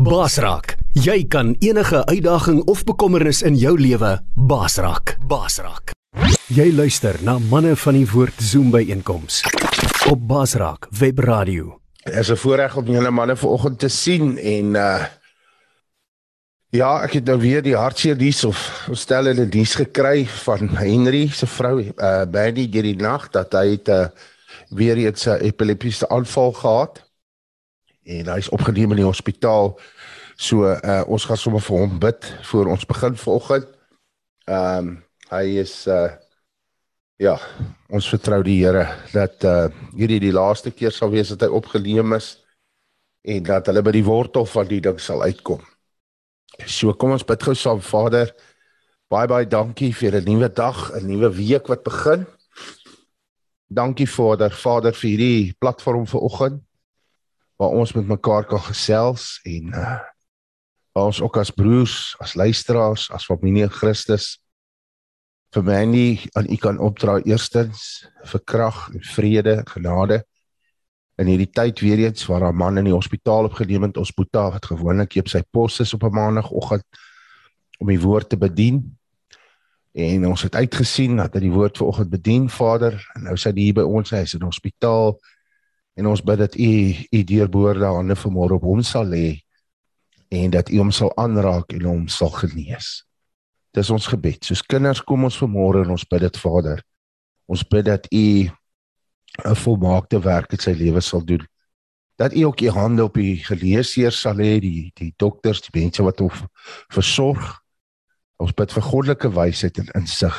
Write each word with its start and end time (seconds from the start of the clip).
Basraak, 0.00 0.78
jy 0.96 1.26
kan 1.28 1.50
enige 1.60 1.98
uitdaging 2.08 2.62
of 2.72 2.80
bekommernis 2.88 3.42
in 3.44 3.58
jou 3.60 3.74
lewe 3.76 4.14
basraak. 4.32 5.18
Basraak. 5.28 5.92
Jy 6.48 6.70
luister 6.72 7.18
na 7.20 7.34
manne 7.50 7.74
van 7.76 7.98
die 7.98 8.06
woord 8.08 8.40
Zoom 8.40 8.70
by 8.72 8.80
einkoms 8.94 9.42
op 10.08 10.22
Basraak 10.30 10.88
Webradio. 10.96 11.74
Dit 12.06 12.16
is 12.16 12.30
'n 12.32 12.36
voorreg 12.36 12.76
om 12.76 12.86
julle 12.86 13.10
manne 13.10 13.36
vanoggend 13.36 13.78
te 13.78 13.88
sien 13.88 14.38
en 14.38 14.74
uh 14.74 15.04
ja, 16.70 17.02
ek 17.02 17.12
het 17.12 17.24
nou 17.24 17.38
weer 17.38 17.62
die 17.62 17.76
hartseer 17.76 18.16
nuus 18.16 18.44
of 18.44 18.88
stel 18.92 19.24
hulle 19.24 19.48
nuus 19.52 19.74
gekry 19.74 20.24
van 20.24 20.68
Henry 20.68 21.28
se 21.28 21.46
vrou 21.46 21.80
uh 21.80 22.24
Benny 22.24 22.70
deur 22.70 22.88
die 22.88 22.96
nag 22.96 23.28
dat 23.30 23.52
hy 23.52 23.68
het 23.70 23.88
uh 23.88 24.06
weer 24.70 24.96
eens 24.96 25.26
'n 25.26 25.44
epileptiese 25.44 26.08
aanval 26.08 26.52
gehad 26.52 27.09
en 28.10 28.32
hy's 28.34 28.50
opgeneem 28.54 28.94
in 28.94 29.02
die 29.02 29.08
hospitaal. 29.08 29.74
So 30.40 30.66
uh 30.66 31.02
ons 31.06 31.26
gaan 31.28 31.38
sommer 31.38 31.62
vir 31.64 31.82
hom 31.82 32.00
bid 32.02 32.26
voor 32.50 32.72
ons 32.74 32.88
begin 32.88 33.16
vanoggend. 33.16 33.70
Ehm 34.48 34.90
um, 34.90 34.90
hy 35.30 35.44
is 35.62 35.74
uh 35.86 36.10
ja, 37.20 37.36
ons 37.92 38.08
vertrou 38.08 38.40
die 38.42 38.58
Here 38.62 38.86
dat 39.12 39.44
uh 39.44 39.68
hierdie 39.94 40.20
die 40.22 40.34
laaste 40.34 40.72
keer 40.72 40.94
sal 40.94 41.12
wees 41.12 41.32
dat 41.34 41.46
hy 41.46 41.52
opgeneem 41.60 42.16
is 42.16 42.38
en 43.28 43.44
dat 43.44 43.68
hulle 43.68 43.84
by 43.84 43.92
die 43.92 44.06
wortel 44.06 44.48
van 44.48 44.68
die 44.68 44.80
ding 44.80 44.98
sal 45.00 45.22
uitkom. 45.22 45.60
So 46.66 46.94
kom 46.96 47.12
ons 47.14 47.26
bid 47.26 47.42
gou 47.44 47.54
saam 47.54 47.84
Vader. 47.84 48.32
Baie 49.10 49.28
baie 49.28 49.46
dankie 49.46 49.92
vir 49.92 50.20
'n 50.20 50.24
nuwe 50.24 50.48
dag, 50.48 50.90
'n 50.94 51.06
nuwe 51.06 51.30
week 51.36 51.68
wat 51.68 51.84
begin. 51.84 52.26
Dankie 53.70 54.06
Vader, 54.06 54.50
Vader 54.50 54.92
vir 54.92 55.10
hierdie 55.10 55.54
platform 55.58 56.06
vanoggend 56.06 56.62
waar 57.60 57.76
ons 57.76 57.92
met 57.92 58.08
mekaar 58.08 58.46
kan 58.48 58.62
gesels 58.70 59.36
en 59.44 59.76
uh 59.76 59.98
waar 60.90 61.06
ons 61.06 61.20
ook 61.22 61.36
as 61.38 61.52
broers, 61.54 62.16
as 62.18 62.32
luisteraars, 62.34 63.04
as 63.14 63.24
familie 63.24 63.62
in 63.62 63.70
Christus 63.70 64.40
vir 65.54 65.62
my 65.66 65.84
nie 65.86 66.30
aan 66.38 66.48
u 66.50 66.56
kan 66.58 66.80
opdra 66.82 67.20
eerstens 67.22 68.08
vir 68.32 68.42
krag 68.42 68.88
en 68.90 69.04
vrede, 69.14 69.54
genade 69.70 70.20
in 71.20 71.28
hierdie 71.28 71.50
tyd 71.52 71.82
weer 71.84 72.06
eens 72.06 72.26
waar 72.26 72.48
'n 72.48 72.56
man 72.56 72.78
in 72.78 72.84
die 72.84 72.96
hospitaal 72.96 73.44
opgeneem 73.44 73.82
het, 73.82 73.96
ons 73.96 74.12
Boeta 74.12 74.50
wat 74.50 74.66
gewoonlik 74.66 75.16
op 75.20 75.28
sy 75.28 75.42
pos 75.50 75.80
is 75.80 75.94
op 75.94 76.02
'n 76.04 76.14
maandagooggend 76.14 76.84
om 77.78 77.86
die 77.86 78.00
woord 78.00 78.28
te 78.28 78.36
bedien. 78.36 78.96
En 79.92 80.26
ons 80.26 80.42
het 80.42 80.54
uitgesien 80.54 81.16
dat 81.16 81.34
hy 81.34 81.40
die 81.40 81.52
woord 81.52 81.76
vanoggend 81.76 82.10
bedien, 82.10 82.48
Vader, 82.48 83.10
en 83.14 83.22
nou 83.22 83.36
sy 83.36 83.52
hier 83.54 83.74
by 83.74 83.82
ons, 83.82 84.10
hy 84.10 84.22
is 84.22 84.34
in 84.34 84.38
die 84.40 84.46
hospitaal 84.46 85.18
en 85.98 86.06
ons 86.06 86.22
bid 86.22 86.38
dat 86.38 86.56
u 86.56 86.70
u 87.10 87.22
deurboorde 87.24 87.86
hande 87.86 88.16
vanmôre 88.16 88.58
op 88.58 88.66
hom 88.68 88.82
sal 88.82 89.06
lê 89.06 89.40
en 90.30 90.50
dat 90.50 90.70
u 90.70 90.78
hom 90.78 90.92
sal 90.94 91.10
aanraak 91.18 91.72
en 91.74 91.86
hom 91.88 92.08
sal 92.08 92.30
genees. 92.30 93.02
Dis 93.74 93.90
ons 93.90 94.06
gebed. 94.06 94.44
Soos 94.46 94.62
kinders 94.62 95.02
kom 95.02 95.26
ons 95.26 95.38
vanmôre 95.42 95.84
en 95.84 95.94
ons 95.94 96.06
bid 96.10 96.22
dit 96.22 96.38
Vader. 96.42 96.82
Ons 97.50 97.64
bid 97.66 97.86
dat 97.86 98.06
u 98.10 98.50
'n 99.44 99.56
volmaakte 99.64 100.20
werk 100.20 100.52
in 100.52 100.58
sy 100.58 100.72
lewe 100.72 101.00
sal 101.00 101.24
doen. 101.24 101.46
Dat 102.16 102.34
u 102.34 102.42
ook 102.42 102.60
u 102.60 102.68
hande 102.68 103.04
op 103.04 103.14
die 103.14 103.36
geleesheer 103.44 104.12
sal 104.12 104.34
lê, 104.34 104.60
die 104.60 104.90
die 104.94 105.14
dokters, 105.16 105.60
die 105.60 105.80
mense 105.80 106.02
wat 106.02 106.18
hom 106.18 106.30
versorg. 106.92 107.60
Ons 108.36 108.52
bid 108.52 108.72
vir 108.72 108.82
goddelike 108.82 109.30
wysheid 109.30 109.78
en 109.78 109.88
insig. 109.94 110.36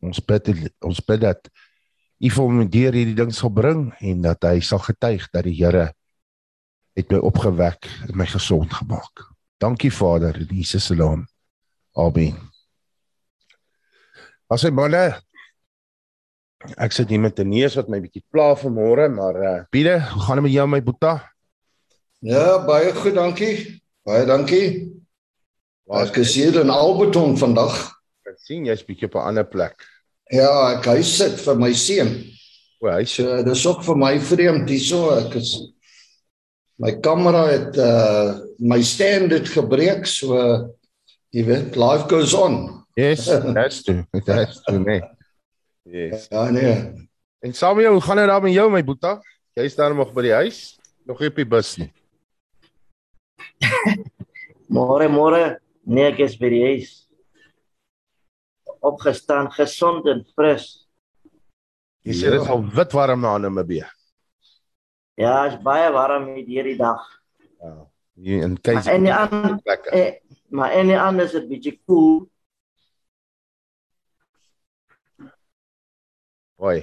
Ons 0.00 0.20
bid 0.20 0.48
ons 0.80 1.00
bid 1.00 1.20
dat 1.20 1.50
U 2.22 2.30
vir 2.30 2.44
hom 2.44 2.62
deur 2.70 2.94
hierdie 2.94 3.18
ding 3.18 3.32
sal 3.34 3.50
bring 3.50 3.88
en 4.00 4.22
dat 4.22 4.44
hy 4.46 4.60
sal 4.60 4.82
getuig 4.84 5.26
dat 5.32 5.44
die 5.44 5.56
Here 5.58 5.92
het 6.94 7.10
my 7.10 7.18
opgewek 7.18 7.88
en 8.08 8.16
my 8.16 8.26
gesond 8.30 8.72
gemaak. 8.72 9.24
Dankie 9.58 9.90
Vader 9.90 10.36
in 10.38 10.50
Jesus 10.54 10.86
se 10.86 10.94
naam. 10.94 11.26
Amen. 11.98 12.38
As 14.50 14.62
hy 14.62 14.70
manne 14.70 15.14
ek 16.80 16.94
sit 16.96 17.10
hier 17.12 17.20
met 17.20 17.38
'n 17.38 17.48
neus 17.50 17.76
wat 17.76 17.88
my 17.88 18.00
bietjie 18.00 18.24
pla 18.30 18.54
vanmôre, 18.56 19.08
maar 19.12 19.36
uh 19.36 19.64
Piede, 19.70 20.00
hoe 20.00 20.22
gaan 20.22 20.36
dit 20.36 20.44
met 20.44 20.52
jou 20.52 20.66
my 20.68 20.80
boeta? 20.82 21.30
Ja, 22.20 22.64
baie 22.64 22.94
goed, 22.94 23.14
dankie. 23.14 23.82
Baie 24.04 24.24
dankie. 24.24 24.94
Ek 25.92 26.16
is 26.16 26.34
hier 26.34 26.60
in 26.60 26.70
Alberton 26.70 27.36
vandag. 27.36 27.92
Ek 28.24 28.38
sien 28.40 28.64
jy's 28.64 28.84
bietjie 28.84 29.06
op 29.06 29.14
'n 29.16 29.28
ander 29.28 29.44
plek. 29.44 29.76
Ja, 30.32 30.76
ek 30.78 30.86
hy 30.88 31.02
sit 31.04 31.36
vir 31.44 31.58
my 31.60 31.72
seun. 31.76 32.14
O, 32.80 32.88
hy 32.88 33.04
sê 33.04 33.24
So 33.24 33.42
dis 33.44 33.66
ook 33.68 33.82
vir 33.84 33.98
my 34.00 34.14
vreemd 34.20 34.70
hierso. 34.72 35.02
Ek 35.18 35.36
is 35.40 35.54
my 36.80 36.94
kamera 37.04 37.44
het 37.50 37.76
uh 37.80 38.40
my 38.58 38.80
stand 38.82 39.34
het 39.34 39.50
gebreek, 39.50 40.06
so 40.06 40.38
jy 41.34 41.42
weet, 41.44 41.76
life 41.76 42.08
goes 42.08 42.34
on. 42.34 42.84
yes, 42.96 43.26
that's 43.26 43.82
true. 43.82 44.06
That's 44.24 44.62
true, 44.62 44.78
nee. 44.78 45.02
Yes. 45.84 46.28
Ja 46.30 46.50
nee. 46.50 47.08
En 47.44 47.52
Samuel, 47.52 47.92
hoe 47.92 48.00
gaan 48.00 48.16
dit 48.16 48.26
daar 48.26 48.42
met 48.42 48.52
jou 48.54 48.70
my 48.70 48.84
boeta? 48.84 49.20
Jy's 49.52 49.74
daar 49.76 49.94
nog 49.94 50.12
by 50.14 50.22
die 50.22 50.32
huis? 50.32 50.78
Nog 51.04 51.20
nie 51.20 51.28
op 51.28 51.36
die 51.36 51.46
bus 51.46 51.76
nie. 51.76 51.90
Môre 54.74 55.10
môre, 55.12 55.58
nee 55.84 56.08
ek 56.08 56.22
is 56.24 56.38
by 56.40 56.48
die 56.50 56.62
huis. 56.64 57.03
Opgestaan, 58.84 59.48
gesond 59.54 60.06
en 60.12 60.24
fris. 60.34 60.64
Jy 62.04 62.12
sê 62.18 62.30
dit 62.34 62.40
is 62.42 62.48
al 62.52 62.64
wit 62.76 62.92
warm 62.92 63.20
na 63.24 63.38
Namibië. 63.40 63.86
Ja, 65.16 65.46
is 65.48 65.56
baie 65.64 65.88
warm 65.94 66.26
hier 66.34 66.44
hierdie 66.46 66.76
dag. 66.76 67.00
Ja. 67.62 67.74
Hier 68.14 68.42
in 68.44 68.50
Maar 68.58 68.60
Kaiser. 68.66 68.92
en 68.92 69.02
die 69.06 69.14
ander 69.14 69.54
eh, 69.92 70.20
maar 70.54 70.70
en 70.76 70.86
die 70.92 70.98
ander 71.00 71.24
is 71.24 71.32
dit 71.32 71.48
bietjie 71.48 71.80
koel. 71.86 72.28
Hoi. 76.60 76.78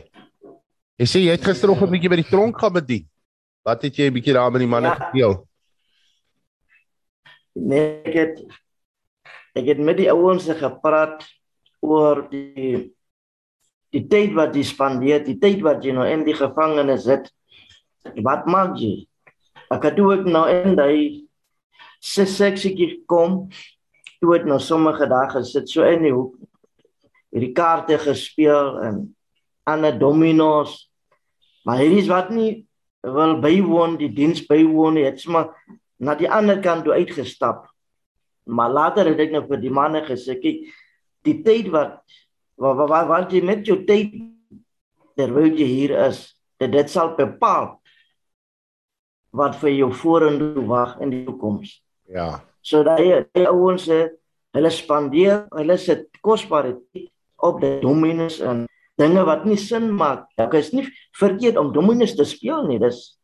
Jy 1.01 1.07
sê 1.09 1.21
jy 1.23 1.31
het 1.35 1.45
gisteroggend 1.45 1.89
'n 1.89 1.93
bietjie 1.95 2.09
by 2.11 2.19
die 2.21 2.29
tronk 2.29 2.59
gaan 2.59 2.73
bedien. 2.73 3.05
Wat 3.65 3.81
het 3.81 3.95
jy 3.97 4.09
'n 4.09 4.13
bietjie 4.13 4.33
daar 4.33 4.51
met 4.51 4.59
die 4.61 4.67
manne 4.67 4.87
Ja. 4.89 4.95
gespeel? 4.95 5.47
Nee, 7.53 8.01
ek 8.03 8.13
het 8.13 8.39
ek 9.55 9.65
het 9.65 9.77
met 9.79 9.97
die 9.97 10.09
ouens 10.11 10.45
gepraat 10.47 11.23
oor 11.81 12.25
die 12.31 12.91
die 13.91 14.05
tyd 14.07 14.31
wat 14.37 14.55
jy 14.55 14.63
spandeer, 14.63 15.19
die 15.25 15.35
tyd 15.35 15.59
wat 15.65 15.83
jy 15.83 15.91
nou 15.91 16.05
in 16.07 16.21
die 16.23 16.35
gevangenis 16.37 17.03
sit. 17.09 17.25
Wat 18.23 18.45
maak 18.47 18.77
jy? 18.79 19.01
Ek 19.71 19.83
het 19.89 19.99
ook 19.99 20.29
nou 20.31 20.45
in 20.47 20.77
daai 20.79 21.27
seksie 21.99 23.03
kom. 23.03 23.49
Toe 24.21 24.35
het 24.37 24.47
nou 24.47 24.59
sommige 24.63 25.07
dae 25.11 25.27
gesit 25.33 25.67
so 25.67 25.83
in 25.83 26.05
die 26.05 26.13
hoek. 26.13 26.37
Hierdie 27.31 27.53
kaarte 27.57 27.97
gespeel 27.99 28.77
en 28.85 29.03
ander 29.67 29.97
dominos. 29.99 30.87
Maar 31.65 31.83
hier 31.83 31.97
is 31.99 32.09
wat 32.11 32.31
nie 32.33 32.65
wil 33.01 33.39
bywoon, 33.41 33.97
die 33.97 34.11
diens 34.13 34.43
bywoon, 34.45 34.99
het 35.01 35.21
sommer 35.21 35.51
na 36.01 36.15
die 36.17 36.29
ander 36.29 36.59
kant 36.61 36.85
toe 36.85 36.95
uitgestap. 36.97 37.67
Maar 38.49 38.73
later 38.73 39.11
het 39.11 39.21
ek 39.21 39.33
nou 39.35 39.43
vir 39.47 39.61
die 39.61 39.73
manne 39.73 40.01
gesê, 40.05 40.37
kyk, 40.41 40.69
die 41.27 41.39
tyd 41.45 41.71
wat 41.73 41.99
wat 42.61 42.77
wat, 42.77 42.89
wat, 42.89 43.07
wat 43.09 43.33
jy 43.33 43.41
met 43.45 43.65
jou 43.65 43.79
tyd 43.87 44.13
terwyl 45.17 45.51
jy 45.57 45.67
hier 45.67 45.93
is, 46.07 46.23
dit, 46.61 46.71
dit 46.71 46.89
sal 46.89 47.15
bepaal 47.17 47.75
wat 49.35 49.55
vir 49.61 49.73
jou 49.73 49.91
vorentoe 49.95 50.63
wag 50.67 50.97
in 51.03 51.13
die 51.13 51.23
toekoms. 51.25 51.77
Ja. 52.11 52.41
So 52.61 52.83
daai 52.83 53.25
ouens 53.47 53.87
eh, 53.89 54.09
hulle 54.55 54.71
spandeer, 54.73 55.45
hulle 55.55 55.77
sit 55.79 56.09
kosbare 56.21 56.75
tyd 56.91 57.09
op 57.41 57.61
die 57.63 57.79
dominus 57.81 58.39
en 58.45 58.65
dinge 58.99 59.23
wat 59.25 59.47
nie 59.47 59.57
sin 59.57 59.89
maak. 59.97 60.27
Ek 60.37 60.53
is 60.59 60.71
nie 60.75 60.85
verkeerd 61.17 61.57
om 61.57 61.71
dominus 61.73 62.13
te 62.17 62.27
speel 62.27 62.67
nie, 62.69 62.79
dis 62.81 63.15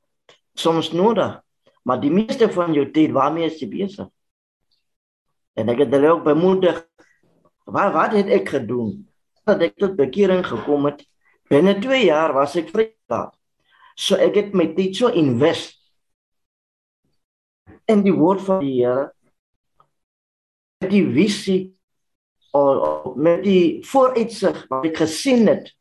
soms 0.58 0.94
nodig. 0.96 1.38
Maar 1.88 2.02
die 2.02 2.12
meeste 2.12 2.50
van 2.52 2.74
jou 2.76 2.88
tyd 2.92 3.14
waarmee 3.16 3.48
is 3.52 3.60
jy 3.62 3.70
besig? 3.72 4.08
En 5.58 5.70
ek 5.74 5.86
het 5.86 5.94
hulle 5.94 6.16
ook 6.16 6.26
bemoedig. 6.26 6.82
Wat 7.68 7.92
wat 7.94 8.16
het 8.16 8.30
ek 8.32 8.50
gedoen? 8.56 9.02
Dat 9.48 9.62
ek 9.66 9.76
tot 9.80 9.98
bekering 10.00 10.46
gekom 10.48 10.88
het. 10.88 11.04
Binne 11.52 11.76
2 11.80 12.06
jaar 12.08 12.34
was 12.36 12.56
ek 12.60 12.72
vrygeplaas. 12.72 13.36
So 13.98 14.16
ek 14.22 14.36
het 14.40 14.54
my 14.56 14.70
tyd 14.78 14.96
so 14.96 15.10
invest 15.12 15.76
in 17.90 18.04
die 18.06 18.14
woord 18.14 18.44
van 18.46 18.62
die 18.64 18.78
Here. 18.78 19.10
Die 20.88 21.04
visie 21.10 21.62
of 22.56 23.16
met 23.18 23.42
die 23.44 23.82
vooruitsig 23.88 24.60
wat 24.70 24.86
ek 24.88 25.02
gesien 25.02 25.48
het 25.50 25.72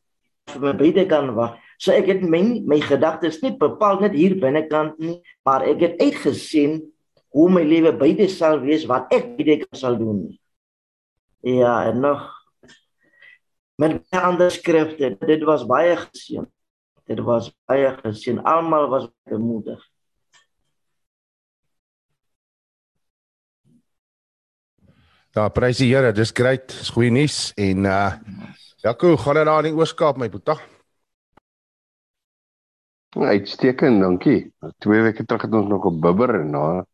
vir 0.51 0.63
my 0.65 0.73
beide 0.79 1.05
kan 1.11 1.31
wag. 1.37 1.59
So 1.79 1.93
ek 1.93 2.09
het 2.11 2.25
my 2.25 2.41
my 2.67 2.81
gedagtes 2.83 3.43
nie 3.45 3.53
bepaal 3.61 4.01
net 4.01 4.17
hier 4.17 4.35
binnekant 4.41 4.99
nie, 5.03 5.21
maar 5.45 5.67
ek 5.69 5.85
het 5.85 6.03
uitgesien 6.03 6.81
hoe 7.37 7.47
my 7.53 7.63
lewe 7.67 7.93
beide 7.95 8.31
sal 8.33 8.63
wees 8.65 8.87
wat 8.89 9.13
ek 9.15 9.37
beide 9.37 9.69
sal 9.77 9.99
doen. 10.01 10.31
Ja, 11.41 11.85
en 11.85 12.01
nog 12.01 12.33
met 13.75 14.03
baie 14.11 14.23
ander 14.25 14.51
skrifte. 14.51 15.17
Dit 15.19 15.43
was 15.43 15.67
baie 15.67 15.97
geseën. 15.97 16.47
Dit 17.05 17.21
was 17.21 17.53
baie 17.65 17.97
geseën. 18.03 18.43
Almal 18.43 18.89
was 18.89 19.09
bemoedig. 19.23 19.83
Ja, 25.37 25.49
prys 25.53 25.77
die 25.77 25.91
Here, 25.93 26.13
dis 26.17 26.33
great. 26.33 26.73
Dis 26.73 26.89
goeie 26.91 27.11
nuus 27.13 27.53
en 27.61 27.85
uh 27.85 28.13
Jaco, 28.87 29.17
gaan 29.17 29.35
dit 29.35 29.45
daar 29.45 29.65
in 29.65 29.75
die 29.75 29.81
Ooskaap 29.81 30.17
my 30.17 30.29
boetie? 30.31 30.57
Uitstekend, 33.17 34.01
dankie. 34.01 34.53
Twee 34.79 35.03
weke 35.03 35.25
terug 35.25 35.43
het 35.43 35.55
ons 35.55 35.69
nog 35.69 35.85
op 35.85 36.01
bibber 36.01 36.35
en 36.41 36.51
nou 36.51 36.85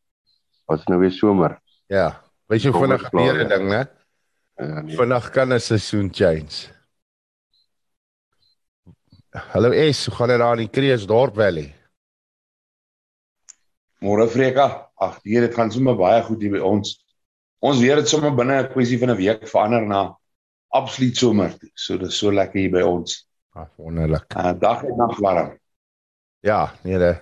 was 0.70 0.84
nou 0.90 1.00
weer 1.00 1.12
somer. 1.12 1.58
Ja, 1.86 2.22
weet 2.46 2.62
jy 2.62 2.72
vinnig 2.72 3.04
gebeur 3.10 3.44
'n 3.44 3.48
ding, 3.48 3.68
né? 3.68 4.01
Nee. 4.62 4.96
Vinnig 4.96 5.30
kan 5.30 5.52
'n 5.52 5.60
seisoen 5.60 6.08
change. 6.12 6.70
Hallo 9.30 9.70
Es, 9.70 10.06
hoe 10.06 10.14
gaan 10.14 10.28
dit 10.28 10.38
daar 10.38 10.60
in 10.60 10.70
Kreeusdorp 10.70 11.34
Valley? 11.34 11.74
Môre 13.98 14.28
Freka. 14.28 14.90
Ag, 14.94 15.20
die 15.22 15.40
dit 15.40 15.54
gaan 15.54 15.70
sommer 15.72 15.96
baie 15.96 16.22
goed 16.22 16.40
hier 16.42 16.52
by 16.52 16.58
ons. 16.58 16.98
Ons 17.58 17.80
weer 17.80 17.96
het 17.96 18.08
sommer 18.08 18.34
binne 18.34 18.62
'n 18.62 18.72
kwessie 18.72 18.98
van 18.98 19.10
'n 19.10 19.16
week 19.16 19.48
verander 19.48 19.86
na 19.86 20.18
absoluut 20.68 21.16
somer. 21.16 21.54
So 21.74 21.98
dis 21.98 22.18
so 22.18 22.30
lekker 22.30 22.60
hier 22.60 22.70
by 22.70 22.82
ons. 22.82 23.26
Ag, 23.54 23.68
wonderlik. 23.76 24.34
Uh, 24.36 24.52
dag 24.58 24.84
en 24.84 24.96
nag 24.96 25.18
warm. 25.18 25.58
Ja, 26.40 26.74
nee, 26.82 26.98
de. 26.98 27.16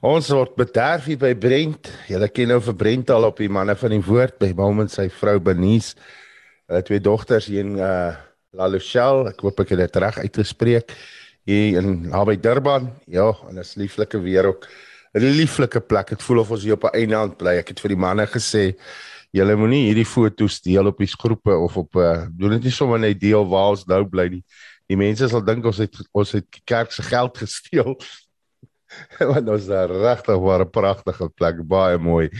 ons 0.00 0.28
word 0.28 0.54
bederf 0.54 1.04
hier 1.04 1.18
by 1.18 1.34
Brent. 1.34 1.90
Julle 2.06 2.28
ken 2.28 2.48
nou 2.48 2.60
vir 2.60 2.74
Brent 2.74 3.10
al 3.10 3.24
op 3.24 3.36
die 3.36 3.48
manne 3.48 3.76
van 3.76 3.90
die 3.90 4.04
woord 4.04 4.38
by 4.38 4.52
hom 4.52 4.80
en 4.80 4.88
sy 4.88 5.08
vrou 5.10 5.38
Benies. 5.40 5.94
Hulle 6.68 6.82
twee 6.84 7.00
dogters 7.00 7.46
hier 7.48 7.64
in 7.64 7.78
uh 7.80 8.16
La 8.56 8.66
Luchelle. 8.68 9.30
Ek 9.30 9.40
hoop 9.44 9.60
ek 9.60 9.72
het 9.72 9.80
dit 9.86 9.96
reg 10.02 10.18
uitgespreek. 10.20 10.92
Hier 11.48 11.78
in 11.80 12.08
naby 12.10 12.36
Durban. 12.40 12.90
Ja, 13.08 13.32
en 13.48 13.56
'n 13.56 13.80
lieflike 13.80 14.20
weer 14.20 14.44
ook. 14.46 14.68
'n 15.14 15.24
Lieflike 15.24 15.80
plek. 15.80 16.08
Dit 16.08 16.22
voel 16.22 16.38
of 16.38 16.50
ons 16.50 16.62
hier 16.62 16.74
op 16.74 16.84
'n 16.84 16.96
eiland 16.96 17.36
bly. 17.36 17.56
Ek 17.58 17.68
het 17.68 17.80
vir 17.80 17.88
die 17.88 17.96
manne 17.96 18.26
gesê 18.26 18.76
Julle 19.30 19.56
moenie 19.60 19.90
hierdie 19.90 20.06
foto's 20.08 20.60
deel 20.64 20.86
op 20.88 20.98
die 20.98 21.06
groepe 21.06 21.52
of 21.52 21.76
op 21.76 21.96
uh, 22.00 22.24
doen 22.32 22.54
dit 22.56 22.62
nie 22.62 22.72
sommer 22.72 22.98
net 22.98 23.20
deel 23.20 23.44
waar 23.48 23.74
ons 23.74 23.84
nou 23.84 24.06
bly 24.08 24.28
nie. 24.28 24.44
Die 24.88 24.96
mense 24.96 25.28
sal 25.28 25.44
dink 25.44 25.66
ons 25.68 25.76
het 25.76 25.98
ons 26.16 26.32
het 26.32 26.60
kerk 26.64 26.92
se 26.92 27.02
geld 27.02 27.36
gesteel 27.42 27.96
Want 29.20 29.48
ons 29.52 29.66
daar 29.68 29.90
regtig 29.92 30.38
waar 30.40 30.64
'n 30.64 30.70
pragtige 30.70 31.28
plek, 31.28 31.60
baie 31.68 31.98
mooi. 31.98 32.30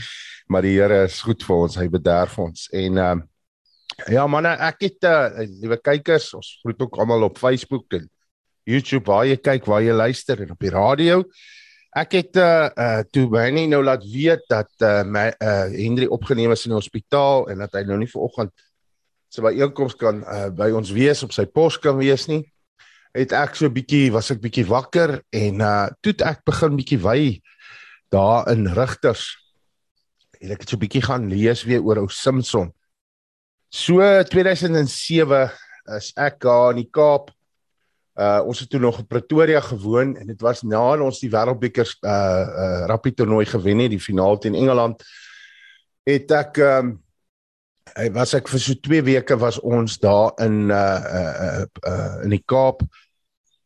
Maar 0.47 0.61
die 0.61 0.79
Here 0.79 1.03
is 1.03 1.21
goed 1.21 1.43
vir 1.43 1.55
ons, 1.55 1.75
hy 1.75 1.87
bederf 1.87 2.39
ons. 2.39 2.69
En 2.73 2.97
ehm 2.97 3.21
ja 4.09 4.25
man, 4.27 4.47
ek 4.49 4.85
het 4.85 5.07
uh, 5.07 5.43
liewe 5.61 5.77
kykers, 5.81 6.31
ons 6.37 6.57
groet 6.63 6.81
ook 6.85 6.99
almal 7.01 7.27
op 7.29 7.39
Facebook 7.41 7.97
en 7.97 8.09
YouTube 8.69 9.09
waar 9.09 9.25
jy 9.25 9.39
kyk, 9.41 9.65
waar 9.69 9.83
jy 9.83 9.95
luister 9.95 10.43
en 10.43 10.53
op 10.53 10.61
die 10.61 10.73
radio. 10.73 11.23
Ek 11.97 12.13
het 12.19 12.37
uh, 12.37 12.69
uh 12.69 13.01
toe 13.09 13.25
Benny 13.31 13.65
nou 13.65 13.81
laat 13.81 14.03
weet 14.05 14.45
dat 14.51 14.69
uh, 14.85 15.01
my 15.01 15.31
uh 15.41 15.65
Henry 15.73 16.05
opgeneem 16.05 16.53
is 16.53 16.67
in 16.67 16.75
die 16.75 16.77
hospitaal 16.77 17.49
en 17.49 17.63
dat 17.65 17.73
hy 17.79 17.81
nou 17.89 17.97
nie 17.97 18.11
vanoggend 18.11 18.53
sy 19.33 19.41
by 19.45 19.55
einkoms 19.57 19.97
kan 19.97 20.21
uh, 20.21 20.47
by 20.53 20.69
ons 20.77 20.93
wees 20.93 21.23
op 21.25 21.33
sy 21.33 21.47
pos 21.49 21.79
kan 21.81 21.97
wees 21.97 22.27
nie 22.29 22.43
het 23.17 23.33
ek 23.33 23.57
so 23.57 23.69
bietjie 23.73 24.11
was 24.13 24.29
ek 24.33 24.41
bietjie 24.41 24.67
wakker 24.69 25.17
en 25.33 25.61
uh 25.65 25.89
toe 26.05 26.13
ek 26.29 26.45
begin 26.45 26.77
bietjie 26.77 27.01
wy 27.01 27.19
daar 28.13 28.49
in 28.53 28.69
rigters 28.77 29.31
en 30.39 30.53
ek 30.53 30.63
het 30.63 30.71
so 30.71 30.81
bietjie 30.81 31.03
gaan 31.03 31.27
lees 31.31 31.65
weer 31.67 31.83
oor 31.83 32.03
ou 32.03 32.09
Simpson. 32.13 32.71
So 33.69 34.01
2007 34.01 35.51
is 35.93 36.09
ek 36.17 36.39
daar 36.41 36.71
in 36.73 36.81
die 36.81 36.89
Kaap. 36.89 37.29
Uh 38.19 38.41
ons 38.49 38.63
het 38.63 38.69
toe 38.73 38.79
nog 38.81 38.97
in 38.99 39.07
Pretoria 39.07 39.61
gewoon 39.61 40.15
en 40.17 40.27
dit 40.27 40.41
was 40.41 40.63
na 40.65 40.97
ons 40.97 41.21
die 41.21 41.29
Wêreldbeker 41.29 41.85
uh 42.01 42.09
uh 42.09 42.87
rugby 42.89 43.13
toernooi 43.13 43.45
gewen 43.45 43.85
het, 43.85 43.93
die 43.93 44.01
finaal 44.01 44.41
teen 44.41 44.57
Engeland. 44.57 45.05
Het 46.09 46.33
ek 46.33 46.57
um 46.65 46.95
hy 47.93 48.09
was 48.17 48.33
ek 48.37 48.49
vir 48.49 48.61
so 48.61 48.73
2 48.89 49.05
weke 49.05 49.37
was 49.37 49.61
ons 49.61 49.99
daar 50.01 50.33
in 50.41 50.73
uh 50.73 51.13
uh, 51.21 51.63
uh 51.85 52.17
in 52.25 52.33
die 52.33 52.43
Kaap 52.49 52.81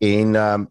en 0.04 0.36
um 0.36 0.68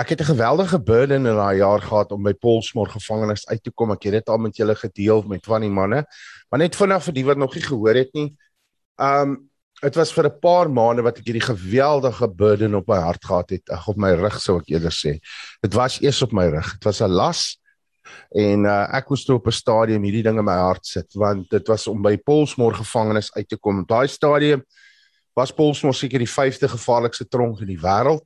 ek 0.00 0.08
het 0.08 0.20
'n 0.20 0.32
geweldige 0.32 0.80
burden 0.80 1.26
in 1.26 1.36
daai 1.36 1.56
jaar 1.56 1.82
gehad 1.82 2.12
om 2.12 2.22
by 2.22 2.32
Polsmoor 2.32 2.88
gevangenis 2.88 3.46
uit 3.46 3.62
te 3.62 3.70
kom. 3.70 3.90
Ek 3.92 4.02
het 4.02 4.12
dit 4.12 4.28
al 4.28 4.38
met 4.38 4.56
julle 4.56 4.74
gedeel 4.74 5.22
met 5.22 5.44
van 5.44 5.60
die 5.60 5.70
manne. 5.70 6.06
Maar 6.48 6.60
net 6.60 6.76
vinnig 6.76 7.02
vir 7.04 7.12
die 7.12 7.24
wat 7.24 7.36
nog 7.36 7.54
nie 7.54 7.62
gehoor 7.62 7.94
het 7.94 8.12
nie. 8.12 8.36
Um 8.96 9.50
dit 9.80 9.94
was 9.94 10.12
vir 10.12 10.24
'n 10.24 10.38
paar 10.40 10.70
maande 10.70 11.02
wat 11.02 11.18
ek 11.18 11.24
hierdie 11.24 11.54
geweldige 11.54 12.28
burden 12.28 12.74
op 12.74 12.88
my 12.88 12.98
hart 12.98 13.24
gehad 13.24 13.50
het. 13.50 13.70
Ag 13.70 13.88
op 13.88 13.96
my 13.96 14.12
rug 14.12 14.40
sou 14.40 14.58
ek 14.58 14.68
eerder 14.68 14.92
sê. 14.92 15.20
Dit 15.60 15.74
was 15.74 16.00
eers 16.00 16.22
op 16.22 16.32
my 16.32 16.46
rug. 16.48 16.72
Dit 16.72 16.84
was 16.84 17.00
'n 17.00 17.08
las 17.08 17.60
En 18.30 18.64
uh, 18.64 18.86
ek 18.96 19.10
moes 19.10 19.24
toe 19.24 19.36
op 19.36 19.46
'n 19.46 19.54
stadium 19.54 20.02
hierdie 20.02 20.22
ding 20.22 20.38
in 20.38 20.44
my 20.44 20.56
hart 20.56 20.86
sit 20.86 21.12
want 21.14 21.50
dit 21.50 21.66
was 21.68 21.86
om 21.86 22.02
by 22.02 22.16
Polsmoor 22.16 22.74
gevangenis 22.74 23.32
uit 23.34 23.48
te 23.48 23.56
kom. 23.56 23.84
Daai 23.86 24.08
stadium 24.08 24.64
was 25.34 25.52
Polsmoor 25.52 25.94
seker 25.94 26.18
die 26.18 26.30
5de 26.30 26.68
gevaarlikste 26.68 27.28
tronk 27.28 27.60
in 27.60 27.66
die 27.66 27.80
wêreld. 27.80 28.24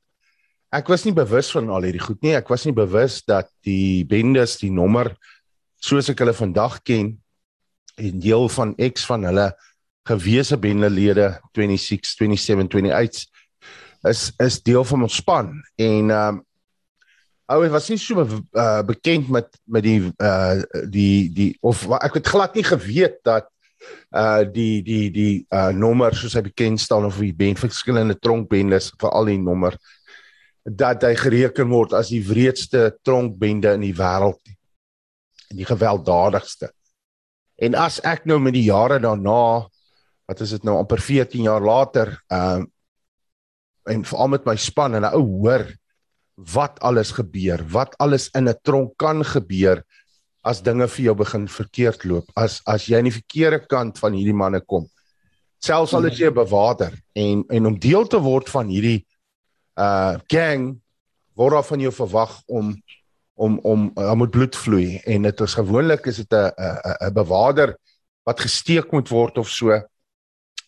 Ek 0.75 0.89
was 0.91 1.05
nie 1.07 1.15
bewus 1.15 1.53
van 1.55 1.71
al 1.71 1.87
hierdie 1.87 2.03
goed 2.03 2.21
nie. 2.25 2.35
Ek 2.35 2.49
was 2.51 2.65
nie 2.67 2.75
bewus 2.75 3.21
dat 3.23 3.51
die 3.67 4.03
bendes 4.11 4.59
die 4.59 4.73
nommer 4.75 5.13
soos 5.85 6.09
ek 6.11 6.23
hulle 6.25 6.35
vandag 6.35 6.81
ken 6.83 7.13
en 8.01 8.19
deel 8.23 8.49
van 8.51 8.73
X 8.83 9.05
van 9.07 9.29
hulle 9.29 9.53
gewese 10.09 10.59
bendelede 10.61 11.29
26 11.55 12.41
27 12.41 12.91
28 12.91 13.31
is 14.11 14.33
is 14.43 14.59
deel 14.63 14.85
van 14.85 15.07
ons 15.07 15.21
span 15.23 15.55
en 15.77 16.11
ehm 16.11 16.41
um, 16.41 16.43
Ou 17.53 17.61
was 17.69 17.91
nie 17.93 17.99
so 18.01 18.23
uh, 18.25 18.83
bekend 18.89 19.29
met 19.29 19.51
met 19.69 19.85
die 19.85 20.01
uh 20.01 20.63
die 20.89 21.29
die 21.29 21.51
of 21.61 21.83
ek 22.01 22.17
het 22.17 22.31
glad 22.33 22.55
nie 22.57 22.65
geweet 22.65 23.19
dat 23.21 23.51
uh 24.17 24.49
die 24.49 24.81
die 24.81 25.11
die 25.13 25.45
uh 25.53 25.69
nommer 25.69 26.17
soos 26.17 26.39
hy 26.39 26.41
bekend 26.47 26.81
staan 26.81 27.05
of 27.05 27.21
die 27.21 27.35
ben 27.37 27.53
verskillende 27.61 28.17
tronkbendes 28.17 28.95
vir 28.97 29.13
al 29.13 29.29
die 29.29 29.37
nommer 29.37 29.77
dat 30.65 31.05
hy 31.05 31.13
gereken 31.15 31.69
word 31.69 31.93
as 31.93 32.09
die 32.09 32.23
wreedste 32.25 32.97
tronkbende 33.05 33.75
in 33.77 33.85
die 33.85 33.97
wêreld 33.97 34.41
en 35.51 35.61
die 35.61 35.69
gewelddadigste. 35.69 36.71
En 37.61 37.77
as 37.79 38.01
ek 38.01 38.25
nou 38.27 38.41
met 38.41 38.57
die 38.57 38.67
jare 38.67 38.99
daarna 38.99 39.69
wat 40.25 40.41
is 40.41 40.55
dit 40.57 40.65
nou 40.65 40.79
amper 40.81 41.03
14 41.05 41.45
jaar 41.45 41.65
later 41.65 42.17
um 42.33 42.71
en 43.85 44.05
veral 44.09 44.31
met 44.33 44.47
my 44.49 44.55
span 44.57 44.95
en 44.97 45.05
'n 45.05 45.13
ou 45.13 45.27
hoor 45.45 45.67
wat 46.35 46.81
alles 46.81 47.13
gebeur, 47.13 47.61
wat 47.69 47.93
alles 48.01 48.31
in 48.33 48.49
'n 48.49 48.57
tronk 48.63 48.97
kan 48.97 49.21
gebeur 49.25 49.85
as 50.43 50.63
dinge 50.63 50.89
vir 50.89 51.05
jou 51.05 51.15
begin 51.15 51.49
verkeerd 51.49 52.05
loop, 52.05 52.25
as 52.35 52.63
as 52.67 52.89
jy 52.89 52.97
aan 52.97 53.11
die 53.11 53.21
verkeerde 53.21 53.67
kant 53.69 53.99
van 53.99 54.13
hierdie 54.13 54.37
manne 54.37 54.61
kom. 54.61 54.89
Selfs 55.61 55.93
al 55.95 56.07
is 56.07 56.19
jy 56.19 56.29
'n 56.29 56.35
bewaarder 56.35 56.93
en 57.15 57.45
en 57.51 57.67
om 57.67 57.79
deel 57.79 58.07
te 58.07 58.19
word 58.19 58.49
van 58.49 58.69
hierdie 58.69 59.07
uh 59.79 60.19
gang 60.31 60.81
word 61.35 61.55
af 61.55 61.69
van 61.73 61.81
jou 61.81 61.93
verwag 61.93 62.43
om 62.47 62.75
om 63.35 63.59
om 63.59 63.91
om 63.95 64.19
moet 64.19 64.31
bloed 64.31 64.57
vloei 64.57 65.01
en 65.05 65.23
dit 65.23 65.41
is 65.41 65.55
gewoonlik 65.55 66.07
is 66.07 66.17
dit 66.17 66.33
'n 66.33 66.53
'n 66.57 67.09
'n 67.09 67.15
bewaarder 67.15 67.77
wat 68.25 68.41
gesteek 68.41 68.93
moet 68.93 69.09
word 69.09 69.39
of 69.39 69.49
so. 69.49 69.71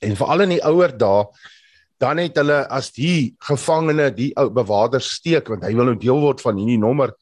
En 0.00 0.16
veral 0.16 0.40
in 0.40 0.48
die 0.48 0.64
ouer 0.64 0.98
dae 0.98 1.24
dan 1.98 2.18
het 2.20 2.36
hulle 2.36 2.66
as 2.68 2.90
die 2.92 3.36
gevangene 3.40 4.10
die 4.12 4.32
ou 4.36 4.50
bewaarder 4.52 5.00
steek 5.00 5.48
want 5.48 5.64
hy 5.64 5.72
wil 5.76 5.90
nou 5.90 5.96
deel 5.96 6.20
word 6.20 6.42
van 6.44 6.58
hierdie 6.60 6.80
nommer 6.80 7.12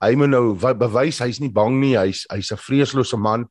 hy 0.00 0.14
moet 0.16 0.32
nou 0.32 0.56
bewys 0.56 1.20
hy's 1.24 1.40
nie 1.40 1.52
bang 1.52 1.76
nie 1.80 1.94
hy's 1.96 2.24
hy's 2.32 2.52
'n 2.52 2.60
vreeslose 2.60 3.16
man 3.16 3.46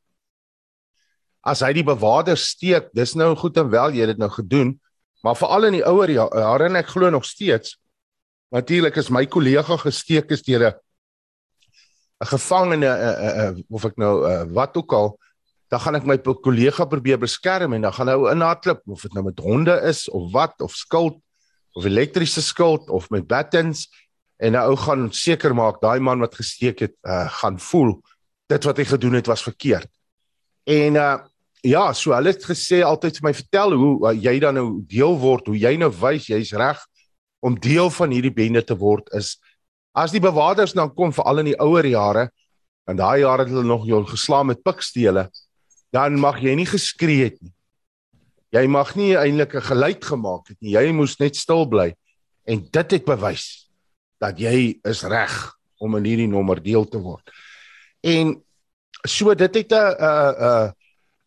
as 1.46 1.62
hy 1.62 1.72
die 1.72 1.86
bewaarder 1.86 2.36
steek 2.36 2.90
dis 2.94 3.14
nou 3.14 3.34
goed 3.36 3.56
en 3.56 3.70
wel 3.70 3.94
jy 3.94 4.06
het 4.06 4.14
dit 4.16 4.22
nou 4.22 4.30
gedoen 4.30 4.74
maar 5.22 5.36
veral 5.36 5.68
in 5.68 5.78
die 5.78 5.86
ouer 5.86 6.10
jare 6.10 6.68
en 6.68 6.80
ek 6.80 6.92
glo 6.94 7.10
nog 7.10 7.24
steeds 7.24 7.76
natuurlik 8.54 8.96
is 8.96 9.10
my 9.10 9.26
kollega 9.26 9.76
gesteek 9.76 10.30
is 10.30 10.42
deur 10.42 10.70
'n 10.70 10.74
'n 12.24 12.26
gevangene 12.32 12.86
uh, 12.86 13.16
uh, 13.28 13.36
uh, 13.44 13.62
of 13.68 13.84
ek 13.84 13.96
nou 13.96 14.24
uh, 14.24 14.44
wat 14.52 14.76
ook 14.76 14.92
al 14.92 15.18
dan 15.68 15.80
gaan 15.80 15.98
ek 15.98 16.06
my 16.06 16.16
kollega 16.18 16.84
probeer 16.84 17.18
beskerm 17.18 17.74
en 17.74 17.82
dan 17.82 17.92
gaan 17.92 18.08
hy 18.08 18.14
ou 18.14 18.30
inhardloop 18.30 18.82
of 18.86 19.02
dit 19.02 19.14
nou 19.14 19.24
met 19.24 19.38
honde 19.38 19.74
is 19.82 20.08
of 20.08 20.32
wat 20.32 20.60
of 20.60 20.72
skuld 20.72 21.18
of 21.76 21.84
elektriese 21.84 22.42
skuld 22.42 22.88
of 22.88 23.10
met 23.10 23.26
buttons 23.26 23.88
en 24.36 24.52
nou 24.52 24.64
ou 24.70 24.76
gaan 24.76 25.08
seker 25.12 25.54
maak 25.54 25.80
daai 25.82 26.00
man 26.00 26.20
wat 26.20 26.34
gesteek 26.38 26.80
het 26.86 26.94
uh, 27.02 27.26
gaan 27.40 27.58
voel 27.58 27.96
dit 28.46 28.64
wat 28.64 28.78
hy 28.78 28.84
gedoen 28.86 29.18
het 29.18 29.26
was 29.26 29.42
verkeerd. 29.42 29.90
En 30.64 30.94
uh 30.94 31.16
ja, 31.62 31.92
so 31.92 32.12
hulle 32.12 32.32
het 32.32 32.44
gesê 32.44 32.82
altyd 32.84 33.18
vir 33.18 33.28
my 33.28 33.34
vertel 33.34 33.72
hoe 33.72 33.94
uh, 34.10 34.14
jy 34.14 34.38
dan 34.40 34.54
nou 34.54 34.82
deel 34.86 35.16
word, 35.18 35.46
hoe 35.46 35.58
jy 35.58 35.76
nou 35.76 35.90
wys 35.90 36.28
jy's 36.28 36.52
reg 36.52 36.80
om 37.40 37.58
deel 37.60 37.90
van 37.90 38.10
hierdie 38.10 38.34
bende 38.34 38.62
te 38.62 38.74
word 38.74 39.08
is 39.14 39.36
as 39.96 40.12
die 40.12 40.20
bewakers 40.20 40.74
dan 40.76 40.92
kom 40.92 41.12
veral 41.12 41.40
in 41.40 41.52
die 41.52 41.60
ouer 41.62 41.86
jare 41.88 42.28
en 42.86 42.98
daai 42.98 43.22
jare 43.24 43.46
het 43.46 43.52
hulle 43.52 43.66
nog 43.66 43.86
jou 43.88 44.02
geslaan 44.06 44.50
met 44.50 44.62
pikstele 44.62 45.28
dan 45.94 46.18
mag 46.20 46.42
jy 46.42 46.52
nie 46.58 46.68
geskree 46.68 47.30
het 47.30 47.38
nie. 47.40 47.52
Jy 48.54 48.66
mag 48.70 48.94
nie 48.96 49.14
eintlik 49.16 49.54
'n 49.54 49.68
geluid 49.68 50.04
gemaak 50.04 50.48
het 50.48 50.58
nie. 50.60 50.76
Jy 50.76 50.92
moes 50.92 51.16
net 51.18 51.36
stil 51.36 51.66
bly 51.66 51.94
en 52.46 52.68
dit 52.70 52.90
het 52.92 53.04
bewys 53.04 53.68
dat 54.20 54.38
jy 54.38 54.78
is 54.84 55.02
reg 55.02 55.54
om 55.80 55.96
in 55.96 56.04
hierdie 56.04 56.28
nommer 56.28 56.62
deel 56.62 56.84
te 56.84 56.98
word. 56.98 57.24
En 58.02 58.42
so 59.06 59.34
dit 59.34 59.54
het 59.54 59.72
'n 59.72 59.76
'n 59.76 60.34
'n 60.38 60.72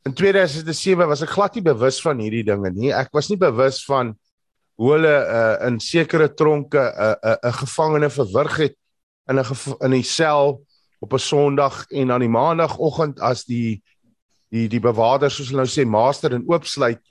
In 0.07 0.13
2007 0.13 1.07
was 1.07 1.21
ek 1.21 1.33
glad 1.35 1.55
nie 1.55 1.65
bewus 1.65 1.99
van 2.01 2.19
hierdie 2.23 2.45
dinge 2.47 2.71
nie. 2.71 2.91
Ek 2.95 3.11
was 3.13 3.29
nie 3.29 3.37
bewus 3.39 3.81
van 3.85 4.13
hoe 4.79 4.93
hulle 4.95 5.11
uh, 5.11 5.67
in 5.67 5.79
sekere 5.83 6.29
tronke 6.33 6.79
'n 6.79 6.93
uh, 6.95 7.11
'n 7.11 7.27
uh, 7.27 7.35
'n 7.35 7.47
uh, 7.47 7.53
gevangene 7.59 8.09
verwrig 8.09 8.55
het 8.57 8.75
in 9.29 9.39
'n 9.39 9.45
in 9.85 9.91
die 9.91 10.07
sel 10.07 10.63
op 10.99 11.13
'n 11.13 11.19
Sondag 11.19 11.85
en 11.91 12.11
aan 12.11 12.23
die 12.23 12.31
Maandagoggend 12.31 13.19
as 13.19 13.43
die 13.43 13.83
die 14.49 14.67
die 14.67 14.79
bewakers 14.79 15.35
soos 15.35 15.51
hulle 15.51 15.63
nou 15.63 15.69
sê 15.69 15.85
master 15.85 16.33
en 16.33 16.47
oopsluit 16.47 17.01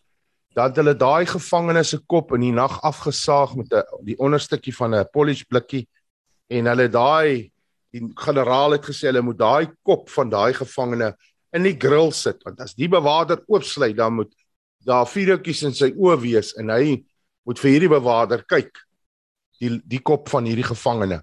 dat 0.57 0.77
hulle 0.77 0.95
daai 0.97 1.27
gevangenes 1.27 1.93
se 1.93 1.99
kop 2.07 2.33
in 2.35 2.41
die 2.41 2.53
nag 2.53 2.81
afgesaag 2.83 3.55
met 3.57 3.73
'n 3.73 3.85
die 4.05 4.19
onderstukkie 4.19 4.75
van 4.75 4.95
'n 4.95 5.09
polish 5.13 5.45
blikkie 5.45 5.87
en 6.49 6.67
hulle 6.67 6.89
daai 6.89 7.53
die 7.93 8.03
generaal 8.15 8.73
het 8.73 8.85
gesê 8.85 9.13
hulle 9.13 9.23
moet 9.23 9.39
daai 9.39 9.69
kop 9.83 10.11
van 10.11 10.31
daai 10.31 10.53
gevangene 10.53 11.15
in 11.57 11.65
die 11.65 11.77
grill 11.81 12.13
sit 12.13 12.43
want 12.45 12.61
as 12.61 12.77
die 12.79 12.91
bewaker 12.91 13.43
oopsluit 13.49 13.97
dan 13.97 14.19
moet 14.21 14.35
daar 14.87 15.09
vuurtjies 15.09 15.65
in 15.69 15.75
sy 15.77 15.93
oë 15.97 16.19
wees 16.23 16.55
en 16.61 16.73
hy 16.73 16.99
moet 17.49 17.63
vir 17.63 17.75
hierdie 17.75 17.93
bewaker 17.93 18.45
kyk 18.49 18.85
die 19.59 19.79
die 19.85 20.03
kop 20.05 20.29
van 20.31 20.47
hierdie 20.47 20.67
gevangene 20.69 21.23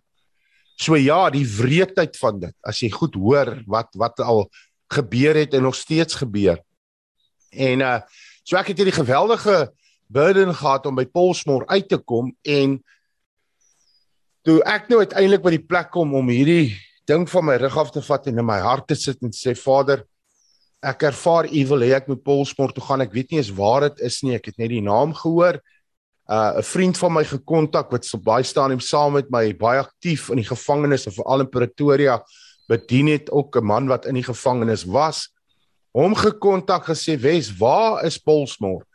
So 0.75 0.97
ja, 0.99 1.29
die 1.31 1.45
wreedheid 1.47 2.17
van 2.19 2.39
dit. 2.41 2.55
As 2.67 2.81
jy 2.83 2.91
goed 2.91 3.15
hoor 3.15 3.53
wat 3.71 3.95
wat 3.99 4.19
al 4.19 4.45
gebeur 4.91 5.37
het 5.39 5.55
en 5.55 5.63
nog 5.65 5.75
steeds 5.75 6.19
gebeur. 6.19 6.59
En 7.51 7.81
uh 7.81 7.99
so 8.45 8.59
ek 8.59 8.67
het 8.69 8.77
hierdie 8.77 8.93
geweldige 8.93 9.71
burden 10.05 10.51
gehad 10.53 10.85
om 10.85 10.93
by 10.99 11.07
Polsmoor 11.09 11.63
uit 11.65 11.87
te 11.89 11.97
kom 11.97 12.27
en 12.45 12.75
toe 14.45 14.59
ek 14.69 14.85
nou 14.91 14.99
uiteindelik 15.01 15.41
by 15.41 15.53
die 15.55 15.63
plek 15.65 15.89
kom 15.89 16.13
om 16.13 16.29
hierdie 16.29 16.75
ding 17.09 17.25
van 17.25 17.47
my 17.47 17.55
rug 17.57 17.77
af 17.81 17.89
te 17.89 18.03
vat 18.05 18.29
en 18.29 18.37
in 18.37 18.45
my 18.45 18.59
hart 18.61 18.85
te 18.91 18.93
sit 18.93 19.17
en 19.25 19.33
sê 19.33 19.55
Vader, 19.57 20.03
ek 20.83 21.03
ervaar 21.03 21.47
u 21.47 21.61
wil 21.67 21.85
hê 21.85 21.93
ek 21.95 22.07
moet 22.07 22.23
Polsmoor 22.23 22.73
toe 22.73 22.83
gaan. 22.83 23.01
Ek 23.01 23.13
weet 23.13 23.31
nie 23.31 23.39
eens 23.39 23.53
waar 23.53 23.89
dit 23.89 23.99
is 24.05 24.21
nie. 24.23 24.35
Ek 24.35 24.45
het 24.45 24.57
net 24.57 24.69
die 24.69 24.81
naam 24.81 25.13
gehoor. 25.13 25.61
Uh 26.25 26.57
'n 26.57 26.63
vriend 26.63 26.97
van 26.97 27.13
my 27.13 27.23
gekontak 27.23 27.91
wat 27.91 28.05
so 28.05 28.17
baie 28.17 28.43
stadium 28.43 28.79
saam 28.79 29.13
met 29.13 29.29
my 29.29 29.53
baie 29.53 29.79
aktief 29.79 30.29
in 30.29 30.41
die 30.41 30.49
gevangenis 30.49 31.05
en 31.05 31.13
veral 31.13 31.45
in 31.45 31.49
Pretoria 31.49 32.23
bedien 32.67 33.07
het 33.07 33.29
ook 33.29 33.57
'n 33.57 33.65
man 33.65 33.87
wat 33.87 34.05
in 34.05 34.15
die 34.15 34.25
gevangenis 34.25 34.83
was 34.83 35.29
hom 35.93 36.15
gekontak 36.15 36.89
gesê 36.89 37.13
Wes 37.21 37.53
waar 37.57 38.03
is 38.03 38.17
Polsmoor 38.17 38.85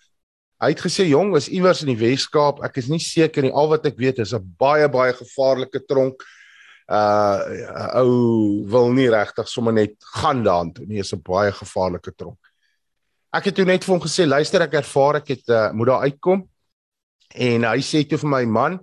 hy 0.61 0.75
het 0.75 0.83
gesê 0.85 1.07
jong 1.09 1.33
is 1.39 1.49
iewers 1.49 1.81
in 1.85 1.95
die 1.95 2.01
Weskaap. 2.01 2.61
Ek 2.65 2.77
is 2.83 2.91
nie 2.93 3.01
seker 3.01 3.47
nie. 3.47 3.53
Al 3.57 3.71
wat 3.73 3.87
ek 3.89 3.97
weet 3.97 4.21
is 4.21 4.35
'n 4.35 4.45
baie 4.59 4.89
baie 4.89 5.13
gevaarlike 5.13 5.81
tronk 5.89 6.21
uh 6.91 7.39
ou 8.03 8.67
wil 8.67 8.93
nie 8.93 9.11
regtig 9.11 9.49
sommer 9.49 9.73
net 9.73 9.95
gaan 10.19 10.43
daartoe 10.45 10.87
nie 10.87 10.99
is 10.99 11.13
'n 11.15 11.23
baie 11.23 11.53
gevaarlike 11.53 12.13
tronk 12.17 12.39
ek 13.33 13.45
het 13.45 13.55
toe 13.55 13.65
net 13.65 13.85
vir 13.85 13.95
hom 13.95 14.03
gesê 14.03 14.27
luister 14.27 14.63
ek 14.63 14.75
ervaar 14.75 15.17
ek 15.17 15.29
het 15.29 15.49
uh, 15.49 15.71
moet 15.73 15.87
daar 15.87 16.03
uitkom 16.03 16.49
En 17.35 17.67
hy 17.69 17.79
sê 17.85 18.03
toe 18.09 18.19
vir 18.19 18.31
my 18.31 18.43
man, 18.51 18.81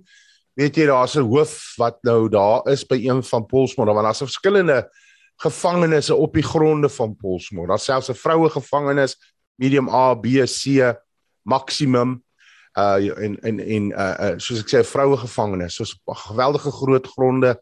weet 0.56 0.76
jy 0.76 0.86
daar's 0.88 1.16
'n 1.16 1.28
hoof 1.28 1.74
wat 1.78 1.98
nou 2.02 2.28
daar 2.28 2.62
is 2.68 2.84
by 2.84 2.96
een 2.96 3.22
van 3.22 3.46
Polsmoor, 3.46 3.86
want 3.86 4.04
daar's 4.04 4.24
verskillende 4.24 4.88
gevangenes 5.36 6.10
op 6.10 6.34
die 6.34 6.42
gronde 6.42 6.88
van 6.88 7.16
Polsmoor. 7.16 7.68
Daar's 7.68 7.84
selfs 7.84 8.08
'n 8.08 8.14
vroue 8.14 8.50
gevangenis, 8.50 9.16
medium 9.56 9.88
A, 9.88 10.14
B, 10.14 10.26
C, 10.46 10.96
maximum 11.44 12.22
uh 12.78 12.96
en 13.18 13.40
en 13.42 13.60
en 13.60 13.90
uh, 13.90 14.16
uh 14.20 14.38
soos 14.38 14.60
ek 14.60 14.68
sê 14.68 14.84
vroue 14.84 15.16
gevangenis, 15.16 15.74
soos 15.74 16.00
geweldige 16.06 16.70
groot 16.70 17.06
gronde. 17.06 17.60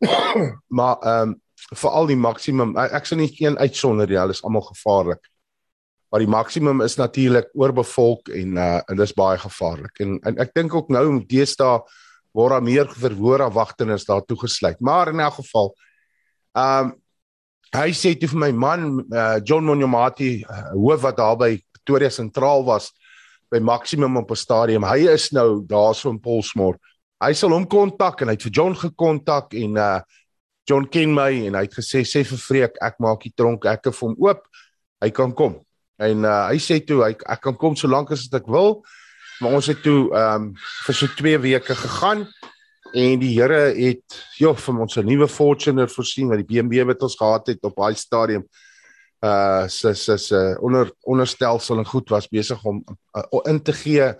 maar 0.78 0.96
ehm 1.02 1.28
um, 1.28 1.40
veral 1.74 2.06
die 2.06 2.16
maksimum 2.16 2.76
ek 2.78 3.08
sien 3.08 3.18
nie 3.18 3.32
een 3.42 3.56
uitsonder 3.58 4.06
nie, 4.06 4.18
hulle 4.20 4.34
is 4.36 4.44
almal 4.44 4.62
gevaarlik 4.68 5.24
maar 6.10 6.22
die 6.22 6.30
maksimum 6.30 6.80
is 6.80 6.94
natuurlik 6.96 7.48
oorbevolk 7.52 8.28
en 8.28 8.56
uh 8.56 8.80
en 8.86 8.96
dis 8.96 9.12
baie 9.12 9.38
gevaarlik. 9.38 9.98
En, 10.00 10.18
en 10.22 10.38
ek 10.40 10.54
dink 10.54 10.74
ook 10.74 10.88
nou 10.88 11.04
met 11.18 11.26
deesdae 11.28 11.80
word 12.36 12.54
daar 12.54 12.62
meer 12.64 12.88
verhoor 12.88 13.42
afwagtenis 13.42 14.06
daartoe 14.06 14.38
gesluit. 14.46 14.80
Maar 14.80 15.10
in 15.12 15.20
elk 15.20 15.40
geval 15.40 15.74
um 16.56 16.94
hy 17.76 17.90
sê 17.92 18.14
toe 18.16 18.30
vir 18.30 18.40
my 18.46 18.52
man 18.54 18.86
uh, 19.12 19.38
John 19.44 19.66
Monjomati 19.66 20.44
uh, 20.44 20.70
hoof 20.72 21.02
wat 21.02 21.18
daar 21.18 21.36
by 21.36 21.50
Pretoria 21.74 22.08
sentraal 22.10 22.64
was 22.64 22.92
by 23.52 23.58
maksimum 23.60 24.16
op 24.16 24.30
'n 24.30 24.36
stadium. 24.36 24.84
Hy 24.84 25.08
is 25.12 25.30
nou 25.32 25.66
daarso 25.66 26.10
in 26.10 26.20
Polsmoor. 26.20 26.78
Hy 27.22 27.32
sal 27.32 27.54
hom 27.56 27.64
kontak 27.64 28.20
en 28.20 28.28
hy 28.28 28.36
het 28.36 28.44
vir 28.44 28.54
John 28.58 28.76
gekontak 28.76 29.54
en 29.56 29.80
uh 29.80 30.00
John 30.66 30.82
ken 30.90 31.12
my 31.14 31.30
en 31.46 31.54
hy 31.54 31.62
het 31.62 31.76
gesê 31.78 32.00
sê 32.02 32.24
vir 32.26 32.40
Freek 32.42 32.78
ek 32.82 32.96
maak 32.98 33.22
die 33.22 33.30
tronk 33.38 33.68
ek 33.70 33.86
het 33.86 33.94
vir 33.94 34.08
hom 34.08 34.16
oop. 34.18 34.40
Hy 34.98 35.10
kan 35.14 35.30
kom. 35.38 35.60
En 36.02 36.26
uh, 36.26 36.48
hy 36.50 36.58
sê 36.58 36.80
toe 36.82 37.04
hy 37.04 37.12
ek 37.14 37.44
kan 37.44 37.54
kom 37.54 37.76
so 37.78 37.86
lank 37.86 38.10
as 38.10 38.26
ek 38.34 38.48
wil. 38.50 38.80
Maar 39.40 39.54
ons 39.60 39.70
het 39.70 39.78
toe 39.84 40.10
ehm 40.10 40.48
um, 40.48 40.52
vir 40.86 40.98
so 40.98 41.08
2 41.20 41.38
weke 41.44 41.76
gegaan 41.76 42.26
en 42.96 43.20
die 43.20 43.32
Here 43.34 43.72
het 43.76 44.18
joh 44.40 44.56
vir 44.56 44.80
ons 44.80 44.96
'n 44.96 45.06
nuwe 45.06 45.28
Fortuner 45.28 45.88
voorsien 45.88 46.28
wat 46.28 46.40
die 46.42 46.48
BMW 46.48 46.86
wat 46.86 47.02
ons 47.02 47.16
gehad 47.16 47.46
het 47.46 47.62
op 47.62 47.76
daai 47.76 47.94
stadium 47.94 48.44
uh 49.22 49.68
se 49.68 49.94
se 49.94 50.18
se 50.18 50.56
onder 50.60 50.92
onderstelsel 51.02 51.78
en 51.78 51.86
goed 51.86 52.08
was 52.10 52.28
besig 52.28 52.64
om 52.64 52.84
uh, 53.16 53.40
in 53.44 53.62
te 53.62 53.72
gee 53.72 54.14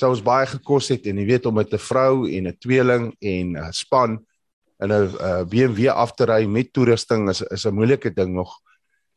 sou 0.00 0.10
ons 0.14 0.24
baie 0.24 0.48
gekos 0.48 0.88
het 0.94 1.06
en 1.10 1.20
jy 1.20 1.26
weet 1.28 1.46
om 1.46 1.54
met 1.60 1.72
'n 1.72 1.78
vrou 1.78 2.26
en 2.28 2.48
'n 2.48 2.58
tweeling 2.58 3.12
en 3.20 3.46
'n 3.56 3.72
span 3.72 4.18
in 4.82 4.92
'n 4.92 5.14
uh, 5.20 5.44
BMW 5.44 5.88
af 5.88 6.14
te 6.14 6.24
ry 6.24 6.46
met 6.46 6.72
toerusting 6.72 7.28
is 7.28 7.42
is 7.42 7.66
'n 7.66 7.74
moeilike 7.74 8.10
ding 8.14 8.32
nog. 8.34 8.60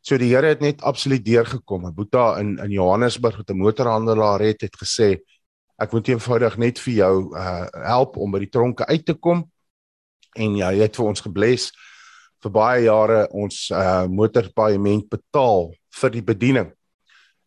So 0.00 0.18
die 0.18 0.34
Here 0.34 0.46
het 0.46 0.60
net 0.60 0.82
absoluut 0.82 1.24
deurgekom. 1.24 1.94
Boeta 1.94 2.38
in 2.38 2.58
in 2.58 2.70
Johannesburg 2.70 3.36
met 3.36 3.50
'n 3.50 3.56
motorhandelaar 3.56 4.40
het 4.40 4.60
het 4.60 4.76
gesê 4.76 5.18
ek 5.78 5.92
moet 5.92 6.08
eenvoudig 6.08 6.56
net 6.56 6.78
vir 6.78 6.94
jou 6.94 7.36
uh 7.36 7.66
help 7.72 8.16
om 8.16 8.30
by 8.30 8.38
die 8.38 8.50
tronke 8.50 8.86
uit 8.86 9.04
te 9.06 9.14
kom. 9.14 9.50
En 10.36 10.56
ja, 10.56 10.68
hy 10.68 10.78
het 10.82 10.96
vir 10.96 11.06
ons 11.06 11.20
gebless 11.20 11.72
vir 12.42 12.50
baie 12.50 12.84
jare 12.84 13.28
ons 13.32 13.70
uh 13.70 14.06
motorpaaiement 14.06 15.08
betaal 15.08 15.72
vir 16.00 16.10
die 16.10 16.22
bediening. 16.22 16.72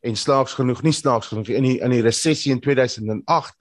En 0.05 0.15
slaaks 0.15 0.53
genoeg, 0.53 0.83
nie 0.85 0.93
snaaks 0.93 1.31
genoeg 1.31 1.49
in 1.57 1.63
die 1.63 1.77
in 1.81 1.91
die 1.91 2.03
resessie 2.05 2.51
in 2.53 2.61
2008 2.61 3.55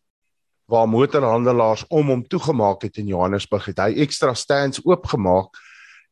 waar 0.67 0.89
motorhandelaars 0.91 1.85
om 1.89 2.11
hom 2.11 2.25
toegemaak 2.27 2.83
het 2.83 2.99
in 2.99 3.07
Johannesburg 3.07 3.69
het 3.71 3.79
hy 3.85 4.03
ekstra 4.03 4.35
stands 4.35 4.83
oopgemaak 4.85 5.55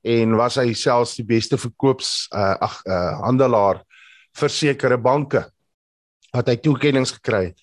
en 0.05 0.37
was 0.39 0.59
hy 0.61 0.71
selfs 0.79 1.17
die 1.19 1.27
beste 1.27 1.59
verkoops 1.59 2.29
uh 2.31 2.55
ag 2.63 2.79
uh 2.87 3.19
handelaar 3.25 3.83
vir 4.35 4.53
sekere 4.53 4.99
banke 4.99 5.45
wat 6.35 6.49
hy 6.51 6.57
toekenninge 6.59 7.15
gekry 7.19 7.51
het. 7.51 7.59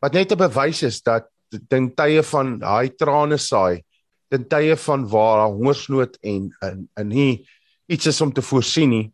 Wat 0.00 0.16
net 0.16 0.32
'n 0.32 0.38
bewys 0.38 0.82
is 0.82 1.02
dat 1.02 1.28
ten 1.68 1.90
tye 1.94 2.22
van 2.22 2.58
daai 2.58 2.90
trane 2.96 3.38
saai, 3.38 3.82
ten 4.30 4.44
tye 4.48 4.76
van 4.76 5.08
waar 5.08 5.48
hongersnood 5.48 6.16
en 6.22 6.50
in 6.62 6.88
in 6.96 7.08
nie 7.08 7.48
iets 7.88 8.06
is 8.06 8.20
om 8.20 8.32
te 8.32 8.42
voorsien 8.42 8.90
nie 8.90 9.12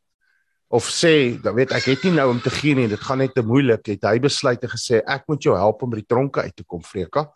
of 0.69 0.89
sê, 0.91 1.39
dan 1.43 1.55
weet 1.55 1.73
ek 1.77 1.85
het 1.93 2.05
nie 2.07 2.17
nou 2.17 2.31
om 2.33 2.41
te 2.43 2.51
gee 2.51 2.75
nie, 2.75 2.89
dit 2.91 3.01
gaan 3.01 3.21
net 3.23 3.35
te 3.37 3.45
moeilik, 3.47 3.87
het 3.87 4.07
hy 4.09 4.19
besluit 4.23 4.63
en 4.67 4.73
gesê 4.73 5.01
ek 5.07 5.29
moet 5.31 5.47
jou 5.47 5.55
help 5.55 5.85
om 5.87 5.93
by 5.93 6.01
die 6.01 6.09
tronke 6.11 6.43
uit 6.43 6.57
te 6.57 6.67
kom, 6.67 6.83
Freka. 6.83 7.29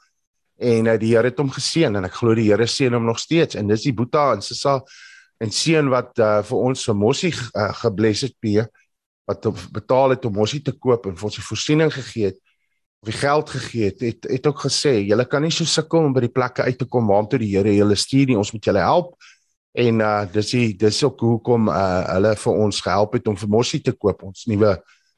En 0.60 0.90
uh, 0.90 0.96
die 1.00 1.14
Here 1.14 1.30
het 1.30 1.38
hom 1.40 1.52
geseën 1.54 1.94
en 1.96 2.08
ek 2.08 2.18
glo 2.18 2.34
die 2.37 2.50
Here 2.50 2.66
seën 2.68 2.92
hom 2.92 3.06
nog 3.08 3.20
steeds. 3.22 3.56
En 3.56 3.70
dis 3.70 3.87
die 3.87 3.94
Boeta 3.96 4.32
en 4.34 4.42
Sissa 4.44 4.80
en 5.40 5.54
seun 5.54 5.88
wat 5.92 6.18
uh, 6.20 6.40
vir 6.44 6.66
ons 6.68 6.84
se 6.84 6.92
mossie 6.92 7.32
uh, 7.32 7.70
gebless 7.80 8.26
het 8.26 8.37
P 8.42 8.60
wat 9.30 9.46
betaal 9.72 10.16
het 10.16 10.25
om 10.26 10.34
mossie 10.34 10.60
te 10.66 10.75
koop 10.75 11.06
en 11.06 11.14
vir 11.16 11.28
ons 11.28 11.37
die 11.38 11.46
voorsiening 11.46 11.92
gegee 11.94 12.32
het 12.32 12.40
of 13.00 13.08
die 13.08 13.16
geld 13.16 13.52
gegee 13.54 13.88
het 13.88 14.02
het, 14.04 14.26
het 14.28 14.49
ook 14.50 14.64
gesê 14.66 14.96
julle 14.99 15.25
kan 15.30 15.44
nie 15.46 15.52
so 15.54 15.64
sukkel 15.64 16.08
om 16.08 16.16
by 16.16 16.26
die 16.26 16.32
plekke 16.34 16.66
uit 16.66 16.80
te 16.82 16.88
kom 16.90 17.08
waartoe 17.08 17.40
die 17.40 17.52
Here 17.54 17.72
julle 17.72 17.96
stuur 17.96 18.32
nie. 18.32 18.40
Ons 18.40 18.52
moet 18.52 18.68
julle 18.68 18.84
help 18.84 19.14
en 19.73 20.00
uh, 20.00 20.25
dis 20.33 20.50
die 20.50 20.77
dis 20.79 21.03
ook 21.07 21.21
hoekom 21.21 21.69
uh, 21.69 22.05
hulle 22.15 22.35
vir 22.37 22.62
ons 22.65 22.81
gehelp 22.83 23.12
het 23.15 23.29
om 23.31 23.37
vir 23.37 23.49
mossie 23.49 23.81
te 23.81 23.93
koop 23.93 24.23
ons 24.27 24.47
nuwe 24.50 24.77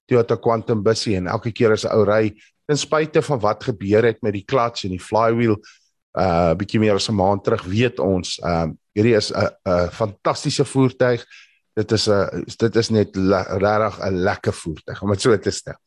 Toyota 0.08 0.36
Quantum 0.36 0.82
busie 0.84 1.16
en 1.16 1.30
elke 1.32 1.52
keer 1.52 1.72
as 1.72 1.84
'n 1.84 1.94
ou 1.94 2.04
ry 2.04 2.34
ten 2.68 2.76
spyte 2.76 3.22
van 3.22 3.40
wat 3.40 3.64
gebeur 3.64 4.04
het 4.04 4.22
met 4.22 4.32
die 4.32 4.44
clutch 4.44 4.84
en 4.84 4.90
die 4.90 5.00
flywheel 5.00 5.56
uh 6.18 6.52
bietjie 6.54 6.80
meer 6.80 6.94
as 6.94 7.08
'n 7.08 7.16
maand 7.16 7.44
terug 7.44 7.64
weet 7.64 8.00
ons 8.00 8.38
ehm 8.42 8.70
uh, 8.70 8.74
hierdie 8.94 9.16
is 9.16 9.32
'n 9.32 9.48
'n 9.64 9.90
fantastiese 9.90 10.64
voertuig. 10.64 11.24
Dit 11.74 11.92
is 11.92 12.08
'n 12.08 12.44
dit 12.58 12.76
is 12.76 12.90
net 12.90 13.16
regtig 13.16 14.00
'n 14.00 14.22
lekker 14.22 14.52
voertuig 14.52 15.02
om 15.02 15.10
dit 15.10 15.20
so 15.20 15.38
te 15.38 15.50
stel. 15.50 15.78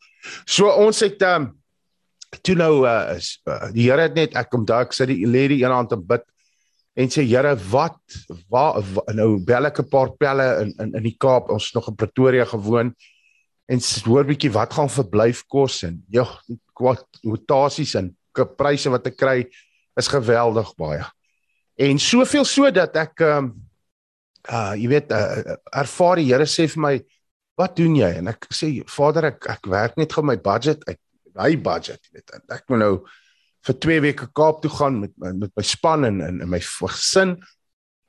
So 0.46 0.70
ons 0.70 1.00
het 1.00 1.22
um, 1.22 1.54
toe 2.42 2.56
nou 2.56 2.88
uh, 2.88 3.16
is 3.16 3.42
uh, 3.46 3.72
die 3.72 3.90
Here 3.90 4.02
het 4.02 4.16
net 4.16 4.36
ek 4.36 4.50
daar 4.66 4.86
ek 4.86 4.94
sit 4.94 5.08
die 5.08 5.28
lady 5.28 5.64
een 5.64 5.72
hand 5.72 5.90
te 5.90 5.98
bid 5.98 6.24
en 6.96 7.12
sê 7.12 7.26
Here 7.28 7.54
wat 7.72 8.00
waar 8.52 8.80
nou 9.14 9.36
bel 9.44 9.68
ek 9.68 9.80
'n 9.84 9.90
paar 9.90 10.12
pelle 10.16 10.48
in 10.64 10.74
in 10.80 10.96
in 10.96 11.04
die 11.04 11.18
Kaap. 11.18 11.50
Ons 11.50 11.74
nog 11.74 11.88
in 11.88 11.96
Pretoria 11.96 12.46
gewoon. 12.46 12.96
En 13.68 13.80
hoor 14.06 14.24
bietjie 14.24 14.52
wat 14.52 14.74
gaan 14.74 14.90
verblyf 14.90 15.44
kos 15.48 15.84
en 15.84 16.04
ja 16.10 16.26
kwotasies 16.74 17.96
en 17.96 18.16
pryse 18.58 18.90
wat 18.90 19.08
ek 19.08 19.18
kry 19.18 19.46
is 19.96 20.08
geweldig 20.08 20.76
baie. 20.76 21.04
En 21.76 22.00
soveel 22.00 22.46
so 22.46 22.72
dat 22.72 22.96
ek 22.96 23.22
ehm 23.22 23.38
um, 23.38 23.54
uh 24.46 24.76
jy 24.78 24.88
weet 24.88 25.12
uh, 25.12 25.56
ervaar 25.74 26.16
die 26.16 26.30
Here 26.30 26.46
sê 26.46 26.68
vir 26.68 26.82
my 26.82 26.96
wat 27.58 27.76
doen 27.76 27.96
jy? 27.96 28.12
En 28.20 28.28
ek 28.28 28.48
sê 28.54 28.84
vader 28.88 29.32
ek 29.34 29.50
ek 29.50 29.68
werk 29.68 29.98
net 29.98 30.14
gou 30.14 30.24
my 30.24 30.38
budget 30.38 30.84
uit 30.88 31.00
my 31.36 31.56
budget 31.60 32.00
weet 32.14 32.32
ek 32.50 32.64
moet 32.70 32.80
nou 32.80 32.94
vir 33.66 33.78
2 33.82 34.02
weke 34.06 34.28
Kaap 34.34 34.62
toe 34.62 34.72
gaan 34.72 35.00
met 35.02 35.14
met 35.18 35.52
my 35.56 35.64
span 35.64 36.06
en 36.06 36.22
in 36.22 36.50
my 36.50 36.60
gesin. 36.62 37.38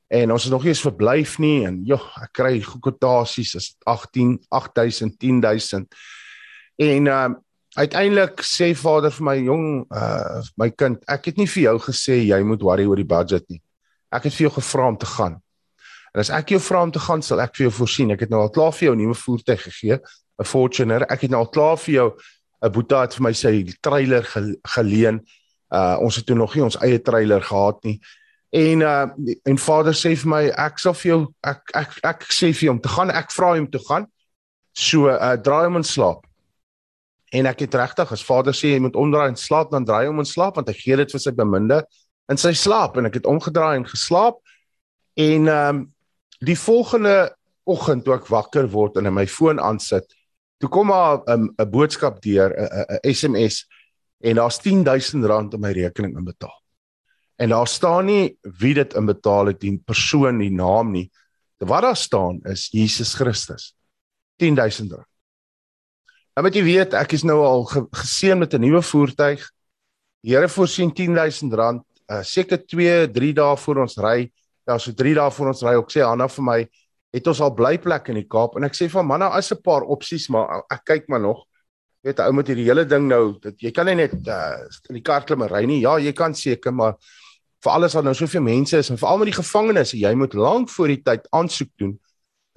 En 0.07 0.31
ons 0.31 0.43
is 0.43 0.51
nog 0.51 0.63
nie 0.63 0.71
eens 0.71 0.85
verblyf 0.85 1.37
nie 1.43 1.65
en 1.67 1.81
joh 1.85 2.03
ek 2.21 2.31
kry 2.39 2.61
goedkotasies 2.63 3.55
is 3.59 3.73
18 3.83 4.37
8000 4.49 5.17
10000 5.19 5.97
en 6.77 7.09
uh, 7.11 7.33
uiteindelik 7.75 8.39
sê 8.45 8.69
vader 8.77 9.11
vir 9.11 9.25
my 9.27 9.35
jong 9.41 9.65
uh, 9.91 10.39
my 10.57 10.69
kind 10.69 11.01
ek 11.11 11.31
het 11.31 11.41
nie 11.41 11.49
vir 11.49 11.63
jou 11.63 11.75
gesê 11.89 12.21
jy 12.21 12.39
moet 12.47 12.63
worry 12.63 12.85
oor 12.87 13.01
die 13.01 13.09
budget 13.09 13.49
nie. 13.49 13.59
Ek 14.13 14.29
het 14.29 14.37
vir 14.37 14.47
jou 14.47 14.53
gevra 14.61 14.87
om 14.93 14.97
te 14.97 15.09
gaan. 15.09 15.41
En 16.13 16.23
as 16.23 16.31
ek 16.31 16.55
jou 16.55 16.61
vra 16.63 16.85
om 16.87 16.93
te 16.93 17.03
gaan 17.03 17.21
sal 17.21 17.43
ek 17.43 17.57
vir 17.57 17.67
jou 17.67 17.73
voorsien. 17.81 18.13
Ek 18.15 18.23
het 18.23 18.31
nou 18.31 18.39
al 18.45 18.53
klaar 18.53 18.71
vir 18.71 18.87
jou 18.87 18.95
'n 18.95 19.01
nuwe 19.03 19.17
voertuig 19.17 19.61
gegee 19.67 19.99
'n 20.39 20.45
Fortuner. 20.45 21.03
Ek 21.11 21.21
het 21.21 21.31
nou 21.31 21.41
al 21.43 21.51
klaar 21.51 21.77
vir 21.77 21.93
jou 21.93 22.09
'n 22.63 22.71
boeta 22.71 23.01
het 23.01 23.13
vir 23.15 23.23
my 23.23 23.33
sy 23.33 23.65
trailer 23.81 24.23
geleen 24.63 25.19
Uh 25.73 25.97
ons 25.99 26.15
het 26.15 26.25
toe 26.25 26.35
nog 26.35 26.55
nie 26.55 26.63
ons 26.63 26.79
eie 26.85 26.99
trailer 27.01 27.41
gehad 27.43 27.83
nie. 27.83 27.97
En 28.49 28.81
uh 28.81 29.07
en 29.43 29.57
vader 29.57 29.93
sê 29.93 30.13
vir 30.15 30.31
my 30.31 30.43
ek 30.55 30.79
sal 30.79 30.95
vir 30.95 31.11
jou 31.11 31.19
ek 31.43 31.73
ek 31.75 31.97
ek 32.03 32.23
sê 32.31 32.53
vir 32.53 32.71
hom 32.71 32.79
te 32.79 32.91
gaan 32.91 33.11
ek 33.11 33.31
vra 33.35 33.55
hom 33.57 33.67
te 33.71 33.81
gaan. 33.89 34.07
So 34.73 35.11
uh 35.11 35.35
draai 35.35 35.65
hom 35.67 35.81
in 35.81 35.87
slaap. 35.87 36.23
En 37.35 37.45
ek 37.45 37.65
het 37.65 37.75
regtig 37.75 38.11
as 38.11 38.23
vader 38.23 38.55
sê 38.55 38.71
jy 38.75 38.79
moet 38.79 38.95
omdraai 38.95 39.33
en 39.33 39.39
slaap 39.39 39.71
dan 39.71 39.85
draai 39.85 40.07
hom 40.07 40.23
in 40.23 40.29
slaap 40.29 40.55
want 40.55 40.71
hy 40.71 40.77
gee 40.77 40.95
dit 40.95 41.11
vir 41.11 41.23
sy 41.23 41.35
beminde 41.35 41.81
in 42.31 42.39
sy 42.39 42.53
slaap 42.55 42.97
en 42.97 43.07
ek 43.07 43.19
het 43.19 43.27
omgedraai 43.27 43.81
en 43.81 43.87
geslaap. 43.87 44.39
En 45.19 45.51
um 45.51 45.83
die 46.45 46.57
volgende 46.59 47.33
oggend 47.67 48.05
toe 48.05 48.15
ek 48.15 48.29
wakker 48.31 48.69
word 48.71 48.99
en 48.99 49.09
my 49.13 49.25
foon 49.27 49.59
aansit, 49.59 50.05
toe 50.61 50.69
kom 50.69 50.87
maar 50.87 51.19
'n 51.25 51.31
um, 51.33 51.55
'n 51.59 51.69
boodskap 51.71 52.21
deur 52.21 52.53
'n 52.55 52.99
SMS 53.03 53.65
en 54.19 54.35
daar's 54.35 54.59
10000 54.61 55.25
rand 55.25 55.53
op 55.53 55.61
my 55.61 55.71
rekening 55.71 56.17
inbetaal. 56.17 56.55
En 57.37 57.49
daar 57.49 57.67
staan 57.67 58.05
nie 58.05 58.37
wie 58.41 58.73
dit 58.73 58.93
inbetaal 58.93 59.53
het, 59.53 59.59
die 59.61 59.77
persoon, 59.85 60.39
die 60.41 60.51
naam 60.51 60.91
nie. 60.91 61.11
Wat 61.57 61.81
daar 61.85 61.97
staan 61.97 62.39
is 62.49 62.67
Jesus 62.71 63.13
Christus. 63.13 63.75
10000 64.41 64.91
rand. 64.91 65.09
Nou 66.37 66.45
moet 66.45 66.57
jy 66.57 66.63
weet, 66.65 66.93
ek 66.93 67.15
is 67.17 67.23
nou 67.25 67.39
al 67.41 67.63
ge 67.65 67.81
geseën 67.97 68.37
met 68.37 68.53
'n 68.53 68.61
nuwe 68.61 68.81
voertuig. 68.81 69.41
Die 70.21 70.35
Here 70.35 70.49
voorsien 70.49 70.93
10000 70.93 71.53
rand, 71.53 71.83
uh, 72.11 72.21
seker 72.21 72.57
2, 72.65 73.09
3 73.11 73.33
dae 73.33 73.57
voor 73.57 73.77
ons 73.81 73.97
ry. 73.97 74.31
Ja, 74.67 74.77
so 74.77 74.91
3 74.91 75.13
dae 75.13 75.31
voor 75.31 75.47
ons 75.47 75.61
ry, 75.61 75.73
ek 75.77 75.89
sê 75.89 76.01
Hanna 76.05 76.27
vir 76.27 76.43
my, 76.43 76.67
het 77.13 77.27
ons 77.27 77.41
al 77.41 77.53
blyplek 77.53 78.09
in 78.09 78.15
die 78.15 78.27
Kaap 78.27 78.55
en 78.55 78.63
ek 78.63 78.75
sê 78.75 78.89
van 78.89 79.05
manne, 79.05 79.25
as 79.25 79.51
'n 79.51 79.61
paar 79.63 79.81
opsies, 79.81 80.29
maar 80.29 80.63
ek 80.69 80.83
kyk 80.85 81.09
maar 81.09 81.21
nog 81.21 81.46
weet 82.07 82.23
ou 82.23 82.33
met 82.37 82.49
hierdie 82.49 82.65
hele 82.67 82.85
ding 82.87 83.07
nou 83.09 83.37
dat 83.43 83.59
jy 83.63 83.71
kan 83.75 83.87
nie 83.89 83.97
net 83.99 84.15
uh, 84.15 84.63
in 84.89 84.99
die 84.99 85.05
kar 85.05 85.25
klim 85.27 85.43
en 85.43 85.51
ry 85.51 85.63
nie. 85.67 85.81
Ja, 85.83 85.97
jy 85.99 86.13
kan 86.15 86.35
seker, 86.37 86.73
maar 86.75 86.95
vir 87.63 87.73
alles 87.73 87.95
wat 87.97 88.05
nou 88.07 88.13
soveel 88.15 88.43
mense 88.45 88.79
is 88.79 88.91
en 88.93 88.99
veral 89.01 89.19
met 89.21 89.31
die 89.31 89.39
gevangenes, 89.39 89.95
jy 89.97 90.13
moet 90.15 90.37
lank 90.37 90.71
voor 90.71 90.93
die 90.93 91.01
tyd 91.03 91.27
aansoek 91.35 91.71
doen. 91.81 91.95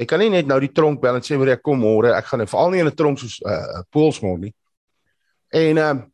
Jy 0.01 0.07
kan 0.09 0.23
nie 0.23 0.31
net 0.33 0.49
nou 0.49 0.59
die 0.63 0.73
tronk 0.73 1.01
bel 1.03 1.19
en 1.19 1.25
sê 1.25 1.37
maar 1.41 1.55
ek 1.57 1.65
kom 1.67 1.81
môre, 1.83 2.13
ek 2.17 2.31
gaan 2.31 2.43
nou 2.45 2.49
veral 2.49 2.73
nie 2.73 2.83
in 2.85 2.89
'n 2.89 2.97
tronk 2.97 3.19
soos 3.19 3.41
'n 3.41 3.51
uh, 3.51 3.83
Poolsmoor 3.91 4.39
nie. 4.39 4.55
En 5.53 5.79
ehm 5.79 5.99
um, 5.99 6.07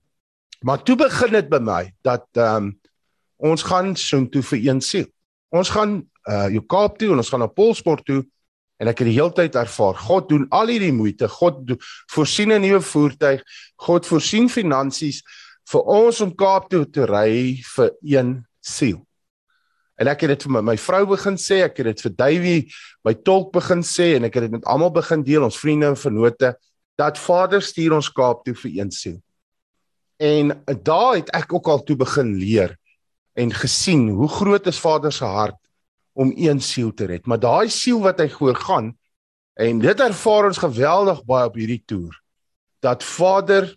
maar 0.64 0.82
toe 0.82 0.96
begin 0.96 1.32
dit 1.32 1.48
by 1.48 1.58
my 1.60 1.92
dat 2.02 2.26
ehm 2.34 2.56
um, 2.56 2.80
ons 3.36 3.62
gaan 3.62 3.94
soontoe 3.96 4.42
vir 4.42 4.58
een 4.58 4.80
siel. 4.80 5.06
Ons 5.52 5.70
gaan 5.70 6.02
uh 6.26 6.48
jou 6.50 6.64
Kaap 6.66 6.98
toe 6.98 7.12
en 7.12 7.18
ons 7.18 7.30
gaan 7.30 7.40
na 7.40 7.46
Poolsmoor 7.46 8.02
toe 8.02 8.24
En 8.76 8.90
ek 8.90 9.00
het 9.00 9.08
die 9.08 9.16
hele 9.16 9.32
tyd 9.32 9.56
ervaar, 9.56 9.96
God 9.96 10.28
doen 10.28 10.44
al 10.54 10.68
hierdie 10.68 10.92
moeite, 10.92 11.28
God 11.32 11.62
doen, 11.68 11.80
voorsien 12.12 12.52
'n 12.52 12.60
nuwe 12.60 12.80
voertuig, 12.80 13.42
God 13.76 14.06
voorsien 14.06 14.48
finansies 14.48 15.22
vir 15.72 15.82
ons 15.82 16.20
om 16.20 16.34
Kaap 16.34 16.68
toe 16.70 16.84
te 16.84 17.06
ry 17.06 17.62
vir 17.74 17.90
een 18.02 18.46
siel. 18.60 19.00
En 19.96 20.08
ek 20.08 20.20
het 20.20 20.28
dit 20.28 20.42
vir 20.42 20.52
my, 20.52 20.60
my 20.60 20.76
vrou 20.76 21.06
begin 21.06 21.36
sê, 21.40 21.62
ek 21.64 21.78
het 21.78 21.86
dit 21.86 22.00
vir 22.04 22.12
Davey, 22.16 22.68
my 23.04 23.14
tolk 23.14 23.52
begin 23.52 23.80
sê 23.80 24.16
en 24.16 24.24
ek 24.24 24.34
het 24.34 24.42
dit 24.42 24.52
met 24.52 24.64
almal 24.64 24.92
begin 24.92 25.24
deel, 25.24 25.42
ons 25.42 25.56
vriende 25.56 25.86
en 25.86 25.96
vennote, 25.96 26.54
dat 26.98 27.18
Vader 27.18 27.62
stuur 27.62 27.96
ons 27.96 28.12
Kaap 28.12 28.44
toe 28.44 28.54
vir 28.54 28.70
een 28.82 28.90
siel. 28.90 29.22
En 30.20 30.52
daar 30.82 31.16
het 31.16 31.32
ek 31.32 31.52
ook 31.52 31.68
al 31.68 31.82
toe 31.84 31.96
begin 31.96 32.36
leer 32.36 32.76
en 33.36 33.52
gesien 33.52 34.08
hoe 34.08 34.28
groot 34.28 34.66
is 34.66 34.80
Vader 34.80 35.12
se 35.12 35.24
hart 35.24 35.65
om 36.16 36.32
een 36.36 36.60
siel 36.64 36.94
te 36.96 37.04
red. 37.10 37.26
Maar 37.28 37.40
daai 37.40 37.68
siel 37.72 38.00
wat 38.00 38.20
hy 38.22 38.28
voor 38.32 38.56
gaan 38.56 38.94
en 39.60 39.80
dit 39.80 40.00
ervaar 40.00 40.48
ons 40.48 40.60
geweldig 40.60 41.20
baie 41.28 41.48
op 41.48 41.56
hierdie 41.60 41.82
toer 41.88 42.16
dat 42.84 43.04
Vader 43.04 43.68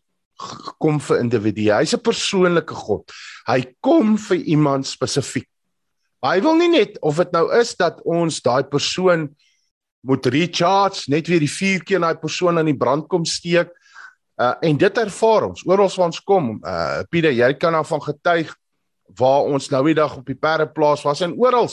kom 0.79 0.99
vir 1.03 1.19
individue. 1.19 1.71
Hy's 1.75 1.93
'n 1.93 2.03
persoonlike 2.03 2.75
God. 2.75 3.11
Hy 3.47 3.75
kom 3.81 4.17
vir 4.17 4.37
iemand 4.37 4.87
spesifiek. 4.87 5.47
Hy 6.23 6.39
wil 6.41 6.55
nie 6.55 6.69
net 6.69 6.99
of 7.01 7.17
dit 7.17 7.31
nou 7.31 7.47
is 7.59 7.75
dat 7.75 8.01
ons 8.03 8.41
daai 8.41 8.63
persoon 8.63 9.35
moet 10.01 10.25
recharge, 10.25 11.11
net 11.11 11.27
weer 11.27 11.39
die 11.39 11.51
vier 11.51 11.83
keer 11.83 11.99
daai 11.99 12.15
persoon 12.15 12.57
aan 12.57 12.71
die 12.71 12.77
brand 12.77 13.07
kom 13.07 13.25
steek. 13.25 13.71
Uh 14.39 14.55
en 14.61 14.77
dit 14.77 14.97
ervaar 14.97 15.49
ons 15.49 15.65
oral 15.65 15.89
waar 15.89 16.05
ons 16.05 16.23
kom. 16.23 16.59
Uh 16.63 17.03
Pieter, 17.09 17.31
jy 17.31 17.53
kan 17.53 17.75
af 17.75 17.87
van 17.87 18.01
getuig 18.01 18.55
waar 19.17 19.43
ons 19.43 19.69
nou 19.69 19.83
die 19.85 19.95
dag 19.95 20.17
op 20.17 20.25
die 20.25 20.37
perdeplaas 20.37 21.03
was 21.03 21.21
en 21.21 21.35
oral 21.35 21.67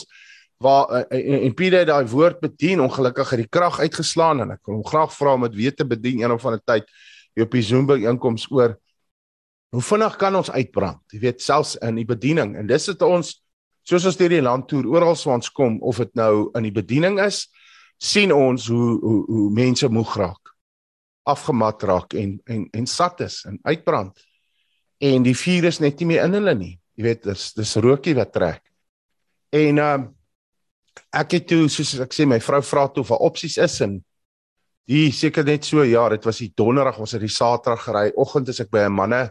waar 0.63 0.89
uh, 0.89 1.03
en, 1.09 1.41
en 1.47 1.53
Pieter 1.53 1.85
daai 1.85 2.07
woord 2.09 2.39
bedien 2.41 2.81
ongelukkig 2.81 3.29
het 3.33 3.43
die 3.43 3.51
krag 3.51 3.79
uitgeslaan 3.79 4.41
en 4.45 4.55
ek 4.55 4.65
wil 4.65 4.79
hom 4.79 4.87
graag 4.87 5.13
vra 5.13 5.35
om 5.37 5.45
dit 5.47 5.55
weer 5.55 5.75
te 5.75 5.85
bedien 5.85 6.23
een 6.23 6.33
of 6.33 6.45
ander 6.45 6.63
tyd 6.65 6.89
op 7.37 7.53
die 7.53 7.61
Zoom 7.61 7.85
by 7.85 7.99
inkoms 8.09 8.47
oor 8.51 8.77
hoe 9.75 9.83
vinnig 9.83 10.15
kan 10.17 10.35
ons 10.35 10.49
uitbrand? 10.49 11.01
Jy 11.11 11.19
weet 11.21 11.43
selfs 11.43 11.75
in 11.83 11.99
die 11.99 12.07
bediening. 12.07 12.55
En 12.57 12.69
dis 12.69 12.87
dit 12.87 13.01
ons 13.05 13.33
soos 13.87 14.05
ons 14.07 14.17
deur 14.19 14.31
die 14.31 14.43
land 14.43 14.65
toer 14.67 14.87
oral 14.89 15.15
waar 15.15 15.37
ons 15.37 15.51
kom 15.51 15.77
of 15.85 15.99
dit 16.01 16.13
nou 16.19 16.49
in 16.57 16.67
die 16.67 16.75
bediening 16.75 17.19
is 17.23 17.45
sien 17.97 18.33
ons 18.33 18.67
hoe 18.71 18.97
hoe, 19.01 19.21
hoe 19.27 19.49
mense 19.53 19.87
moeg 19.89 20.15
raak 20.19 20.53
afgemat 21.27 21.83
raak 21.83 22.15
en 22.15 22.37
en 22.45 22.67
en 22.71 22.87
sat 22.87 23.21
is 23.25 23.43
en 23.47 23.59
uitbrand. 23.63 24.15
En 24.97 25.23
die 25.23 25.35
vuur 25.35 25.67
is 25.69 25.79
net 25.83 25.99
nie 25.99 26.13
meer 26.13 26.25
in 26.25 26.37
hulle 26.39 26.53
nie. 26.55 26.75
Jy 26.97 27.03
weet 27.05 27.25
dis 27.27 27.49
dis 27.57 27.75
rookie 27.83 28.15
wat 28.17 28.33
trek. 28.33 28.63
En 29.53 29.83
ehm 29.83 30.05
uh, 30.07 30.13
ek 31.13 31.37
het 31.37 31.47
toe 31.47 31.67
soos 31.69 31.95
ek 32.03 32.13
sê 32.15 32.27
my 32.27 32.39
vrou 32.43 32.61
vra 32.61 32.87
toe 32.93 33.05
daar 33.07 33.25
opsies 33.27 33.57
is 33.57 33.81
en 33.85 33.97
die 34.87 35.11
seker 35.11 35.43
net 35.43 35.65
so 35.67 35.83
ja 35.83 36.07
dit 36.09 36.23
was 36.25 36.39
die 36.39 36.53
donderdag 36.55 36.99
ons 36.99 37.11
het 37.11 37.21
die 37.21 37.31
saterdag 37.31 37.83
gery. 37.83 38.11
Oggend 38.15 38.49
is 38.49 38.61
ek 38.63 38.71
by 38.71 38.85
'n 38.87 38.95
manne 38.95 39.29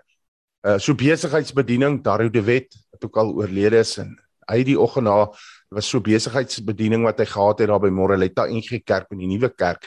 uh, 0.66 0.78
so 0.78 0.94
besigheidsbediening 0.94 2.02
Dario 2.02 2.28
de 2.28 2.42
Wet 2.42 2.76
wat 2.92 3.04
ook 3.04 3.16
al 3.16 3.32
oorlede 3.34 3.80
is 3.80 3.98
en 3.98 4.16
hy 4.50 4.62
die 4.62 4.78
oggend 4.78 5.06
na 5.08 5.26
was 5.70 5.88
so 5.88 6.00
besigheidsbediening 6.00 7.04
wat 7.04 7.18
hy 7.18 7.26
gehad 7.26 7.60
het 7.60 7.68
daar 7.68 7.80
by 7.80 7.90
Moreletta 7.90 8.46
NG 8.46 8.82
Kerk 8.84 9.10
in 9.10 9.18
die 9.18 9.30
nuwe 9.30 9.50
kerk. 9.50 9.86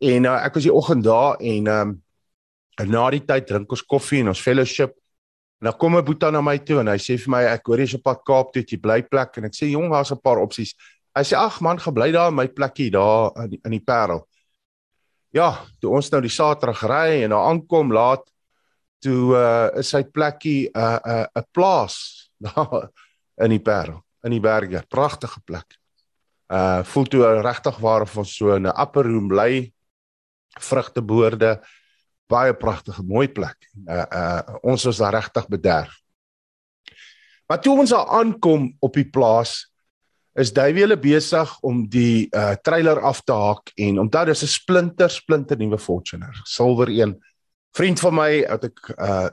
En 0.00 0.26
uh, 0.26 0.36
ek 0.44 0.54
was 0.54 0.66
die 0.66 0.74
oggend 0.74 1.04
daar 1.04 1.40
en 1.40 1.66
um, 1.66 2.02
na 2.88 3.10
die 3.10 3.24
tyd 3.24 3.46
drink 3.46 3.72
ons 3.72 3.84
koffie 3.84 4.20
en 4.20 4.32
ons 4.32 4.40
fellowship 4.40 4.94
En 5.60 5.68
dan 5.68 5.76
kom 5.76 5.96
'n 5.96 6.04
boetie 6.04 6.30
na 6.30 6.40
my 6.40 6.58
toe 6.58 6.80
en 6.80 6.88
hy 6.88 6.96
sê 6.96 7.18
vir 7.18 7.30
my 7.30 7.42
ek 7.44 7.66
hoor 7.66 7.78
jy's 7.78 7.94
op 7.94 8.02
pad 8.02 8.24
Kaap 8.24 8.52
toe, 8.52 8.62
jy 8.62 8.80
bly 8.80 9.02
plek 9.02 9.36
en 9.36 9.44
ek 9.44 9.54
sê 9.54 9.70
jong, 9.70 9.90
daar's 9.92 10.10
'n 10.10 10.20
paar 10.20 10.38
opsies. 10.38 10.74
Hy 11.14 11.22
sê 11.22 11.36
ag 11.36 11.60
man, 11.60 11.78
gebly 11.78 12.12
daar 12.12 12.28
in 12.28 12.34
my 12.34 12.48
plekkie 12.48 12.90
daar 12.90 13.32
in 13.44 13.50
die, 13.50 13.60
in 13.64 13.70
die 13.70 13.84
Parel. 13.84 14.26
Ja, 15.32 15.66
toe 15.80 15.90
ons 15.90 16.10
nou 16.10 16.20
die 16.20 16.30
Saterdag 16.30 16.82
ry 16.82 17.22
en 17.24 17.30
daar 17.30 17.50
aankom 17.50 17.92
laat 17.92 18.24
toe 19.00 19.34
uh, 19.36 19.78
is 19.78 19.88
sy 19.88 20.02
plekkie 20.04 20.70
'n 20.74 20.78
uh, 20.78 20.98
'n 21.04 21.10
uh, 21.10 21.26
'n 21.36 21.44
plaas 21.52 22.30
daar 22.46 22.90
in 23.36 23.50
die 23.50 23.60
Parel, 23.60 24.02
in 24.24 24.30
die 24.30 24.40
berge, 24.40 24.82
pragtige 24.88 25.40
plek. 25.44 25.76
Uh 26.48 26.82
voel 26.84 27.04
toe 27.04 27.40
regtig 27.42 27.78
waar 27.78 28.02
of 28.02 28.18
so 28.24 28.56
'n 28.58 28.66
upper 28.66 29.04
room 29.04 29.28
bly 29.28 29.72
vrugteboorde 30.58 31.60
baie 32.30 32.54
pragtige 32.54 33.02
mooi 33.06 33.28
plek. 33.28 33.58
Uh 33.86 34.04
uh 34.06 34.58
ons 34.62 34.86
was 34.88 35.00
daar 35.02 35.14
regtig 35.18 35.48
bederf. 35.48 35.98
Maar 37.50 37.60
toe 37.60 37.78
ons 37.78 37.90
daar 37.90 38.06
aankom 38.20 38.70
op 38.78 38.94
die 38.94 39.08
plaas 39.10 39.66
is 40.38 40.52
Davey 40.54 40.84
hulle 40.84 40.98
besig 40.98 41.56
om 41.66 41.82
die 41.90 42.28
uh 42.30 42.54
trailer 42.62 43.00
af 43.02 43.24
te 43.26 43.34
haak 43.34 43.72
en 43.76 43.98
onthou 43.98 44.24
dis 44.30 44.42
'n 44.42 44.54
splinter 44.54 45.10
splinter 45.10 45.58
nuwe 45.58 45.78
Fortuner, 45.78 46.40
silwer 46.44 46.88
een. 46.88 47.18
Vriend 47.74 48.00
van 48.00 48.14
my 48.14 48.46
wat 48.48 48.64
ek 48.64 48.78
uh 48.98 49.28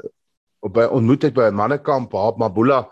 op 0.60 0.74
by 0.74 0.88
ontmoet 0.90 1.22
het 1.22 1.34
by 1.34 1.50
'n 1.50 1.56
mannekamp, 1.56 2.12
Haap 2.12 2.38
Mabula, 2.38 2.90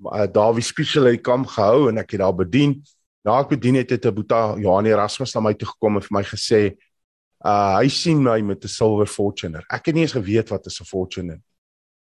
uh, 0.00 0.26
Dawie 0.26 0.62
spesiaal 0.62 1.04
die 1.04 1.20
kamp 1.20 1.46
gehou 1.46 1.88
en 1.88 1.98
ek 1.98 2.10
het 2.10 2.20
daar 2.20 2.34
bedien. 2.34 2.82
Na 3.24 3.40
ek 3.40 3.48
bedien 3.48 3.74
het 3.74 3.90
het 3.90 4.06
'n 4.06 4.14
Boeta 4.14 4.56
Johan 4.58 4.86
Erasmus 4.86 5.34
na 5.34 5.40
my 5.40 5.54
toe 5.54 5.68
gekom 5.68 5.96
en 5.96 6.02
vir 6.02 6.12
my 6.18 6.22
gesê, 6.22 6.76
uh 7.44 7.76
hy 7.78 7.88
sien 7.88 8.22
my 8.22 8.40
met 8.40 8.64
'n 8.64 8.68
silver 8.68 9.06
Fortuner. 9.06 9.64
Ek 9.70 9.86
het 9.86 9.94
nie 9.94 10.02
eens 10.02 10.16
geweet 10.16 10.48
wat 10.48 10.66
'n 10.66 10.84
Fortuner 10.84 11.36
is 11.36 11.54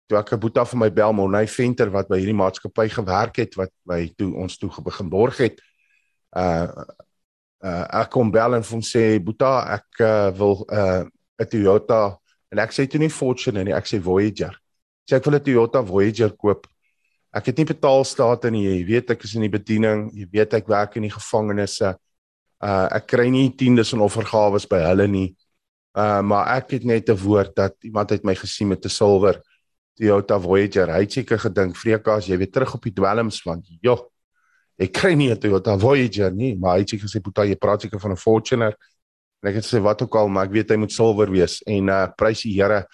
toe 0.08 0.18
ek 0.18 0.32
'n 0.32 0.40
boeta 0.40 0.64
van 0.64 0.78
my 0.78 0.90
bel 0.92 1.12
Monay 1.12 1.46
Venter 1.48 1.90
wat 1.90 2.08
by 2.08 2.18
hierdie 2.20 2.36
maatskappy 2.36 2.88
gewerk 2.92 3.36
het 3.36 3.56
wat 3.56 3.72
by 3.88 4.12
toe 4.16 4.34
ons 4.36 4.58
toe 4.58 4.70
begin 4.84 5.08
borg 5.08 5.38
het. 5.38 5.60
Uh 6.36 6.68
uh, 7.64 7.86
ek 8.02 8.10
kom 8.10 8.30
bel 8.30 8.54
en 8.54 8.62
hom 8.62 8.82
sê 8.84 9.18
Boeta, 9.24 9.64
ek 9.72 10.00
uh, 10.04 10.30
wil 10.36 10.66
uh, 10.68 11.04
'n 11.40 11.48
Toyota 11.48 12.18
en 12.52 12.58
ek 12.58 12.72
sê 12.72 12.86
toe 12.86 13.00
nie 13.00 13.08
Fortuner 13.08 13.64
nie, 13.64 13.72
ek 13.72 13.86
sê 13.86 14.00
Voyager. 14.00 14.52
Sê 15.08 15.16
ek 15.16 15.24
wil 15.24 15.38
'n 15.38 15.44
Toyota 15.44 15.82
Voyager 15.82 16.36
koop. 16.36 16.66
Ek 17.32 17.46
het 17.46 17.56
nie 17.56 17.66
betaalstate 17.66 18.50
nie. 18.50 18.68
Jy 18.68 18.84
weet 18.86 19.10
ek 19.10 19.24
is 19.24 19.34
in 19.34 19.42
die 19.42 19.50
bediening. 19.50 20.10
Jy 20.12 20.28
weet 20.30 20.54
ek 20.54 20.68
werk 20.68 20.96
in 20.96 21.02
die 21.02 21.10
gevangenisse. 21.10 21.96
Uh 22.64 22.88
ek 22.96 23.10
kry 23.12 23.28
nie 23.28 23.50
tiendes 23.52 23.92
en 23.92 24.00
offergawes 24.04 24.64
by 24.70 24.80
hulle 24.86 25.06
nie. 25.10 25.28
Uh 25.92 26.22
maar 26.24 26.56
ek 26.56 26.78
het 26.78 26.84
net 26.84 27.10
'n 27.10 27.20
woord 27.20 27.54
dat 27.54 27.76
iemand 27.84 28.10
het 28.10 28.24
my 28.24 28.34
gesien 28.34 28.68
met 28.68 28.84
'n 28.84 28.88
silwer 28.88 29.42
Toyota 29.94 30.40
Voyager. 30.40 30.90
Hy 30.90 31.00
het 31.00 31.12
seker 31.12 31.38
gedink, 31.38 31.76
"Vreekas, 31.76 32.26
jy 32.26 32.36
weer 32.36 32.50
terug 32.50 32.74
op 32.74 32.82
die 32.82 32.92
dwelms 32.92 33.42
want 33.44 33.66
joh, 33.80 34.10
ek 34.78 34.92
kry 34.92 35.14
nie 35.14 35.30
'n 35.30 35.38
Toyota 35.38 35.78
Voyager 35.78 36.32
nie." 36.32 36.56
Maar 36.56 36.74
hy 36.74 36.78
het 36.80 36.88
seker 36.88 37.08
gesê, 37.08 37.22
"Puta, 37.22 37.44
jy 37.44 37.54
praat 37.54 37.82
seker 37.82 38.00
van 38.00 38.12
'n 38.12 38.16
Fortuner." 38.16 38.76
En 39.42 39.48
ek 39.50 39.54
het 39.54 39.64
gesê, 39.64 39.80
"Wat 39.82 40.02
ook 40.02 40.14
al, 40.16 40.28
maar 40.28 40.46
ek 40.46 40.52
weet 40.52 40.70
hy 40.70 40.76
moet 40.76 40.92
silwer 40.92 41.30
wees." 41.30 41.62
En 41.66 41.88
uh 41.88 42.08
prys 42.16 42.42
die 42.42 42.60
Here, 42.60 42.86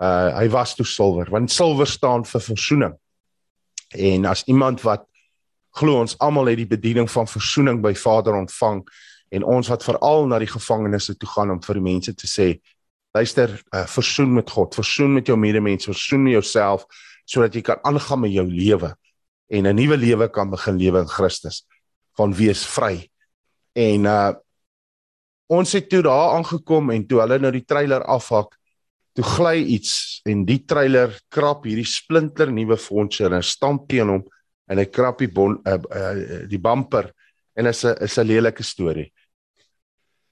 uh 0.00 0.38
hy 0.38 0.48
was 0.48 0.74
toe 0.74 0.86
silwer, 0.86 1.28
want 1.30 1.50
silwer 1.50 1.86
staan 1.86 2.24
vir 2.24 2.40
versoening. 2.40 2.94
En 3.90 4.24
as 4.24 4.44
iemand 4.46 4.80
wat 4.82 5.09
glo 5.78 6.00
ons 6.00 6.16
almal 6.18 6.46
het 6.46 6.58
die 6.58 6.70
bediening 6.70 7.10
van 7.10 7.26
versoening 7.26 7.82
by 7.82 7.94
Vader 7.94 8.34
ontvang, 8.34 8.82
en 9.30 9.44
ons 9.46 9.68
wat 9.70 9.84
veral 9.86 10.26
na 10.26 10.40
die 10.42 10.50
gevangenisse 10.50 11.14
toe 11.16 11.28
gaan 11.28 11.50
om 11.54 11.60
vir 11.62 11.78
die 11.78 11.86
mense 11.86 12.14
te 12.14 12.26
sê 12.26 12.48
luister 13.14 13.52
uh, 13.74 13.86
versoen 13.90 14.34
met 14.34 14.50
God 14.50 14.74
versoen 14.74 15.14
met 15.14 15.26
jou 15.26 15.36
medemens 15.38 15.86
versoen 15.86 16.22
met 16.26 16.38
jouself 16.38 16.86
sodat 17.30 17.54
jy 17.54 17.62
kan 17.66 17.78
aangaan 17.86 18.24
met 18.24 18.34
jou 18.34 18.46
lewe 18.46 18.92
en 19.50 19.66
'n 19.66 19.74
nuwe 19.74 19.96
lewe 19.96 20.28
kan 20.28 20.50
begin 20.50 20.78
lewe 20.78 21.00
in 21.00 21.08
Christus. 21.08 21.66
Van 22.16 22.34
wees 22.34 22.66
vry. 22.66 23.10
En 23.74 24.04
uh 24.04 24.32
ons 25.50 25.72
het 25.72 25.88
toe 25.90 26.02
daar 26.02 26.36
aangekom 26.36 26.90
en 26.90 27.06
toe 27.06 27.18
hulle 27.20 27.38
nou 27.38 27.50
die 27.50 27.64
trailer 27.66 28.04
afhak 28.06 28.54
toe 29.18 29.24
gly 29.24 29.56
iets 29.58 30.20
en 30.24 30.44
die 30.46 30.60
trailer 30.62 31.10
krap 31.28 31.64
hierdie 31.66 31.86
splinter 31.86 32.52
nuwe 32.52 32.76
fondse 32.78 33.26
en 33.26 33.42
stamp 33.42 33.88
teen 33.88 34.08
hom 34.08 34.22
en 34.70 34.78
hy 34.78 34.86
krap 34.86 35.18
die 35.18 35.30
bon, 35.30 35.58
uh, 35.66 35.78
uh, 35.90 36.46
die 36.48 36.62
bumper 36.62 37.10
en 37.58 37.66
is 37.66 37.84
'n 37.84 37.96
is 38.00 38.18
'n 38.18 38.26
lelike 38.26 38.62
storie 38.62 39.10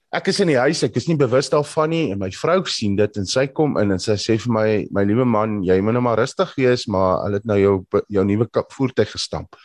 ek 0.09 0.31
is 0.31 0.39
in 0.41 0.49
die 0.49 0.57
huis, 0.57 0.81
ek 0.85 0.95
is 0.97 1.05
nie 1.05 1.17
bewus 1.19 1.51
daarvan 1.53 1.91
nie 1.93 2.05
en 2.09 2.21
my 2.21 2.31
vrou 2.33 2.63
sien 2.69 2.95
dit 2.97 3.17
en 3.21 3.27
sy 3.29 3.45
kom 3.53 3.77
in 3.81 3.93
en 3.93 4.01
sy 4.01 4.15
sê 4.17 4.37
vir 4.41 4.53
my 4.53 4.69
my 4.95 5.03
liewe 5.05 5.25
man, 5.29 5.59
jy 5.65 5.77
moet 5.85 5.95
nou 5.97 6.03
maar 6.05 6.17
rustig 6.17 6.55
wees, 6.57 6.87
maar 6.89 7.21
hulle 7.25 7.37
het 7.37 7.49
nou 7.49 7.57
jou 7.61 7.75
jou 8.09 8.23
nuwe 8.25 8.47
voertuig 8.73 9.11
gestamp. 9.13 9.59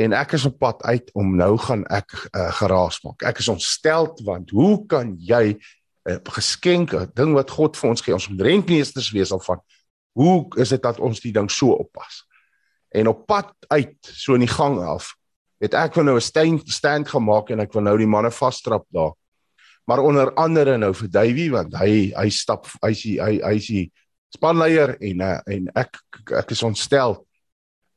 En 0.00 0.16
ek 0.16 0.34
is 0.38 0.46
op 0.48 0.56
pad 0.58 0.82
uit 0.88 1.12
om 1.14 1.36
nou 1.38 1.52
gaan 1.62 1.84
ek 1.92 2.16
uh, 2.16 2.48
geraas 2.58 2.98
maak. 3.04 3.22
Ek 3.28 3.38
is 3.42 3.50
ontstel 3.52 4.10
want 4.26 4.50
hoe 4.56 4.86
kan 4.90 5.14
jy 5.18 5.54
'n 5.54 5.60
uh, 6.10 6.18
geskenk, 6.34 6.94
'n 6.94 7.12
ding 7.14 7.34
wat 7.34 7.50
God 7.50 7.76
vir 7.76 7.90
ons 7.90 8.02
gee, 8.02 8.14
ons 8.14 8.28
rentmeesters 8.34 9.12
wees 9.14 9.30
al 9.30 9.44
van 9.46 9.60
hoe 10.18 10.48
is 10.58 10.74
dit 10.74 10.82
dat 10.82 10.98
ons 10.98 11.20
die 11.20 11.32
ding 11.32 11.50
so 11.50 11.70
oppas? 11.70 12.26
En 12.90 13.08
op 13.08 13.26
pad 13.26 13.52
uit, 13.70 13.96
so 14.02 14.34
in 14.34 14.44
die 14.44 14.50
gang 14.50 14.80
af, 14.82 15.14
het 15.60 15.74
ek 15.74 15.96
nou 16.00 16.16
'n 16.16 16.20
stand 16.20 16.68
stand 16.68 17.08
gemaak 17.08 17.50
en 17.50 17.60
ek 17.60 17.72
wil 17.72 17.82
nou 17.82 17.96
die 17.98 18.06
manne 18.06 18.30
vasstrap 18.30 18.86
daar 18.90 19.12
maar 19.90 19.98
onder 19.98 20.34
andere 20.34 20.76
nou 20.78 20.92
vir 20.94 21.10
Davey 21.10 21.48
want 21.50 21.74
hy 21.80 22.12
hy 22.14 22.28
stap 22.30 22.68
hy 22.84 22.92
hy 22.94 23.16
hy 23.18 23.32
hy 23.42 23.56
is 23.58 23.70
spanleier 24.30 24.94
en 25.02 25.24
uh, 25.26 25.38
en 25.50 25.66
ek 25.74 25.98
ek 26.38 26.52
is 26.54 26.62
ontstel. 26.62 27.16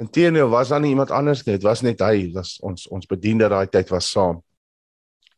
Inteendeel 0.01 0.49
was 0.49 0.71
daar 0.73 0.81
nie 0.81 0.89
iemand 0.95 1.13
anders 1.13 1.43
nie, 1.45 1.53
dit 1.53 1.65
was 1.67 1.83
net 1.85 2.01
hy, 2.01 2.31
was 2.33 2.55
ons 2.65 2.87
ons 2.89 3.09
bediende 3.09 3.45
daai 3.51 3.69
tyd 3.69 3.93
was 3.93 4.09
saam. 4.09 4.41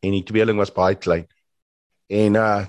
En 0.00 0.16
die 0.16 0.24
tweeling 0.24 0.56
was 0.56 0.72
baie 0.72 0.96
klein. 0.96 1.28
En 2.08 2.40
uh 2.40 2.64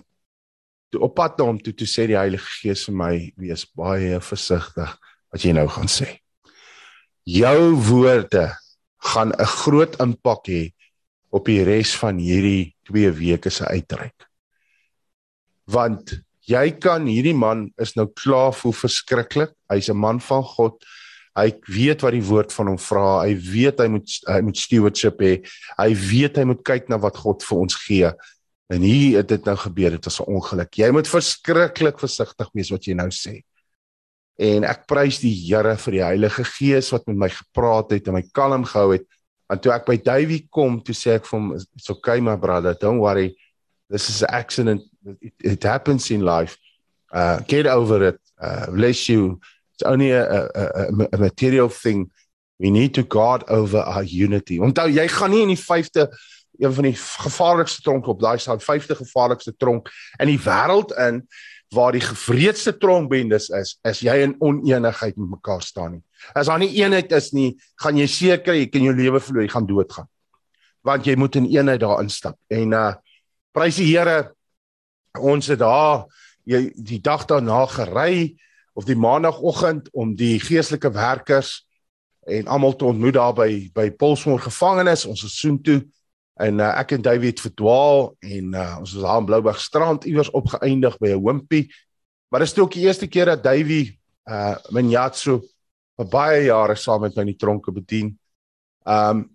toe 0.87 1.01
op 1.03 1.17
pad 1.19 1.35
na 1.35 1.43
hom 1.43 1.57
toe 1.59 1.73
toe 1.75 1.87
sê 1.87 2.05
die 2.07 2.15
Heilige 2.15 2.47
Gees 2.61 2.85
vir 2.87 2.95
my 2.95 3.13
wees 3.35 3.65
baie 3.75 4.21
versigtig 4.23 4.93
wat 5.31 5.43
jy 5.43 5.51
nou 5.55 5.65
gaan 5.71 5.89
sê. 5.91 6.13
Jou 7.27 7.75
woorde 7.75 8.55
gaan 9.03 9.31
'n 9.35 9.45
groot 9.45 9.99
impak 9.99 10.47
hê 10.47 10.71
op 11.29 11.45
die 11.45 11.63
res 11.63 11.91
van 11.99 12.17
hierdie 12.17 12.75
2 12.87 13.11
weke 13.11 13.49
se 13.49 13.65
uitreik. 13.67 14.15
Want 15.67 16.23
jy 16.47 16.71
kan 16.79 17.05
hierdie 17.05 17.35
man 17.35 17.71
is 17.77 17.95
nou 17.95 18.07
klaar 18.07 18.53
voel 18.53 18.71
verskriklik. 18.71 19.51
Hy's 19.67 19.89
'n 19.89 19.97
man 19.97 20.19
van 20.19 20.43
God. 20.43 20.83
Hy 21.35 21.51
weet 21.67 22.01
wat 22.01 22.13
die 22.13 22.23
woord 22.23 22.53
van 22.53 22.67
hom 22.67 22.77
vra. 22.79 23.27
Hy 23.27 23.35
weet 23.35 23.79
hy 23.79 23.87
moet 23.87 24.09
hy 24.27 24.41
moet 24.41 24.57
stewardship 24.57 25.19
hê. 25.19 25.43
Hy 25.77 25.93
weet 25.93 26.37
hy 26.37 26.45
moet 26.45 26.63
kyk 26.63 26.89
na 26.89 26.97
wat 26.97 27.17
God 27.17 27.43
vir 27.43 27.57
ons 27.57 27.75
gee. 27.75 28.11
En 28.69 28.81
hier 28.81 29.17
het 29.17 29.27
dit 29.27 29.45
nou 29.45 29.55
gebeur. 29.55 29.91
Dit 29.91 30.05
was 30.05 30.19
'n 30.21 30.31
ongeluk. 30.31 30.73
Jy 30.77 30.91
moet 30.91 31.07
verskriklik 31.07 31.99
versigtig 31.99 32.49
wees 32.53 32.71
wat 32.71 32.85
jy 32.85 32.93
nou 32.93 33.09
sê. 33.09 33.43
En 34.37 34.65
ek 34.69 34.85
prys 34.89 35.17
die 35.23 35.33
Here 35.33 35.73
vir 35.81 35.95
die 35.95 36.03
Heilige 36.05 36.45
Gees 36.45 36.91
wat 36.93 37.07
met 37.09 37.17
my 37.25 37.29
gepraat 37.33 37.95
het 37.95 38.07
en 38.07 38.17
my 38.19 38.23
kalm 38.37 38.67
gehou 38.69 38.91
het. 38.93 39.07
En 39.49 39.59
toe 39.63 39.71
ek 39.73 39.87
by 39.87 39.97
Davey 40.03 40.43
kom, 40.53 40.77
toe 40.85 40.93
sê 40.95 41.15
ek 41.17 41.25
vir 41.25 41.39
hom, 41.39 41.55
"It's 41.55 41.89
okay 41.89 42.19
my 42.19 42.35
brother, 42.35 42.75
don't 42.79 42.99
worry. 42.99 43.35
This 43.89 44.09
is 44.09 44.21
an 44.21 44.29
accident. 44.29 44.81
It, 45.21 45.33
it 45.39 45.63
happens 45.63 46.11
in 46.11 46.21
life. 46.21 46.57
Uh 47.11 47.39
get 47.47 47.65
over 47.65 48.03
it. 48.03 48.19
Uh 48.39 48.69
bless 48.71 49.07
you. 49.09 49.39
It's 49.73 49.83
only 49.83 50.11
a 50.11 50.23
a 50.23 50.49
a, 50.53 51.07
a 51.13 51.17
material 51.17 51.69
thing. 51.69 52.11
We 52.59 52.69
need 52.69 52.93
to 52.93 53.03
guard 53.03 53.49
over 53.49 53.79
our 53.79 54.03
unity." 54.03 54.59
Onthou, 54.59 54.89
jy 54.91 55.07
gaan 55.07 55.31
nie 55.31 55.41
in 55.41 55.55
die 55.55 55.63
5de 55.63 56.09
een 56.57 56.73
van 56.73 56.83
die 56.83 56.95
gevaarlikste 56.95 57.81
tronke 57.81 58.09
op 58.09 58.19
daai 58.19 58.37
staan 58.37 58.61
50 58.61 58.97
gevaarlikste 58.97 59.55
tronk 59.57 59.89
in 60.17 60.27
die 60.27 60.41
wêreld 60.41 60.93
in 60.97 61.27
waar 61.75 61.91
die 61.91 62.03
gevreedste 62.03 62.73
tronkbendes 62.79 63.49
is, 63.55 63.73
is 63.87 64.01
jy 64.05 64.15
in 64.23 64.35
oneenigheid 64.39 65.17
met 65.19 65.33
mekaar 65.35 65.63
staan 65.65 65.97
nie. 65.97 66.03
As 66.33 66.47
daar 66.47 66.61
nie 66.61 66.71
eenheid 66.79 67.11
is 67.15 67.33
nie, 67.35 67.51
gaan 67.81 67.99
jy 67.99 68.07
seker 68.11 68.55
jy 68.55 68.69
kan 68.71 68.85
jou 68.85 68.95
lewe 68.95 69.19
verloor, 69.19 69.43
jy 69.43 69.51
gaan 69.51 69.67
doodgaan. 69.67 70.07
Want 70.87 71.07
jy 71.07 71.17
moet 71.19 71.35
in 71.41 71.49
eenheid 71.51 71.83
daar 71.83 72.03
instap. 72.03 72.39
En 72.47 72.75
uh 72.77 72.93
prys 73.57 73.79
die 73.79 73.87
Here 73.89 74.33
ons 75.17 75.47
het 75.49 75.59
daar 75.59 76.05
jy 76.47 76.67
die 76.77 76.99
dag 77.03 77.25
daarna 77.27 77.63
gery 77.71 78.37
of 78.77 78.85
die 78.85 78.95
maandagooggend 78.95 79.89
om 79.97 80.13
die 80.15 80.37
geestelike 80.39 80.91
werkers 80.93 81.63
en 82.29 82.47
almal 82.47 82.75
te 82.77 82.85
ontmoet 82.85 83.15
daar 83.17 83.33
by 83.33 83.49
by 83.73 83.89
Polsmoor 83.91 84.39
gevangenis. 84.45 85.07
Ons 85.09 85.25
is 85.25 85.39
soen 85.41 85.57
toe 85.63 85.81
En 86.37 86.59
uh, 86.61 86.71
ek 86.77 86.91
en 86.97 87.01
David 87.01 87.41
verdwaal 87.41 88.11
en 88.19 88.53
uh, 88.53 88.75
ons 88.79 88.93
was 88.93 89.03
daar 89.03 89.21
in 89.21 89.25
Blouberg 89.25 89.61
strand 89.61 90.05
iewers 90.05 90.29
opgeëindig 90.37 90.97
by 91.01 91.13
'n 91.15 91.21
hompie. 91.21 91.65
Maar 92.29 92.43
dit 92.43 92.51
is 92.51 92.59
ook 92.59 92.73
die 92.73 92.85
eerste 92.85 93.07
keer 93.07 93.25
dat 93.25 93.43
David 93.43 93.95
uh 94.27 94.55
Minyatsu 94.75 95.39
vir 95.97 96.07
baie 96.11 96.43
jare 96.49 96.75
saam 96.75 97.01
met 97.01 97.15
my 97.15 97.23
in 97.23 97.31
die 97.31 97.39
tronke 97.39 97.71
bedien. 97.71 98.17
Um 98.85 99.29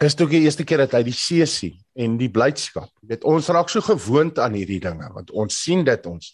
is 0.00 0.16
ook 0.16 0.30
die 0.32 0.44
eerste 0.46 0.64
keer 0.64 0.86
dat 0.86 0.94
hy 0.96 1.02
die 1.04 1.16
see 1.16 1.44
sien 1.46 1.76
en 1.92 2.16
die 2.16 2.30
blydskap. 2.32 2.88
Jy 3.02 3.08
weet 3.08 3.24
ons 3.24 3.48
raak 3.52 3.68
so 3.68 3.84
gewoond 3.84 4.38
aan 4.38 4.54
hierdie 4.56 4.80
dinge 4.80 5.08
want 5.12 5.30
ons 5.30 5.58
sien 5.64 5.84
dit 5.84 6.06
ons 6.06 6.30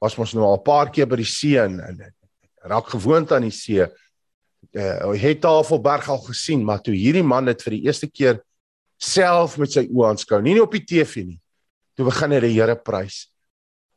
was 0.00 0.16
mos 0.16 0.34
nou 0.34 0.44
al 0.44 0.58
'n 0.58 0.62
paar 0.62 0.90
keer 0.90 1.06
by 1.06 1.16
die 1.16 1.26
see 1.26 1.58
en, 1.58 1.80
en 1.80 1.98
raak 2.62 2.86
gewoond 2.90 3.32
aan 3.32 3.48
die 3.48 3.54
see. 3.54 3.86
Uh 4.74 5.14
het 5.14 5.40
Tafelberg 5.40 6.08
al 6.08 6.22
gesien, 6.28 6.64
maar 6.64 6.82
toe 6.82 6.94
hierdie 6.94 7.24
man 7.24 7.44
dit 7.44 7.62
vir 7.62 7.70
die 7.70 7.84
eerste 7.86 8.06
keer 8.06 8.42
self 9.00 9.56
met 9.58 9.72
sy 9.72 9.86
oë 9.88 10.12
aanskou, 10.12 10.40
nie, 10.44 10.54
nie 10.54 10.62
op 10.62 10.74
die 10.76 10.84
TV 10.84 11.24
nie. 11.24 11.38
Toe 11.96 12.06
begin 12.08 12.36
hy 12.36 12.40
die 12.44 12.54
Here 12.54 12.76
prys. 12.76 13.24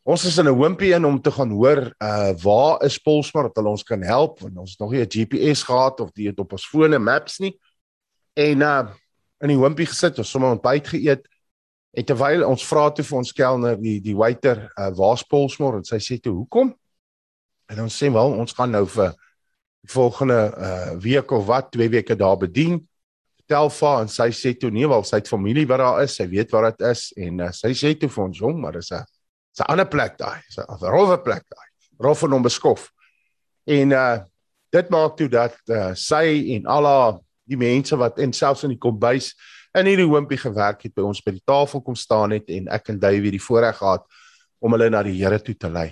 Ons 0.03 0.25
is 0.27 0.37
in 0.37 0.47
'n 0.47 0.55
hompie 0.55 0.93
in 0.93 1.05
om 1.05 1.21
te 1.21 1.31
gaan 1.31 1.51
hoor 1.51 1.93
uh 2.03 2.33
waar 2.43 2.83
is 2.83 2.99
Polsmar 2.99 3.43
dat 3.47 3.55
hulle 3.55 3.69
ons 3.69 3.83
kan 3.83 4.01
help 4.01 4.39
want 4.41 4.57
ons 4.57 4.71
het 4.71 4.79
nog 4.79 4.91
nie 4.91 4.99
'n 4.99 5.07
GPS 5.07 5.63
gehad 5.63 5.99
of 5.99 6.11
dit 6.11 6.39
op 6.39 6.51
ons 6.51 6.67
fone 6.67 6.99
maps 6.99 7.39
nie. 7.39 7.57
En 8.35 8.61
uh 8.61 8.87
in 9.41 9.47
die 9.49 9.57
hompie 9.57 9.85
gesit, 9.85 10.17
ons 10.17 10.29
sommer 10.29 10.51
ontbyt 10.51 10.87
geëet. 10.87 11.27
En 11.93 12.05
terwyl 12.05 12.47
ons 12.47 12.65
vra 12.65 12.91
toe 12.91 13.03
vir 13.03 13.17
ons 13.17 13.31
kelner 13.31 13.77
die 13.77 13.99
die 14.01 14.15
waiter 14.15 14.71
uh 14.77 14.91
waar's 14.91 15.23
Polsmar 15.23 15.75
en 15.75 15.83
sy 15.83 15.99
sê 15.99 16.19
toe 16.19 16.33
hoekom? 16.33 16.73
En 17.69 17.81
ons 17.81 18.03
sê 18.03 18.11
wel 18.11 18.39
ons 18.39 18.53
gaan 18.53 18.71
nou 18.71 18.85
vir 18.85 19.13
volgende 19.87 20.53
uh 20.57 20.99
week 20.99 21.31
of 21.31 21.45
wat, 21.45 21.71
twee 21.71 21.89
weke 21.89 22.15
daar 22.15 22.37
bedien. 22.37 22.87
Telfa 23.47 24.01
en 24.01 24.07
sy 24.07 24.29
sê 24.31 24.53
toe 24.57 24.71
nee 24.71 24.87
wel 24.87 25.03
sy 25.03 25.19
het 25.21 25.27
familie 25.27 25.65
wat 25.67 25.79
daar 25.79 26.03
is, 26.03 26.15
sy 26.15 26.27
weet 26.31 26.51
waar 26.51 26.71
dit 26.71 26.85
is 26.87 27.11
en 27.17 27.39
uh, 27.39 27.51
sy 27.51 27.73
sê 27.77 27.93
toe 27.99 28.09
vir 28.09 28.23
ons 28.23 28.39
jong, 28.39 28.59
maar 28.61 28.73
dis 28.79 28.91
'n 28.91 29.03
'n 29.59 29.69
ander 29.69 29.87
plek 29.87 30.17
daai, 30.17 30.41
'n 30.57 30.89
rowwe 30.89 31.17
plek 31.23 31.43
daai. 31.43 31.67
Rof 31.99 32.23
en 32.23 32.33
onbeskof. 32.33 32.91
En 33.67 33.91
uh 33.91 34.19
dit 34.73 34.89
maak 34.89 35.17
toe 35.17 35.29
dat 35.29 35.53
uh, 35.69 35.91
sy 35.93 36.55
en 36.55 36.65
al 36.65 36.85
haar 36.85 37.19
die 37.45 37.57
mense 37.57 37.95
wat 37.95 38.17
en 38.17 38.33
selfs 38.33 38.63
in 38.65 38.73
die 38.73 38.81
kombuis 38.81 39.33
in 39.77 39.85
hierdie 39.85 40.07
hoompie 40.07 40.37
gewerk 40.37 40.81
het 40.87 40.95
by 40.95 41.05
ons 41.05 41.21
by 41.21 41.33
die 41.35 41.45
tafel 41.45 41.81
kom 41.85 41.95
staan 41.97 42.33
het 42.33 42.49
en 42.49 42.69
ek 42.73 42.89
en 42.89 42.99
Davey 43.01 43.33
die 43.33 43.41
voorreg 43.41 43.77
gehad 43.77 44.05
om 44.63 44.73
hulle 44.73 44.89
na 44.89 45.03
die 45.05 45.13
Here 45.17 45.37
toe 45.41 45.53
te 45.53 45.69
lei. 45.69 45.91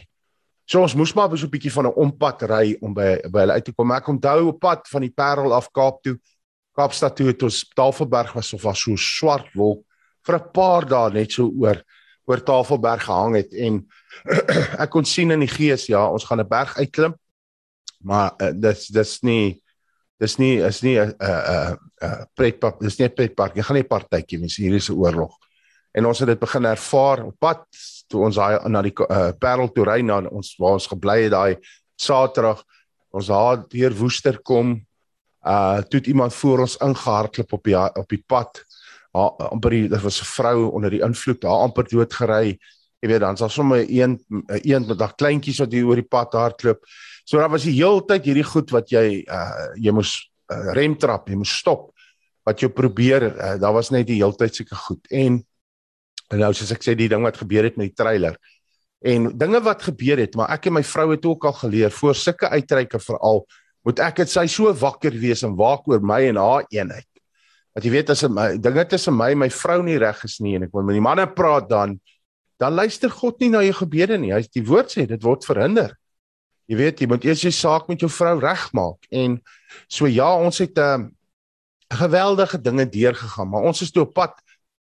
So 0.66 0.82
ons 0.82 0.96
moes 0.96 1.14
maar 1.18 1.30
so 1.38 1.46
'n 1.46 1.52
bietjie 1.52 1.74
van 1.74 1.88
'n 1.88 1.98
ompad 1.98 2.44
ry 2.44 2.78
om 2.82 2.94
by 2.94 3.22
by 3.30 3.40
hulle 3.40 3.54
uit 3.54 3.66
te 3.66 3.74
kom. 3.74 3.92
Ek 3.92 4.08
onthou 4.08 4.48
op 4.48 4.60
pad 4.60 4.88
van 4.88 5.02
die 5.02 5.14
Parel 5.14 5.54
af 5.54 5.70
Kaap 5.72 6.02
toe 6.04 6.18
Kaapstad 6.78 7.16
toe 7.16 7.28
het 7.28 7.44
ons 7.44 7.64
Tafelberg 7.76 8.34
was 8.34 8.54
of 8.54 8.64
was 8.64 8.84
so 8.84 8.96
swart 8.96 9.50
wolk 9.56 9.84
vir 10.28 10.38
'n 10.38 10.52
paar 10.54 10.86
dae 10.86 11.14
net 11.14 11.32
so 11.32 11.50
oor 11.50 11.84
oor 12.30 12.44
Tafelberg 12.46 13.04
gehang 13.04 13.36
het 13.36 13.54
en 13.54 13.82
ek 14.84 14.90
kon 14.94 15.06
sien 15.06 15.32
in 15.32 15.44
die 15.44 15.52
gees 15.52 15.88
ja, 15.90 16.06
ons 16.08 16.26
gaan 16.26 16.40
'n 16.40 16.48
berg 16.48 16.78
uitklim. 16.78 17.16
Maar 18.04 18.34
uh, 18.42 18.52
dis 18.54 18.88
dis 18.88 19.22
nie 19.24 19.62
dis 20.22 20.38
nie 20.38 20.62
is 20.62 20.82
nie 20.82 21.00
'n 21.00 21.14
'n 21.18 21.78
'n 22.02 22.26
pretpark, 22.36 22.80
dis 22.80 23.00
nie 23.00 23.08
'n 23.08 23.16
pretpark. 23.16 23.56
Jy 23.56 23.64
gaan 23.64 23.76
nie 23.76 23.88
partytjie 23.88 24.40
wees 24.40 24.58
hier 24.58 24.76
is 24.76 24.90
'n 24.90 24.98
oorlog. 24.98 25.38
En 25.94 26.06
ons 26.06 26.20
het 26.20 26.28
dit 26.28 26.40
begin 26.40 26.66
ervaar 26.66 27.26
op 27.26 27.36
pad 27.40 27.66
toe 28.08 28.24
ons 28.26 28.36
daai 28.36 28.70
na 28.70 28.82
die 28.82 28.94
uh, 29.10 29.32
Parel 29.40 29.72
toe 29.72 29.86
ry 29.86 30.02
na 30.02 30.22
ons 30.30 30.56
waar 30.60 30.78
ons 30.80 30.88
gebly 30.88 31.24
het 31.24 31.32
daai 31.32 31.58
Saterdag. 31.96 32.64
Ons 33.12 33.28
daar 33.28 33.68
deur 33.68 33.94
Woester 33.94 34.40
kom. 34.42 34.86
Uh 35.42 35.82
toe 35.82 36.00
het 36.00 36.08
iemand 36.08 36.34
voor 36.34 36.60
ons 36.60 36.78
ingehardloop 36.78 37.54
op 37.54 37.64
die 37.64 37.78
op 37.78 38.10
die 38.10 38.24
pad. 38.28 38.64
Haar 39.12 39.50
amper 39.50 39.70
dit 39.70 40.02
was 40.02 40.22
'n 40.22 40.26
vrou 40.26 40.72
onder 40.72 40.90
die 40.90 41.02
invloed, 41.02 41.44
haar 41.44 41.66
amper 41.66 41.88
dood 41.90 42.14
gery. 42.14 42.60
Jy 43.00 43.10
weet 43.10 43.20
dan 43.20 43.36
was 43.36 43.54
sommer 43.54 43.86
een 43.90 44.26
een 44.46 44.88
met 44.88 44.98
daai 44.98 45.16
kleintjies 45.16 45.60
wat 45.60 45.72
hier 45.72 45.86
oor 45.86 45.96
die 45.96 46.08
pad 46.10 46.34
hardloop. 46.34 46.86
So 47.24 47.38
daar 47.38 47.50
was 47.50 47.64
die 47.64 47.74
heeltyd 47.74 48.26
hierdie 48.26 48.44
goed 48.44 48.70
wat 48.70 48.90
jy 48.90 49.24
uh 49.28 49.74
jy 49.76 49.92
moes 49.92 50.32
uh, 50.52 50.74
rem 50.74 50.98
trap, 50.98 51.30
jy 51.30 51.36
moes 51.36 51.58
stop 51.58 51.92
wat 52.44 52.62
jy 52.62 52.70
probeer. 52.70 53.24
Uh, 53.24 53.60
daar 53.60 53.74
was 53.74 53.90
net 53.90 54.08
die 54.08 54.20
heeltyd 54.22 54.56
seker 54.56 54.78
goed. 54.78 55.08
En 55.10 55.42
nou 56.30 56.54
soos 56.54 56.72
ek 56.72 56.84
sê 56.84 56.96
die 56.96 57.10
ding 57.10 57.24
wat 57.24 57.38
gebeur 57.38 57.64
het 57.64 57.78
met 57.78 57.92
die 57.92 58.04
trailer. 58.04 58.38
En 59.02 59.32
dinge 59.38 59.62
wat 59.66 59.82
gebeur 59.82 60.20
het, 60.22 60.36
maar 60.38 60.52
ek 60.54 60.70
en 60.70 60.78
my 60.78 60.84
vrou 60.86 61.08
het 61.12 61.26
ook 61.26 61.46
al 61.50 61.56
geleer 61.58 61.92
voor 61.92 62.16
sulke 62.16 62.50
uitreike 62.50 63.00
veral 63.02 63.46
moet 63.88 64.00
ek 64.00 64.22
dit 64.22 64.30
sy 64.30 64.46
so 64.52 64.72
wakker 64.78 65.16
wees 65.22 65.44
en 65.48 65.56
waak 65.58 65.88
oor 65.90 66.04
my 66.06 66.22
en 66.30 66.40
haar 66.42 66.68
eenheid. 66.70 67.08
Want 67.72 67.88
jy 67.88 67.94
weet 67.94 68.12
as 68.14 68.24
my 68.28 68.58
dinge 68.60 68.86
tussen 68.92 69.16
my 69.16 69.32
en 69.34 69.42
my 69.46 69.50
vrou 69.54 69.80
nie 69.86 69.98
reg 70.02 70.20
is 70.28 70.40
nie 70.44 70.58
en 70.58 70.68
ek 70.68 70.76
wil 70.76 70.86
met 70.88 70.98
die 71.00 71.04
manne 71.04 71.28
praat 71.36 71.70
dan 71.72 72.00
dan 72.62 72.76
luister 72.78 73.10
God 73.10 73.40
nie 73.42 73.50
na 73.50 73.64
jou 73.66 73.74
gebede 73.80 74.20
nie. 74.22 74.36
Hy 74.36 74.44
die 74.54 74.62
woord 74.68 74.92
sê 74.94 75.08
dit 75.10 75.24
word 75.26 75.48
verhinder. 75.48 75.96
Jy 76.70 76.78
weet, 76.78 77.02
jy 77.02 77.08
moet 77.10 77.26
eers 77.26 77.42
jou 77.42 77.52
saak 77.52 77.88
met 77.90 78.04
jou 78.04 78.10
vrou 78.12 78.36
regmaak 78.40 79.08
en 79.10 79.40
so 79.90 80.06
ja, 80.06 80.30
ons 80.38 80.62
het 80.62 80.78
'n 80.78 80.82
um, 80.82 81.02
ehm, 81.02 81.10
geweldige 81.92 82.62
dinge 82.62 82.86
deurgegaan, 82.86 83.50
maar 83.50 83.66
ons 83.68 83.82
is 83.82 83.92
toe 83.92 84.04
op 84.04 84.14
pad 84.14 84.38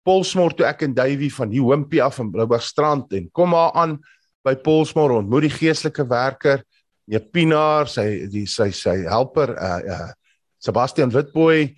Polsmoor 0.02 0.54
toe 0.56 0.66
ek 0.66 0.82
en 0.82 0.94
Davey 0.94 1.28
van 1.30 1.50
die 1.50 1.60
Hompie 1.60 2.02
af 2.02 2.18
in 2.18 2.30
Bloubergstrand 2.30 3.12
en 3.12 3.28
kom 3.30 3.50
maar 3.50 3.72
aan 3.76 3.98
by 4.42 4.54
Polsmoor 4.56 5.10
ontmoet 5.10 5.42
die 5.42 5.52
geestelike 5.52 6.06
werker, 6.08 6.64
Jepinaar, 7.08 7.88
sy 7.88 8.28
die 8.28 8.46
sy 8.46 8.70
sy 8.70 9.02
helper 9.08 9.54
uh 9.56 9.80
uh 9.84 10.08
Sebastian 10.58 11.12
Witboy 11.14 11.68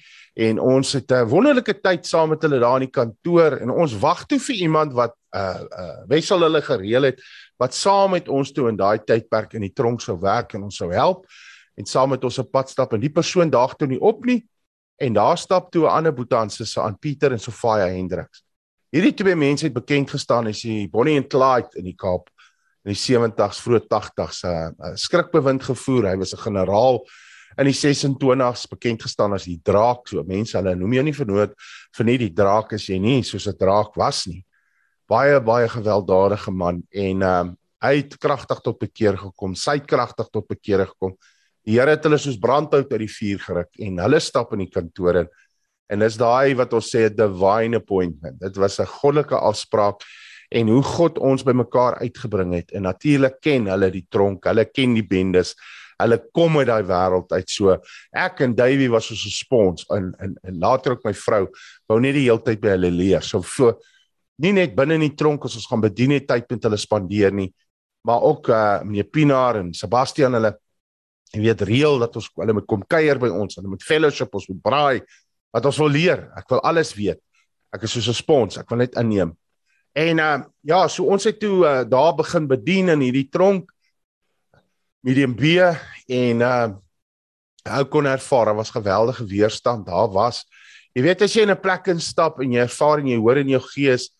en 0.40 0.58
ons 0.58 0.92
het 0.96 1.12
'n 1.12 1.28
wonderlike 1.28 1.74
tyd 1.82 2.06
saam 2.06 2.30
met 2.30 2.42
hulle 2.42 2.58
daar 2.58 2.80
in 2.80 2.88
die 2.88 2.96
kantoor 2.96 3.60
en 3.60 3.70
ons 3.70 3.98
wag 4.00 4.24
toe 4.26 4.38
vir 4.38 4.56
iemand 4.56 4.92
wat 4.92 5.14
uh 5.36 5.60
uh 5.62 6.06
wissel 6.08 6.40
hulle 6.40 6.62
gereël 6.62 7.02
het 7.02 7.20
wat 7.58 7.74
saam 7.74 8.10
met 8.10 8.28
ons 8.28 8.52
toe 8.52 8.68
in 8.68 8.76
daai 8.76 8.98
tydperk 9.04 9.54
in 9.54 9.60
die 9.60 9.74
tronk 9.74 10.00
sou 10.00 10.16
werk 10.20 10.54
en 10.54 10.62
ons 10.62 10.76
sou 10.76 10.90
help 10.92 11.26
en 11.76 11.86
saam 11.86 12.10
met 12.10 12.24
ons 12.24 12.38
op 12.38 12.50
pad 12.50 12.70
stap 12.70 12.92
en 12.92 13.00
die 13.00 13.12
persoon 13.12 13.50
daag 13.50 13.76
toe 13.76 13.88
nie 13.88 14.00
op 14.00 14.24
nie 14.24 14.40
en 15.00 15.12
daar 15.12 15.38
stap 15.38 15.70
toe 15.72 15.86
'n 15.86 15.96
ander 15.96 16.12
boetanse 16.12 16.66
se 16.66 16.80
aan 16.80 16.98
Pieter 16.98 17.32
en 17.32 17.38
Sofia 17.38 17.86
Hendriks. 17.86 18.42
Hierdie 18.92 19.14
twee 19.14 19.36
mense 19.36 19.64
het 19.64 19.72
bekend 19.72 20.10
gestaan 20.10 20.46
as 20.46 20.62
die 20.62 20.88
Bonnie 20.88 21.16
and 21.16 21.28
Clyde 21.28 21.78
in 21.78 21.84
die 21.84 21.94
Kaap 21.96 22.30
in 22.84 22.94
die 22.94 23.00
70s 23.00 23.60
vroeg 23.60 23.88
80s 23.88 24.44
'n 24.44 24.74
uh, 24.78 24.94
skrikbewind 24.94 25.62
gevoer. 25.62 26.10
Hy 26.10 26.16
was 26.16 26.34
'n 26.34 26.44
generaal 26.44 27.04
in 27.58 27.66
die 27.66 27.76
26s 27.76 28.68
bekend 28.70 29.02
gestaan 29.02 29.32
as 29.32 29.44
die 29.44 29.60
draak. 29.62 30.08
So 30.08 30.22
mense 30.24 30.56
hulle 30.56 30.76
noem 30.76 30.92
jou 30.92 31.02
nie 31.02 31.16
vernoot 31.16 31.52
vir 31.96 32.04
nie 32.04 32.18
die 32.18 32.34
draak 32.34 32.72
as 32.72 32.86
jy 32.88 32.98
nie 32.98 33.22
soos 33.22 33.46
'n 33.46 33.56
draak 33.58 33.96
was 33.96 34.26
nie 34.26 34.44
baie 35.10 35.40
baie 35.42 35.68
gewelddadige 35.70 36.52
man 36.54 36.84
en 36.90 37.22
ehm 37.22 37.48
um, 37.48 37.56
hy 37.80 37.94
het 37.96 38.18
kragtig 38.20 38.58
tot 38.60 38.76
bekeer 38.76 39.16
gekom. 39.16 39.54
Sy 39.56 39.78
het 39.78 39.86
kragtig 39.88 40.26
tot 40.28 40.44
bekeer 40.44 40.82
gekom. 40.84 41.14
Die 41.64 41.78
Here 41.78 41.94
het 41.94 42.04
hulle 42.04 42.18
soos 42.20 42.36
brandhout 42.36 42.90
uit 42.92 43.06
die 43.06 43.08
vuur 43.08 43.40
geruk 43.40 43.78
en 43.86 44.02
hulle 44.04 44.18
stap 44.20 44.52
in 44.52 44.66
die 44.66 44.68
kantoor 44.68 45.22
in. 45.22 45.30
En 45.88 46.04
dis 46.04 46.18
daai 46.20 46.52
wat 46.58 46.74
ons 46.76 46.90
sê 46.92 47.06
'n 47.08 47.16
divine 47.16 47.80
appointment. 47.80 48.36
Dit 48.38 48.60
was 48.60 48.78
'n 48.80 48.84
goddelike 49.00 49.34
afspraak 49.34 50.04
en 50.50 50.70
hoe 50.72 50.82
God 50.82 51.18
ons 51.22 51.44
bymekaar 51.46 52.00
uitgebring 52.02 52.54
het. 52.58 52.72
En 52.74 52.88
natuurlik 52.88 53.38
ken 53.44 53.68
hulle 53.70 53.90
die 53.94 54.06
tronk, 54.10 54.48
hulle 54.50 54.66
ken 54.66 54.96
die 54.98 55.06
bendes. 55.06 55.54
Hulle 56.00 56.18
kom 56.34 56.58
uit 56.58 56.66
daai 56.68 56.82
wêreld 56.88 57.32
uit 57.36 57.52
so. 57.52 57.76
Ek 58.16 58.40
en 58.46 58.54
Davey 58.56 58.88
was 58.88 59.10
'n 59.12 59.16
spons 59.16 59.86
en 59.90 60.14
en, 60.18 60.34
en 60.42 60.58
later 60.58 60.92
ook 60.92 61.04
my 61.04 61.14
vrou 61.14 61.46
wou 61.86 62.00
net 62.00 62.14
die 62.14 62.26
hele 62.26 62.42
tyd 62.42 62.60
by 62.60 62.74
hulle 62.74 62.90
leer. 62.90 63.22
So 63.22 63.42
so 63.42 63.78
nie 64.38 64.52
net 64.52 64.74
binne 64.74 64.94
in 64.94 65.00
die 65.00 65.14
tronk 65.14 65.44
as 65.44 65.54
ons 65.54 65.66
gaan 65.66 65.80
bedien 65.80 66.10
het 66.10 66.26
tyd 66.26 66.50
met 66.50 66.62
hulle 66.62 66.76
spandeer 66.76 67.32
nie, 67.32 67.52
maar 68.02 68.22
ook 68.22 68.48
uh 68.48 68.82
meneer 68.82 69.04
Pinaar 69.04 69.56
en 69.56 69.74
Sebastian 69.74 70.32
hulle 70.32 70.58
en 71.32 71.42
weet 71.42 71.60
reël 71.62 71.98
dat 71.98 72.16
ons 72.16 72.30
hulle 72.34 72.52
moet 72.52 72.66
kom 72.66 72.82
kuier 72.88 73.18
by 73.18 73.28
ons, 73.28 73.54
hulle 73.56 73.68
moet 73.68 73.82
fellowship 73.82 74.34
ons 74.34 74.48
moet 74.48 74.62
braai 74.62 75.00
wat 75.52 75.66
ons 75.66 75.78
wil 75.78 75.90
leer. 75.90 76.30
Ek 76.36 76.48
wil 76.50 76.60
alles 76.66 76.94
weet. 76.94 77.20
Ek 77.74 77.82
is 77.82 77.92
soos 77.92 78.08
'n 78.08 78.14
spons, 78.14 78.58
ek 78.58 78.70
wil 78.70 78.78
net 78.78 78.96
inneem. 78.96 79.36
En 79.92 80.18
uh 80.18 80.38
ja, 80.60 80.88
so 80.88 81.04
ons 81.04 81.24
het 81.24 81.40
toe 81.40 81.64
uh, 81.66 81.82
daar 81.88 82.14
begin 82.14 82.46
bedien 82.46 82.88
in 82.88 83.00
hierdie 83.00 83.28
tronk 83.28 83.72
medium 85.00 85.34
B 85.34 85.56
en 86.06 86.40
uh 86.40 86.68
hou 87.68 87.84
kon 87.92 88.06
ervaar, 88.06 88.46
daar 88.46 88.56
was 88.56 88.70
geweldige 88.72 89.26
weerstand. 89.26 89.86
Daar 89.86 90.08
was 90.08 90.44
jy 90.94 91.02
weet 91.02 91.22
as 91.22 91.34
jy 91.34 91.42
in 91.42 91.50
'n 91.50 91.60
plek 91.60 91.86
instap 91.86 92.40
en 92.40 92.52
jy 92.52 92.60
ervaar 92.60 92.98
en 92.98 93.06
jy 93.06 93.18
hoor 93.18 93.38
in 93.38 93.48
jou 93.48 93.60
gees 93.74 94.10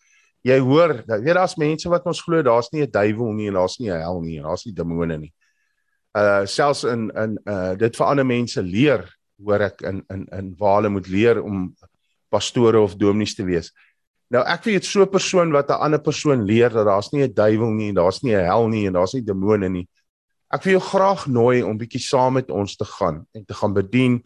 jy 0.43 0.57
hoor, 0.59 1.03
jy 1.05 1.19
weet 1.21 1.37
daar's 1.37 1.57
mense 1.59 1.89
wat 1.89 2.05
ons 2.09 2.21
glo 2.25 2.41
daar's 2.41 2.71
nie 2.71 2.81
'n 2.81 2.91
duiwel 2.91 3.33
nie 3.33 3.47
en 3.47 3.53
daar's 3.53 3.79
nie 3.79 3.89
'n 3.89 4.01
hel 4.01 4.21
nie 4.21 4.37
en 4.37 4.43
daar's 4.43 4.65
nie 4.65 4.73
demone 4.73 5.17
nie. 5.17 5.33
Uh 6.15 6.45
selfs 6.45 6.83
in 6.83 7.11
in 7.15 7.37
uh 7.45 7.75
dit 7.75 7.95
vir 7.95 8.07
ander 8.07 8.25
mense 8.25 8.61
leer 8.61 9.05
hoor 9.43 9.61
ek 9.61 9.81
in 9.81 10.03
in 10.09 10.27
in 10.31 10.55
waar 10.57 10.81
hulle 10.81 10.89
moet 10.89 11.07
leer 11.07 11.41
om 11.43 11.75
pastore 12.29 12.79
of 12.79 12.95
dominees 12.95 13.35
te 13.35 13.43
wees. 13.43 13.71
Nou 14.31 14.41
ek 14.47 14.63
weet 14.69 14.85
so 14.87 15.03
'n 15.03 15.11
persoon 15.11 15.51
wat 15.51 15.69
'n 15.69 15.81
ander 15.83 15.99
persoon 15.99 16.45
leer 16.45 16.69
dat 16.69 16.85
daar's 16.85 17.11
nie 17.11 17.23
'n 17.23 17.33
duiwel 17.33 17.71
nie 17.71 17.89
en 17.89 17.95
daar's 17.95 18.23
nie 18.23 18.35
'n 18.35 18.45
hel 18.45 18.67
nie 18.67 18.87
en 18.87 18.93
daar's 18.93 19.13
nie 19.13 19.23
demone 19.23 19.69
nie. 19.69 19.87
Ek 20.51 20.63
wil 20.63 20.79
jou 20.79 20.81
graag 20.81 21.27
nooi 21.27 21.61
om 21.63 21.77
bietjie 21.77 21.99
saam 21.99 22.33
met 22.33 22.49
ons 22.49 22.75
te 22.75 22.85
gaan 22.85 23.27
en 23.33 23.45
te 23.45 23.53
gaan 23.53 23.73
bedien 23.73 24.23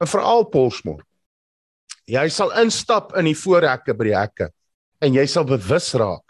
en 0.00 0.06
veral 0.06 0.44
Polsmoor. 0.44 1.02
Jy 2.06 2.28
sal 2.28 2.52
instap 2.60 3.16
in 3.16 3.24
die 3.24 3.36
voorhekke 3.36 3.94
by 3.94 4.04
die 4.04 4.16
hekke 4.16 4.50
en 5.00 5.14
jy 5.14 5.26
sal 5.26 5.44
bewus 5.44 5.94
raak 5.94 6.24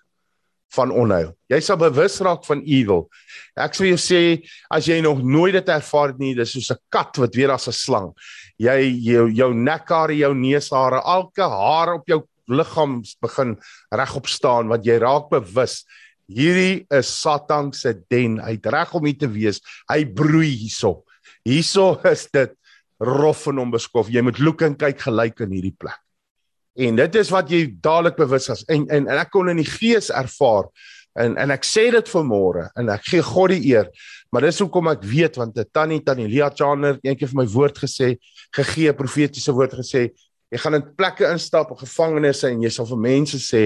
van 0.75 0.91
onheil. 0.91 1.37
Jy 1.49 1.61
sal 1.61 1.77
bewus 1.77 2.21
raak 2.21 2.45
van 2.45 2.63
evil. 2.67 3.09
Ek 3.57 3.75
sê 3.75 3.89
jy 3.89 3.97
sê 3.97 4.49
as 4.71 4.87
jy 4.87 5.01
nog 5.01 5.23
nooit 5.23 5.53
dit 5.53 5.69
ervaar 5.69 6.09
het 6.09 6.19
nie, 6.19 6.35
dis 6.35 6.53
soos 6.53 6.71
'n 6.71 6.79
kat 6.91 7.17
wat 7.19 7.35
weer 7.35 7.51
as 7.51 7.69
'n 7.69 7.73
slang. 7.73 8.15
Jy 8.59 8.91
jou 9.03 9.31
jou 9.31 9.55
nekhare, 9.55 10.15
jou 10.17 10.35
neushare, 10.35 11.03
elke 11.05 11.43
haar 11.43 11.95
op 11.95 12.07
jou 12.07 12.23
liggaam 12.49 13.01
begin 13.23 13.57
regop 13.95 14.29
staan 14.29 14.69
wat 14.73 14.87
jy 14.87 14.99
raak 15.03 15.31
bewus. 15.31 15.83
Hierdie 16.29 16.87
is 16.93 17.09
Satan 17.09 17.73
se 17.73 17.95
den. 18.13 18.37
Hy't 18.45 18.67
reg 18.69 18.93
om 18.95 19.07
hier 19.09 19.19
te 19.19 19.31
wees. 19.33 19.63
Hy 19.89 20.05
broei 20.05 20.51
hierso. 20.51 21.05
Hierso 21.49 21.95
is 22.09 22.27
dit 22.33 22.53
rof 23.01 23.47
en 23.49 23.63
onbeskof. 23.65 24.11
Jy 24.13 24.23
moet 24.27 24.41
look 24.43 24.63
en 24.67 24.77
kyk 24.77 25.07
gelyk 25.07 25.41
in 25.47 25.57
hierdie 25.57 25.77
plek. 25.79 25.99
En 26.79 26.99
dit 26.99 27.17
is 27.19 27.33
wat 27.35 27.51
jy 27.51 27.65
dadelik 27.83 28.19
bewus 28.19 28.49
is. 28.55 28.63
En, 28.71 28.85
en 28.87 29.09
en 29.09 29.19
ek 29.19 29.33
kon 29.35 29.51
in 29.51 29.59
die 29.59 29.67
gees 29.67 30.13
ervaar 30.15 30.69
en 31.19 31.35
en 31.41 31.51
ek 31.51 31.67
sê 31.67 31.89
dit 31.91 32.11
vanmôre 32.13 32.69
en 32.79 32.93
ek 32.95 33.09
gee 33.11 33.25
God 33.25 33.55
die 33.55 33.73
eer. 33.73 33.89
Maar 34.31 34.47
dis 34.47 34.61
hoekom 34.63 34.91
ek 34.93 35.03
weet 35.03 35.39
want 35.41 35.59
'n 35.59 35.67
tannie 35.73 36.03
tannie 36.05 36.29
Lia 36.29 36.51
Chandler 36.55 37.01
eendag 37.03 37.31
vir 37.31 37.41
my 37.41 37.47
woord 37.47 37.79
gesê, 37.79 38.19
gegee 38.55 38.93
profetiese 38.93 39.53
woord 39.53 39.75
gesê, 39.75 40.11
jy 40.53 40.61
gaan 40.63 40.79
in 40.79 40.89
plekke 40.97 41.29
instap, 41.33 41.73
in 41.75 41.81
gevangenisse 41.83 42.49
en 42.49 42.65
jy 42.65 42.73
sal 42.73 42.89
vir 42.89 43.01
mense 43.05 43.41
sê 43.43 43.63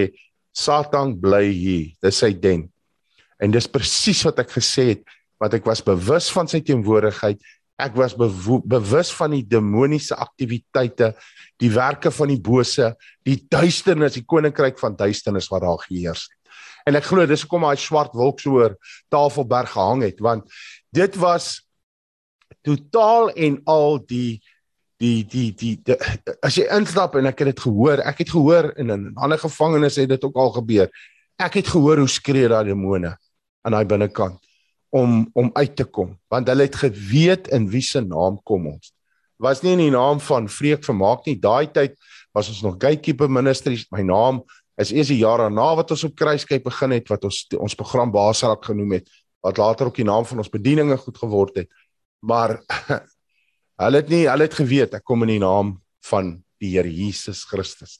Satan 0.53 1.15
bly 1.17 1.47
hier. 1.49 1.91
Dis 2.03 2.19
sy 2.21 2.33
den. 2.37 2.67
En 3.41 3.51
dis 3.51 3.67
presies 3.67 4.21
wat 4.27 4.39
ek 4.43 4.51
gesê 4.53 4.93
het, 4.93 5.03
wat 5.41 5.55
ek 5.57 5.65
was 5.67 5.81
bewus 5.83 6.29
van 6.31 6.47
sy 6.47 6.61
teenwoordigheid 6.63 7.41
Ek 7.81 7.95
was 7.97 8.13
bewus 8.13 9.09
van 9.17 9.33
die 9.33 9.43
demoniese 9.49 10.15
aktiwiteite, 10.21 11.13
die 11.61 11.71
werke 11.73 12.11
van 12.13 12.29
die 12.29 12.41
bose, 12.41 12.91
die 13.25 13.39
duisternis, 13.49 14.13
die 14.19 14.27
koninkryk 14.29 14.77
van 14.81 14.97
duisternis 14.97 15.49
wat 15.49 15.65
daar 15.65 15.81
geheers 15.87 16.27
het. 16.27 16.39
En 16.85 16.99
ek 16.99 17.07
glo 17.07 17.25
dis 17.25 17.45
hoekom 17.45 17.65
daai 17.65 17.79
swart 17.79 18.13
wolk 18.17 18.43
so 18.43 18.59
oor 18.59 18.75
Tafelberg 19.13 19.71
gehang 19.73 20.03
het, 20.05 20.19
want 20.21 20.51
dit 20.93 21.15
was 21.17 21.63
totaal 22.63 23.31
en 23.33 23.57
al 23.71 23.97
die 24.05 24.43
die 25.03 25.25
die 25.27 25.49
die, 25.59 25.73
die 25.83 25.97
as 26.45 26.57
jy 26.59 26.67
instap 26.77 27.17
en 27.19 27.27
ek 27.31 27.43
het 27.43 27.51
dit 27.51 27.65
gehoor, 27.65 28.03
ek 28.07 28.23
het 28.23 28.31
gehoor 28.31 28.71
in 28.79 28.91
'n 28.91 29.13
ander 29.15 29.41
gevangenis 29.41 29.99
het 29.99 30.09
dit 30.09 30.23
ook 30.23 30.35
al 30.35 30.51
gebeur. 30.59 30.89
Ek 31.39 31.53
het 31.59 31.67
gehoor 31.67 31.97
hoe 31.97 32.07
skree 32.07 32.47
daai 32.47 32.65
demone 32.71 33.17
aan 33.63 33.71
daai 33.71 33.85
binnekant 33.85 34.39
om 34.89 35.29
om 35.33 35.49
uit 35.53 35.75
te 35.75 35.85
kom 35.85 36.17
want 36.29 36.47
hulle 36.47 36.69
het 36.69 36.75
geweet 36.75 37.47
in 37.47 37.69
wie 37.69 37.81
se 37.81 38.01
naam 38.01 38.39
kom 38.43 38.67
ons 38.67 38.93
was 39.43 39.61
nie 39.63 39.73
in 39.75 39.85
die 39.87 39.93
naam 39.93 40.19
van 40.19 40.47
vreek 40.49 40.83
vermaak 40.85 41.25
nie 41.25 41.39
daai 41.39 41.67
tyd 41.73 41.97
was 42.33 42.49
ons 42.49 42.63
nog 42.65 42.79
gatekeeper 42.81 43.29
ministries. 43.29 43.85
My 43.93 44.01
naam 44.01 44.41
is 44.81 44.91
eers 44.91 45.11
die 45.13 45.19
jaar 45.21 45.45
daarna 45.45 45.67
wat 45.77 45.91
ons 45.93 46.05
op 46.07 46.15
Kruiskyp 46.17 46.65
begin 46.65 46.95
het 46.95 47.11
wat 47.11 47.27
ons 47.29 47.43
ons 47.59 47.77
program 47.77 48.13
Basrak 48.13 48.65
genoem 48.71 48.97
het 48.97 49.11
wat 49.43 49.59
later 49.59 49.89
ook 49.89 49.99
die 49.99 50.07
naam 50.07 50.25
van 50.25 50.39
ons 50.41 50.49
bedieninge 50.49 50.97
goed 50.97 51.17
geword 51.19 51.61
het. 51.61 51.69
Maar 52.23 52.57
hulle 53.81 54.01
het 54.01 54.09
nie 54.09 54.25
hulle 54.27 54.47
het 54.47 54.57
geweet 54.57 54.93
ek 54.93 55.05
kom 55.05 55.25
in 55.25 55.35
die 55.35 55.43
naam 55.43 55.77
van 56.09 56.35
die 56.61 56.75
Here 56.75 56.89
Jesus 56.89 57.43
Christus. 57.49 57.99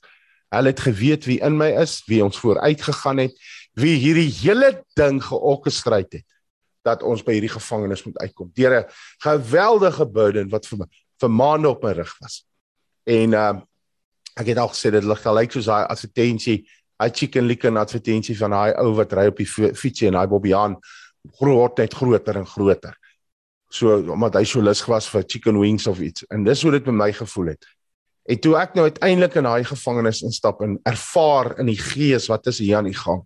Hulle 0.54 0.70
het 0.70 0.80
geweet 0.80 1.26
wie 1.26 1.40
in 1.42 1.56
my 1.58 1.70
is, 1.82 2.02
wie 2.06 2.22
ons 2.24 2.38
vooruit 2.38 2.82
gegaan 2.82 3.24
het, 3.24 3.34
wie 3.74 3.96
hierdie 3.98 4.30
hele 4.30 4.84
ding 4.98 5.20
georkestreer 5.22 6.06
het 6.06 6.24
dat 6.84 7.02
ons 7.02 7.22
by 7.24 7.38
hierdie 7.38 7.52
gevangenis 7.52 8.02
moet 8.04 8.18
uitkom. 8.20 8.50
Deur 8.52 8.84
'n 8.84 8.88
geweldige 9.24 10.06
burden 10.06 10.50
wat 10.52 10.66
vir 10.66 10.78
my 10.78 10.86
vir 11.20 11.30
maande 11.30 11.68
op 11.68 11.82
my 11.82 11.92
rug 11.92 12.12
was. 12.20 12.44
En 13.06 13.32
uh, 13.32 13.54
ek 14.36 14.46
het 14.46 14.58
al 14.58 14.68
gesê 14.68 14.90
dit 14.90 15.04
lig 15.04 15.22
gelyk 15.22 15.52
soos 15.52 15.64
daai 15.70 15.86
advertensie, 15.86 16.64
hy 17.00 17.08
chicken 17.10 17.46
licken 17.46 17.76
advertensie 17.76 18.36
van 18.38 18.50
daai 18.50 18.74
ou 18.82 18.94
wat 18.98 19.12
ry 19.12 19.26
op 19.30 19.36
die 19.36 19.46
fietsie 19.46 20.08
en 20.08 20.18
hy 20.18 20.26
Bobbejaan 20.26 20.76
groot 21.40 21.78
net 21.78 21.94
groter 21.94 22.36
en 22.36 22.46
groter. 22.46 22.94
So 23.74 23.98
omdat 24.14 24.36
hy 24.38 24.44
so 24.46 24.62
lus 24.62 24.84
was 24.86 25.08
vir 25.10 25.24
chicken 25.26 25.58
wings 25.58 25.88
of 25.90 25.98
iets. 25.98 26.26
En 26.30 26.44
dis 26.46 26.62
hoe 26.62 26.70
dit 26.76 26.86
met 26.92 26.94
my 26.94 27.10
gevoel 27.12 27.54
het. 27.54 27.66
En 28.30 28.38
toe 28.40 28.54
ek 28.56 28.76
nou 28.78 28.86
uiteindelik 28.86 29.34
in 29.40 29.48
daai 29.48 29.64
gevangenis 29.68 30.22
instap 30.24 30.62
en 30.64 30.78
ervaar 30.86 31.56
in 31.60 31.68
die 31.68 31.80
gees 31.80 32.28
wat 32.30 32.46
is 32.52 32.62
hier 32.62 32.78
aan 32.78 32.88
die 32.88 32.96
gang. 32.96 33.24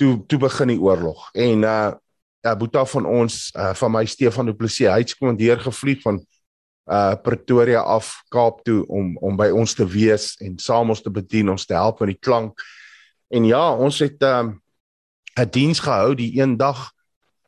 Toe 0.00 0.16
toe 0.26 0.40
begin 0.40 0.72
die 0.72 0.80
oorlog. 0.80 1.28
En 1.36 1.66
uh 1.68 1.90
ja, 2.40 2.54
Boeta 2.56 2.86
van 2.88 3.04
ons 3.04 3.50
uh 3.52 3.74
van 3.76 3.92
my 3.92 4.04
Stefan 4.08 4.48
Du 4.48 4.54
Plessis, 4.56 4.88
hy 4.88 5.02
het 5.02 5.12
kommandeer 5.18 5.60
gevlieg 5.60 6.00
van 6.06 6.22
uh 6.88 7.14
Pretoria 7.20 7.82
af 7.84 8.14
Kaap 8.32 8.64
toe 8.64 8.80
om 8.88 9.12
om 9.20 9.36
by 9.36 9.50
ons 9.52 9.76
te 9.76 9.84
wees 9.84 10.32
en 10.40 10.56
saam 10.58 10.90
ons 10.90 11.04
te 11.04 11.12
bedien, 11.12 11.52
ons 11.52 11.68
te 11.68 11.76
help 11.76 12.00
met 12.00 12.14
die 12.14 12.22
klank. 12.24 12.64
En 13.28 13.44
ja, 13.44 13.66
ons 13.76 14.00
het 14.00 14.24
um 14.24 14.56
'n 15.36 15.50
diens 15.52 15.78
gehou 15.84 16.16
die 16.16 16.40
een 16.40 16.56
dag 16.56 16.88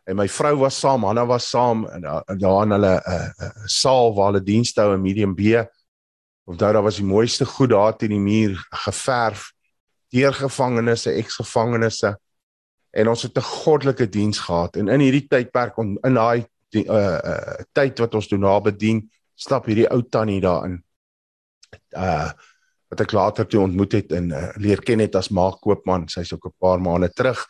en 0.05 0.17
my 0.17 0.29
vrou 0.29 0.57
was 0.65 0.79
saam, 0.81 1.05
Hanna 1.05 1.27
was 1.27 1.49
saam 1.51 1.87
en 1.87 2.03
daar 2.03 2.62
in 2.62 2.71
hulle 2.71 2.95
'n 2.97 3.12
uh, 3.12 3.29
uh, 3.47 3.67
saal 3.67 4.15
waar 4.15 4.33
hulle 4.33 4.45
dienste 4.45 4.81
hou 4.81 4.95
in 4.95 5.03
Medium 5.03 5.35
B. 5.35 5.62
Onthou 6.45 6.73
daar 6.73 6.83
was 6.83 6.97
die 6.97 7.07
mooiste 7.07 7.45
goed 7.45 7.71
daar 7.71 7.97
teen 7.97 8.11
die 8.11 8.19
muur 8.19 8.67
geverf 8.71 9.53
deur 10.11 10.33
gevangenes, 10.33 11.07
eksgevangenes 11.07 12.03
en 12.93 13.09
ons 13.09 13.23
het 13.23 13.37
'n 13.37 13.41
goddelike 13.41 14.09
diens 14.09 14.38
gehad 14.38 14.77
en 14.77 14.88
in 14.88 15.01
hierdie 15.01 15.29
tydperk 15.29 15.79
in 15.79 16.15
daai 16.15 16.45
uh, 16.77 17.19
uh 17.33 17.55
tyd 17.73 17.99
wat 17.99 18.15
ons 18.15 18.29
doen 18.29 18.41
na 18.41 18.61
bedien 18.61 19.11
stap 19.35 19.67
hierdie 19.67 19.88
ou 19.91 20.03
tannie 20.03 20.41
daarin 20.41 20.83
uh 21.97 22.31
wat 22.93 23.01
ek 23.01 23.12
later 23.12 23.47
toe 23.49 23.62
ontmoet 23.62 23.93
het 23.93 24.12
en 24.12 24.31
uh, 24.31 24.53
leer 24.57 24.83
ken 24.85 25.01
het 25.01 25.15
as 25.17 25.31
maak 25.31 25.61
koopman 25.61 26.09
sy's 26.09 26.33
ook 26.33 26.47
'n 26.47 26.59
paar 26.61 26.81
maande 26.81 27.09
terug 27.09 27.47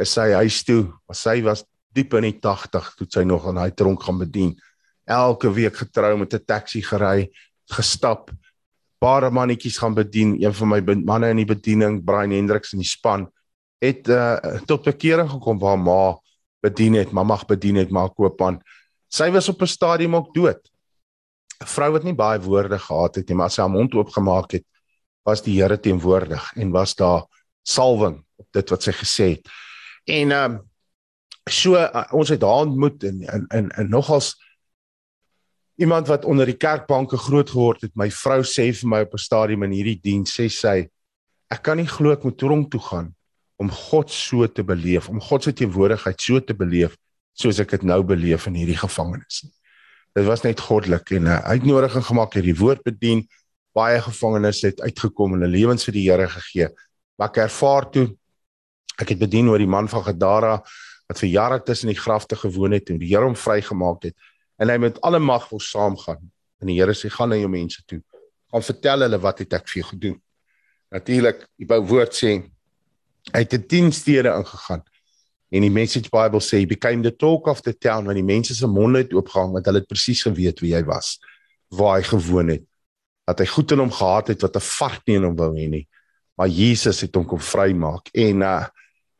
is 0.00 0.12
sy 0.12 0.32
huis 0.32 0.64
toe 0.64 0.82
maar 1.06 1.16
sy 1.16 1.42
was 1.42 1.64
diep 1.94 2.14
in 2.14 2.22
die 2.22 2.38
80 2.38 2.94
toe 2.96 3.06
sy 3.08 3.22
nog 3.22 3.46
aan 3.46 3.54
daai 3.54 3.74
tronk 3.74 4.02
gaan 4.02 4.18
bedien 4.18 4.54
elke 5.10 5.50
week 5.52 5.76
getrou 5.76 6.16
met 6.18 6.34
'n 6.34 6.44
taxi 6.46 6.82
gery 6.82 7.30
gestap. 7.70 8.30
Paar 8.98 9.32
mannetjies 9.32 9.78
gaan 9.78 9.94
bedien. 9.94 10.42
Een 10.42 10.54
van 10.54 10.68
my 10.68 10.80
manne 11.04 11.30
in 11.30 11.36
die 11.36 11.54
bediening, 11.54 12.04
Brian 12.04 12.30
Hendriks 12.30 12.72
in 12.72 12.78
die 12.78 12.88
span, 12.88 13.30
het 13.80 14.08
uh, 14.08 14.36
tot 14.66 14.84
bekering 14.84 15.30
gekom 15.30 15.58
waar 15.58 15.78
ma 15.78 16.18
bedien 16.60 16.94
het, 16.94 17.12
ma 17.12 17.22
mag 17.22 17.46
bedien 17.46 17.76
het, 17.76 17.90
maar 17.90 18.10
koopman. 18.10 18.60
Sy 19.08 19.30
was 19.30 19.48
op 19.48 19.62
'n 19.62 19.66
stadium 19.66 20.14
ook 20.16 20.34
dood. 20.34 20.70
'n 21.60 21.66
Vrou 21.66 21.92
wat 21.92 22.04
nie 22.04 22.14
baie 22.14 22.40
woorde 22.40 22.78
gehad 22.78 23.14
het 23.14 23.28
nie, 23.28 23.36
maar 23.36 23.50
sy 23.50 23.60
haar 23.60 23.70
mond 23.70 23.94
oopgemaak 23.94 24.52
het, 24.52 24.64
was 25.24 25.42
die 25.42 25.62
Here 25.62 25.80
teenwoordig 25.80 26.52
en 26.56 26.70
was 26.70 26.94
daar 26.94 27.24
salwing 27.62 28.24
op 28.36 28.46
dit 28.52 28.70
wat 28.70 28.82
sy 28.82 28.92
gesê 28.92 29.28
het. 29.36 29.48
En 30.04 30.30
ehm 30.30 30.52
um, 30.52 30.69
so 31.52 31.76
uh, 31.76 32.04
ons 32.12 32.28
het 32.28 32.42
haar 32.42 32.66
ontmoet 32.66 33.04
en 33.04 33.22
en 33.22 33.46
en, 33.48 33.70
en 33.70 33.90
nogals 33.90 34.34
iemand 35.80 36.06
wat 36.06 36.24
onder 36.24 36.46
die 36.46 36.58
kerkbanke 36.60 37.16
groot 37.16 37.50
geword 37.50 37.86
het, 37.86 37.94
my 37.96 38.10
vrou 38.12 38.42
sê 38.44 38.68
vir 38.76 38.88
my 38.88 39.00
op 39.06 39.14
'n 39.14 39.18
stadium 39.18 39.62
in 39.62 39.72
hierdie 39.72 40.00
diens, 40.02 40.28
sê 40.28 40.48
sy, 40.48 40.88
ek 41.50 41.62
kan 41.62 41.76
nie 41.76 41.88
glo 41.88 42.12
ek 42.12 42.24
moet 42.24 42.38
tronk 42.38 42.70
toe 42.70 42.80
gaan 42.80 43.14
om 43.56 43.70
God 43.70 44.10
so 44.10 44.46
te 44.46 44.62
beleef, 44.64 45.08
om 45.08 45.20
God 45.20 45.44
se 45.44 45.52
teenwoordigheid 45.52 46.20
so 46.20 46.40
te 46.40 46.54
beleef 46.54 46.96
soos 47.32 47.60
ek 47.60 47.70
dit 47.70 47.82
nou 47.82 48.02
beleef 48.02 48.46
in 48.46 48.54
hierdie 48.54 48.76
gevangenis 48.76 49.44
nie. 49.44 49.52
Dit 50.16 50.26
was 50.26 50.42
net 50.42 50.60
goddelik 50.60 51.10
en 51.10 51.28
'n 51.28 51.42
uitnodiging 51.44 52.04
gemaak 52.04 52.34
het 52.34 52.44
die 52.44 52.56
woord 52.56 52.82
bedien. 52.82 53.28
Baie 53.74 54.00
gevangenes 54.00 54.62
het 54.62 54.80
uitgekom 54.80 55.34
en 55.34 55.40
hulle 55.40 55.56
lewens 55.58 55.84
vir 55.84 55.92
die 55.92 56.10
Here 56.10 56.28
gegee. 56.28 56.68
Maar 57.16 57.28
ek 57.28 57.36
ervaar 57.36 57.90
toe 57.90 58.16
ek 58.98 59.08
het 59.08 59.18
bedien 59.18 59.48
oor 59.48 59.58
die 59.58 59.70
man 59.70 59.88
van 59.88 60.04
Gadara 60.04 60.62
wat 61.10 61.18
vir 61.18 61.32
jare 61.32 61.58
tussen 61.66 61.90
die 61.90 61.98
grafte 61.98 62.36
gewoon 62.38 62.76
het 62.76 62.90
en 62.92 63.00
die 63.00 63.08
Here 63.10 63.26
hom 63.26 63.34
vrygemaak 63.34 64.06
het 64.06 64.14
en 64.62 64.70
hy 64.70 64.76
met 64.78 65.00
alle 65.02 65.18
mag 65.18 65.48
wil 65.50 65.60
saamgaan. 65.64 66.22
En 66.60 66.68
die 66.70 66.76
Here 66.78 66.94
sê 66.94 67.10
gaan 67.10 67.32
na 67.32 67.38
jou 67.40 67.48
mense 67.50 67.82
toe. 67.88 67.98
Gaan 68.52 68.62
vertel 68.62 69.06
hulle 69.06 69.18
wat 69.18 69.40
het 69.42 69.56
ek 69.56 69.66
vir 69.72 69.80
jou 69.80 69.88
gedoen. 69.88 70.16
Natuurlik, 70.92 71.46
die 71.58 71.66
woord 71.66 72.14
sê 72.14 72.34
hy 73.32 73.42
het 73.42 73.56
10 73.68 73.90
stede 73.96 74.30
ingegaan. 74.36 74.84
En 75.50 75.66
die 75.66 75.72
message 75.72 76.12
Bible 76.12 76.38
sê 76.44 76.60
he 76.62 76.66
became 76.70 77.02
the 77.02 77.10
talk 77.10 77.48
of 77.50 77.62
the 77.66 77.74
town 77.74 78.06
want 78.06 78.18
die 78.20 78.26
mense 78.26 78.54
se 78.54 78.68
monde 78.70 79.02
het 79.02 79.14
oopgegaan 79.14 79.56
want 79.56 79.66
hulle 79.66 79.82
het 79.82 79.90
presies 79.90 80.22
geweet 80.22 80.62
wie 80.62 80.76
hy 80.76 80.84
was, 80.86 81.16
waar 81.74 81.98
hy 81.98 82.04
gewoon 82.06 82.52
het. 82.54 82.66
Dat 83.26 83.42
hy 83.42 83.48
goed 83.50 83.74
in 83.74 83.82
hom 83.82 83.90
gehad 83.94 84.30
het 84.30 84.46
wat 84.46 84.56
'n 84.56 84.66
vart 84.78 85.02
nie 85.06 85.16
in 85.16 85.26
hom 85.26 85.34
wou 85.36 85.50
hê 85.58 85.66
nie. 85.68 85.88
Maar 86.38 86.48
Jesus 86.48 87.00
het 87.00 87.14
hom 87.14 87.26
kom 87.26 87.40
vrymaak 87.40 88.14
en 88.14 88.46
uh 88.46 88.66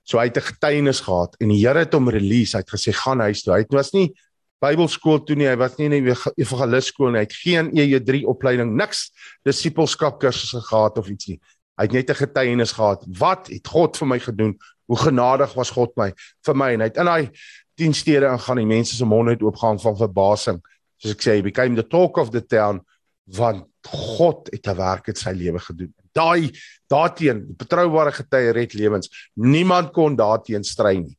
so 0.03 0.19
hy 0.19 0.27
het 0.29 0.37
'n 0.37 0.49
getuienis 0.53 1.01
gehad 1.01 1.37
en 1.41 1.49
die 1.49 1.67
Here 1.67 1.79
het 1.79 1.93
hom 1.95 2.09
release. 2.09 2.57
Hy 2.57 2.63
het 2.63 2.71
gesê 2.71 2.93
gaan 2.93 3.21
huis 3.21 3.43
toe. 3.43 3.55
Hy 3.55 3.61
het 3.61 3.73
was 3.73 3.93
nie 3.93 4.15
Bybelskool 4.61 5.23
toe 5.25 5.37
nie, 5.37 5.47
hy 5.49 5.57
was 5.57 5.79
nie 5.79 5.87
in 5.87 5.93
'n 5.93 6.17
evangelistskool 6.37 7.11
nie. 7.11 7.21
Hy 7.21 7.25
het 7.25 7.33
geen 7.33 7.71
EJ3 7.73 8.27
opleiding, 8.27 8.77
niks 8.77 9.11
disipelskap 9.43 10.21
kursusse 10.21 10.61
gehad 10.61 10.99
of 10.99 11.09
iets 11.09 11.27
nie. 11.29 11.41
Hy 11.79 11.85
het 11.85 11.93
net 11.93 12.11
'n 12.11 12.15
getuienis 12.15 12.73
gehad. 12.73 13.05
Wat 13.09 13.49
het 13.49 13.67
God 13.67 13.97
vir 13.97 14.07
my 14.07 14.19
gedoen? 14.19 14.59
Hoe 14.87 14.99
genadig 14.99 15.55
was 15.55 15.71
God 15.71 15.97
my 15.97 16.13
vir 16.45 16.55
my 16.55 16.73
en 16.73 16.81
hy 16.81 16.87
het 16.87 16.97
in 16.97 17.07
daai 17.07 17.31
10 17.77 17.95
stede 17.95 18.27
ingaan 18.27 18.59
en 18.59 18.67
mense 18.67 18.97
se 18.97 19.05
monde 19.05 19.31
het 19.31 19.43
oopgegaan 19.43 19.81
van 19.81 19.97
verbasing. 19.97 20.61
Soos 20.99 21.13
ek 21.13 21.23
sê, 21.23 21.37
he 21.37 21.43
became 21.43 21.75
the 21.75 21.87
talk 21.87 22.19
of 22.19 22.31
the 22.31 22.45
town 22.45 22.85
want 23.25 23.65
God 23.87 24.51
het 24.53 24.67
'n 24.67 24.77
werk 24.77 25.09
in 25.09 25.17
sy 25.17 25.31
lewe 25.31 25.59
gedoen. 25.59 25.95
Daai 26.13 26.51
daarteen 26.91 27.45
betroubare 27.57 28.13
getuie 28.13 28.53
red 28.53 28.75
lewens. 28.75 29.31
Niemand 29.35 29.93
kon 29.93 30.17
daarteen 30.17 30.65
stry 30.65 30.97
nie 30.99 31.17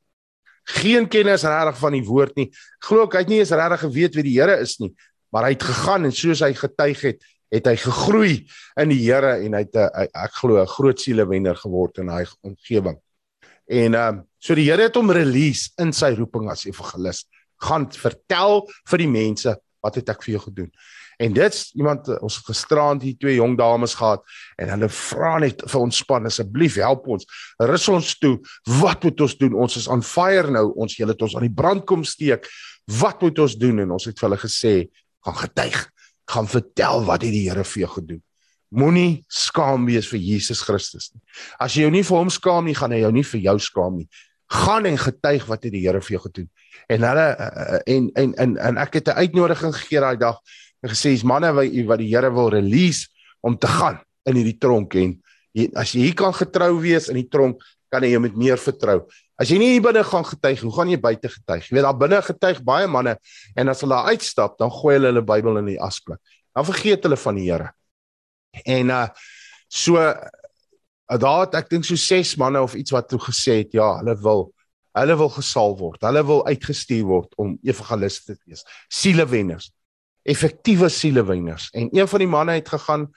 geen 0.72 1.08
kennis 1.10 1.44
regtig 1.44 1.78
van 1.82 1.96
die 1.96 2.06
woord 2.06 2.36
nie. 2.40 2.50
Glo 2.86 3.06
ek 3.08 3.18
hy 3.18 3.24
het 3.26 3.32
nie 3.32 3.40
eens 3.42 3.54
regtig 3.56 3.86
geweet 3.86 4.18
wie 4.18 4.26
die 4.28 4.38
Here 4.38 4.58
is 4.62 4.78
nie, 4.82 4.92
maar 5.34 5.48
hy 5.48 5.56
het 5.56 5.68
gegaan 5.68 6.08
en 6.08 6.16
soos 6.16 6.44
hy 6.46 6.52
getuig 6.58 7.06
het, 7.10 7.24
het 7.52 7.68
hy 7.68 7.76
gegroei 7.82 8.34
in 8.80 8.94
die 8.94 9.02
Here 9.02 9.38
en 9.44 9.58
hy 9.58 9.64
het 9.66 9.76
'n 9.76 10.08
ek 10.14 10.34
glo 10.40 10.62
'n 10.62 10.68
groot 10.68 11.00
sielewenner 11.00 11.56
geword 11.56 11.98
in 11.98 12.10
hy 12.10 12.26
omgewing. 12.44 12.98
En 13.68 13.96
ehm 13.96 14.16
um, 14.16 14.24
so 14.40 14.56
die 14.56 14.70
Here 14.70 14.84
het 14.84 14.96
hom 14.96 15.12
release 15.12 15.72
in 15.78 15.94
sy 15.94 16.14
roeping 16.16 16.50
as 16.50 16.66
evangelis. 16.66 17.26
Gaan 17.62 17.92
vertel 17.92 18.68
vir 18.90 18.98
die 18.98 19.08
mense 19.08 19.58
wat 19.82 19.96
het 19.96 20.10
ek 20.10 20.24
vir 20.24 20.38
jou 20.38 20.44
gedoen. 20.50 20.72
En 21.22 21.34
dit's 21.34 21.70
iemand 21.78 22.08
ons 22.20 22.40
het 22.40 22.48
gisteraand 22.50 23.04
hier 23.06 23.18
twee 23.22 23.36
jong 23.38 23.54
dames 23.58 23.94
gehad 24.00 24.24
en 24.58 24.72
hulle 24.74 24.90
vra 24.90 25.36
net 25.44 25.62
vir 25.70 25.82
ons 25.84 26.00
span 26.02 26.26
asseblief 26.26 26.80
help 26.82 27.06
ons. 27.14 27.28
Rus 27.62 27.86
ons 27.94 28.16
toe. 28.18 28.38
Wat 28.82 29.06
moet 29.06 29.22
ons 29.28 29.38
doen? 29.38 29.60
Ons 29.66 29.78
is 29.84 29.88
on 29.92 30.02
fire 30.06 30.50
nou. 30.54 30.72
Ons 30.82 30.98
julle 30.98 31.14
het 31.14 31.22
ons 31.22 31.36
aan 31.38 31.46
die 31.46 31.54
brand 31.62 31.86
kom 31.90 32.06
steek. 32.08 32.50
Wat 33.02 33.22
moet 33.22 33.44
ons 33.46 33.58
doen? 33.62 33.84
En 33.86 33.94
ons 34.00 34.10
het 34.10 34.18
vir 34.18 34.30
hulle 34.30 34.42
gesê, 34.42 34.74
gaan 35.28 35.38
getuig. 35.44 35.80
Gaan 36.32 36.50
vertel 36.50 37.06
wat 37.06 37.26
het 37.28 37.36
die 37.36 37.46
Here 37.50 37.66
vir 37.68 37.84
jou 37.84 37.92
gedoen. 38.00 38.24
Moenie 38.72 39.22
skaam 39.28 39.86
wees 39.86 40.08
vir 40.08 40.22
Jesus 40.24 40.64
Christus 40.64 41.12
nie. 41.12 41.22
As 41.60 41.76
jy 41.76 41.86
jou 41.86 41.94
nie 41.94 42.06
vir 42.08 42.18
hom 42.18 42.32
skaam 42.32 42.66
nie, 42.66 42.76
gaan 42.78 42.96
hy 42.96 43.02
jou 43.04 43.14
nie 43.14 43.26
vir 43.28 43.44
jou 43.46 43.58
skaam 43.62 43.98
nie. 44.00 44.08
Gaan 44.52 44.88
en 44.88 44.98
getuig 45.00 45.46
wat 45.48 45.68
het 45.68 45.76
die 45.76 45.84
Here 45.84 46.02
vir 46.02 46.18
jou 46.18 46.24
gedoen. 46.26 46.50
En 46.92 47.06
hulle 47.06 47.28
eh, 47.36 47.52
eh, 47.62 47.82
en 47.98 48.10
en 48.24 48.36
en, 48.46 48.58
en 48.72 48.82
ek 48.82 49.00
het 49.00 49.12
'n 49.12 49.28
uitnodiging 49.28 49.76
gegee 49.76 50.02
daai 50.02 50.18
dag 50.18 50.40
en 50.82 50.94
gesê 50.94 51.14
is 51.16 51.26
manne 51.28 51.52
wat 51.56 51.76
wat 51.90 52.02
die 52.02 52.10
Here 52.12 52.32
wil 52.34 52.50
release 52.54 53.08
om 53.42 53.58
te 53.58 53.70
gaan 53.70 54.00
in 54.30 54.38
hierdie 54.38 54.58
tronk 54.62 54.96
en 54.96 55.16
jy, 55.54 55.68
as 55.78 55.94
jy 55.96 56.08
hier 56.08 56.18
kan 56.18 56.34
getrou 56.34 56.74
wees 56.82 57.10
in 57.12 57.20
die 57.20 57.30
tronk 57.30 57.62
kan 57.92 58.06
jy 58.08 58.20
met 58.24 58.38
meer 58.40 58.60
vertrou. 58.62 59.02
As 59.42 59.50
jy 59.52 59.58
nie 59.60 59.74
hier 59.74 59.84
binne 59.84 60.04
gaan 60.08 60.24
getuig, 60.24 60.62
hoe 60.64 60.72
gaan 60.76 60.92
jy 60.94 61.00
buite 61.02 61.28
getuig? 61.28 61.66
Jy 61.68 61.76
weet 61.76 61.86
daar 61.88 61.98
binne 62.00 62.22
getuig 62.24 62.62
baie 62.64 62.88
manne 62.88 63.18
en 63.60 63.72
as 63.74 63.82
hulle 63.84 63.98
uitstap, 64.14 64.56
dan 64.62 64.72
gooi 64.72 64.96
hulle 64.96 65.12
hulle 65.12 65.26
Bybel 65.28 65.60
in 65.60 65.74
die 65.74 65.80
asblik. 65.82 66.22
Dan 66.56 66.68
vergeet 66.68 67.04
hulle 67.08 67.20
van 67.20 67.40
die 67.40 67.50
Here. 67.50 67.72
En 68.64 68.96
uh 68.96 69.08
so 69.72 69.96
uh, 69.96 70.16
daar 71.20 71.46
het 71.46 71.54
ek 71.62 71.70
dink 71.72 71.86
so 71.88 71.96
ses 71.96 72.34
manne 72.40 72.60
of 72.60 72.74
iets 72.76 72.92
wat 72.92 73.08
toe 73.08 73.20
gesê 73.24 73.62
het, 73.62 73.76
ja, 73.76 73.88
hulle 74.02 74.18
wil 74.20 74.50
hulle 75.00 75.16
wil 75.16 75.30
gesalf 75.32 75.78
word. 75.80 76.02
Hulle 76.04 76.24
wil 76.28 76.42
uitgestuur 76.48 77.06
word 77.08 77.38
om 77.40 77.54
evangeliste 77.64 78.36
te 78.36 78.52
wees. 78.52 78.66
Sielewenners 78.92 79.70
effektiewe 80.24 80.90
sielewyners 80.90 81.70
en 81.74 81.90
een 81.92 82.08
van 82.08 82.20
die 82.20 82.28
manne 82.28 82.54
het 82.60 82.70
gegaan 82.70 83.08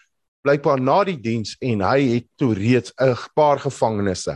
blykbaar 0.45 0.81
na 0.81 1.05
die 1.05 1.19
diens 1.21 1.57
en 1.61 1.81
hy 1.81 2.01
het 2.15 2.27
toe 2.37 2.55
reeds 2.55 2.93
'n 3.01 3.17
paar 3.35 3.59
gevangenes 3.59 4.29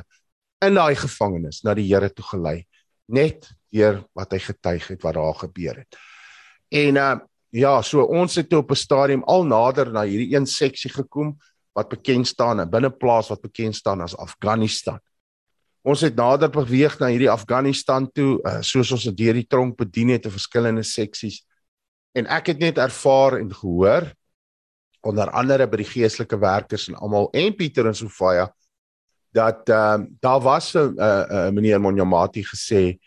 in 0.65 0.75
daai 0.75 0.97
gevangenis 0.97 1.63
na 1.63 1.75
die 1.75 1.87
Here 1.89 2.11
toe 2.11 2.25
gelei 2.25 2.67
net 3.07 3.49
deur 3.73 4.05
wat 4.15 4.33
hy 4.33 4.39
getuig 4.39 4.87
het 4.89 5.03
wat 5.03 5.15
daar 5.15 5.35
gebeur 5.35 5.77
het. 5.85 5.97
En 6.69 6.97
uh 6.97 7.19
ja, 7.51 7.81
so 7.83 8.03
ons 8.05 8.35
het 8.37 8.53
op 8.53 8.71
'n 8.71 8.77
stadium 8.77 9.23
al 9.25 9.45
nader 9.45 9.93
na 9.93 10.03
hierdie 10.05 10.37
een 10.37 10.47
seksie 10.47 10.91
gekom 10.91 11.39
wat 11.73 11.89
bekend 11.89 12.27
staan 12.27 12.61
'n 12.61 12.71
binneplaas 12.71 13.29
wat 13.29 13.41
bekend 13.41 13.75
staan 13.75 14.01
as 14.01 14.17
Afghanistan. 14.17 15.01
Ons 15.83 16.01
het 16.01 16.15
nader 16.15 16.51
beweeg 16.51 16.99
na 16.99 17.07
hierdie 17.07 17.31
Afghanistan 17.31 18.11
toe, 18.13 18.41
uh, 18.43 18.61
soos 18.61 18.93
ons 18.93 19.05
deur 19.05 19.35
die 19.35 19.47
tronk 19.47 19.77
bedien 19.77 20.09
het 20.09 20.25
in 20.25 20.31
verskillende 20.31 20.83
seksies. 20.83 21.47
En 22.13 22.27
ek 22.27 22.47
het 22.47 22.59
net 22.59 22.79
ervaar 22.79 23.39
en 23.39 23.55
gehoor 23.55 24.09
onder 25.01 25.31
andere 25.31 25.67
by 25.69 25.77
die 25.77 25.91
geestelike 25.91 26.39
werkers 26.39 26.89
en 26.89 26.97
almal 26.99 27.29
en 27.33 27.55
Pieter 27.57 27.87
en 27.87 27.95
Sofia 27.95 28.49
dat 29.31 29.69
ehm 29.69 30.01
uh, 30.01 30.07
daar 30.21 30.41
was 30.41 30.75
'n 30.75 30.95
uh, 30.97 31.25
uh, 31.31 31.51
meneer 31.51 31.81
Monyamati 31.81 32.45
gesê 32.45 32.99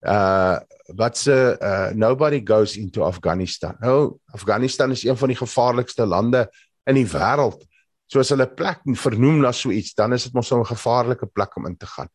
uh 0.00 0.58
wat 0.86 1.18
se 1.18 1.56
uh 1.60 1.90
nobody 1.94 2.40
goes 2.44 2.76
into 2.76 3.02
Afghanistan. 3.02 3.76
Nou 3.78 4.18
Afghanistan 4.26 4.90
is 4.90 5.04
een 5.04 5.16
van 5.16 5.28
die 5.28 5.36
gevaarlikste 5.36 6.06
lande 6.06 6.50
in 6.84 6.94
die 6.94 7.06
wêreld. 7.06 7.64
So 8.06 8.18
as 8.18 8.28
hulle 8.28 8.46
plek 8.54 8.80
vernoem 8.84 9.40
na 9.40 9.52
so 9.52 9.70
iets, 9.70 9.94
dan 9.94 10.12
is 10.12 10.24
dit 10.24 10.32
mos 10.32 10.50
'n 10.52 10.64
gevaarlike 10.64 11.26
plek 11.26 11.56
om 11.56 11.66
in 11.66 11.76
te 11.76 11.86
gaan. 11.86 12.08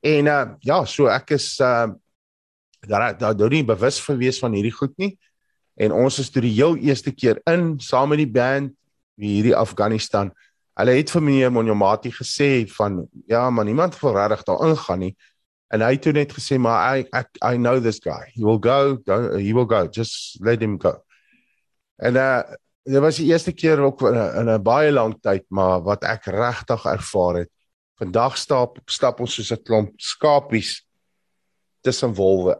En 0.00 0.26
uh 0.26 0.46
ja, 0.58 0.84
so 0.84 1.06
ek 1.06 1.30
is 1.30 1.58
uh 1.60 1.88
daar 2.80 3.18
daar 3.18 3.36
nou 3.36 3.48
nie 3.48 3.64
bewus 3.64 4.00
gewees 4.00 4.38
van 4.38 4.52
hierdie 4.52 4.74
goed 4.74 4.96
nie. 4.96 5.18
En 5.78 5.94
ons 5.94 6.18
is 6.18 6.30
toe 6.34 6.42
die 6.42 6.56
heel 6.56 6.76
eerste 6.76 7.12
keer 7.14 7.38
in 7.46 7.76
saam 7.78 8.10
met 8.10 8.18
die 8.18 8.30
band 8.30 8.74
hierdie 9.18 9.54
Afghanistan. 9.56 10.32
Hulle 10.78 10.94
het 10.98 11.10
vir 11.10 11.22
meneer 11.22 11.52
Monyamati 11.54 12.10
gesê 12.14 12.66
van 12.74 13.04
ja, 13.30 13.48
maar 13.50 13.66
niemand 13.66 13.98
wil 14.00 14.14
regtig 14.14 14.44
daar 14.46 14.64
ingaan 14.68 15.04
nie. 15.06 15.14
En 15.74 15.82
hy 15.84 15.92
het 15.96 16.02
toe 16.02 16.14
net 16.16 16.32
gesê 16.32 16.58
maar 16.58 16.98
I, 16.98 17.04
I 17.12 17.22
I 17.54 17.58
know 17.58 17.82
this 17.82 18.00
guy. 18.02 18.30
He 18.34 18.42
will 18.46 18.60
go, 18.62 18.98
go 19.06 19.36
he 19.36 19.52
will 19.54 19.68
go. 19.68 19.86
Just 19.90 20.38
let 20.40 20.62
him 20.62 20.78
go. 20.80 20.96
En 21.96 22.16
uh 22.16 22.42
dit 22.88 23.02
was 23.04 23.18
die 23.20 23.26
eerste 23.28 23.52
keer 23.52 23.82
ook 23.84 24.00
in 24.08 24.48
'n 24.48 24.62
baie 24.62 24.90
lang 24.92 25.18
tyd 25.20 25.44
maar 25.48 25.82
wat 25.84 26.04
ek 26.04 26.24
regtig 26.24 26.84
ervaar 26.84 27.34
het. 27.44 27.50
Vandag 28.00 28.38
stap 28.38 28.78
stap 28.86 29.20
ons 29.20 29.34
soos 29.34 29.52
'n 29.52 29.62
klomp 29.62 29.92
skapies 30.00 30.86
tussen 31.82 32.14
wolwe. 32.14 32.56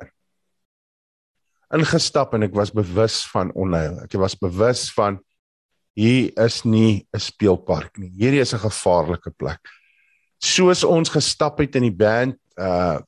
Ingestap 1.75 2.33
en 2.35 2.47
ek 2.47 2.55
was 2.57 2.73
bewus 2.73 3.23
van 3.29 3.51
onheil. 3.53 3.99
Ek 4.07 4.14
was 4.21 4.37
bewus 4.39 4.87
van 4.97 5.19
hier 5.99 6.31
is 6.39 6.62
nie 6.64 7.07
'n 7.12 7.21
speelpark 7.21 7.99
nie. 7.99 8.11
Hierdie 8.11 8.41
is 8.41 8.55
'n 8.55 8.64
gevaarlike 8.64 9.31
plek. 9.37 9.61
Soos 10.41 10.85
ons 10.85 11.09
gestap 11.09 11.59
het 11.59 11.77
in 11.77 11.83
die 11.83 11.97
band 11.97 12.39
uh 12.57 13.01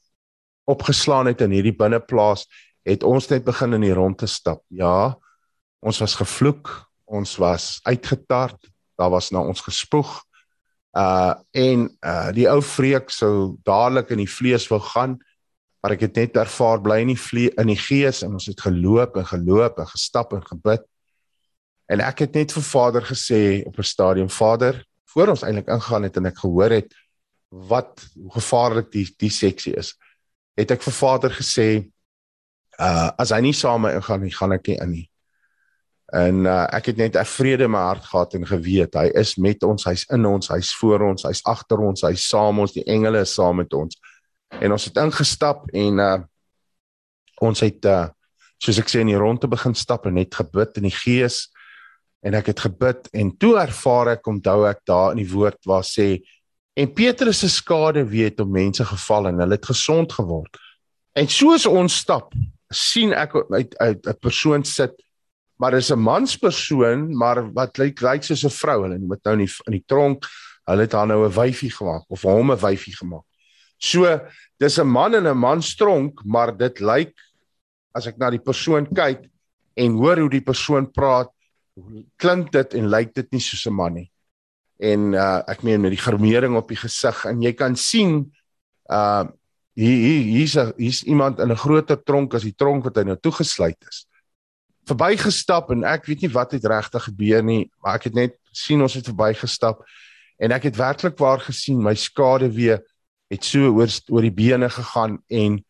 opgeslaan 0.71 1.27
het 1.27 1.41
in 1.41 1.51
hierdie 1.51 1.75
binneplaas, 1.75 2.47
het 2.87 3.03
ons 3.03 3.29
net 3.29 3.45
begin 3.45 3.73
in 3.75 3.81
die 3.81 3.95
rond 3.95 4.19
te 4.19 4.27
stap. 4.27 4.63
Ja, 4.69 5.17
ons 5.83 5.99
was 5.99 6.15
gevloek, 6.15 6.71
ons 7.05 7.37
was 7.37 7.81
uitgetart, 7.83 8.71
daar 8.97 9.11
was 9.11 9.31
na 9.31 9.41
ons 9.41 9.61
gespoeg. 9.61 10.23
Uh 10.97 11.35
en 11.51 11.89
uh 12.03 12.31
die 12.33 12.49
ou 12.51 12.63
vreek 12.63 13.11
sou 13.11 13.57
dadelik 13.65 14.11
in 14.11 14.19
die 14.19 14.31
vlees 14.31 14.69
wou 14.69 14.81
gaan, 14.81 15.19
maar 15.81 15.97
ek 15.97 16.01
het 16.01 16.17
net 16.17 16.37
ervaar 16.37 16.81
bly 16.85 17.01
in 17.05 17.13
die 17.15 17.21
vlee 17.21 17.53
in 17.59 17.73
die 17.73 17.79
gees 17.81 18.23
en 18.23 18.37
ons 18.37 18.49
het 18.51 18.61
geloop 18.61 19.17
en 19.17 19.27
geloop 19.27 19.79
en 19.81 19.89
gestap 19.89 20.35
en 20.37 20.45
gebid. 20.45 20.85
En 21.91 22.03
ek 22.05 22.27
het 22.27 22.37
net 22.37 22.53
vir 22.53 22.63
Vader 22.63 23.03
gesê 23.03 23.63
op 23.67 23.79
'n 23.79 23.83
stadium, 23.83 24.31
Vader, 24.31 24.85
voor 25.11 25.29
ons 25.29 25.43
eintlik 25.43 25.69
ingaan 25.69 26.03
het 26.03 26.17
en 26.17 26.27
ek 26.27 26.39
gehoor 26.39 26.71
het 26.71 26.95
wat 27.49 28.05
hoe 28.15 28.33
gevaarlik 28.33 28.91
die 28.93 29.07
die 29.19 29.31
seksie 29.31 29.75
is. 29.75 29.97
Het 30.55 30.71
ek 30.71 30.83
vir 30.83 30.93
Vader 30.93 31.31
gesê 31.31 31.91
uh 32.79 33.11
as 33.19 33.31
hy 33.31 33.41
nie 33.41 33.57
saam 33.57 33.81
met 33.81 33.93
my 33.93 33.97
ingaan 33.99 34.23
nie, 34.23 34.35
gaan 34.35 34.53
ek 34.53 34.67
nie 34.67 34.79
in 34.81 34.91
nie. 34.91 35.07
En 36.13 36.47
uh 36.47 36.67
ek 36.73 36.87
het 36.87 36.97
net 36.97 37.17
'n 37.17 37.25
vrede 37.25 37.65
in 37.65 37.71
my 37.71 37.79
hart 37.79 38.05
gehad 38.05 38.35
en 38.35 38.47
geweet 38.47 38.95
hy 38.95 39.11
is 39.15 39.37
met 39.37 39.63
ons, 39.63 39.85
hy's 39.85 40.05
in 40.11 40.27
ons, 40.27 40.49
hy's 40.49 40.75
voor 40.75 41.01
ons, 41.11 41.23
hy's 41.23 41.43
agter 41.45 41.79
ons, 41.79 42.03
hy's 42.03 42.29
saam 42.29 42.59
ons, 42.59 42.73
die 42.73 42.85
engele 42.85 43.21
is 43.21 43.35
saam 43.35 43.57
met 43.57 43.73
ons. 43.73 43.97
En 44.59 44.73
ons 44.73 44.85
het 44.85 44.97
ingestap 44.97 45.69
en 45.73 45.99
uh 45.99 46.19
ons 47.41 47.61
het 47.61 47.85
uh 47.85 48.09
soos 48.61 48.79
ek 48.79 48.91
sê 48.93 49.01
in 49.01 49.09
die 49.09 49.17
ronde 49.17 49.49
begin 49.49 49.75
stap 49.75 50.05
en 50.07 50.15
net 50.15 50.35
gebid 50.35 50.77
in 50.77 50.85
die 50.85 50.97
gees 50.97 51.49
en 52.21 52.35
ek 52.35 52.53
het 52.53 52.61
gebid 52.61 53.09
en 53.17 53.31
toe 53.41 53.55
ervaar 53.57 54.17
ek 54.19 54.27
onthou 54.29 54.67
ek 54.69 54.85
daar 54.85 55.15
in 55.15 55.23
die 55.23 55.33
woord 55.33 55.57
waar 55.65 55.87
sê 55.87 56.21
En 56.81 56.93
Petrus 56.93 57.39
se 57.39 57.49
skade 57.49 58.05
weet 58.09 58.41
om 58.41 58.51
mense 58.51 58.85
geval 58.85 59.27
en 59.29 59.43
hulle 59.43 59.59
het 59.59 59.67
gesond 59.67 60.13
geword. 60.13 60.59
En 61.13 61.29
soos 61.29 61.67
ons 61.67 61.97
stap, 61.97 62.33
sien 62.73 63.13
ek 63.13 63.35
uit 63.51 63.75
uit 63.77 64.07
'n 64.07 64.19
persoon 64.21 64.65
sit, 64.65 64.95
maar 65.59 65.71
dis 65.71 65.91
'n 65.91 65.99
manspersoon, 65.99 67.17
maar 67.17 67.53
wat 67.53 67.79
lyk 67.79 68.01
lyk 68.01 68.23
soos 68.23 68.45
'n 68.45 68.59
vrou. 68.63 68.83
Hulle 68.83 68.99
moet 68.99 69.25
nou 69.25 69.35
in 69.35 69.45
die 69.45 69.55
in 69.67 69.73
die 69.73 69.85
tronk, 69.87 70.25
hulle 70.65 70.81
het 70.81 70.93
haar 70.93 71.07
nou 71.07 71.27
'n 71.27 71.33
wyfie 71.33 71.71
gemaak 71.71 72.05
of 72.09 72.23
hom 72.23 72.53
'n 72.53 72.59
wyfie 72.59 72.97
gemaak. 72.97 73.27
So, 73.81 74.05
dis 74.61 74.79
'n 74.79 74.87
man 74.87 75.15
in 75.15 75.27
'n 75.27 75.37
manstronk, 75.37 76.25
maar 76.25 76.57
dit 76.57 76.81
lyk 76.81 77.15
as 77.95 78.07
ek 78.07 78.19
na 78.19 78.31
die 78.31 78.45
persoon 78.45 78.87
kyk 78.87 79.27
en 79.77 79.93
hoor 79.97 80.21
hoe 80.21 80.31
die 80.31 80.45
persoon 80.45 80.87
praat, 80.93 81.31
klink 82.17 82.53
dit 82.53 82.75
en 82.75 82.91
lyk 82.91 83.15
dit 83.15 83.33
nie 83.33 83.41
soos 83.41 83.67
'n 83.67 83.75
man 83.75 83.95
nie 83.95 84.11
en 84.81 85.13
uh 85.15 85.41
ek 85.51 85.63
meen 85.67 85.83
met 85.85 85.93
die 85.93 86.01
gremering 86.01 86.57
op 86.57 86.71
die 86.73 86.81
gesig 86.81 87.25
en 87.29 87.43
jy 87.45 87.53
kan 87.57 87.77
sien 87.77 88.25
uh 88.91 89.29
hier 89.81 90.25
hier's 90.27 90.57
hier's 90.77 91.03
iemand 91.05 91.41
in 91.41 91.53
'n 91.53 91.57
groter 91.57 91.97
tronk 91.97 92.35
as 92.35 92.43
die 92.43 92.57
tronk 92.57 92.85
wat 92.85 92.97
hy 92.97 93.05
nou 93.05 93.17
toegesluit 93.17 93.79
is. 93.89 94.07
Verbygestap 94.89 95.71
en 95.71 95.85
ek 95.85 96.07
weet 96.07 96.23
nie 96.23 96.33
wat 96.33 96.53
het 96.53 96.65
regtig 96.65 97.05
gebeur 97.05 97.43
nie, 97.43 97.71
maar 97.81 97.95
ek 97.95 98.05
het 98.11 98.15
net 98.15 98.35
sien 98.53 98.83
ons 98.83 98.95
het 98.95 99.07
verbygestap 99.07 99.85
en 100.41 100.53
ek 100.53 100.65
het 100.65 100.77
werklik 100.77 101.19
waar 101.19 101.41
gesien 101.41 101.83
my 101.83 101.95
skade 101.95 102.51
weer 102.51 102.83
het 103.31 103.47
so 103.47 103.71
oor 103.79 103.91
oor 104.11 104.27
die 104.27 104.35
bene 104.35 104.69
gegaan 104.71 105.21
en 105.31 105.61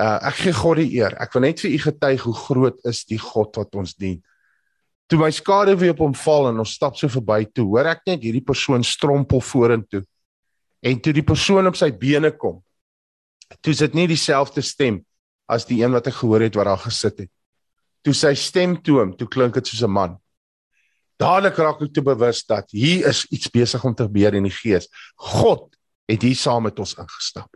uh 0.00 0.18
ek 0.30 0.36
gee 0.44 0.52
God 0.56 0.78
die 0.80 0.90
eer. 1.00 1.16
Ek 1.20 1.32
wil 1.34 1.44
net 1.48 1.60
vir 1.64 1.72
u 1.74 1.78
getuig 1.82 2.22
hoe 2.24 2.36
groot 2.36 2.78
is 2.88 3.02
die 3.08 3.18
God 3.20 3.56
wat 3.58 3.74
ons 3.74 3.96
dien. 3.98 4.20
Toe 5.10 5.18
my 5.18 5.30
skade 5.34 5.74
weer 5.80 5.96
op 5.96 6.04
hom 6.04 6.14
val 6.14 6.50
en 6.52 6.62
ons 6.62 6.76
stap 6.76 6.96
so 6.96 7.10
verby 7.10 7.42
toe, 7.50 7.66
hoor 7.66 7.88
ek 7.90 8.04
net 8.06 8.22
hierdie 8.22 8.44
persoon 8.46 8.84
strompel 8.86 9.42
vorentoe. 9.42 10.04
En 10.80 11.00
toe 11.02 11.12
die 11.12 11.26
persoon 11.26 11.66
op 11.68 11.76
sy 11.76 11.90
bene 11.90 12.30
kom, 12.30 12.60
toe 13.60 13.74
is 13.74 13.82
dit 13.82 13.96
nie 13.98 14.06
dieselfde 14.08 14.62
stem 14.62 15.02
as 15.50 15.66
die 15.66 15.80
een 15.82 15.92
wat 15.92 16.06
ek 16.06 16.20
gehoor 16.20 16.46
het 16.46 16.56
wat 16.56 16.70
daar 16.70 16.84
gesit 16.84 17.24
het. 17.24 17.32
Toe 18.06 18.14
sy 18.16 18.32
stem 18.38 18.78
toom, 18.80 19.16
toe 19.18 19.28
klink 19.28 19.58
dit 19.58 19.66
soos 19.66 19.82
'n 19.82 19.90
man. 19.90 20.16
Dadelik 21.18 21.58
raak 21.58 21.82
ek 21.82 21.92
te 21.92 22.00
bewus 22.00 22.46
dat 22.46 22.70
hier 22.70 23.08
is 23.08 23.26
iets 23.28 23.50
besig 23.50 23.84
om 23.84 23.94
te 23.94 24.06
gebeur 24.06 24.34
in 24.34 24.44
die 24.44 24.56
gees. 24.62 24.88
God 25.16 25.74
het 26.10 26.26
hier 26.26 26.38
saam 26.38 26.66
met 26.68 26.78
ons 26.82 26.96
ingestap. 26.98 27.50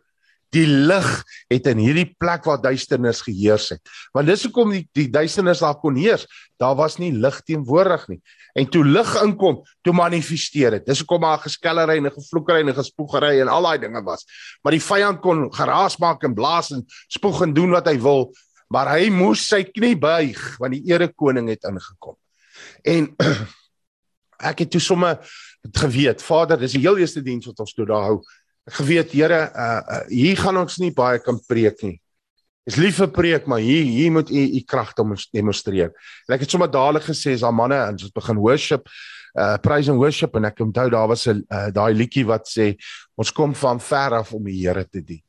Die 0.55 0.66
lig 0.66 1.09
het 1.50 1.66
in 1.66 1.80
hierdie 1.82 2.07
plek 2.20 2.44
waar 2.46 2.61
duisternis 2.62 3.24
geheers 3.26 3.72
het. 3.74 3.94
Want 4.14 4.30
dis 4.30 4.44
hoekom 4.46 4.70
die 4.74 4.84
die 4.94 5.09
duisternis 5.11 5.62
daar 5.64 5.80
kon 5.80 5.96
heers. 5.98 6.28
Daar 6.62 6.76
was 6.78 7.00
nie 7.02 7.11
lig 7.11 7.40
teenwoordig 7.48 8.07
nie. 8.12 8.20
En 8.55 8.68
toe 8.70 8.84
lig 8.86 9.11
inkom, 9.18 9.62
toe 9.82 9.94
manifesteer 9.96 10.76
dit. 10.76 10.86
Dis 10.86 11.02
hoekom 11.02 11.26
daar 11.26 11.42
geskellery 11.42 11.98
en 11.98 12.12
gevloekery 12.14 12.62
en 12.62 12.76
gespoegery 12.76 13.40
en 13.42 13.50
al 13.50 13.66
daai 13.66 13.80
dinge 13.82 14.05
was. 14.07 14.26
Maar 14.62 14.76
die 14.76 14.84
vyand 14.84 15.22
kon 15.24 15.48
geraas 15.55 15.98
maak 16.02 16.22
en 16.26 16.36
blaas 16.38 16.70
en 16.76 16.84
spoeg 17.11 17.42
en 17.48 17.57
doen 17.57 17.74
wat 17.74 17.90
hy 17.90 17.96
wil, 18.05 18.28
maar 18.70 18.92
hy 18.94 19.11
moes 19.11 19.42
sy 19.50 19.64
knie 19.66 19.96
buig 19.98 20.38
want 20.62 20.76
die 20.76 20.84
ere 20.92 21.11
koning 21.11 21.50
het 21.50 21.66
ingekom. 21.66 22.14
En 22.86 23.11
ek 24.50 24.64
het 24.64 24.70
toe 24.70 24.82
sommer 24.82 25.18
geweet, 25.74 26.22
Vader, 26.22 26.61
dis 26.61 26.76
die 26.76 26.84
heel 26.84 27.00
eerste 27.02 27.24
diens 27.24 27.46
wat 27.50 27.62
ons 27.64 27.74
toe 27.74 27.86
daar 27.90 28.07
hou 28.07 28.20
geweet 28.70 29.12
Here 29.12 29.50
uh, 29.54 29.82
uh 29.82 30.04
hier 30.08 30.36
gaan 30.36 30.56
ons 30.56 30.78
nie 30.80 30.92
baie 30.94 31.18
kan 31.18 31.40
preek 31.48 31.82
nie. 31.82 31.98
Dis 32.64 32.78
lief 32.80 32.96
vir 32.96 33.10
preek, 33.12 33.46
maar 33.46 33.60
hier 33.60 33.84
hier 33.84 34.12
moet 34.12 34.30
u 34.30 34.44
u 34.56 34.60
krag 34.64 34.94
demonstreer. 34.96 35.92
En 36.28 36.36
ek 36.36 36.46
het 36.46 36.50
sommer 36.50 36.70
dadelik 36.70 37.04
gesê 37.10 37.34
as 37.36 37.44
al 37.44 37.52
manne 37.52 37.76
en 37.76 37.98
ons 37.98 38.14
begin 38.14 38.40
worship 38.40 38.88
uh 39.34 39.58
praise 39.58 39.90
and 39.90 39.98
worship 39.98 40.36
en 40.38 40.46
ek 40.46 40.62
onthou 40.62 40.88
daar 40.90 41.08
was 41.10 41.26
'n 41.26 41.44
uh, 41.50 41.68
daai 41.74 41.92
liedjie 41.92 42.24
wat 42.24 42.46
sê 42.48 42.76
ons 43.18 43.32
kom 43.32 43.54
van 43.54 43.80
ver 43.80 44.14
af 44.14 44.32
om 44.32 44.44
die 44.44 44.66
Here 44.66 44.84
te 44.84 45.02
dien. 45.02 45.22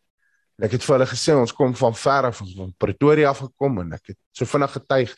En 0.57 0.65
ek 0.65 0.77
het 0.77 0.83
vir 0.83 0.95
hulle 0.95 1.09
gesê 1.09 1.35
ons 1.35 1.51
kom 1.51 1.75
van 1.75 1.93
ver 1.93 2.29
af 2.29 2.37
van 2.37 2.73
Pretoria 2.77 3.29
af 3.29 3.39
gekom 3.39 3.79
en 3.79 3.93
ek 3.93 4.13
het 4.13 4.17
so 4.31 4.45
vinnig 4.45 4.71
getuig 4.71 5.15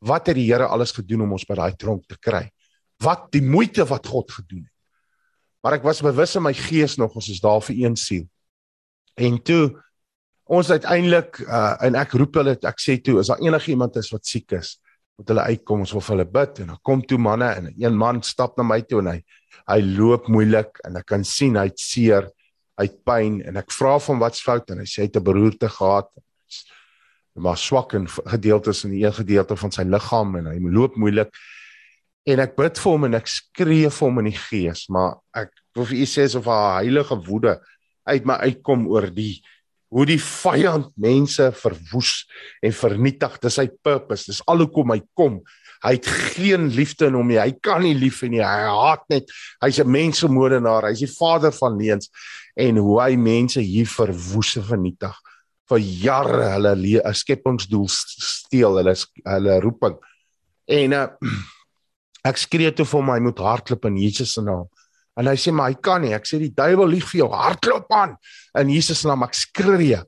wat 0.00 0.26
het 0.26 0.36
die 0.36 0.48
Here 0.50 0.66
alles 0.66 0.92
gedoen 0.92 1.22
om 1.22 1.32
ons 1.32 1.44
by 1.44 1.54
daai 1.54 1.76
tronk 1.76 2.08
te 2.08 2.16
kry. 2.18 2.50
Wat 2.98 3.30
die 3.30 3.42
moeite 3.42 3.84
wat 3.84 4.06
God 4.06 4.30
gedoen 4.30 4.64
het. 4.64 4.79
Maar 5.60 5.76
ek 5.76 5.84
was 5.84 6.00
bewus 6.04 6.36
in 6.36 6.44
my 6.46 6.54
gees 6.56 6.96
nog 6.96 7.14
ons 7.18 7.28
is 7.28 7.40
daar 7.40 7.60
vir 7.64 7.76
een 7.84 7.96
siel. 7.96 8.26
En 9.20 9.36
toe 9.42 9.76
ons 10.50 10.70
uiteindelik 10.70 11.42
uh, 11.44 11.76
en 11.86 11.98
ek 12.00 12.16
roep 12.18 12.40
hulle 12.40 12.56
ek 12.56 12.80
sê 12.82 12.96
toe 12.98 13.20
is 13.20 13.28
daar 13.30 13.42
enigiemand 13.44 13.98
is 14.00 14.08
wat 14.10 14.26
siek 14.26 14.56
is 14.56 14.78
moet 15.20 15.34
hulle 15.34 15.44
uitkom 15.52 15.84
ons 15.84 15.92
wil 15.92 16.00
vir 16.00 16.14
hulle 16.14 16.28
bid. 16.32 16.62
En 16.62 16.72
dan 16.72 16.80
kom 16.86 17.04
toe 17.04 17.18
manne 17.20 17.50
en 17.52 17.68
een 17.76 17.96
man 17.96 18.22
stap 18.24 18.56
na 18.56 18.64
my 18.64 18.80
toe 18.88 19.02
en 19.04 19.12
hy 19.14 19.20
hy 19.68 19.80
loop 19.84 20.30
moeilik 20.32 20.80
en 20.88 20.96
ek 20.98 21.10
kan 21.12 21.24
sien 21.26 21.58
hy't 21.60 21.78
seer 21.78 22.30
hy't 22.80 22.96
pyn 23.04 23.42
en 23.44 23.60
ek 23.60 23.74
vra 23.76 23.98
hom 24.00 24.22
wat's 24.22 24.40
fout? 24.40 24.72
En 24.72 24.80
hy 24.80 24.88
sê 24.88 25.02
hy 25.02 25.10
het 25.10 25.20
'n 25.20 25.26
beroerte 25.26 25.68
gehad. 25.68 26.08
Maar 27.36 27.56
swak 27.56 27.94
in 27.94 28.08
gedeeltes 28.08 28.84
in 28.84 28.92
een 28.96 29.12
gedeelte 29.12 29.56
van 29.56 29.70
sy 29.70 29.82
liggaam 29.82 30.36
en 30.36 30.46
hy 30.46 30.58
loop 30.58 30.96
moeilik 30.96 31.30
en 32.26 32.42
ek 32.44 32.56
bid 32.56 32.78
vir 32.78 32.92
hom 32.92 33.04
en 33.08 33.14
ek 33.14 33.30
skree 33.30 33.88
vir 33.88 34.06
hom 34.06 34.18
in 34.20 34.30
die 34.30 34.40
gees 34.48 34.88
maar 34.92 35.18
ek 35.36 35.54
wil 35.76 35.88
vir 35.88 36.02
u 36.02 36.08
sê 36.08 36.26
of 36.36 36.50
haar 36.50 36.82
heilige 36.82 37.16
woede 37.26 37.56
uit 38.10 38.26
my 38.26 38.36
uitkom 38.50 38.86
oor 38.90 39.08
die 39.14 39.40
hoe 39.90 40.06
die 40.06 40.20
vyand 40.22 40.90
mense 41.02 41.48
verwoes 41.58 42.12
en 42.62 42.74
vernietig. 42.74 43.38
Dis 43.42 43.58
sy 43.58 43.66
purpose. 43.82 44.28
Dis 44.30 44.42
alhoekom 44.50 44.94
hy 44.94 45.00
kom. 45.18 45.40
Hy 45.82 45.94
het 45.96 46.06
geen 46.34 46.68
liefde 46.76 47.08
in 47.08 47.16
hom 47.18 47.30
nie. 47.30 47.40
Hy 47.40 47.56
kan 47.64 47.82
nie 47.82 47.96
lief 47.98 48.20
hê 48.22 48.30
nie. 48.30 48.42
Hy 48.44 48.68
haat 48.70 49.02
net. 49.10 49.32
Hy's 49.64 49.80
'n 49.80 49.90
mensemoordenaar. 49.90 50.90
Hy's 50.90 51.02
die 51.02 51.10
vader 51.10 51.52
van 51.52 51.78
leuns 51.78 52.10
en 52.56 52.76
hoe 52.76 53.00
hy 53.02 53.16
mense 53.16 53.60
hier 53.60 53.86
verwoes 53.86 54.56
en 54.56 54.62
vernietig. 54.62 55.16
Vir 55.70 55.78
jare 55.78 56.44
hulle 56.54 57.14
skepingsdoel 57.14 57.88
steel, 57.88 58.76
hulle 58.76 58.94
hulle 59.24 59.60
roeping. 59.60 59.96
En 60.68 60.92
uh, 60.92 61.08
ek 62.26 62.38
skree 62.40 62.70
toe 62.74 62.86
vir 62.86 63.00
hom 63.00 63.10
hy 63.14 63.18
moet 63.24 63.42
hardloop 63.44 63.88
in 63.90 63.98
Jesus 64.00 64.34
se 64.36 64.44
naam. 64.44 64.68
En 65.18 65.28
hy 65.28 65.36
sê 65.40 65.52
maar 65.52 65.72
hy 65.72 65.78
kan 65.82 66.02
nie. 66.04 66.14
Ek 66.16 66.28
sê 66.28 66.38
die 66.40 66.52
duiwel 66.54 66.94
lieg 66.94 67.06
vir 67.10 67.24
jou. 67.24 67.28
Hardloop 67.34 67.92
aan 67.92 68.16
in 68.60 68.72
Jesus 68.72 69.04
naam. 69.08 69.24
Ek 69.26 69.36
skree. 69.36 70.00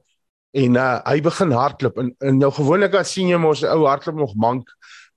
En 0.53 0.77
uh, 0.77 1.01
hy 1.09 1.21
begin 1.25 1.55
hardloop. 1.57 1.99
En, 2.01 2.11
en 2.21 2.39
nou 2.41 2.51
gewoonlik 2.55 2.97
as 3.01 3.13
sien 3.15 3.31
jy 3.33 3.41
mos 3.41 3.65
'n 3.65 3.73
ou 3.73 3.87
hardloop 3.89 4.19
nog 4.21 4.35
mank, 4.37 4.69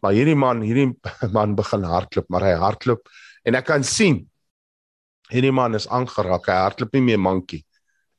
maar 0.01 0.15
hierdie 0.15 0.37
man, 0.37 0.63
hierdie 0.63 0.93
man 1.37 1.55
begin 1.55 1.83
hardloop, 1.87 2.27
maar 2.29 2.45
hy 2.47 2.55
hardloop 2.59 3.07
en 3.45 3.55
ek 3.59 3.67
kan 3.67 3.83
sien 3.85 4.23
hierdie 5.31 5.53
man 5.53 5.75
is 5.75 5.87
aangeraak. 5.89 6.47
Hy 6.47 6.59
hardloop 6.63 6.95
nie 6.95 7.05
meer 7.11 7.21
mankie. 7.21 7.63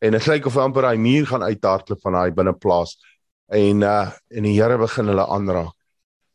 En 0.04 0.12
dit 0.12 0.28
lyk 0.28 0.48
of 0.48 0.58
hy 0.58 0.66
amper 0.66 0.86
daai 0.88 1.00
muur 1.00 1.26
gaan 1.30 1.46
uithardloop 1.46 2.02
van 2.04 2.18
daai 2.18 2.34
binneplaas. 2.36 2.96
En 3.54 3.82
uh 3.86 4.10
en 4.30 4.48
die 4.48 4.56
Here 4.58 4.78
begin 4.78 5.12
hulle 5.12 5.26
aanraak. 5.26 5.75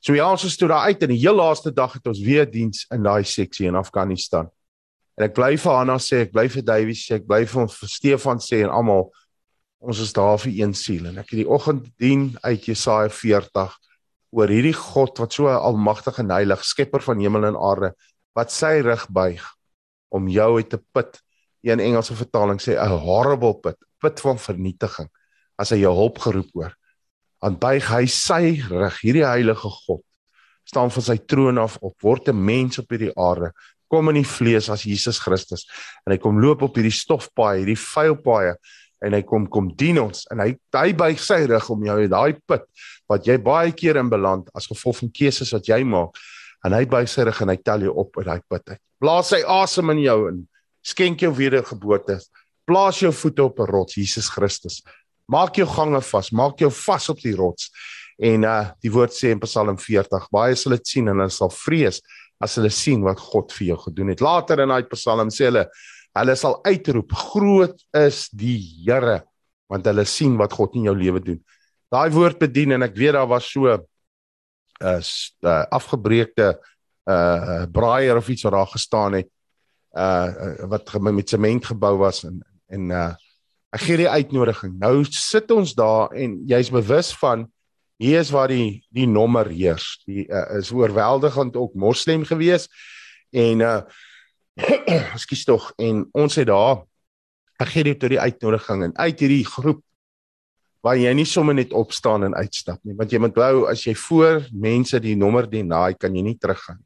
So 0.02 0.16
ja, 0.18 0.26
ons 0.32 0.58
toe 0.58 0.68
daar 0.68 0.90
uit 0.90 1.04
en 1.06 1.12
die 1.14 1.20
heel 1.22 1.38
laaste 1.38 1.70
dag 1.74 1.94
het 1.94 2.08
ons 2.10 2.22
weer 2.26 2.48
diens 2.50 2.88
in 2.90 3.04
daai 3.06 3.24
seksie 3.24 3.68
in 3.70 3.78
Afghanistan. 3.78 4.50
En 5.18 5.28
ek 5.28 5.36
bly 5.38 5.52
vir 5.62 5.76
Hanna 5.78 6.00
sê, 6.02 6.24
ek 6.26 6.32
bly 6.34 6.48
vir 6.50 6.64
Davey 6.66 6.96
sê, 6.98 7.20
ek 7.20 7.28
bly 7.30 7.44
vir 7.46 7.62
ons 7.62 7.76
vir 7.78 7.92
Stefan 7.92 8.42
sê 8.42 8.64
en 8.66 8.74
almal 8.74 9.12
ons 9.82 10.02
is 10.02 10.14
daar 10.14 10.40
vir 10.42 10.56
een 10.58 10.74
siel 10.78 11.08
en 11.10 11.22
ek 11.22 11.30
het 11.30 11.42
die 11.44 11.50
oggend 11.50 11.88
dien 12.02 12.32
uit 12.42 12.66
Jesaja 12.70 13.10
40 13.14 13.78
oor 14.34 14.54
hierdie 14.54 14.76
God 14.78 15.22
wat 15.22 15.38
so 15.38 15.52
almagtig 15.52 16.18
en 16.22 16.34
heilig, 16.34 16.66
skepper 16.66 17.04
van 17.06 17.22
hemel 17.22 17.50
en 17.52 17.60
aarde, 17.60 17.92
wat 18.38 18.54
sy 18.54 18.80
rug 18.86 19.06
buig 19.14 19.44
om 20.16 20.30
jou 20.32 20.50
uit 20.58 20.70
te 20.72 20.80
put. 20.96 21.20
Een 21.62 21.84
Engelse 21.84 22.16
vertaling 22.18 22.58
sê 22.58 22.74
'n 22.74 23.02
horrible 23.06 23.54
pit, 23.62 23.78
put 24.02 24.20
van 24.20 24.38
vernietiging 24.38 25.10
as 25.60 25.70
hy 25.70 25.84
jou 25.84 25.94
hulp 25.94 26.18
geroep 26.18 26.50
hoor. 26.54 26.74
Dan 27.42 27.58
buig 27.58 27.88
hy 27.90 28.06
sy 28.06 28.62
rug, 28.70 28.98
hierdie 29.02 29.26
heilige 29.26 29.70
God 29.86 30.04
staan 30.72 30.92
van 30.94 31.04
sy 31.04 31.18
troon 31.28 31.58
af 31.58 31.78
op, 31.82 31.96
word 32.04 32.30
'n 32.30 32.38
mens 32.38 32.78
op 32.80 32.90
hierdie 32.94 33.12
aarde, 33.18 33.52
kom 33.90 34.10
in 34.10 34.22
die 34.22 34.28
vlees 34.28 34.70
as 34.70 34.86
Jesus 34.88 35.20
Christus 35.20 35.66
en 36.06 36.14
hy 36.14 36.18
kom 36.22 36.40
loop 36.40 36.62
op 36.62 36.76
hierdie 36.76 36.94
stofpaaie, 36.96 37.66
hierdie 37.66 37.80
vuil 37.82 38.16
paaie 38.16 38.56
en 39.02 39.14
hy 39.18 39.22
kom 39.28 39.48
kom 39.52 39.72
dien 39.76 40.00
ons 40.00 40.28
en 40.32 40.40
hy 40.40 40.54
hy 40.78 40.94
buig 40.94 41.20
sy 41.20 41.46
rug 41.50 41.70
om 41.74 41.84
jou 41.84 41.98
uit 41.98 42.12
daai 42.12 42.38
put 42.48 42.64
wat 43.10 43.28
jy 43.28 43.38
baie 43.38 43.74
keer 43.74 43.98
in 43.98 44.10
beland 44.10 44.48
as 44.56 44.70
gevolg 44.70 45.02
van 45.02 45.12
keuses 45.12 45.52
wat 45.54 45.68
jy 45.68 45.82
maak 45.84 46.22
en 46.66 46.78
hy 46.78 46.86
buig 46.86 47.10
sy 47.10 47.26
rug 47.26 47.42
en 47.42 47.50
hy 47.50 47.58
tel 47.58 47.88
jou 47.88 47.96
op 47.98 48.18
uit 48.20 48.28
daai 48.28 48.42
put 48.48 48.64
uit. 48.70 48.82
Blaas 49.02 49.34
sy 49.34 49.42
asem 49.50 49.90
in 49.96 50.04
jou 50.06 50.18
en 50.30 50.42
skenk 50.86 51.24
jou 51.26 51.32
wedergeboorte. 51.34 52.20
Plaas 52.70 53.02
jou 53.02 53.12
voete 53.12 53.44
op 53.44 53.60
'n 53.60 53.66
rots, 53.66 53.96
Jesus 53.98 54.30
Christus. 54.30 54.84
Maak 55.32 55.58
jou 55.62 55.68
gange 55.70 56.02
vas, 56.04 56.32
maak 56.36 56.60
jou 56.60 56.72
vas 56.76 57.10
op 57.14 57.22
die 57.24 57.36
rots. 57.38 57.70
En 58.22 58.46
uh 58.46 58.66
die 58.84 58.92
woord 58.94 59.16
sê 59.16 59.32
in 59.34 59.42
Psalm 59.46 59.78
40, 59.80 60.28
baie 60.34 60.58
sal 60.60 60.76
dit 60.78 60.94
sien 60.94 61.08
en 61.08 61.18
hulle 61.24 61.34
sal 61.34 61.52
vrees 61.54 62.02
as 62.42 62.58
hulle 62.58 62.72
sien 62.74 63.04
wat 63.06 63.22
God 63.22 63.54
vir 63.56 63.72
jou 63.72 63.80
gedoen 63.86 64.12
het. 64.14 64.22
Later 64.22 64.64
in 64.64 64.74
daai 64.74 64.90
Psalm 64.92 65.32
sê 65.34 65.48
hulle 65.50 65.66
hulle 66.18 66.36
sal 66.36 66.58
uitroep 66.68 67.14
groot 67.16 67.78
is 67.96 68.26
die 68.36 68.58
Here 68.84 69.22
want 69.72 69.88
hulle 69.88 70.04
sien 70.10 70.36
wat 70.40 70.54
God 70.58 70.76
in 70.76 70.90
jou 70.90 70.96
lewe 70.98 71.22
doen. 71.24 71.40
Daai 71.92 72.12
woord 72.12 72.42
bedien 72.42 72.76
en 72.76 72.84
ek 72.84 72.98
weet 73.00 73.16
daar 73.16 73.30
was 73.32 73.48
so 73.48 73.72
'n 73.72 73.80
uh, 74.84 75.00
uh, 75.00 75.66
afgebreekte 75.72 76.60
uh 77.10 77.66
braaier 77.72 78.18
of 78.18 78.30
iets 78.30 78.44
wat 78.44 78.54
daar 78.54 78.68
gestaan 78.68 79.14
het 79.14 79.30
uh 79.98 80.68
wat 80.68 80.94
met 81.02 81.30
sement 81.30 81.66
gebou 81.66 81.98
was 81.98 82.24
en 82.24 82.42
en 82.68 82.90
uh 82.90 83.14
ek 83.72 83.86
gee 83.86 84.02
die 84.02 84.12
uitnodiging. 84.12 84.76
Nou 84.82 85.02
sit 85.08 85.52
ons 85.56 85.74
daar 85.78 86.12
en 86.18 86.42
jy's 86.50 86.72
bewus 86.74 87.12
van 87.22 87.48
hier 88.02 88.20
is 88.20 88.32
waar 88.34 88.52
die 88.52 88.82
die 88.92 89.08
nommer 89.08 89.48
heers. 89.52 90.02
Die 90.08 90.26
uh, 90.28 90.60
is 90.60 90.74
oorweldigend 90.76 91.56
ook 91.56 91.78
moslem 91.80 92.26
gewees 92.28 92.68
en 93.32 93.64
uh 93.68 93.82
ekskuus 95.16 95.46
tog 95.48 95.70
en 95.80 96.04
ons 96.12 96.36
het 96.36 96.50
daar 96.50 96.82
ek 97.64 97.70
gee 97.72 97.86
dit 97.88 98.00
tot 98.02 98.12
die 98.12 98.20
uitnodiging 98.20 98.84
en 98.84 98.94
uit 99.00 99.24
hierdie 99.24 99.46
groep 99.48 99.80
waar 100.84 100.98
jy 101.00 101.14
nie 101.16 101.26
sommer 101.26 101.56
net 101.56 101.72
opstaan 101.72 102.28
en 102.28 102.36
uitstap 102.36 102.82
nie 102.84 102.98
want 103.00 103.16
jy 103.16 103.22
moet 103.24 103.32
onthou 103.32 103.64
as 103.72 103.86
jy 103.88 103.96
voor 103.96 104.44
mense 104.52 105.00
die 105.00 105.16
nommer 105.16 105.48
dien 105.48 105.72
naai 105.72 105.96
kan 105.96 106.12
jy 106.12 106.26
nie 106.26 106.36
teruggaan. 106.36 106.84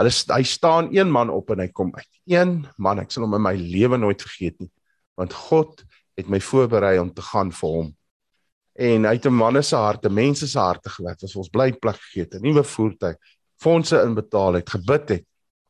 Hulle 0.00 0.14
hy 0.32 0.42
staan 0.48 0.88
een 0.96 1.12
man 1.12 1.28
op 1.28 1.52
en 1.52 1.60
hy 1.60 1.68
kom 1.68 1.92
uit. 1.92 2.08
Een 2.24 2.62
man, 2.80 3.02
ek 3.04 3.12
sal 3.12 3.26
hom 3.26 3.36
in 3.36 3.44
my 3.44 3.52
lewe 3.60 4.00
nooit 4.00 4.24
vergeet 4.24 4.56
nie 4.56 4.70
want 5.20 5.36
God 5.36 5.84
het 6.16 6.28
my 6.32 6.40
voorberei 6.40 6.98
om 7.00 7.12
te 7.12 7.22
gaan 7.22 7.52
vir 7.52 7.74
hom 7.76 7.88
en 8.80 9.06
uit 9.06 9.26
'n 9.26 9.34
manne 9.34 9.62
se 9.62 9.76
harte, 9.76 10.08
mense 10.08 10.48
se 10.48 10.58
harte 10.58 10.88
gewerk. 10.88 11.22
Ons 11.22 11.36
ons 11.36 11.48
bly 11.48 11.72
plek 11.72 11.96
gegee 11.96 12.22
het, 12.22 12.34
'n 12.34 12.42
nuwe 12.42 12.64
voertuig, 12.64 13.16
fondse 13.60 14.02
inbetaal 14.02 14.54
het, 14.54 14.70
gebid 14.70 15.08
het 15.08 15.24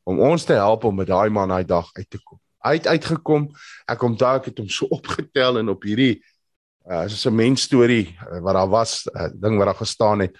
om 0.04 0.20
ons 0.20 0.44
te 0.44 0.52
help 0.52 0.84
om 0.84 0.94
met 0.94 1.06
daai 1.06 1.30
man 1.30 1.48
daai 1.48 1.64
dag 1.64 1.90
uit 1.92 2.10
te 2.10 2.18
kom. 2.22 2.38
Hy 2.62 2.72
het 2.72 2.86
uitgekom. 2.86 3.50
Ek 3.86 4.02
onthou 4.02 4.36
ek 4.36 4.44
het 4.44 4.58
hom 4.58 4.68
so 4.68 4.86
opgetel 4.98 5.58
en 5.58 5.68
op 5.68 5.82
hierdie 5.82 6.22
uh 6.90 7.06
soos 7.08 7.26
'n 7.26 7.34
mens 7.34 7.62
storie 7.62 8.16
uh, 8.32 8.40
wat 8.40 8.54
daar 8.54 8.68
was, 8.68 9.06
'n 9.06 9.18
uh, 9.18 9.28
ding 9.34 9.56
wat 9.56 9.66
daar 9.66 9.82
gestaan 9.82 10.20
het, 10.20 10.36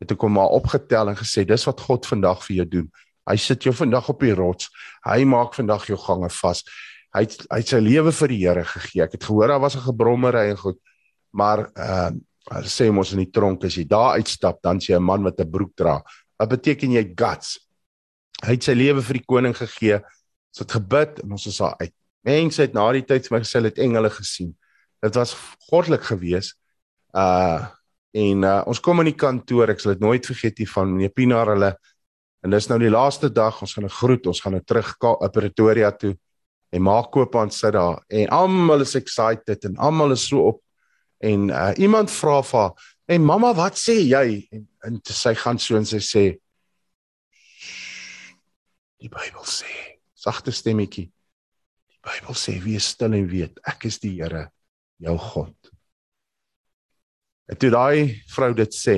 het 0.00 0.10
ek 0.10 0.20
hom 0.20 0.32
maar 0.32 0.48
opgetel 0.48 1.08
en 1.08 1.16
gesê 1.16 1.44
dis 1.44 1.64
wat 1.64 1.80
God 1.80 2.06
vandag 2.06 2.44
vir 2.44 2.56
jou 2.56 2.68
doen. 2.68 2.90
Hy 3.26 3.36
sit 3.36 3.62
jou 3.62 3.74
vandag 3.74 4.08
op 4.08 4.20
die 4.20 4.34
rots. 4.34 4.70
Hy 5.04 5.24
maak 5.24 5.54
vandag 5.54 5.86
jou 5.86 5.98
gange 5.98 6.30
vas. 6.30 6.64
Hy 7.14 7.24
het 7.26 7.46
hy 7.50 7.58
het 7.58 7.68
sy 7.68 7.80
lewe 7.82 8.12
vir 8.12 8.28
die 8.28 8.40
Here 8.44 8.64
gegee. 8.64 9.02
Ek 9.02 9.12
het 9.12 9.24
gehoor 9.24 9.48
daar 9.48 9.60
was 9.60 9.76
'n 9.76 9.86
gebrommery 9.86 10.50
en 10.50 10.56
goed 10.56 10.78
maar 11.30 11.70
uh 11.76 12.10
sê 12.66 12.90
mos 12.90 13.12
in 13.12 13.20
die 13.22 13.30
tronk 13.30 13.64
as 13.64 13.76
jy 13.76 13.84
daar 13.86 14.16
uitstap 14.18 14.62
dan 14.62 14.80
sê 14.80 14.96
'n 14.96 15.02
man 15.02 15.22
wat 15.22 15.40
'n 15.40 15.50
broek 15.50 15.72
dra. 15.76 16.02
Wat 16.38 16.48
beteken 16.48 16.92
jy 16.92 17.12
guts? 17.14 17.60
Hy 18.42 18.52
het 18.52 18.64
sy 18.64 18.72
lewe 18.72 19.02
vir 19.02 19.14
die 19.14 19.26
koning 19.26 19.56
gegee. 19.56 20.00
Ons 20.50 20.58
het 20.58 20.72
gebid 20.72 21.20
en 21.22 21.32
ons 21.32 21.46
is 21.46 21.58
daar 21.58 21.76
uit. 21.78 21.94
Mense 22.24 22.62
het 22.62 22.74
na 22.74 22.92
die 22.92 23.02
tyd 23.02 23.28
vir 23.28 23.38
my 23.38 23.44
gesê 23.44 23.58
hulle 23.58 23.68
het 23.68 23.78
engele 23.78 24.10
gesien. 24.10 24.56
Dit 25.02 25.14
was 25.14 25.36
goddelik 25.70 26.02
geweest. 26.02 26.56
Uh 27.14 27.66
en 28.12 28.42
uh, 28.42 28.62
ons 28.66 28.80
kom 28.80 28.98
in 28.98 29.06
die 29.06 29.14
kantoor, 29.14 29.70
ek 29.70 29.78
sal 29.78 29.92
dit 29.92 30.00
nooit 30.00 30.26
vergeet 30.26 30.58
nie 30.58 30.66
van 30.66 30.88
meneer 30.90 31.12
Pinaar 31.14 31.46
hulle. 31.46 31.76
En 32.42 32.50
dis 32.50 32.66
nou 32.66 32.78
die 32.78 32.90
laaste 32.90 33.30
dag, 33.30 33.60
ons 33.62 33.74
gaan 33.74 33.84
'n 33.84 33.88
groet, 33.88 34.26
ons 34.26 34.40
gaan 34.40 34.52
nou 34.52 34.62
terug 34.64 34.96
na 35.00 35.28
Pretoria 35.28 35.92
toe 35.92 36.16
en 36.70 36.82
maak 36.82 37.10
koop 37.12 37.36
aan 37.36 37.50
sit 37.50 37.74
daar. 37.74 38.02
En 38.08 38.28
almal 38.28 38.80
is 38.86 38.94
excited 38.94 39.64
en 39.64 39.76
almal 39.76 40.14
is 40.14 40.26
so 40.26 40.46
op. 40.52 40.62
En 41.18 41.48
uh, 41.48 41.70
iemand 41.76 42.10
vra 42.10 42.40
vir 42.42 42.60
haar 42.60 42.88
en 43.10 43.24
mamma 43.26 43.50
wat 43.54 43.78
sê 43.78 43.98
jy? 44.06 44.46
En, 44.54 44.68
en 44.86 45.00
sy 45.04 45.34
gaan 45.34 45.58
so 45.58 45.76
en 45.76 45.88
sy 45.88 46.00
sê 46.04 46.24
die 49.00 49.10
Bybel 49.10 49.44
sê 49.48 49.68
sagte 50.14 50.52
stemmetjie 50.54 51.08
die 51.10 52.00
Bybel 52.06 52.36
sê 52.38 52.56
wees 52.64 52.92
stil 52.94 53.16
en 53.18 53.28
weet 53.28 53.60
ek 53.68 53.88
is 53.90 53.98
die 54.00 54.14
Here 54.20 54.46
jou 55.00 55.16
God. 55.16 55.70
En 57.50 57.56
toe 57.58 57.70
daai 57.72 58.20
vrou 58.30 58.52
dit 58.54 58.76
sê 58.76 58.96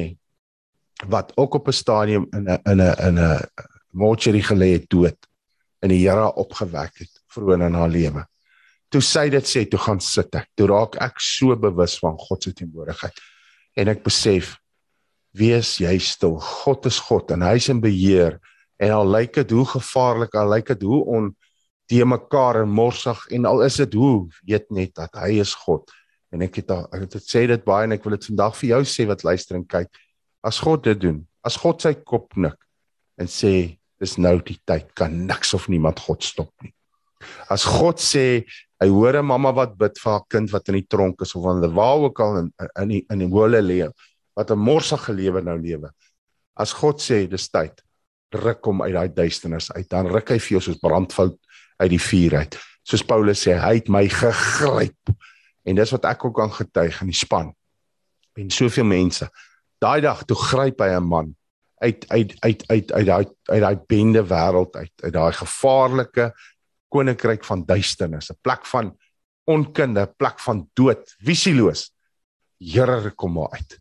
wat 1.10 1.32
ook 1.38 1.54
op 1.58 1.68
'n 1.68 1.72
stadium 1.72 2.26
in 2.32 2.48
'n 2.48 2.60
in 2.70 2.80
'n 2.80 2.94
in 3.08 3.18
'n 3.18 3.40
mortuary 3.90 4.42
gelê 4.42 4.72
het 4.78 4.90
dood 4.90 5.18
en 5.82 5.88
die 5.88 6.06
Here 6.06 6.34
opgewek 6.34 6.98
het 6.98 7.11
vroeg 7.34 7.58
in 7.58 7.74
haar 7.78 7.90
lewe 7.92 8.26
toe 8.92 9.00
sy 9.04 9.28
dit 9.32 9.46
sê, 9.48 9.64
toe 9.68 9.80
gaan 9.80 10.00
sit 10.04 10.34
ek. 10.36 10.50
Toe 10.58 10.68
raak 10.68 10.98
ek 11.00 11.20
so 11.22 11.56
bewus 11.56 11.96
van 12.02 12.18
God 12.20 12.44
se 12.44 12.52
teenwoordigheid. 12.56 13.22
En 13.80 13.88
ek 13.92 14.02
besef 14.04 14.56
wees 15.36 15.78
jy 15.80 15.94
stil. 16.04 16.36
God 16.64 16.88
is 16.90 17.00
God 17.00 17.32
en 17.32 17.44
hy 17.46 17.54
is 17.60 17.70
in 17.72 17.80
beheer. 17.80 18.36
En 18.82 18.92
al 18.98 19.08
lyk 19.08 19.38
dit 19.40 19.54
hoe 19.56 19.64
gevaarlik, 19.70 20.36
al 20.36 20.52
lyk 20.52 20.74
dit 20.74 20.84
hoe 20.84 21.00
on 21.08 21.32
die 21.88 22.04
mekaar 22.04 22.62
en 22.62 22.72
morsig 22.72 23.18
en 23.32 23.48
al 23.48 23.64
is 23.64 23.78
dit 23.80 23.96
hoe 23.96 24.28
weet 24.48 24.68
net 24.72 24.92
dat 25.00 25.16
hy 25.24 25.38
is 25.40 25.54
God. 25.64 25.88
En 26.32 26.44
ek 26.44 26.60
het 26.60 26.70
al, 26.72 26.84
ek 26.92 27.06
het 27.06 27.16
dit 27.16 27.32
sê 27.32 27.46
dit 27.48 27.64
baie 27.64 27.88
en 27.88 27.96
ek 27.96 28.04
wil 28.04 28.16
dit 28.16 28.28
vandag 28.30 28.56
vir 28.60 28.74
jou 28.74 28.82
sê 28.88 29.08
wat 29.08 29.24
luister 29.24 29.56
en 29.56 29.66
kyk. 29.68 29.88
As 30.44 30.60
God 30.60 30.84
dit 30.84 31.00
doen, 31.00 31.20
As 31.42 31.58
God 31.58 31.82
sy 31.82 31.96
kop 32.06 32.30
knik 32.36 32.54
en 33.18 33.26
sê 33.30 33.78
dis 34.02 34.14
nou 34.18 34.36
die 34.46 34.58
tyd, 34.66 34.92
kan 34.98 35.14
niks 35.26 35.52
of 35.58 35.68
niemand 35.70 36.00
God 36.02 36.22
stop 36.26 36.50
nie. 36.62 36.72
As 37.48 37.64
God 37.64 38.00
sê 38.00 38.44
hy 38.82 38.88
hoor 38.88 39.16
'n 39.18 39.26
mamma 39.26 39.52
wat 39.52 39.76
bid 39.78 39.98
vir 39.98 40.12
haar 40.12 40.26
kind 40.28 40.50
wat 40.50 40.68
in 40.68 40.74
die 40.80 40.88
tronk 40.88 41.22
is 41.22 41.34
of 41.34 41.60
die 41.62 41.68
waar 41.68 41.98
ook 42.08 42.20
al 42.20 42.38
in 42.38 42.52
in 42.82 42.88
die, 42.88 43.06
in 43.10 43.18
die 43.18 43.28
hole 43.28 43.62
lê 43.62 43.88
wat 44.34 44.50
'n 44.50 44.58
morsige 44.58 45.12
lewe 45.12 45.42
nou 45.42 45.58
lewe. 45.58 45.90
As 46.56 46.72
God 46.72 47.00
sê 47.00 47.28
dis 47.28 47.48
tyd, 47.48 47.82
ruk 48.32 48.64
hom 48.64 48.82
uit 48.82 48.94
daai 48.94 49.08
duisternis 49.08 49.72
uit, 49.72 49.88
dan 49.88 50.06
ruk 50.06 50.30
hy 50.30 50.38
vir 50.38 50.58
jou 50.58 50.60
soos 50.60 50.80
brandvout 50.80 51.38
uit 51.78 51.90
die 51.90 52.00
vuur 52.00 52.36
uit. 52.36 52.58
Soos 52.84 53.04
Paulus 53.04 53.46
sê, 53.46 53.56
hy 53.60 53.74
het 53.74 53.88
my 53.88 54.08
gegryp. 54.08 55.12
En 55.64 55.76
dis 55.76 55.92
wat 55.94 56.04
ek 56.04 56.24
ook 56.24 56.40
aan 56.40 56.52
getuig 56.52 57.00
in 57.02 57.12
die 57.12 57.16
span. 57.16 57.52
En 58.36 58.50
soveel 58.50 58.84
mense. 58.84 59.28
Daai 59.80 60.00
dag 60.00 60.24
toe 60.24 60.36
gryp 60.36 60.80
hy 60.80 60.96
'n 60.96 61.04
man 61.04 61.34
uit 61.82 62.04
uit 62.08 62.34
uit 62.38 62.64
uit 62.66 62.92
uit 62.92 63.06
daai 63.06 63.26
uit 63.44 63.60
daai 63.60 63.76
bende 63.86 64.22
wêreld 64.22 64.76
uit, 64.76 64.92
uit 65.02 65.12
daai 65.12 65.32
gevaarlike 65.32 66.32
koninkryk 66.92 67.44
van 67.48 67.64
duisternis, 67.66 68.30
'n 68.30 68.38
plek 68.42 68.66
van 68.66 68.92
onkunde, 69.48 70.06
plek 70.16 70.40
van 70.40 70.68
dood, 70.74 71.16
visieloos. 71.18 71.90
Here 72.60 73.10
kom 73.10 73.32
maar 73.32 73.50
uit. 73.50 73.78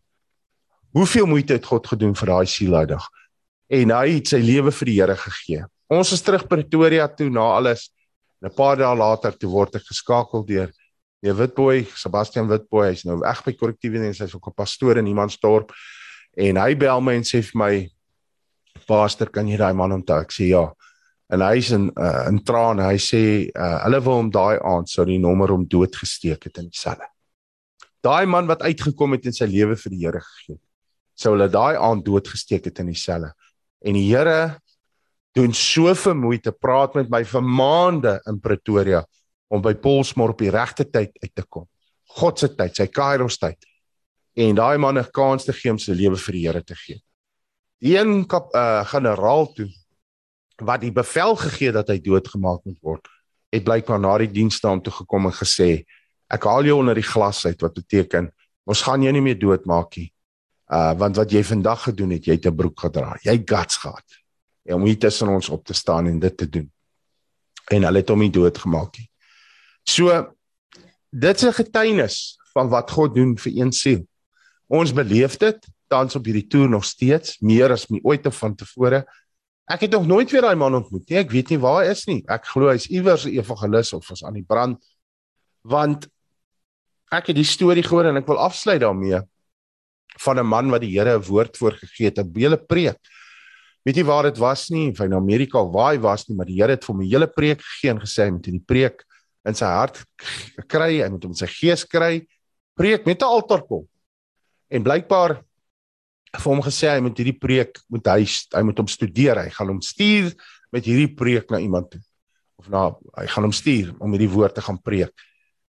Hoeveel 0.92 1.26
moeite 1.26 1.52
het 1.52 1.64
God 1.64 1.86
gedoen 1.86 2.14
vir 2.14 2.26
daai 2.26 2.46
siel 2.46 2.70
daai 2.70 2.86
dag? 2.86 3.08
En 3.70 3.90
hy 3.90 4.18
het 4.18 4.28
sy 4.28 4.40
lewe 4.42 4.72
vir 4.72 4.86
die 4.86 5.00
Here 5.00 5.16
gegee. 5.16 5.64
Ons 5.88 6.12
is 6.12 6.22
terug 6.24 6.46
Pretoria 6.48 7.08
toe 7.08 7.30
na 7.30 7.40
alles. 7.56 7.90
'n 8.42 8.50
Paar 8.50 8.76
dae 8.76 8.96
later 8.96 9.32
toe 9.38 9.48
word 9.50 9.76
ek 9.76 9.86
geskakel 9.86 10.44
deur 10.44 10.72
die 11.22 11.32
Witboy, 11.32 11.86
Sebastian 11.94 12.48
Witboy, 12.48 12.88
hy's 12.90 13.04
nou 13.06 13.20
weg 13.20 13.44
by 13.46 13.52
korrektiewe 13.54 14.00
en 14.02 14.10
hy's 14.10 14.34
ook 14.34 14.48
'n 14.48 14.58
pastoor 14.58 14.98
in 14.98 15.06
Imansdorp. 15.06 15.70
En 16.36 16.56
hy 16.56 16.74
bel 16.74 17.00
my 17.00 17.14
en 17.14 17.22
sê 17.22 17.42
vir 17.42 17.58
my: 17.58 17.90
"Pastor, 18.86 19.30
kan 19.30 19.46
jy 19.46 19.56
daai 19.56 19.74
man 19.74 19.92
onthou?" 19.92 20.20
Ek 20.20 20.32
sê: 20.32 20.48
"Ja." 20.48 20.72
En 21.32 21.40
hy's 21.40 21.70
in 21.72 21.88
uh, 21.96 22.26
in 22.28 22.42
trane. 22.44 22.84
Hy 22.84 22.98
sê 23.00 23.22
uh, 23.48 23.78
hulle 23.86 24.02
wil 24.04 24.20
hom 24.20 24.30
daai 24.30 24.58
aand 24.58 24.90
sou 24.90 25.06
die 25.08 25.20
nommer 25.22 25.54
om 25.54 25.64
dood 25.64 25.96
gesteek 25.96 26.44
het 26.48 26.60
in 26.60 26.68
die 26.68 26.78
selle. 26.78 27.08
Daai 28.02 28.26
man 28.26 28.50
wat 28.50 28.62
uitgekom 28.66 29.16
het 29.16 29.26
en 29.26 29.36
sy 29.36 29.46
lewe 29.48 29.78
vir 29.78 29.94
die 29.94 30.04
Here 30.04 30.20
gegee 30.20 30.60
sou 31.18 31.34
hulle 31.36 31.48
daai 31.52 31.76
aand 31.78 32.04
dood 32.06 32.28
gesteek 32.28 32.66
het 32.70 32.80
in 32.82 32.92
die 32.92 32.98
selle. 32.98 33.32
En 33.84 33.96
die 33.98 34.06
Here 34.08 34.58
doen 35.36 35.54
so 35.56 35.92
vermoeite 35.96 36.52
praat 36.52 36.96
met 36.98 37.10
my 37.12 37.22
vir 37.28 37.44
maande 37.44 38.18
in 38.28 38.40
Pretoria 38.42 39.02
om 39.52 39.62
by 39.64 39.74
Paulsmoor 39.80 40.34
op 40.34 40.42
die 40.42 40.52
regte 40.52 40.86
tyd 40.88 41.14
uit 41.22 41.34
te 41.34 41.44
kom. 41.48 41.68
God 42.18 42.40
se 42.40 42.50
tyd, 42.52 42.76
sy 42.76 42.88
Kairos 42.92 43.38
tyd. 43.40 43.60
En 44.36 44.56
daai 44.56 44.78
man 44.78 44.98
'n 44.98 45.12
kans 45.12 45.44
te 45.44 45.52
gee 45.52 45.70
om 45.70 45.78
sy 45.78 45.92
lewe 45.92 46.16
vir 46.16 46.32
die 46.32 46.46
Here 46.46 46.62
te 46.62 46.74
gee. 46.74 47.00
Die 47.80 47.96
een 47.96 48.26
kap 48.28 48.54
uh, 48.54 48.84
generaal 48.84 49.52
toe 49.54 49.68
wat 50.64 50.80
die 50.80 50.92
bevel 50.92 51.36
gegee 51.36 51.72
dat 51.72 51.88
hy 51.88 51.98
doodgemaak 52.00 52.64
moet 52.64 52.78
word, 52.80 53.08
het 53.52 53.64
blykbaar 53.64 54.00
na 54.00 54.16
die 54.18 54.30
dienste 54.32 54.68
om 54.68 54.80
toe 54.82 54.92
gekom 54.92 55.28
en 55.28 55.36
gesê 55.36 55.84
ek 56.32 56.46
haal 56.48 56.64
jou 56.64 56.78
onder 56.80 56.96
die 56.96 57.06
glas 57.06 57.44
uit 57.46 57.60
wat 57.60 57.74
beteken 57.76 58.30
ons 58.64 58.82
gaan 58.86 59.02
jou 59.04 59.12
nie 59.12 59.24
meer 59.24 59.38
doodmaak 59.38 59.96
nie. 59.98 60.08
Uh 60.72 60.92
want 60.96 61.18
wat 61.20 61.32
jy 61.32 61.42
vandag 61.44 61.82
gedoen 61.88 62.14
het, 62.16 62.24
jy 62.24 62.38
het 62.38 62.46
'n 62.46 62.56
broek 62.56 62.80
gedra. 62.80 63.16
Jy 63.22 63.42
guts 63.44 63.76
gehad. 63.76 64.08
Jy 64.64 64.76
moet 64.78 65.00
tussen 65.00 65.28
ons 65.28 65.48
op 65.48 65.64
te 65.64 65.74
staan 65.74 66.06
en 66.06 66.18
dit 66.18 66.36
te 66.36 66.48
doen. 66.48 66.70
En 67.70 67.82
hulle 67.82 67.98
het 67.98 68.08
hom 68.08 68.18
nie 68.18 68.30
doodgemaak 68.30 68.98
nie. 68.98 69.10
So 69.84 70.34
dit 71.10 71.36
is 71.36 71.44
'n 71.44 71.52
getuienis 71.52 72.38
van 72.54 72.68
wat 72.68 72.90
God 72.90 73.14
doen 73.14 73.36
vir 73.36 73.52
een 73.52 73.72
siel. 73.72 74.06
Ons 74.68 74.92
beleef 74.92 75.36
dit 75.36 75.58
tans 75.88 76.14
op 76.16 76.24
hierdie 76.24 76.46
toer 76.46 76.68
nog 76.68 76.84
steeds 76.84 77.38
meer 77.40 77.72
as 77.72 77.88
my 77.90 78.00
ooit 78.02 78.22
tevore. 78.22 79.04
Ek 79.70 79.80
het 79.86 79.92
nog 79.94 80.06
nooit 80.06 80.30
weer 80.30 80.42
daai 80.42 80.56
man 80.58 80.74
ontmoet 80.74 81.08
nie. 81.08 81.18
Ek 81.18 81.30
weet 81.30 81.52
nie 81.52 81.60
waar 81.62 81.84
hy 81.84 81.92
is 81.92 82.06
nie. 82.06 82.22
Ek 82.28 82.46
glo 82.50 82.68
hy's 82.68 82.88
iewers 82.90 83.26
'n 83.26 83.36
evangelis 83.38 83.92
of 83.92 84.10
is 84.10 84.24
aan 84.24 84.34
die 84.34 84.46
brand. 84.46 84.82
Want 85.62 86.08
ek 87.12 87.28
het 87.30 87.36
die 87.36 87.46
storie 87.46 87.82
gehoor 87.82 88.08
en 88.10 88.16
ek 88.16 88.26
wil 88.26 88.38
afsluit 88.38 88.80
daarmee 88.80 89.20
van 90.18 90.38
'n 90.38 90.46
man 90.46 90.70
wat 90.70 90.80
die 90.80 90.98
Here 90.98 91.16
'n 91.18 91.22
woord 91.22 91.56
voorgegee 91.56 92.10
het, 92.10 92.18
'n 92.18 92.32
hele 92.34 92.56
preek. 92.56 92.98
Weet 93.84 93.96
jy 93.96 94.04
waar 94.04 94.24
dit 94.24 94.38
was 94.38 94.70
nie, 94.70 94.92
hy 94.94 95.04
in 95.04 95.14
Amerika 95.14 95.58
waar 95.64 95.94
hy 95.94 95.98
was 96.00 96.28
nie, 96.28 96.36
maar 96.36 96.46
die 96.46 96.60
Here 96.60 96.70
het 96.70 96.84
vir 96.84 96.94
hom 96.94 97.02
'n 97.02 97.10
hele 97.10 97.26
preek 97.26 97.60
gegee 97.60 97.90
en 97.90 98.00
gesê 98.00 98.24
hy 98.24 98.30
moet 98.30 98.46
hierdie 98.46 98.66
preek 98.66 99.04
in 99.44 99.54
sy 99.54 99.66
hart 99.66 100.04
kry, 100.68 101.02
hy 101.02 101.08
moet 101.08 101.22
hom 101.22 101.32
in 101.32 101.36
sy 101.36 101.46
gees 101.46 101.84
kry. 101.84 102.26
Preek 102.76 103.06
met 103.06 103.20
'n 103.20 103.24
altaarkol. 103.24 103.88
En 104.70 104.82
blykbaar 104.82 105.42
vir 106.40 106.48
hom 106.48 106.62
gesê 106.64 106.88
hy 106.88 107.00
moet 107.04 107.18
hierdie 107.20 107.36
preek 107.36 107.80
moet 107.92 108.08
hy 108.08 108.24
hy 108.24 108.62
moet 108.64 108.80
hom 108.80 108.88
studeer. 108.88 109.42
Hy 109.44 109.52
gaan 109.52 109.74
hom 109.74 109.82
stuur 109.84 110.32
met 110.72 110.86
hierdie 110.88 111.10
preek 111.16 111.52
na 111.52 111.60
iemand 111.60 111.90
toe. 111.92 112.00
Of 112.60 112.70
na 112.72 112.88
hy 113.18 113.26
gaan 113.28 113.48
hom 113.48 113.54
stuur 113.56 113.92
om 114.00 114.14
hierdie 114.14 114.30
woord 114.32 114.56
te 114.56 114.64
gaan 114.64 114.80
preek. 114.80 115.12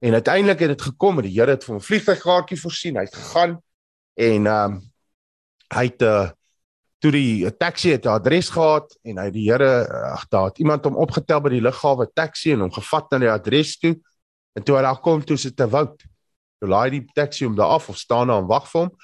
En 0.01 0.17
uiteindelik 0.17 0.65
het 0.65 0.75
dit 0.77 0.87
gekom 0.89 1.21
en 1.21 1.29
die 1.29 1.35
Here 1.37 1.57
het 1.57 1.65
vir 1.65 1.75
hom 1.75 1.81
'n 1.81 1.89
vliegtuigkaartjie 1.89 2.61
voorsien. 2.61 2.97
Hy 2.97 3.05
het 3.05 3.15
gegaan 3.15 3.61
en 4.17 4.47
ehm 4.47 4.73
um, 4.73 4.81
hy 5.75 5.85
het 5.91 6.03
uh, 6.03 6.31
toe 7.03 7.11
die 7.11 7.57
taxi 7.59 7.91
het 7.91 8.07
'n 8.07 8.17
adres 8.17 8.49
gehad 8.49 8.97
en 9.05 9.19
hy 9.19 9.31
die 9.31 9.51
Here 9.51 9.85
ag 10.13 10.29
daar 10.29 10.49
het 10.49 10.59
iemand 10.59 10.85
hom 10.85 10.97
opgetel 10.97 11.41
by 11.41 11.51
die 11.51 11.61
lughawe 11.61 12.09
taxi 12.15 12.53
en 12.53 12.61
hom 12.61 12.73
gevat 12.73 13.11
na 13.11 13.19
die 13.19 13.31
adres 13.31 13.77
toe. 13.79 14.01
En 14.57 14.63
toe 14.63 14.77
hy 14.77 14.83
daar 14.83 15.01
kom 15.01 15.25
toe 15.25 15.37
sit 15.37 15.61
'n 15.61 15.69
woud. 15.69 16.01
Toe 16.61 16.69
laai 16.69 16.91
die 16.91 17.05
taxi 17.13 17.45
hom 17.45 17.57
daar 17.57 17.77
af 17.77 17.89
of 17.89 17.99
staan 17.99 18.29
daar 18.29 18.41
en 18.41 18.49
wag 18.49 18.71
vir 18.71 18.81
hom 18.81 18.97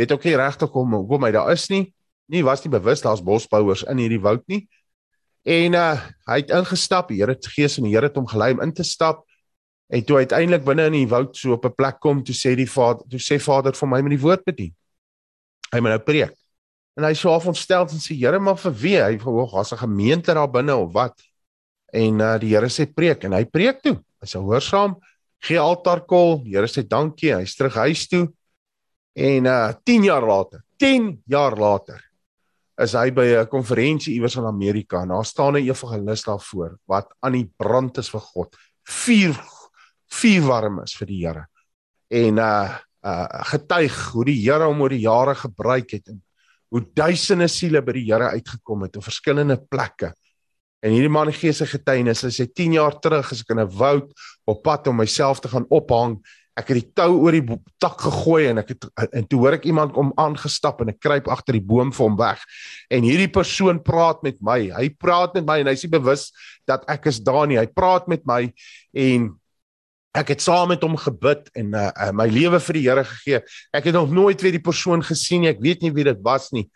weet 0.00 0.12
ook 0.12 0.24
nie 0.24 0.36
regtig 0.36 0.70
kom 0.72 0.94
hoekom 0.96 1.26
hy 1.28 1.32
daar 1.36 1.52
is 1.52 1.68
nie. 1.70 1.90
Nie 2.30 2.44
was 2.46 2.62
nie 2.64 2.72
bewus 2.72 3.02
daar's 3.02 3.22
bosbouers 3.22 3.82
in 3.90 4.00
hierdie 4.00 4.20
woud 4.22 4.46
nie. 4.48 4.64
En 5.44 5.74
uh 5.74 5.96
hy 6.28 6.42
het 6.42 6.52
ingestap, 6.54 7.08
die 7.08 7.20
Here 7.20 7.36
gees 7.54 7.78
en 7.78 7.88
die 7.88 7.94
Here 7.94 8.08
het 8.08 8.16
hom 8.16 8.28
gelei 8.28 8.52
om 8.54 8.62
in 8.64 8.72
te 8.72 8.84
stap. 8.84 9.24
En 9.90 10.04
toe 10.06 10.20
uiteindelik 10.22 10.64
binne 10.64 10.86
in 10.90 10.98
die 11.00 11.08
woud 11.08 11.36
so 11.36 11.56
op 11.56 11.64
'n 11.66 11.74
plek 11.74 11.98
kom, 12.00 12.22
toe 12.24 12.34
sê 12.34 12.54
die 12.54 12.68
vader, 12.68 13.06
toe 13.08 13.18
sê 13.18 13.40
vader 13.40 13.72
vir 13.72 13.88
my 13.88 14.00
met 14.02 14.10
die 14.10 14.22
woord 14.22 14.44
bedien. 14.44 14.74
Hy 15.72 15.80
moet 15.80 15.90
nou 15.90 15.98
preek. 15.98 16.36
En 16.96 17.04
hy 17.04 17.14
sou 17.14 17.32
af 17.34 17.46
ontstel 17.46 17.88
en 17.88 17.98
sê 17.98 18.14
Here, 18.14 18.38
maar 18.38 18.56
vir 18.56 18.72
wie? 18.72 19.02
Hy 19.02 19.18
verhoog 19.18 19.54
as 19.54 19.72
'n 19.72 19.78
gemeente 19.78 20.34
daar 20.34 20.50
binne 20.50 20.76
of 20.76 20.92
wat? 20.92 21.16
En 21.92 22.20
uh 22.20 22.38
die 22.38 22.54
Here 22.54 22.68
sê 22.68 22.86
preek 22.86 23.24
en 23.24 23.32
hy 23.32 23.44
preek 23.44 23.82
toe. 23.82 23.96
Hy 24.20 24.26
sê 24.26 24.38
hoorsaam, 24.38 24.96
gee 25.40 25.58
altaarkol, 25.58 26.44
die 26.44 26.54
Here 26.54 26.68
sê 26.68 26.86
dankie, 26.86 27.34
hy's 27.34 27.56
terug 27.56 27.74
huis 27.74 28.06
toe. 28.08 28.28
En 29.12 29.44
uh 29.44 29.72
10 29.82 30.02
jaar 30.02 30.26
later, 30.26 30.64
10 30.76 31.22
jaar 31.26 31.56
later 31.58 32.10
is 32.80 32.92
hy 32.96 33.10
by 33.12 33.26
'n 33.42 33.48
konferensie 33.48 34.14
iewers 34.14 34.36
in 34.36 34.46
Amerika 34.46 35.02
en 35.02 35.08
daar 35.08 35.24
staan 35.24 35.56
'n 35.56 35.68
evangelis 35.68 36.24
daarvoor 36.24 36.78
wat 36.86 37.14
aan 37.20 37.32
die 37.32 37.50
brand 37.56 37.98
is 37.98 38.10
vir 38.10 38.20
God. 38.20 38.56
Vuur 38.82 39.36
vuur 40.10 40.46
warm 40.46 40.80
is 40.82 40.94
vir 40.98 41.06
die 41.06 41.26
Here. 41.26 41.44
En 42.10 42.38
uh 42.38 42.78
uh 43.04 43.44
getuig 43.52 43.94
hoe 44.12 44.24
die 44.24 44.40
Here 44.42 44.64
hom 44.64 44.80
oor 44.80 44.92
die 44.92 45.06
jare 45.06 45.34
gebruik 45.34 45.90
het 45.90 46.08
en 46.08 46.22
hoe 46.70 46.82
duisende 46.94 47.48
siele 47.48 47.82
by 47.82 47.92
die 47.92 48.06
Here 48.08 48.30
uitgekom 48.34 48.82
het 48.82 48.96
op 48.96 49.06
verskillende 49.06 49.56
plekke. 49.56 50.12
En 50.80 50.92
hierdie 50.92 51.12
man 51.12 51.32
gee 51.32 51.52
sy 51.52 51.66
getuienis. 51.68 52.22
Hy 52.24 52.32
sê 52.32 52.46
10 52.48 52.78
jaar 52.78 52.98
terug 53.00 53.32
as 53.32 53.42
ek 53.42 53.50
in 53.50 53.60
'n 53.60 53.70
woud 53.76 54.12
op 54.46 54.62
pad 54.62 54.88
om 54.88 54.96
myself 54.96 55.40
te 55.40 55.48
gaan 55.48 55.66
ophang 55.68 56.18
ek 56.58 56.72
het 56.72 56.80
die 56.80 56.92
tou 56.98 57.10
oor 57.22 57.36
die 57.36 57.56
tak 57.82 58.00
gegooi 58.02 58.50
en 58.50 58.60
ek 58.62 58.72
het 58.74 58.86
en 59.16 59.26
toe 59.30 59.40
hoor 59.42 59.56
ek 59.56 59.66
iemand 59.70 59.94
kom 59.94 60.10
aangestap 60.20 60.80
en 60.82 60.92
ek 60.92 61.00
kruip 61.02 61.28
agter 61.30 61.56
die 61.56 61.64
boom 61.64 61.92
vir 61.94 62.04
hom 62.04 62.16
weg. 62.18 62.42
En 62.90 63.06
hierdie 63.06 63.30
persoon 63.32 63.80
praat 63.84 64.24
met 64.26 64.40
my. 64.44 64.58
Hy 64.74 64.88
praat 65.00 65.36
met 65.38 65.46
my 65.46 65.60
en 65.62 65.70
hy 65.70 65.76
is 65.78 65.86
bewus 65.90 66.30
dat 66.68 66.84
ek 66.90 67.08
is 67.12 67.22
daar 67.24 67.46
nie. 67.50 67.60
Hy 67.60 67.68
praat 67.70 68.10
met 68.10 68.26
my 68.28 68.42
en 68.98 69.30
ek 70.18 70.34
het 70.34 70.42
saam 70.42 70.72
met 70.72 70.82
hom 70.82 70.98
gebid 70.98 71.46
en 71.54 71.70
uh, 71.78 71.86
uh, 71.94 72.10
my 72.16 72.26
lewe 72.30 72.58
vir 72.66 72.78
die 72.80 72.84
Here 72.88 73.06
gegee. 73.06 73.40
Ek 73.76 73.86
het 73.88 73.96
nog 73.96 74.10
nooit 74.10 74.42
weer 74.42 74.58
die 74.58 74.64
persoon 74.64 75.04
gesien 75.06 75.44
nie. 75.44 75.52
Ek 75.54 75.62
weet 75.62 75.86
nie 75.86 75.94
wie 75.94 76.08
dit 76.10 76.20
was 76.26 76.50
nie. 76.56 76.66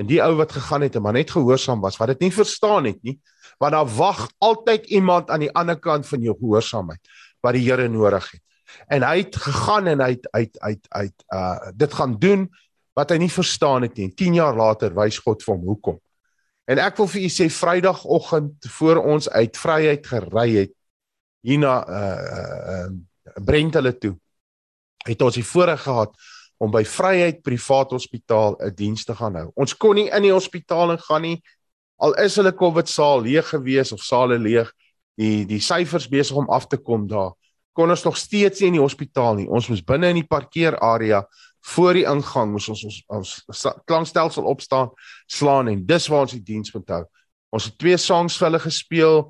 En 0.00 0.08
die 0.10 0.18
ou 0.24 0.32
wat 0.40 0.52
gegaan 0.56 0.82
het 0.86 0.96
en 0.96 1.04
maar 1.04 1.14
net 1.14 1.30
gehoorsaam 1.30 1.82
was, 1.84 1.98
wat 2.00 2.14
dit 2.14 2.24
nie 2.24 2.32
verstaan 2.32 2.86
het 2.88 2.98
nie, 3.04 3.18
want 3.60 3.74
daar 3.76 3.88
wag 3.98 4.22
altyd 4.40 4.86
iemand 4.96 5.28
aan 5.30 5.44
die 5.44 5.50
ander 5.52 5.76
kant 5.76 6.08
van 6.08 6.24
jou 6.24 6.32
gehoorsaamheid 6.38 7.18
wat 7.44 7.56
die 7.56 7.66
Here 7.66 7.88
nodig 7.88 8.24
het 8.32 8.40
en 8.88 9.02
hy 9.02 9.16
het 9.22 9.36
gegaan 9.36 9.86
en 9.86 10.00
hy 10.00 10.10
het 10.16 10.28
uit 10.30 10.58
uit 10.60 10.86
uit 10.88 11.24
uh 11.34 11.72
dit 11.74 11.94
gaan 11.94 12.18
doen 12.18 12.48
wat 12.98 13.10
hy 13.10 13.20
nie 13.22 13.32
verstaan 13.32 13.86
het 13.86 13.96
nie. 13.96 14.10
10 14.14 14.34
jaar 14.34 14.56
later 14.56 14.94
wys 14.94 15.18
God 15.18 15.42
vir 15.44 15.54
hom 15.54 15.68
hoekom. 15.70 16.00
En 16.70 16.78
ek 16.78 16.98
wil 17.00 17.08
vir 17.10 17.26
u 17.26 17.30
sê 17.32 17.48
Vrydagoggend 17.50 18.66
voor 18.76 19.02
ons 19.02 19.28
uit 19.30 19.56
Vryheid 19.56 20.06
gery 20.06 20.48
het 20.58 20.74
hierna 21.46 21.78
uh 21.86 22.18
uh 22.74 22.90
Brent 23.44 23.76
hulle 23.78 23.92
toe. 23.98 24.16
Het 25.06 25.22
ons 25.22 25.36
die 25.38 25.46
voorreg 25.46 25.82
gehad 25.82 26.14
om 26.60 26.72
by 26.72 26.82
Vryheid 26.84 27.42
Privaat 27.46 27.94
Hospitaal 27.94 28.56
'n 28.58 28.74
diens 28.74 29.04
te 29.04 29.14
gaan 29.14 29.34
hou. 29.34 29.50
Ons 29.54 29.76
kon 29.76 29.94
nie 29.94 30.10
in 30.10 30.22
die 30.22 30.32
hospitaal 30.32 30.92
ingaan 30.92 31.22
nie. 31.22 31.42
Al 31.96 32.14
is 32.20 32.36
hulle 32.36 32.52
COVID 32.52 32.88
saal 32.88 33.22
leeg 33.22 33.48
gewees 33.48 33.92
of 33.92 34.02
sale 34.02 34.38
leeg, 34.38 34.72
die 35.16 35.46
die 35.46 35.60
syfers 35.60 36.08
besig 36.08 36.36
om 36.36 36.50
af 36.50 36.66
te 36.66 36.76
kom 36.76 37.06
daar 37.06 37.32
kon 37.76 37.90
ons 37.90 38.04
nog 38.04 38.16
steeds 38.18 38.60
nie 38.60 38.70
in 38.70 38.78
die 38.78 38.82
hospitaal 38.82 39.38
nie. 39.38 39.48
Ons 39.48 39.68
moes 39.70 39.84
binne 39.84 40.10
in 40.10 40.20
die 40.20 40.28
parkeerarea 40.28 41.22
voor 41.74 41.98
die 41.98 42.06
ingang 42.08 42.54
moes 42.54 42.68
ons 42.72 42.84
ons, 42.88 43.00
ons 43.12 43.66
klankstelsel 43.88 44.46
opstaan, 44.48 44.90
slaan 45.28 45.68
en 45.68 45.82
dis 45.86 46.08
waar 46.08 46.24
ons 46.26 46.36
die 46.36 46.44
diens 46.44 46.72
moet 46.74 46.94
hou. 46.96 47.02
Ons 47.54 47.68
het 47.68 47.76
twee 47.82 47.98
songs 48.00 48.38
vir 48.38 48.48
hulle 48.48 48.62
gespeel. 48.62 49.24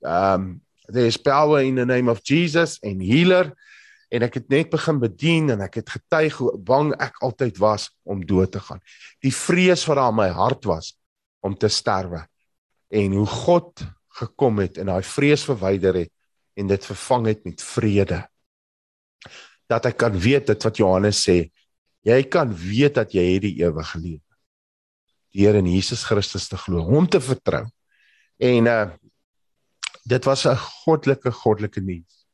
Um 0.00 0.54
there 0.92 1.08
is 1.08 1.16
power 1.16 1.62
in 1.64 1.78
the 1.80 1.86
name 1.88 2.10
of 2.12 2.20
Jesus 2.28 2.76
en 2.84 3.00
Healer 3.00 3.54
en 4.12 4.26
ek 4.26 4.34
het 4.36 4.50
net 4.52 4.68
begin 4.72 4.98
bedien 5.00 5.48
en 5.54 5.62
ek 5.64 5.80
het 5.80 5.94
getuig 5.96 6.36
hoe 6.42 6.52
bang 6.60 6.92
ek 7.00 7.16
altyd 7.24 7.56
was 7.62 7.88
om 8.04 8.20
dood 8.20 8.52
te 8.52 8.60
gaan. 8.60 8.82
Die 9.24 9.32
vrees 9.32 9.86
wat 9.88 9.96
daar 9.96 10.12
in 10.12 10.20
my 10.20 10.28
hart 10.28 10.68
was 10.68 10.92
om 11.44 11.56
te 11.56 11.72
sterwe 11.72 12.20
en 12.92 13.16
hoe 13.16 13.26
God 13.26 13.86
gekom 14.20 14.60
het 14.62 14.78
en 14.78 14.92
daai 14.92 15.02
vrees 15.08 15.44
verwyder 15.48 16.04
het 16.04 16.12
en 16.54 16.66
dit 16.70 16.86
vervang 16.86 17.26
het 17.26 17.44
met 17.44 17.62
vrede. 17.62 18.20
Dat 19.70 19.86
ek 19.86 19.96
kan 20.02 20.18
weet 20.18 20.46
dit 20.46 20.66
wat 20.66 20.76
Johannes 20.76 21.22
sê, 21.24 21.50
jy 22.04 22.20
kan 22.28 22.52
weet 22.52 22.98
dat 23.00 23.14
jy 23.16 23.24
het 23.34 23.46
die 23.46 23.56
ewige 23.64 23.98
lewe. 23.98 24.20
Die 25.34 25.46
Here 25.46 25.58
in 25.58 25.66
Jesus 25.66 26.04
Christus 26.06 26.48
te 26.48 26.56
glo, 26.60 26.84
hom 26.86 27.08
te 27.10 27.20
vertrou. 27.20 27.64
En 28.38 28.70
uh 28.70 28.84
dit 30.04 30.24
was 30.24 30.44
'n 30.44 30.56
goddelike 30.56 31.30
goddelike 31.32 31.80
nuus. 31.80 32.26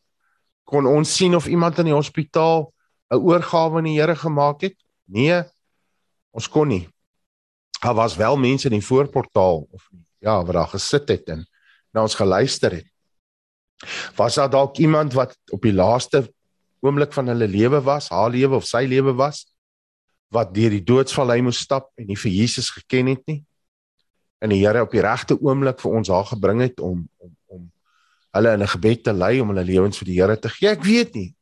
Kon 0.65 0.87
ons 0.87 1.17
sien 1.17 1.37
of 1.37 1.47
iemand 1.47 1.79
in 1.79 1.85
die 1.85 1.95
hospitaal 1.95 2.73
'n 3.11 3.17
oorgawe 3.17 3.79
aan 3.79 3.85
die 3.85 4.01
Here 4.01 4.17
gemaak 4.17 4.61
het? 4.61 4.77
Nee. 5.05 5.45
Ons 6.31 6.49
kon 6.49 6.69
nie. 6.69 6.89
Daar 7.81 7.95
was 7.95 8.17
wel 8.17 8.37
mense 8.37 8.69
in 8.69 8.79
die 8.79 8.87
voorportaal 8.87 9.69
of 9.71 9.89
ja, 10.19 10.45
wat 10.45 10.55
daar 10.55 10.69
gesit 10.69 11.09
het 11.09 11.29
en 11.29 11.47
na 11.93 12.03
ons 12.03 12.15
geluister 12.15 12.73
het. 12.73 12.90
Was 14.17 14.37
daar 14.37 14.51
dalk 14.51 14.79
iemand 14.79 15.15
wat 15.17 15.37
op 15.51 15.63
die 15.63 15.73
laaste 15.73 16.27
oomblik 16.81 17.13
van 17.13 17.29
hulle 17.33 17.49
lewe 17.49 17.81
was, 17.85 18.09
haar 18.09 18.31
lewe 18.31 18.57
of 18.57 18.67
sy 18.69 18.85
lewe 18.89 19.15
was, 19.17 19.47
wat 20.31 20.53
deur 20.55 20.71
die 20.71 20.85
doodsvallei 20.85 21.41
moes 21.43 21.61
stap 21.65 21.91
en 21.99 22.07
nie 22.07 22.19
vir 22.19 22.33
Jesus 22.33 22.71
geken 22.71 23.13
het 23.15 23.25
nie? 23.29 23.41
En 24.41 24.53
die 24.53 24.63
Here 24.63 24.85
op 24.85 24.93
die 24.93 25.03
regte 25.05 25.37
oomblik 25.41 25.81
vir 25.83 25.97
ons 25.99 26.09
haar 26.09 26.29
gebring 26.31 26.63
het 26.65 26.81
om 26.81 27.05
om 27.21 27.35
om 27.51 27.67
hulle 28.37 28.53
in 28.55 28.63
'n 28.63 28.75
gebed 28.77 29.03
te 29.05 29.13
lei 29.13 29.41
om 29.41 29.49
hulle 29.49 29.65
lewens 29.65 29.99
vir 29.99 30.07
die 30.07 30.21
Here 30.21 30.37
te 30.37 30.49
gee. 30.49 30.69
Ek 30.69 30.85
weet 30.85 31.15
nie. 31.15 31.35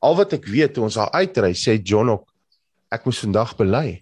Al 0.00 0.16
wat 0.16 0.32
ek 0.32 0.46
weet, 0.46 0.74
toe 0.74 0.84
ons 0.84 0.94
daar 0.94 1.12
uitry, 1.12 1.52
sê 1.52 1.78
John 1.82 2.08
ook 2.08 2.30
ek 2.90 3.04
moes 3.04 3.20
vandag 3.20 3.56
bely. 3.56 4.00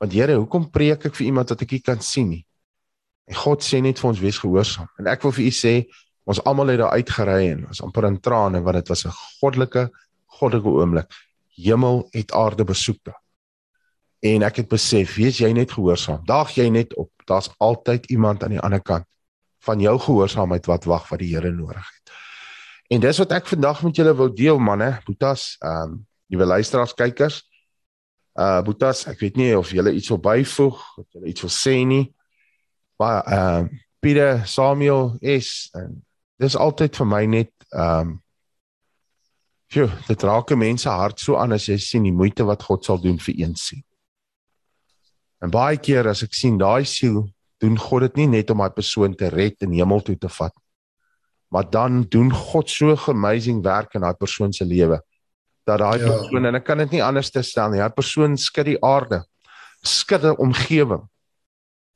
Want 0.00 0.12
Here, 0.12 0.36
hoekom 0.36 0.70
preek 0.70 1.06
ek 1.06 1.14
vir 1.14 1.26
iemand 1.26 1.48
wat 1.48 1.62
ek 1.62 1.72
nie 1.72 1.80
kan 1.80 2.00
sien 2.00 2.28
nie? 2.28 2.44
En 3.26 3.34
God 3.34 3.62
sê 3.64 3.80
net 3.82 3.98
vir 3.98 4.10
ons 4.10 4.20
wees 4.20 4.38
gehoorsaam. 4.38 4.88
En 4.98 5.06
ek 5.06 5.22
wil 5.22 5.32
vir 5.32 5.46
u 5.46 5.50
sê, 5.54 5.86
ons 6.26 6.42
almal 6.44 6.72
het 6.72 6.80
daar 6.82 6.96
uitgery 6.98 7.52
en 7.52 7.66
ons 7.70 7.82
amper 7.86 8.08
in 8.08 8.18
trane 8.20 8.60
want 8.62 8.80
dit 8.80 8.88
was 8.90 9.06
'n 9.06 9.14
goddelike 9.40 9.90
goddelike 10.26 10.68
oomblik. 10.68 11.10
Hemel 11.56 12.08
het 12.10 12.32
aarde 12.32 12.64
besoek 12.64 12.98
daar. 13.02 13.22
En 14.20 14.42
ek 14.42 14.56
het 14.56 14.68
besef, 14.68 15.14
wees 15.16 15.38
jy 15.38 15.52
net 15.52 15.72
gehoorsaam. 15.72 16.24
Daag 16.24 16.50
jy 16.54 16.68
net 16.68 16.94
op. 16.96 17.10
Daar's 17.24 17.50
altyd 17.58 18.06
iemand 18.06 18.42
aan 18.42 18.50
die 18.50 18.60
ander 18.60 18.82
kant 18.82 19.06
van 19.58 19.80
jou 19.80 19.98
gehoorsaamheid 19.98 20.66
wat 20.66 20.84
wag 20.84 21.08
wat 21.08 21.18
die 21.18 21.34
Here 21.34 21.50
nodig 21.50 21.90
het. 21.94 22.12
En 22.88 23.00
dis 23.00 23.18
wat 23.18 23.32
ek 23.32 23.46
vandag 23.46 23.82
met 23.82 23.96
julle 23.96 24.14
wou 24.14 24.32
deel 24.32 24.58
manne, 24.58 25.00
boetas, 25.04 25.56
ehm 25.60 25.82
um, 25.82 26.06
nuwe 26.26 26.44
luisteraars, 26.44 26.94
kykers. 26.94 27.48
Uh 28.34 28.62
boetas, 28.62 29.06
ek 29.06 29.18
weet 29.20 29.36
nie 29.36 29.58
of 29.58 29.70
julle 29.70 29.92
iets 29.92 30.08
wil 30.08 30.18
byvoeg, 30.18 30.98
of 30.98 31.06
julle 31.10 31.26
iets 31.26 31.40
wil 31.40 31.50
sê 31.50 31.84
nie 31.86 32.16
maar 32.96 33.24
ehm 33.24 33.64
uh, 33.64 33.78
Pieter 33.98 34.46
Samuel 34.46 35.16
is 35.20 35.68
en 35.72 36.05
dis 36.38 36.56
altyd 36.56 36.96
vir 36.96 37.06
my 37.06 37.24
net 37.26 37.52
ehm 37.72 38.00
um, 38.00 38.14
Jy, 39.74 39.88
dit 40.06 40.22
raak 40.22 40.52
mense 40.54 40.86
hart 40.86 41.18
so 41.18 41.34
aan 41.40 41.56
as 41.56 41.64
jy 41.66 41.74
sien 41.82 42.04
die 42.06 42.14
moeite 42.14 42.44
wat 42.46 42.62
God 42.62 42.84
sal 42.86 43.00
doen 43.02 43.18
vir 43.18 43.34
een 43.34 43.56
siel. 43.58 43.82
En 45.42 45.50
baie 45.50 45.76
keer 45.82 46.06
as 46.06 46.22
ek 46.22 46.36
sien 46.38 46.54
daai 46.58 46.86
siel, 46.86 47.24
doen 47.58 47.74
God 47.80 48.06
dit 48.06 48.22
nie 48.22 48.28
net 48.38 48.52
om 48.54 48.62
daai 48.62 48.70
persoon 48.70 49.16
te 49.18 49.26
red 49.32 49.66
en 49.66 49.74
hemel 49.74 50.04
toe 50.06 50.14
te 50.20 50.30
vat. 50.30 50.54
Maar 51.50 51.66
dan 51.70 52.04
doen 52.12 52.30
God 52.30 52.70
so 52.70 52.94
'n 52.94 53.10
amazing 53.10 53.62
werk 53.64 53.94
in 53.94 54.02
daai 54.02 54.14
persoon 54.14 54.52
se 54.52 54.64
lewe 54.64 55.00
dat 55.66 55.78
daai 55.78 55.98
ja. 55.98 56.06
persoon 56.06 56.46
en 56.46 56.54
ek 56.54 56.64
kan 56.64 56.78
dit 56.78 56.90
nie 56.90 57.02
anders 57.02 57.30
te 57.30 57.42
stel 57.42 57.70
nie. 57.70 57.80
Daai 57.82 57.94
persoon 57.94 58.36
skud 58.36 58.66
die 58.66 58.78
aarde, 58.82 59.24
skud 59.82 60.22
die 60.22 60.36
omgewing. 60.38 61.02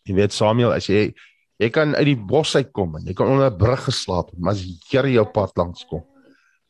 Jy 0.03 0.15
weet 0.15 0.33
Samuel, 0.33 0.73
as 0.73 0.89
jy 0.91 1.15
jy 1.61 1.69
kan 1.73 1.93
uit 1.97 2.07
die 2.09 2.21
bos 2.33 2.55
uitkom 2.57 2.97
en 2.99 3.09
jy 3.09 3.15
kan 3.17 3.29
onder 3.29 3.51
'n 3.51 3.59
brug 3.59 3.85
geslaap, 3.85 4.31
maar 4.39 4.53
as 4.53 4.63
die 4.65 4.79
Here 4.91 5.13
jou 5.13 5.27
pad 5.27 5.53
langs 5.57 5.85
kom 5.85 6.05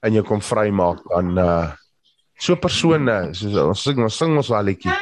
en 0.03 0.15
jy 0.15 0.23
kom 0.23 0.41
vrymaak 0.41 1.05
dan 1.09 1.39
uh 1.39 1.73
so 2.41 2.57
persone 2.57 3.35
soos 3.35 3.57
ons 3.57 3.83
sing 3.83 3.99
ons 4.03 4.17
sing 4.17 4.37
ons 4.37 4.49
walletjie. 4.49 4.93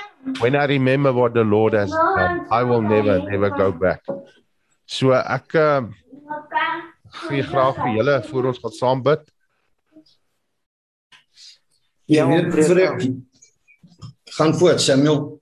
When 0.41 0.55
I 0.57 0.67
remember 0.67 1.13
what 1.13 1.35
the 1.35 1.45
Lord 1.45 1.73
has 1.73 1.91
done, 1.91 2.47
I 2.51 2.65
will 2.65 2.83
never 2.83 3.23
never 3.31 3.51
go 3.51 3.73
back. 3.73 4.03
So 4.87 5.13
ek 5.13 5.55
uh 5.55 5.87
gee 7.29 7.43
graag 7.43 7.77
vir 7.77 7.95
julle 7.97 8.23
voor 8.29 8.45
ons 8.53 8.59
gaan 8.59 8.73
saam 8.73 9.03
bid. 9.03 9.23
Ja, 12.09 12.27
vir 12.27 13.23
gaan 14.39 14.55
voort 14.55 14.81
Samuel. 14.81 15.41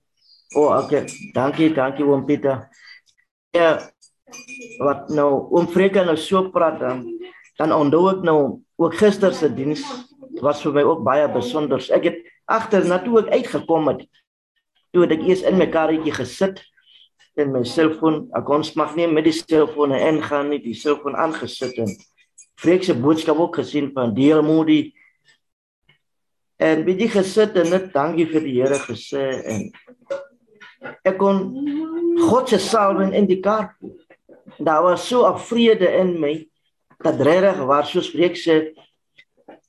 O, 0.55 0.61
oh, 0.61 0.83
okay. 0.83 1.05
Dankie, 1.33 1.73
dankie 1.73 2.05
oom 2.05 2.25
Pieter. 2.25 2.67
Ja, 3.51 3.77
wat 4.83 5.09
nou 5.13 5.47
oom 5.55 5.67
Freka 5.71 6.03
nou 6.05 6.17
so 6.19 6.49
praat 6.51 6.79
dan 6.81 7.05
dan 7.57 7.73
onthou 7.73 8.09
ek 8.11 8.23
nou 8.27 8.39
ook 8.77 8.97
gister 8.99 9.33
se 9.33 9.49
diens 9.49 9.81
was 10.45 10.61
vir 10.61 10.75
my 10.75 10.83
ook 10.85 11.03
baie 11.05 11.25
besonder. 11.33 11.81
Ek 11.89 12.03
het 12.11 12.17
agter 12.45 12.85
na 12.85 12.99
toe 13.01 13.23
ek 13.23 13.31
uitgekom 13.39 13.89
het 13.93 14.03
toe 14.93 15.07
ek 15.07 15.23
eers 15.25 15.41
in 15.47 15.57
my 15.57 15.67
karretjie 15.71 16.13
gesit 16.13 16.61
en 17.37 17.51
my 17.53 17.63
selfoon, 17.67 18.27
ek 18.33 18.45
kon 18.47 18.63
smag 18.65 18.95
nie 18.97 19.07
met 19.09 19.27
die 19.27 19.35
selfoon 19.35 19.93
en 19.93 20.21
gaan 20.25 20.49
nie 20.49 20.61
die 20.61 20.77
selfoon 20.77 21.17
aangesit 21.17 21.77
en 21.81 21.91
Freek 22.57 22.81
se 22.81 22.95
boodskap 22.97 23.37
ook 23.37 23.59
gesien 23.59 23.91
van 23.93 24.15
deel 24.17 24.41
Moody 24.45 24.93
en 26.57 26.81
bietjie 26.85 27.11
gesit 27.13 27.57
en 27.61 27.69
net 27.69 27.91
dankie 27.93 28.25
vir 28.29 28.45
die 28.45 28.55
Here 28.57 28.79
gesê 28.81 29.25
en 29.53 29.67
ek 31.05 31.19
kon 31.21 31.43
God 32.29 32.49
se 32.49 32.57
salwing 32.61 33.13
in 33.17 33.27
die 33.29 33.39
kar. 33.41 33.75
Daar 34.57 34.81
was 34.83 35.07
so 35.07 35.25
'n 35.25 35.39
vrede 35.39 35.87
in 35.87 36.19
my 36.19 36.47
dat 36.97 37.21
regtig 37.21 37.65
was 37.65 37.91
so 37.91 38.01
spreek 38.01 38.35
sê 38.35 38.73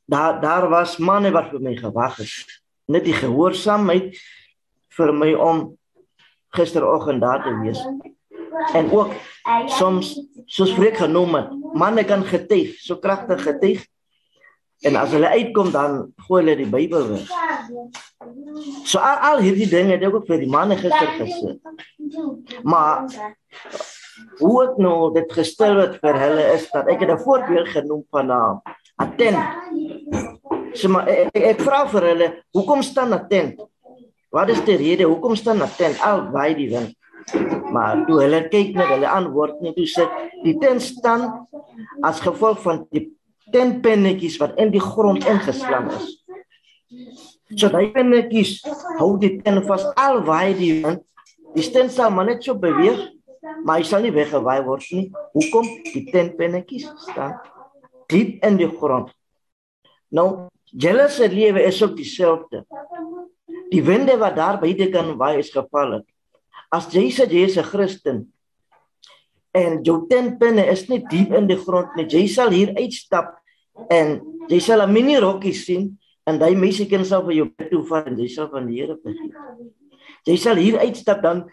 daar 0.04 0.40
daar 0.40 0.68
was 0.68 0.96
manne 0.96 1.30
wat 1.30 1.50
vir 1.50 1.60
my 1.60 1.76
gewag 1.76 2.16
het. 2.16 2.62
Net 2.86 3.04
die 3.04 3.12
gehoorsaamheid 3.12 4.16
vir 4.96 5.12
my 5.12 5.32
om 5.34 5.76
gisteroggend 6.56 7.20
daar 7.20 7.42
te 7.42 7.52
wees. 7.60 7.80
En 8.72 8.90
ook 8.90 9.12
soms 9.66 10.16
soos 10.46 10.70
spreek 10.70 10.96
genoem 10.96 11.34
het, 11.34 11.52
manne 11.72 12.04
kan 12.04 12.24
getuig, 12.24 12.78
so 12.80 12.96
kragtig 12.96 13.42
getuig. 13.42 13.84
En 14.80 14.96
as 14.96 15.10
hulle 15.10 15.28
uitkom 15.28 15.70
dan 15.74 16.12
gooi 16.26 16.42
hulle 16.42 16.56
die 16.56 16.70
Bybel 16.70 17.08
weg. 17.08 17.30
So 18.84 18.98
al, 18.98 19.16
al 19.32 19.42
hierdie 19.42 19.68
dinge 19.68 19.96
het 19.96 20.04
ek 20.06 20.14
ook 20.14 20.28
vir 20.30 20.42
die 20.42 20.50
manne 20.50 20.78
gister 20.78 21.10
gesê. 21.18 21.56
Maar 22.62 23.04
hoe 24.38 24.56
ek 24.64 24.76
nou 24.82 25.12
dit 25.14 25.32
gestel 25.32 25.80
het 25.82 25.96
vir 26.02 26.18
hulle 26.22 26.44
is 26.54 26.68
dat 26.72 26.88
ek 26.90 27.02
het 27.02 27.10
'n 27.10 27.24
voorbeeld 27.24 27.68
genoem 27.68 28.04
van 28.10 28.26
'n 28.26 28.30
uh, 28.30 28.56
attent. 28.96 29.42
So 30.74 30.88
maar 30.88 31.08
ek, 31.08 31.34
ek, 31.34 31.60
vra 31.60 31.86
vir 31.88 32.02
hulle, 32.02 32.28
hoekom 32.52 32.82
staan 32.82 33.12
attent? 33.12 33.60
Wat 34.30 34.48
is 34.48 34.60
die 34.64 34.76
rede 34.76 35.04
hoekom 35.04 35.36
staan 35.36 35.62
attent 35.62 36.00
al 36.04 36.28
by 36.32 36.54
die 36.54 36.68
wind? 36.70 36.94
Maar 37.72 38.06
toe 38.06 38.20
hulle 38.22 38.48
kyk 38.48 38.74
net 38.76 38.88
hulle 38.88 39.08
antwoord 39.08 39.60
net 39.60 39.76
toe 39.76 39.86
sê 39.86 40.04
die 40.44 40.58
tent 40.58 40.82
staan 40.82 41.46
as 42.02 42.20
gevolg 42.20 42.62
van 42.62 42.86
die 42.90 43.08
tentpennetjies 43.52 44.38
wat 44.38 44.56
in 44.56 44.70
die 44.70 44.80
grond 44.80 45.24
ingeslaan 45.24 45.90
is. 45.90 46.24
So 47.56 47.68
daai 47.68 47.92
pennetjies 47.92 48.60
hou 48.98 49.18
dit 49.18 49.44
teen 49.44 49.62
vas 49.64 49.84
al 49.96 50.22
waar 50.24 50.52
die 50.56 50.82
wind 50.84 51.04
die 51.54 51.64
steen 51.64 51.88
sal 51.92 52.12
maar 52.14 52.28
net 52.28 52.44
so 52.44 52.56
beweeg, 52.58 53.00
maar 53.64 53.78
hy 53.78 53.84
sal 53.84 54.02
nie 54.02 54.14
weggewaai 54.14 54.62
word 54.66 54.84
nie. 54.92 55.12
Hoekom? 55.34 55.66
Die 55.92 56.04
tentpennetjies 56.10 56.88
staan 57.08 57.38
diep 58.08 58.44
in 58.44 58.56
die 58.56 58.68
grond. 58.70 59.12
Nou, 60.14 60.48
julle 60.72 61.08
se 61.12 61.28
lewe 61.28 61.62
is 61.68 61.80
ook 61.82 61.96
dieselfde. 61.96 62.64
Die 63.68 63.82
winde 63.84 64.16
wat 64.20 64.36
daar 64.38 64.60
by 64.60 64.72
dit 64.76 64.92
kan 64.94 65.12
waai 65.20 65.42
is 65.42 65.52
geval 65.52 65.98
het. 65.98 66.06
As 66.72 66.88
jy 66.92 67.08
sê 67.12 67.28
jy 67.28 67.44
is 67.44 67.56
'n 67.56 67.64
Christen 67.64 68.32
en 69.52 69.82
jou 69.82 70.06
tentpenne 70.08 70.64
is 70.70 70.88
nie 70.88 71.04
diep 71.10 71.32
in 71.32 71.46
die 71.46 71.56
grond 71.56 71.96
nie, 71.96 72.04
jy 72.04 72.26
sal 72.28 72.50
hier 72.50 72.74
uitstap 72.76 73.38
en 73.90 74.20
jy 74.48 74.60
sal 74.60 74.82
'n 74.82 74.92
mini 74.92 75.16
rokkie 75.16 75.54
sien 75.54 75.98
en 76.26 76.38
daai 76.38 76.54
meisie 76.54 76.88
kan 76.88 77.04
self 77.04 77.24
vir 77.24 77.34
jou 77.34 77.48
toe 77.70 77.84
vat 77.84 78.06
en 78.06 78.18
jy 78.18 78.28
sal 78.28 78.48
van 78.48 78.66
die 78.66 78.80
Here 78.80 78.96
vergee. 79.02 79.32
Jy 80.26 80.36
sal 80.36 80.56
hier 80.56 80.78
uitstap 80.78 81.22
dan 81.22 81.48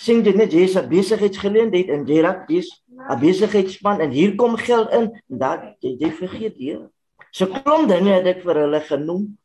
sien 0.00 0.22
jy 0.24 0.32
net 0.36 0.52
jy 0.52 0.64
is 0.64 0.76
'n 0.76 0.88
besigheidsgeleentheid 0.88 1.90
en 1.92 2.06
jy 2.08 2.22
raak 2.24 2.46
dis 2.48 2.68
'n 3.08 3.20
besigheidsspan 3.20 4.00
en 4.00 4.10
hier 4.10 4.34
kom 4.36 4.56
geld 4.56 4.88
in 4.92 5.10
en 5.28 5.38
dan 5.38 5.58
jy, 5.80 5.96
jy 6.00 6.10
vergeet 6.10 6.56
die 6.56 6.72
Here. 6.72 6.88
So 7.32 7.46
klom 7.46 7.86
dinge 7.88 8.12
het 8.12 8.26
ek 8.26 8.42
vir 8.42 8.62
hulle 8.64 8.80
genoem. 8.80 9.38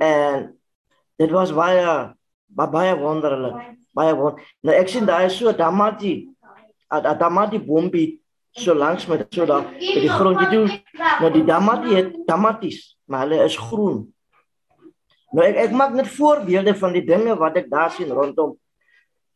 En 0.00 0.54
dit 1.18 1.30
was 1.30 1.52
baie 1.52 2.14
baie 2.48 2.94
wonderlik. 2.96 3.76
Baie 3.94 4.14
won. 4.16 4.38
Nou 4.62 4.74
ek 4.74 4.88
sien 4.88 5.06
daai 5.06 5.28
so 5.30 5.52
damati. 5.52 6.28
Damati 6.90 7.58
bombie 7.58 8.20
so 8.52 8.74
langs 8.74 9.06
met 9.06 9.26
so 9.34 9.46
daar 9.46 9.66
by 9.74 10.00
die 10.00 10.12
grond 10.12 10.40
jy 10.40 10.48
doen. 10.54 10.70
Nou 11.20 11.32
die 11.32 11.44
damati 11.44 11.94
het 11.94 12.14
damaties, 12.26 12.96
maar 13.06 13.26
hulle 13.26 13.44
is 13.44 13.56
groen. 13.56 14.06
Nou 15.32 15.44
ek 15.44 15.60
ek 15.68 15.76
maak 15.76 15.92
net 15.94 16.08
voorbeelde 16.08 16.74
van 16.74 16.96
die 16.96 17.04
dinge 17.04 17.36
wat 17.36 17.60
ek 17.60 17.68
daar 17.70 17.92
sien 17.92 18.10
rondom. 18.10 18.56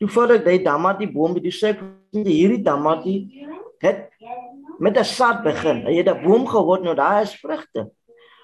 Toe 0.03 0.11
voor 0.11 0.33
ek 0.35 0.47
die 0.49 0.65
damati 0.65 1.07
bombie, 1.07 1.45
dis 1.45 1.61
ek 1.63 1.79
hierdie 2.11 2.59
damati 2.67 3.13
het 3.85 4.09
met 4.83 4.99
'n 4.99 5.07
saad 5.07 5.45
begin. 5.45 5.87
Hy 5.87 5.95
het 5.95 6.09
'n 6.11 6.25
boom 6.25 6.43
geword, 6.47 6.83
nou 6.83 6.95
daar 6.95 7.23
is 7.23 7.39
vrugte. 7.39 7.91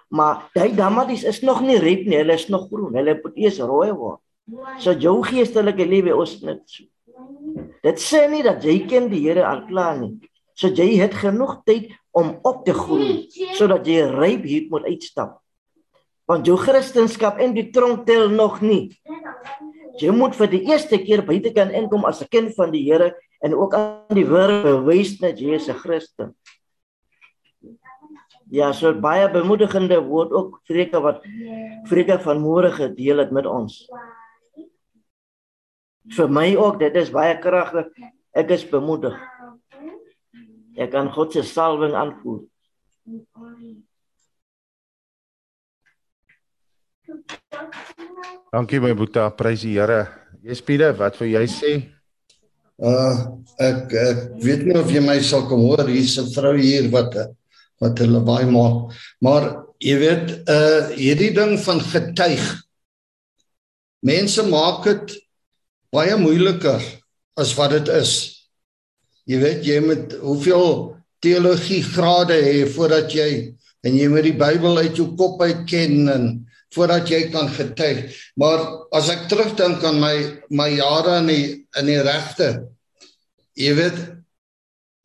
Maar 0.09 0.51
daai 0.55 0.75
damaties 0.75 1.25
is 1.25 1.41
nog 1.43 1.61
nie 1.61 1.79
red 1.79 2.07
nie, 2.07 2.17
hulle 2.17 2.33
is 2.33 2.49
nog 2.49 2.69
groen. 2.71 2.95
Hulle 2.95 3.19
moet 3.23 3.37
eers 3.37 3.59
rooi 3.59 3.91
word. 3.93 4.21
So 4.79 4.93
jou 4.93 5.23
geestelike 5.23 5.85
lewe 5.87 6.17
ons 6.17 6.41
net 6.43 6.63
so. 6.65 6.85
Dit 7.83 7.99
sê 7.99 8.31
nie 8.31 8.43
dat 8.43 8.63
jy 8.63 8.87
ken 8.87 9.11
die 9.11 9.21
Here 9.27 9.45
al 9.45 9.67
klaar 9.67 9.99
nie. 9.99 10.31
So 10.55 10.69
jy 10.69 10.97
het 10.97 11.15
genoeg 11.15 11.65
tyd 11.65 11.91
om 12.13 12.39
op 12.43 12.65
te 12.65 12.73
groei 12.73 13.27
sodat 13.53 13.87
jy 13.87 14.07
ryp 14.07 14.45
hier 14.45 14.67
moet 14.71 14.85
uitstap. 14.85 15.41
Want 16.25 16.47
jou 16.47 16.57
Christendom 16.57 17.39
en 17.39 17.55
die 17.55 17.71
tronk 17.71 18.07
tel 18.07 18.29
nog 18.29 18.61
nie. 18.61 18.95
Jy 19.99 20.13
moet 20.15 20.37
vir 20.39 20.51
die 20.53 20.63
eerste 20.71 20.99
keer 21.03 21.25
buite 21.27 21.51
kan 21.55 21.71
inkom 21.75 22.05
as 22.05 22.23
'n 22.23 22.29
kind 22.31 22.55
van 22.55 22.71
die 22.71 22.85
Here 22.85 23.15
en 23.43 23.55
ook 23.55 23.75
aan 23.75 24.15
die 24.15 24.27
woord 24.27 24.63
bewys 24.63 25.19
dat 25.19 25.39
jy 25.39 25.59
'n 25.59 25.75
Christen. 25.75 26.35
Ja, 28.51 28.73
so 28.73 28.95
baie 28.95 29.29
bemoedigende 29.29 30.01
woord 30.01 30.33
ook 30.33 30.61
Freke 30.65 31.01
wat 31.01 31.23
Freke 31.85 32.19
van 32.19 32.41
môre 32.41 32.73
gedeel 32.73 33.19
het 33.19 33.31
met 33.31 33.47
ons. 33.47 33.89
Vir 36.17 36.29
my 36.29 36.57
ook, 36.57 36.79
dit 36.81 36.95
is 36.97 37.11
baie 37.13 37.37
kragtig. 37.39 37.91
Ek 38.33 38.51
is 38.51 38.65
bemoedig. 38.65 39.19
Ek 40.77 40.91
kan 40.91 41.13
God 41.13 41.33
se 41.33 41.43
salwing 41.43 41.93
aanvoel. 41.93 42.49
Dankie 48.53 48.81
my 48.85 48.93
boetie, 48.97 49.25
prys 49.37 49.63
die 49.65 49.77
Here. 49.77 50.07
Jespiede, 50.45 50.91
wat 50.99 51.17
wil 51.21 51.31
jy 51.33 51.45
sê? 51.51 51.73
Uh 52.79 53.39
ek 53.65 53.95
ek 53.99 54.21
weet 54.45 54.67
nie 54.69 54.77
of 54.79 54.91
jy 54.93 55.01
my 55.03 55.17
sal 55.25 55.47
kom 55.49 55.65
hoor 55.67 55.89
hier's 55.89 56.19
'n 56.21 56.29
vrou 56.35 56.55
hier 56.57 56.91
wat 56.93 57.17
wat 57.81 57.99
hulle 57.99 58.21
baie 58.23 58.47
maak. 58.47 58.93
Maar 59.21 59.65
jy 59.81 59.97
weet 59.99 60.27
uh 60.47 60.93
hierdie 60.95 61.33
ding 61.35 61.57
van 61.59 61.81
getuig. 61.81 62.45
Mense 64.05 64.45
maak 64.47 64.85
dit 64.85 65.17
baie 65.91 66.15
moeiliker 66.17 66.83
as 67.37 67.55
wat 67.57 67.71
dit 67.71 67.89
is. 67.89 68.13
Jy 69.27 69.39
weet 69.43 69.65
jy 69.65 69.81
moet 69.81 70.13
hoeveel 70.21 70.95
teologie 71.21 71.83
grade 71.83 72.37
hê 72.37 72.63
voordat 72.69 73.11
jy 73.11 73.57
en 73.83 73.97
jy 73.97 74.09
moet 74.09 74.29
die 74.29 74.39
Bybel 74.39 74.79
uit 74.79 74.95
jou 74.97 75.17
kop 75.17 75.43
uit 75.43 75.67
ken 75.67 76.09
en 76.09 76.25
voordat 76.75 77.09
jy 77.09 77.29
kan 77.33 77.49
getuig. 77.49 78.13
Maar 78.37 78.61
as 78.97 79.09
ek 79.13 79.27
terugdink 79.31 79.85
aan 79.85 80.01
my 80.03 80.17
my 80.51 80.69
jare 80.75 81.19
in 81.23 81.31
die 81.31 81.47
in 81.81 81.91
die 81.91 82.01
regte, 82.05 82.49
jy 83.59 83.75
weet 83.79 83.99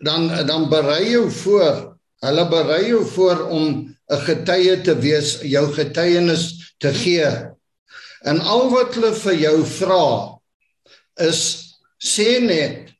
dan 0.04 0.30
dan 0.48 0.70
berei 0.70 1.14
jou 1.14 1.30
voor. 1.32 1.90
Hulle 2.24 2.46
berei 2.52 2.88
jou 2.88 3.04
voor 3.16 3.48
om 3.50 3.96
'n 4.12 4.22
getuie 4.28 4.82
te 4.82 4.96
wees, 5.00 5.40
jou 5.42 5.74
getuienis 5.74 6.76
te 6.78 6.94
gee. 6.94 7.28
En 8.24 8.40
al 8.40 8.70
wat 8.70 8.96
hulle 8.96 9.14
vir 9.14 9.36
jou 9.36 9.66
vra 9.66 10.40
is 11.20 11.42
sê 12.00 12.40
net 12.44 12.92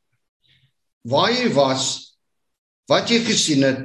waar 1.04 1.32
jy 1.32 1.50
was, 1.54 2.16
wat 2.88 3.10
jy 3.10 3.20
gesien 3.24 3.64
het 3.64 3.82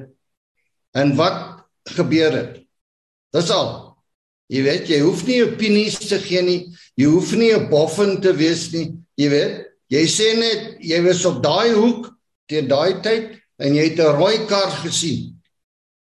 en 0.94 1.16
wat 1.16 1.66
gebeur 1.94 2.32
het. 2.32 2.54
Dis 3.34 3.50
al. 3.50 3.87
Jy 4.48 4.62
weet, 4.64 4.88
jy 4.88 5.00
hoef 5.04 5.24
nie 5.28 5.42
opinies 5.44 5.98
te 6.00 6.18
gee 6.22 6.42
nie. 6.42 6.60
Jy 6.96 7.08
hoef 7.12 7.32
nie 7.36 7.52
'n 7.52 7.68
boffin 7.68 8.20
te 8.20 8.32
wees 8.32 8.72
nie. 8.72 8.96
Jy 9.16 9.28
weet, 9.28 9.66
jy 9.90 10.04
sê 10.08 10.36
net 10.38 10.80
jy 10.80 11.00
was 11.04 11.24
op 11.24 11.42
daai 11.42 11.72
hoek 11.74 12.08
teen 12.48 12.68
daai 12.68 13.02
tyd 13.02 13.36
en 13.58 13.74
jy 13.74 13.90
het 13.90 14.00
'n 14.00 14.16
rooi 14.16 14.46
kar 14.46 14.70
gesien. 14.84 15.36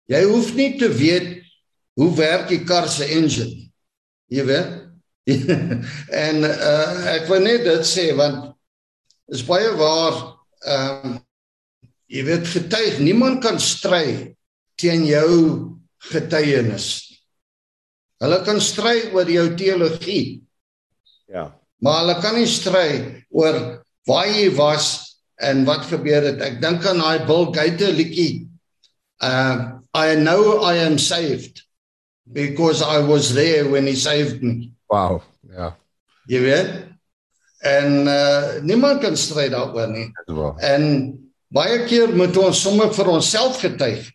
Jy 0.08 0.24
hoef 0.24 0.54
nie 0.54 0.78
te 0.78 0.88
weet 0.88 1.42
hoe 1.96 2.16
werk 2.16 2.48
die 2.50 2.64
kar 2.64 2.88
se 2.88 3.06
engine. 3.06 3.72
Jy 4.30 4.44
weet? 4.46 4.88
en 6.26 6.44
uh, 6.44 7.16
ek 7.18 7.28
wil 7.28 7.42
net 7.44 7.66
dit 7.66 7.84
sê 7.84 8.14
want 8.16 8.54
is 9.28 9.44
baie 9.44 9.72
waar 9.76 10.16
ehm 10.64 11.08
um, 11.08 11.18
jy 12.08 12.24
weet 12.24 12.48
getuig 12.48 13.02
niemand 13.04 13.42
kan 13.44 13.60
stry 13.60 14.36
teen 14.80 15.04
jou 15.04 15.34
getuienis. 16.08 17.07
Hulle 18.24 18.40
kan 18.46 18.60
stry 18.64 19.12
oor 19.14 19.30
jou 19.30 19.46
teologie. 19.60 20.42
Ja. 21.30 21.52
Maar 21.84 22.00
hulle 22.02 22.16
kan 22.24 22.38
nie 22.40 22.50
stry 22.50 22.90
oor 23.30 23.58
waar 24.08 24.30
jy 24.32 24.50
was 24.58 24.88
en 25.38 25.66
wat 25.68 25.86
gebeur 25.92 26.26
het. 26.26 26.42
Ek 26.42 26.58
dink 26.64 26.86
aan 26.88 27.02
daai 27.04 27.26
Bill 27.28 27.52
Gates 27.54 27.94
liedjie. 27.98 28.48
Uh 29.22 29.74
I 29.98 30.14
know 30.14 30.62
I 30.62 30.78
am 30.86 31.00
saved 31.02 31.64
because 32.30 32.84
I 32.84 33.00
was 33.02 33.34
there 33.34 33.66
when 33.70 33.88
he 33.88 33.96
saved 33.96 34.44
me. 34.44 34.72
Wow. 34.90 35.24
Ja. 35.42 35.72
Jy 36.30 36.42
weet? 36.44 36.74
En 37.66 38.06
uh 38.10 38.60
niemand 38.66 39.02
kan 39.02 39.18
stry 39.18 39.48
daaroor 39.54 39.90
nie. 39.94 40.10
En 40.62 40.84
baie 41.54 41.80
keer 41.86 42.14
moet 42.18 42.38
ons 42.38 42.62
sommer 42.62 42.94
vir 42.94 43.10
onsself 43.14 43.62
getuig. 43.62 44.10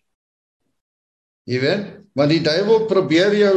Jy 1.51 1.63
weet? 1.63 1.91
Want 2.19 2.33
die 2.33 2.43
duiwel 2.45 2.87
probeer 2.91 3.35
jou 3.37 3.57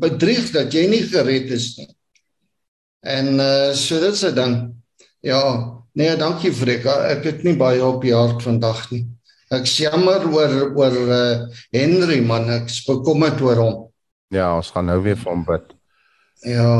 bedrieg 0.00 0.50
dat 0.54 0.72
jy 0.74 0.86
nie 0.90 1.02
gered 1.08 1.52
is 1.54 1.74
nie. 1.78 1.88
En 3.04 3.36
uh 3.40 3.72
so 3.76 4.00
dit 4.00 4.16
se 4.16 4.32
dan 4.32 4.74
ja, 5.24 5.40
nee, 5.92 6.16
dankie 6.16 6.52
Freka. 6.52 6.98
Ek 7.08 7.24
het 7.24 7.44
nie 7.44 7.56
baie 7.56 7.84
op 7.84 8.02
die 8.04 8.14
hart 8.14 8.42
vandag 8.44 8.90
nie. 8.92 9.04
Ek 9.52 9.68
jammer 9.68 10.24
oor 10.28 10.54
oor 10.76 10.98
uh 11.04 11.46
Henry 11.72 12.20
man, 12.24 12.50
ek 12.50 12.68
bekommerd 12.88 13.40
oor 13.44 13.62
hom. 13.62 13.80
Ja, 14.32 14.54
ons 14.56 14.72
gaan 14.74 14.88
nou 14.88 15.00
weer 15.04 15.16
vir 15.20 15.32
hom 15.32 15.44
bid. 15.48 15.72
Ja. 16.44 16.72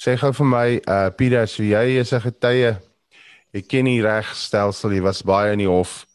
Sê 0.00 0.16
gou 0.20 0.32
vir 0.40 0.48
my 0.48 0.66
uh 0.80 1.10
Pieter, 1.16 1.48
so 1.48 1.62
jy 1.62 2.00
is 2.00 2.12
'n 2.12 2.20
getuie. 2.20 2.76
Jy 3.52 3.60
ken 3.68 3.84
die 3.84 4.00
regstelsel, 4.00 4.92
jy 4.92 5.02
was 5.04 5.22
baie 5.22 5.52
in 5.52 5.60
die 5.60 5.68
hof 5.68 6.06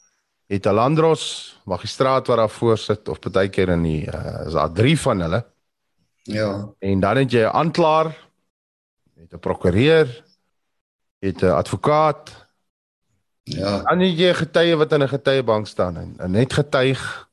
het 0.47 0.67
Alandros 0.67 1.59
magistraat 1.65 2.27
wat 2.27 2.37
daar 2.37 2.49
voor 2.49 2.77
sit 2.77 3.09
of 3.09 3.19
partykeer 3.19 3.69
in 3.69 3.83
die 3.83 4.07
uh, 4.07 4.47
is 4.47 4.55
daar 4.55 4.71
drie 4.71 4.99
van 4.99 5.19
hulle. 5.19 5.45
Ja. 6.23 6.69
En 6.79 6.99
dan 6.99 7.17
het 7.17 7.31
jy 7.31 7.43
'n 7.43 7.55
aanklaer, 7.55 8.15
het 9.15 9.33
'n 9.33 9.39
prokureur, 9.39 10.23
het 11.19 11.41
'n 11.41 11.55
advokaat. 11.55 12.47
Ja. 13.43 13.81
Dan 13.83 13.99
het 13.99 14.17
jy 14.17 14.33
getuie 14.33 14.75
wat 14.75 14.91
in 14.91 15.03
'n 15.03 15.07
getuiebank 15.07 15.67
staan 15.67 15.97
en, 15.97 16.13
en 16.17 16.31
net 16.31 16.53
getuig 16.53 17.27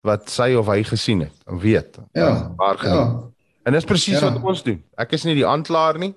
wat 0.00 0.30
sy 0.30 0.54
of 0.54 0.66
hy 0.66 0.82
gesien 0.84 1.20
het 1.20 1.36
en 1.46 1.58
weet. 1.58 1.98
Ja. 2.12 2.52
Waar 2.56 2.78
gaan. 2.78 2.96
Ja. 2.96 3.30
En 3.62 3.72
dis 3.72 3.84
presies 3.84 4.20
ja. 4.20 4.32
wat 4.32 4.42
ons 4.42 4.62
doen. 4.62 4.84
Ek 4.94 5.12
is 5.12 5.22
nie 5.22 5.34
die 5.34 5.46
aanklaer 5.46 5.98
nie. 5.98 6.14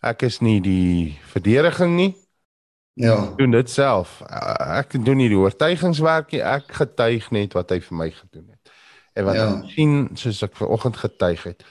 Ek 0.00 0.22
is 0.22 0.40
nie 0.40 0.60
die 0.60 1.18
verdediging 1.30 1.94
nie. 1.96 2.16
Ja. 2.98 3.16
Doen 3.36 3.54
dit 3.54 3.70
self. 3.70 4.20
Ek 4.26 4.96
doen 5.04 5.20
nie 5.20 5.28
die 5.30 5.38
oortuigingswerk 5.38 6.34
nie. 6.34 6.42
Ek 6.44 6.72
getuig 6.80 7.30
net 7.30 7.54
wat 7.56 7.70
hy 7.70 7.80
vir 7.84 7.96
my 7.96 8.08
gedoen 8.10 8.48
het. 8.50 8.72
En 9.14 9.28
wat 9.28 9.38
ja. 9.38 9.46
ek 9.50 9.70
sien 9.74 9.94
soos 10.18 10.42
ek 10.46 10.58
ver 10.58 10.72
oggend 10.72 10.98
getuig 11.00 11.44
het 11.48 11.64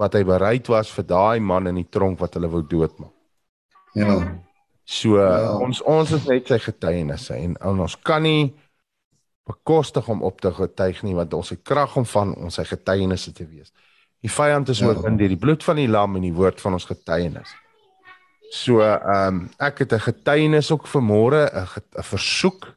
wat 0.00 0.16
hy 0.16 0.22
bereid 0.24 0.68
was 0.72 0.88
vir 0.96 1.04
daai 1.04 1.40
man 1.44 1.68
in 1.68 1.76
die 1.76 1.88
tronk 1.92 2.22
wat 2.22 2.38
hulle 2.38 2.48
wou 2.48 2.62
doodmaak. 2.64 3.12
Ja. 3.98 4.16
So 4.88 5.20
ja. 5.20 5.52
ons 5.60 5.82
ons 5.84 6.14
is 6.16 6.24
net 6.30 6.48
sy 6.48 6.58
getuienisse 6.62 7.36
en, 7.36 7.56
en 7.60 7.82
ons 7.84 7.96
kan 8.06 8.24
nie 8.24 8.50
bekostig 9.50 10.08
om 10.08 10.22
op 10.26 10.40
te 10.40 10.52
getuig 10.56 11.02
nie 11.04 11.14
want 11.18 11.34
ons 11.36 11.52
het 11.52 11.62
krag 11.66 11.98
om 12.00 12.06
van 12.08 12.32
ons 12.38 12.56
sy 12.56 12.64
getuienisse 12.64 13.34
te 13.36 13.44
wees. 13.44 13.74
Die 14.24 14.32
vyand 14.32 14.72
is 14.72 14.80
ja. 14.80 14.88
oorwin 14.88 15.20
deur 15.20 15.32
die 15.32 15.40
bloed 15.40 15.64
van 15.64 15.80
die 15.80 15.88
lam 15.90 16.16
en 16.16 16.24
die 16.24 16.36
woord 16.36 16.60
van 16.64 16.78
ons 16.78 16.88
getuienis. 16.88 17.52
So 18.50 18.80
ehm 18.82 19.26
um, 19.26 19.48
ek 19.58 19.78
het 19.78 19.92
'n 19.92 20.06
getuienis 20.10 20.70
ook 20.70 20.86
vir 20.86 21.02
môre 21.02 21.42
'n 21.54 22.02
versoek 22.02 22.74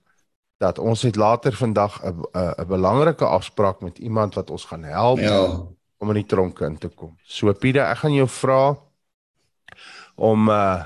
dat 0.58 0.80
ons 0.80 1.02
het 1.02 1.16
later 1.16 1.54
vandag 1.54 2.04
'n 2.04 2.26
'n 2.34 2.68
belangrike 2.68 3.26
afspraak 3.26 3.82
met 3.82 3.98
iemand 3.98 4.36
wat 4.36 4.50
ons 4.50 4.66
gaan 4.66 4.84
help 4.84 5.20
ja. 5.20 5.66
om 5.98 6.08
in 6.08 6.14
die 6.14 6.26
tronke 6.26 6.66
in 6.66 6.78
te 6.78 6.88
kom. 6.90 7.18
So 7.24 7.54
Piede, 7.54 7.80
ek 7.80 7.98
gaan 7.98 8.14
jou 8.14 8.28
vra 8.28 8.78
om 10.16 10.50
uh 10.50 10.86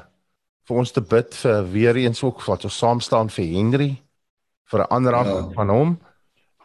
vir 0.67 0.77
ons 0.77 0.91
te 0.91 1.01
bid 1.01 1.35
vir 1.35 1.71
weer 1.71 1.95
eens 1.95 2.23
ook 2.23 2.41
wat 2.43 2.63
ons 2.63 2.77
saam 2.77 2.99
staan 2.99 3.29
vir 3.29 3.45
Henry 3.45 4.03
vir 4.71 4.79
'n 4.79 4.89
ander 4.89 5.13
ja. 5.13 5.49
van 5.55 5.69
hom 5.69 5.99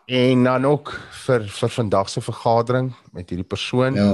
en 0.06 0.44
dan 0.44 0.64
ook 0.64 1.00
vir 1.10 1.48
vir 1.48 1.68
vandag 1.68 2.08
se 2.08 2.20
vergadering 2.20 2.94
met 3.12 3.28
hierdie 3.30 3.46
persoon. 3.48 3.94
Ja. 3.94 4.10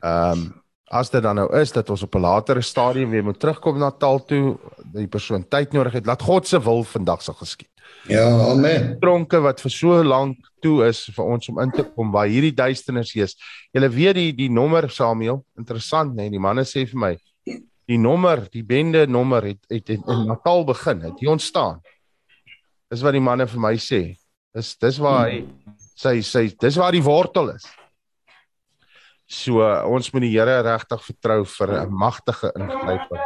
Ehm 0.00 0.38
um, 0.38 0.61
as 0.92 1.10
dit 1.10 1.22
dan 1.24 1.38
nou 1.40 1.48
is 1.56 1.72
dat 1.72 1.90
ons 1.90 2.02
op 2.04 2.14
'n 2.14 2.20
latere 2.20 2.62
stadium 2.62 3.10
weer 3.10 3.24
moet 3.24 3.40
terugkom 3.40 3.78
na 3.78 3.88
Natal 3.88 4.24
toe, 4.24 4.58
die 4.92 5.08
persoon 5.08 5.48
tyd 5.48 5.72
nodig 5.72 5.92
het, 5.92 6.06
laat 6.06 6.22
God 6.22 6.46
se 6.46 6.60
wil 6.60 6.84
vandag 6.84 7.22
sal 7.22 7.34
geskied. 7.34 7.70
Ja, 8.08 8.28
amen. 8.50 8.98
Tronke 9.00 9.40
wat 9.40 9.60
vir 9.60 9.70
so 9.70 10.02
lank 10.04 10.38
toe 10.60 10.86
is 10.86 11.04
vir 11.16 11.24
ons 11.24 11.48
om 11.48 11.60
in 11.60 11.70
te 11.70 11.82
kom 11.82 12.10
waar 12.12 12.26
hierdie 12.26 12.54
duisternis 12.54 13.14
is. 13.14 13.36
Jy 13.72 13.88
weet 13.88 14.14
die 14.14 14.32
die 14.32 14.50
nommer 14.50 14.90
Samuel, 14.90 15.44
interessant 15.58 16.14
nê, 16.14 16.22
nee, 16.22 16.30
die 16.30 16.42
manne 16.42 16.64
sê 16.64 16.86
vir 16.86 16.98
my 16.98 17.18
die 17.88 17.98
nommer, 17.98 18.46
die 18.52 18.62
bende 18.62 19.06
nommer 19.06 19.42
het 19.42 19.60
het, 19.70 19.88
het 19.88 20.08
in 20.08 20.26
Natal 20.26 20.64
begin, 20.64 21.00
het 21.00 21.18
hier 21.20 21.30
ontstaan. 21.30 21.80
Dis 22.90 23.02
wat 23.02 23.12
die 23.12 23.24
manne 23.24 23.46
vir 23.46 23.60
my 23.60 23.74
sê. 23.76 24.16
Dis 24.54 24.76
dis 24.76 24.98
waar 24.98 25.28
hy 25.28 25.44
sy 25.96 26.20
sy 26.20 26.48
dis 26.60 26.76
waar 26.76 26.92
die 26.92 27.02
wortel 27.02 27.54
is. 27.54 27.66
So 29.32 29.64
ons 29.88 30.10
moet 30.12 30.26
die 30.26 30.34
Here 30.34 30.58
regtig 30.66 31.04
vertrou 31.06 31.44
vir 31.48 31.70
'n 31.80 31.92
magtige 32.04 32.52
ingryping. 32.52 33.22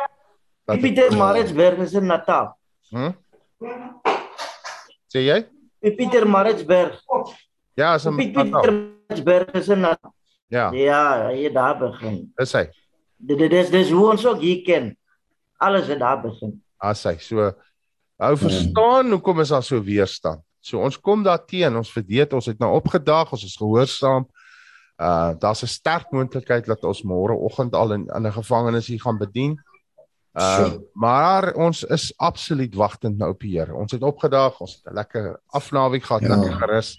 Pieter 0.83 1.17
Maritzburg 1.17 1.79
is 1.83 1.95
in 1.95 2.07
Natal. 2.07 2.55
Hm? 2.91 3.13
Sê 5.11 5.25
jy? 5.27 5.41
Pieter 5.97 6.27
Maritzburg. 6.27 7.01
Ja, 7.75 7.95
is 7.95 8.07
in 8.07 8.17
Pieter 8.17 8.47
Maritzburg 8.47 9.51
is 9.55 9.69
in 9.69 9.81
Natal. 9.81 10.15
Ja. 10.49 10.71
Ja, 10.71 11.29
hy 11.29 11.51
daar 11.51 11.79
begin. 11.79 12.33
Is 12.39 12.53
hy? 12.53 12.69
Dit 13.17 13.53
is 13.53 13.71
dis 13.71 13.91
hoe 13.91 14.11
ons 14.13 14.27
ook 14.27 14.41
hier 14.41 14.63
ken. 14.63 14.97
Alles 15.59 15.89
het 15.91 15.99
daar 15.99 16.21
begin. 16.23 16.63
As 16.79 17.03
hy 17.05 17.17
so 17.19 17.51
hou 18.21 18.37
verstaan 18.37 19.11
hoekom 19.11 19.41
is 19.41 19.51
daar 19.51 19.63
so 19.63 19.83
weerstand. 19.83 20.43
So 20.61 20.83
ons 20.83 20.99
kom 20.99 21.23
daar 21.23 21.43
teen, 21.47 21.77
ons 21.77 21.91
verdeet, 21.93 22.33
ons 22.33 22.47
het 22.47 22.59
nou 22.59 22.73
opgedag, 22.75 23.33
ons 23.33 23.45
is 23.45 23.57
gehoorsaam. 23.59 24.27
Uh 24.97 25.33
daar's 25.39 25.63
'n 25.63 25.67
sterk 25.67 26.11
moontlikheid 26.11 26.65
dat 26.65 26.85
ons 26.85 27.03
môreoggend 27.03 27.75
al 27.75 27.93
in 27.93 28.07
in 28.07 28.27
'n 28.27 28.33
gevangenis 28.33 28.87
hier 28.87 29.01
gaan 29.01 29.19
bedien. 29.19 29.61
Uh 30.33 30.73
maar 30.93 31.55
ons 31.55 31.85
is 31.85 32.13
absoluut 32.17 32.75
wagtend 32.75 33.19
nou 33.19 33.31
op 33.31 33.41
die 33.41 33.59
Here. 33.59 33.75
Ons 33.75 33.93
het 33.93 34.03
opgedag, 34.03 34.61
ons 34.61 34.75
het 34.75 34.93
'n 34.93 34.95
lekker 34.95 35.41
afnaweek 35.47 36.05
gehad, 36.05 36.23
ja. 36.23 36.29
lekker 36.29 36.53
gerus. 36.53 36.99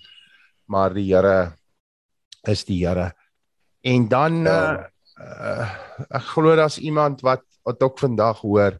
Maar 0.65 0.93
die 0.93 1.13
Here 1.13 1.53
is 2.41 2.65
die 2.65 2.85
Here. 2.87 3.13
En 3.81 4.07
dan 4.07 4.33
ja. 4.43 4.73
uh, 4.73 4.85
uh 5.19 5.69
ek 6.09 6.23
glo 6.23 6.55
daar's 6.55 6.77
iemand 6.77 7.21
wat 7.21 7.43
wat 7.63 7.83
ook 7.83 7.99
vandag 7.99 8.39
hoor. 8.39 8.79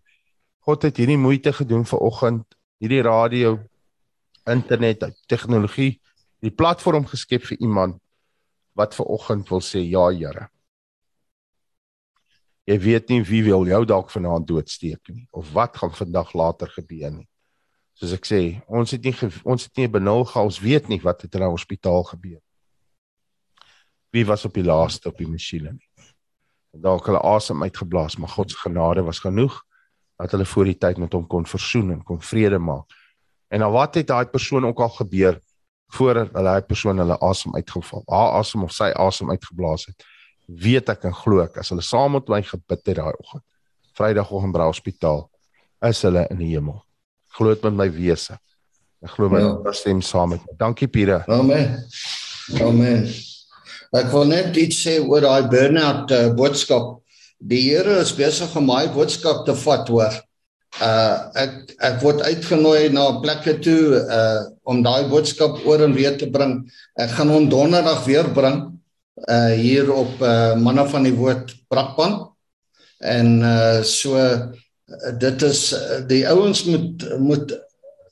God 0.60 0.82
het 0.82 0.98
hierdie 0.98 1.18
moeite 1.18 1.54
gedoen 1.54 1.86
vir 1.86 2.00
oggend, 2.00 2.46
hierdie 2.78 3.02
radio, 3.02 3.60
internet, 4.46 5.04
tegnologie, 5.26 6.02
die 6.40 6.52
platform 6.52 7.06
geskep 7.06 7.44
vir 7.44 7.58
iemand 7.60 8.00
wat 8.78 8.96
ver 8.96 9.10
oggend 9.10 9.50
wil 9.50 9.62
sê 9.62 9.82
ja 9.82 10.08
Here. 10.14 10.50
Jy 12.68 12.78
weet 12.84 13.10
nie 13.10 13.22
wie 13.24 13.44
wil 13.46 13.66
jou 13.66 13.86
dalk 13.88 14.12
vanaand 14.12 14.48
doodsteek 14.48 15.10
nie 15.14 15.28
of 15.32 15.52
wat 15.56 15.78
gaan 15.78 15.94
vandag 15.96 16.34
later 16.36 16.68
gebeur 16.68 17.12
nie. 17.12 17.28
Soos 17.98 18.14
ek 18.14 18.28
sê, 18.30 18.42
ons 18.68 18.92
het 18.94 19.02
nie 19.08 19.16
ons 19.48 19.64
het 19.64 19.80
nie 19.80 19.88
benul 19.90 20.26
gehou, 20.28 20.46
ons 20.52 20.60
weet 20.62 20.90
nie 20.92 21.00
wat 21.02 21.24
het 21.26 21.36
in 21.36 21.44
'n 21.44 21.56
hospitaal 21.56 22.04
gebeur. 22.04 22.42
Wie 24.12 24.26
was 24.26 24.46
op 24.46 24.54
die 24.54 24.64
laaste 24.64 25.10
op 25.10 25.18
die 25.18 25.28
masjiene 25.28 25.72
nie. 25.72 25.90
Dalk 26.78 27.08
hulle 27.08 27.22
asem 27.24 27.64
uitgeblaas, 27.64 28.18
maar 28.18 28.30
God 28.30 28.52
se 28.52 28.58
genade 28.58 29.02
was 29.04 29.20
genoeg 29.20 29.64
dat 30.18 30.32
hulle 30.32 30.46
voor 30.46 30.66
die 30.66 30.78
tyd 30.78 30.98
met 30.98 31.14
hom 31.14 31.28
kon 31.28 31.46
versoen 31.46 31.92
en 31.92 32.04
kon 32.04 32.22
vrede 32.22 32.60
maak. 32.60 32.94
En 33.48 33.60
dan 33.60 33.72
wat 33.72 33.96
het 33.96 34.08
daai 34.08 34.26
persoon 34.26 34.66
ook 34.66 34.80
al 34.80 34.90
gebeur? 34.90 35.42
Voordat 35.96 36.34
hulle 36.34 36.44
daai 36.52 36.68
persoon 36.68 37.00
hulle 37.02 37.18
asem 37.24 37.56
uitgeval, 37.56 38.04
haar 38.12 38.40
asem 38.42 38.64
of 38.66 38.74
sy 38.76 38.90
asem 39.00 39.32
uitgeblaas 39.32 39.88
het, 39.88 40.08
weet 40.48 40.90
ek 40.92 41.08
en 41.08 41.16
glo 41.16 41.44
ek 41.44 41.60
as 41.62 41.72
hulle 41.74 41.86
saam 41.86 42.18
met 42.18 42.28
my 42.32 42.42
gebid 42.46 42.84
het 42.84 43.00
daai 43.00 43.14
oggend, 43.14 43.46
Vrydagoggend 43.98 44.54
by 44.54 44.68
hospitaal, 44.68 45.24
is 45.88 46.04
hulle 46.06 46.28
in 46.30 46.38
die 46.44 46.52
hemel. 46.52 46.84
Glo 47.34 47.54
dit 47.54 47.64
met 47.66 47.80
my 47.80 47.88
wese. 47.96 48.36
Ek 49.02 49.16
glo 49.16 49.30
my 49.32 49.42
ja. 49.42 49.74
stem 49.74 50.04
saam 50.06 50.36
met 50.36 50.44
my. 50.46 50.54
Dankie 50.60 50.90
Pieter. 50.90 51.24
Amen. 51.34 51.80
Amen. 52.62 53.08
Ek 53.98 54.12
wil 54.14 54.30
net 54.30 54.58
iets 54.60 54.84
sê 54.86 55.00
oor 55.02 55.26
daai 55.26 55.50
burn-out 55.50 56.14
uh, 56.14 56.28
boodskap. 56.38 56.98
Die 57.42 57.64
Here 57.72 57.98
is 58.04 58.14
besig 58.18 58.54
om 58.58 58.70
my 58.70 58.84
boodskap 58.94 59.46
te 59.50 59.58
vat 59.66 59.90
hoor 59.90 60.22
uh 60.78 61.32
ek 61.34 61.54
ek 61.82 62.02
word 62.04 62.22
uitgenooi 62.22 62.90
na 62.94 63.08
plekke 63.24 63.58
toe 63.66 63.98
uh 63.98 64.46
om 64.68 64.84
daai 64.84 65.08
boodskap 65.12 65.62
oor 65.66 65.84
en 65.86 65.96
weer 65.96 66.18
te 66.20 66.28
bring. 66.32 66.60
Ek 67.00 67.14
gaan 67.16 67.32
hom 67.32 67.48
donderdag 67.52 68.04
weer 68.08 68.28
bring 68.36 68.66
uh 69.26 69.54
hier 69.58 69.88
op 69.90 70.20
uh 70.22 70.56
manne 70.62 70.86
van 70.92 71.08
die 71.08 71.16
woord 71.16 71.56
Brakpan. 71.72 72.20
En 73.02 73.40
uh 73.42 73.80
so 73.84 74.20
dit 75.20 75.48
is 75.48 75.62
die 76.10 76.24
ouens 76.28 76.66
moet 76.68 77.08
moet 77.20 77.56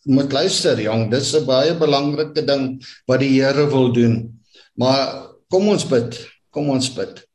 moet 0.05 0.33
luister 0.33 0.77
jong, 0.77 1.09
dis 1.09 1.33
'n 1.33 1.45
baie 1.45 1.73
belangrike 1.73 2.45
ding 2.45 2.77
wat 3.07 3.19
die 3.19 3.41
Here 3.41 3.65
wil 3.69 3.91
doen. 3.93 4.39
Maar 4.77 5.33
kom 5.49 5.67
ons 5.67 5.85
bid. 5.85 6.19
Kom 6.49 6.69
ons 6.69 6.89
bid. 6.93 7.25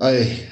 Ai 0.00 0.48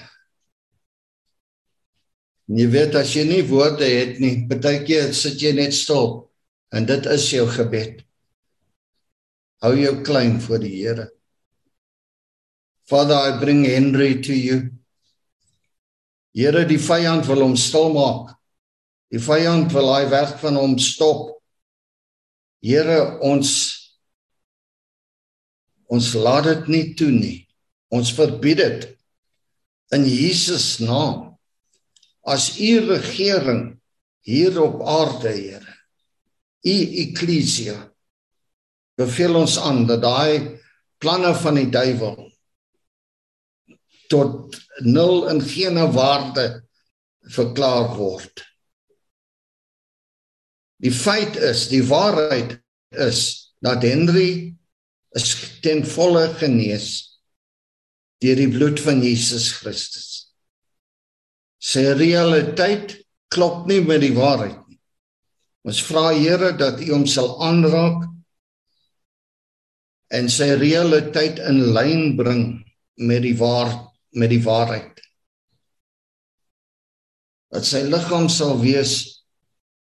jy 2.50 2.66
weet 2.66 2.96
as 2.98 3.14
jy 3.14 3.24
nie 3.24 3.42
woorde 3.46 3.86
het 3.86 4.18
nie, 4.18 4.46
baie 4.48 4.82
keer 4.82 5.12
sit 5.14 5.38
jy 5.38 5.52
net 5.54 5.74
stil 5.74 6.29
en 6.74 6.86
dit 6.86 7.06
is 7.10 7.26
jou 7.34 7.46
gebed. 7.50 8.02
Hou 9.60 9.74
jou 9.76 9.96
klein 10.06 10.38
voor 10.40 10.62
die 10.62 10.72
Here. 10.78 11.10
Father, 12.88 13.14
I 13.14 13.38
bring 13.38 13.64
Henry 13.64 14.20
to 14.22 14.34
you. 14.34 14.70
Here, 16.34 16.64
die 16.66 16.80
vyand 16.80 17.26
wil 17.28 17.44
hom 17.44 17.56
stil 17.58 17.92
maak. 17.94 18.32
Die 19.10 19.20
vyand 19.22 19.74
wil 19.74 19.90
hy 19.92 20.04
werk 20.10 20.38
van 20.42 20.58
hom 20.58 20.78
stop. 20.82 21.36
Here, 22.62 23.18
ons 23.26 23.52
ons 25.90 26.12
laat 26.14 26.46
dit 26.46 26.68
nie 26.70 26.84
toe 26.94 27.10
nie. 27.10 27.38
Ons 27.90 28.12
verbied 28.14 28.60
dit 28.62 28.84
in 29.96 30.06
Jesus 30.06 30.78
naam 30.78 31.32
as 32.22 32.52
u 32.62 32.78
regering 32.86 33.80
hier 34.22 34.54
op 34.62 34.84
aarde, 34.86 35.32
Here. 35.34 35.69
U 36.66 36.76
eklesia 37.04 37.76
beveel 39.00 39.38
ons 39.40 39.56
aan 39.64 39.86
dat 39.88 40.02
daai 40.04 40.60
planne 41.00 41.32
van 41.40 41.56
die 41.56 41.70
duiwel 41.72 42.18
tot 44.12 44.58
nul 44.84 45.28
en 45.30 45.40
geen 45.40 45.78
waarde 45.94 46.46
verklaar 47.30 47.94
word. 47.96 48.42
Die 50.82 50.92
feit 50.92 51.36
is, 51.36 51.68
die 51.70 51.84
waarheid 51.86 52.58
is 52.90 53.20
dat 53.62 53.84
Henry 53.86 54.56
is 55.16 55.28
ten 55.64 55.84
volle 55.86 56.26
genees 56.40 56.90
deur 58.20 58.36
die 58.36 58.50
bloed 58.52 58.80
van 58.84 59.00
Jesus 59.04 59.52
Christus 59.60 60.10
sy 61.60 61.84
realiteit 61.92 62.96
klop 63.30 63.68
nie 63.68 63.82
met 63.84 64.00
die 64.02 64.14
waarheid. 64.16 64.59
Ons 65.66 65.82
vra 65.84 66.10
Here 66.16 66.54
dat 66.56 66.80
U 66.80 66.88
hom 66.94 67.04
sal 67.08 67.34
aanraak 67.44 68.06
en 70.10 70.30
sy 70.32 70.54
realiteit 70.58 71.38
in 71.46 71.60
lyn 71.74 72.16
bring 72.18 72.44
met 73.00 73.22
die 73.26 73.36
waar 73.38 73.70
met 74.16 74.32
die 74.32 74.42
waarheid. 74.42 74.96
Dat 77.54 77.66
sy 77.66 77.84
liggaam 77.86 78.26
sal 78.32 78.56
wees 78.62 78.94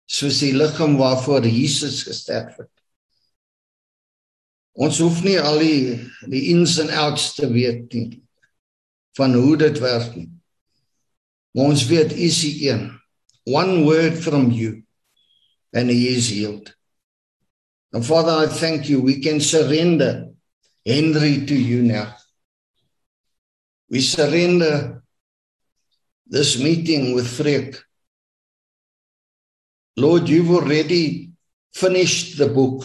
soos 0.06 0.38
die 0.40 0.54
liggaam 0.56 0.96
waarvoor 1.00 1.44
Jesus 1.44 2.04
gesterf 2.06 2.56
het. 2.62 2.72
Ons 4.76 5.00
hoef 5.02 5.22
nie 5.24 5.36
al 5.40 5.60
die 5.60 5.98
die 6.30 6.46
ins 6.54 6.78
en 6.80 6.92
outs 7.04 7.34
te 7.36 7.50
weet 7.50 7.92
nie 7.96 8.22
van 9.16 9.34
hoe 9.34 9.56
dit 9.58 9.78
werk 9.80 10.14
nie. 10.14 10.30
Maar 11.56 11.72
ons 11.72 11.86
weet 11.88 12.12
u 12.12 12.24
is 12.28 12.40
die 12.44 12.68
een. 12.68 12.90
One 13.48 13.82
word 13.84 14.18
from 14.20 14.50
you 14.52 14.85
and 15.76 15.90
he 15.90 16.08
is 16.08 16.28
healed. 16.28 16.74
And 17.92 18.04
Father, 18.04 18.32
I 18.32 18.46
thank 18.46 18.88
you. 18.88 19.00
We 19.00 19.20
can 19.20 19.40
surrender 19.40 20.30
Henry 20.84 21.44
to 21.46 21.54
you 21.54 21.82
now. 21.82 22.16
We 23.90 24.00
surrender 24.00 25.02
this 26.26 26.58
meeting 26.58 27.14
with 27.14 27.28
Freek. 27.28 27.76
Lord, 29.96 30.28
you've 30.28 30.50
already 30.50 31.30
finished 31.74 32.38
the 32.38 32.48
book 32.48 32.84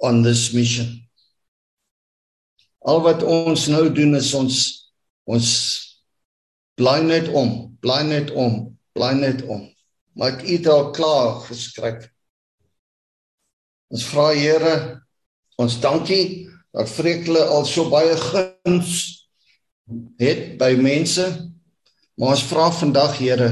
on 0.00 0.22
this 0.22 0.54
mission. 0.54 1.02
Al 2.86 3.02
wat 3.02 3.22
ons 3.26 3.66
nou 3.68 3.88
doen 3.92 4.14
is 4.16 4.30
ons 4.38 4.56
ons 5.28 5.48
Bly 6.78 7.00
net 7.02 7.26
om, 7.34 7.48
bly 7.82 8.04
net 8.06 8.30
om, 8.38 8.60
bly 8.94 9.10
net 9.18 9.42
om. 9.50 9.64
Maar 10.18 10.34
ek 10.34 10.46
het 10.48 10.66
al 10.66 10.90
klaar 10.96 11.38
geskryf. 11.46 12.08
Ons 13.88 14.04
vra 14.10 14.32
Here, 14.34 14.74
ons 15.56 15.78
dankie 15.80 16.48
dat 16.74 16.90
Vrekle 16.90 17.46
al 17.48 17.64
so 17.66 17.86
baie 17.92 18.16
guns 18.18 18.96
het 20.20 20.58
by 20.60 20.74
mense 20.76 21.24
maar 22.18 22.34
ons 22.34 22.44
vra 22.50 22.66
vandag 22.74 23.18
Here 23.22 23.50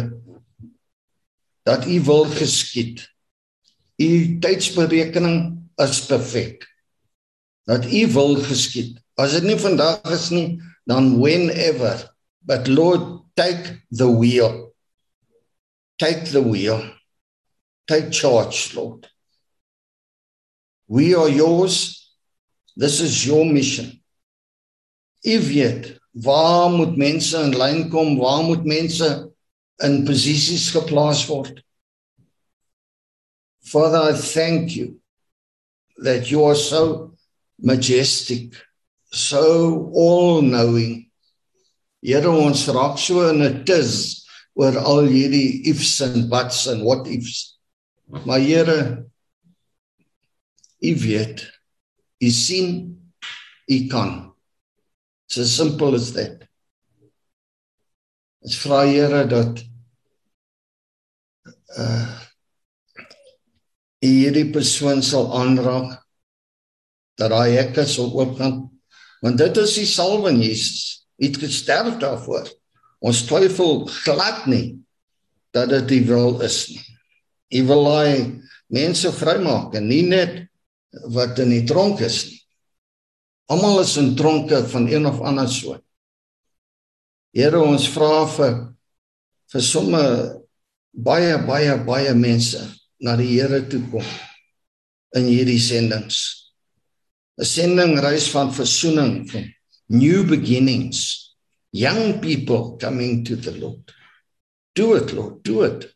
dat 1.67 1.87
u 1.87 2.01
wil 2.03 2.25
geskied. 2.31 3.01
U 3.97 4.39
tydsberekening 4.39 5.69
is 5.83 6.05
perfek. 6.07 6.67
Dat 7.67 7.85
u 7.93 8.07
wil 8.13 8.37
geskied. 8.43 9.01
As 9.15 9.33
dit 9.35 9.43
nie 9.43 9.57
vandag 9.59 10.03
is 10.15 10.29
nie, 10.31 10.63
dan 10.87 11.17
whenever. 11.19 12.15
But 12.39 12.69
Lord, 12.69 13.27
take 13.35 13.83
the 13.91 14.07
wheel. 14.07 14.66
Take 15.99 16.31
the 16.31 16.43
wheel. 16.43 16.91
Take 17.87 18.11
charge, 18.11 18.75
Lord. 18.75 19.09
We 20.89 21.15
are 21.15 21.29
yours. 21.29 22.13
This 22.77 23.01
is 23.01 23.27
your 23.27 23.45
mission. 23.45 24.03
U 25.25 25.41
weet 25.41 25.99
waar 26.13 26.71
moet 26.71 26.97
mense 26.97 27.39
in 27.39 27.57
lyn 27.57 27.89
kom? 27.91 28.17
Waar 28.19 28.43
moet 28.43 28.65
mense 28.65 29.33
in 29.83 30.05
posisies 30.05 30.71
geplaas 30.71 31.27
word? 31.27 31.63
Father, 33.63 34.13
I 34.13 34.13
thank 34.13 34.77
you 34.77 35.01
that 35.99 36.31
you 36.31 36.45
are 36.45 36.55
so 36.55 37.15
majestic, 37.59 38.55
so 39.11 39.91
all-knowing. 39.93 41.11
Here 42.01 42.29
ons 42.31 42.69
raak 42.69 42.99
so 42.99 43.29
in 43.31 43.43
'n 43.43 43.65
tis 43.65 44.26
oor 44.57 44.79
al 44.81 45.11
hierdie 45.11 45.69
ifs 45.71 46.01
and 46.05 46.31
buts 46.33 46.65
and 46.71 46.83
what 46.87 47.07
ifs. 47.07 47.59
Maar 48.25 48.41
Here, 48.41 48.81
U 50.81 50.93
weet, 51.03 51.43
U 52.23 52.31
sien, 52.31 52.71
U 53.69 53.79
kan. 53.91 54.33
It's 55.29 55.39
as 55.39 55.53
simple 55.57 55.95
as 55.95 56.13
that. 56.15 56.47
Ons 58.47 58.57
vra 58.63 58.85
Here 58.87 59.25
dat 59.29 59.65
uh 61.77 62.23
hierdie 64.07 64.53
persoon 64.55 65.01
sal 65.03 65.25
aanraak 65.35 65.97
dat 67.19 67.33
daai 67.33 67.57
hekke 67.57 67.83
sal 67.91 68.13
oopgaan 68.15 68.61
want 69.25 69.41
dit 69.41 69.59
is 69.59 69.75
die 69.81 69.89
salwe 69.89 70.31
in 70.31 70.43
Jesus. 70.45 71.09
Hy 71.19 71.31
het 71.31 71.41
gesterf 71.43 71.97
daarvoor. 71.99 72.51
Ons 73.05 73.25
twyfel 73.29 73.85
glad 74.05 74.47
nie 74.51 74.79
dat 75.55 75.71
dit 75.73 75.89
die 75.97 76.05
wil 76.09 76.41
is 76.45 76.67
nie. 76.73 76.85
Hy 77.53 77.63
wil 77.69 77.85
hy 77.91 78.13
mense 78.73 79.13
vrymaak 79.15 79.77
en 79.79 79.89
nie 79.89 80.03
net 80.07 80.45
wat 81.13 81.39
in 81.43 81.53
die 81.55 81.65
tronk 81.69 82.01
is 82.05 82.25
nie. 82.31 82.41
Almal 83.53 83.85
is 83.85 83.95
in 84.01 84.17
tronke 84.19 84.65
van 84.73 84.89
een 84.91 85.07
of 85.07 85.21
ander 85.23 85.49
soort. 85.49 85.85
Here 87.37 87.61
ons 87.61 87.87
vra 87.93 88.25
vir 88.33 88.57
vir 89.53 89.63
somme 89.63 90.03
baie 90.91 91.37
baie 91.47 91.77
baie 91.87 92.15
mense 92.17 92.59
na 92.99 93.15
die 93.21 93.29
Here 93.37 93.61
toe 93.71 93.83
kom 93.93 94.07
in 95.17 95.29
hierdie 95.29 95.61
sendings. 95.63 96.51
'n 97.39 97.45
Sending 97.45 98.01
reis 98.01 98.31
van 98.33 98.53
versoening 98.53 99.29
van 99.31 99.45
new 99.89 100.25
beginnings. 100.25 101.26
Young 101.77 102.21
people 102.21 102.79
coming 102.81 103.23
to 103.25 103.37
the 103.37 103.53
Lord. 103.53 103.93
Do 104.75 104.95
it 104.95 105.13
Lord, 105.13 105.43
do 105.43 105.63
it. 105.63 105.93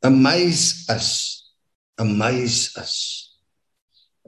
Amaze 0.00 0.86
us. 0.88 1.50
Amaze 1.98 2.76
us. 2.76 3.34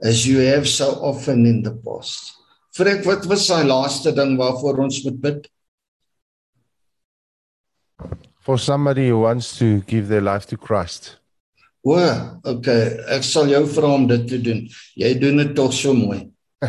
As 0.03 0.27
you 0.27 0.39
have 0.39 0.67
so 0.67 0.91
often 0.99 1.45
in 1.45 1.63
the 1.63 1.71
past. 1.71 2.33
Frek, 2.75 3.05
wat 3.05 3.25
was 3.31 3.47
daai 3.47 3.63
laaste 3.71 4.11
ding 4.15 4.35
waarvoor 4.39 4.83
ons 4.83 4.99
moet 5.05 5.17
bid? 5.23 5.47
For 8.39 8.59
somebody 8.59 9.07
who 9.07 9.23
wants 9.23 9.57
to 9.59 9.79
give 9.87 10.07
their 10.09 10.21
life 10.21 10.47
to 10.47 10.57
Christ. 10.57 11.17
O, 11.87 11.95
okay, 12.43 12.97
ek 13.15 13.23
sal 13.23 13.47
jou 13.47 13.63
vra 13.79 13.95
om 13.95 14.11
dit 14.11 14.27
te 14.27 14.43
doen. 14.43 14.65
Jy 14.99 15.17
doen 15.23 15.39
dit 15.39 15.55
tog 15.55 15.71
so 15.71 15.95
mooi. 15.95 16.25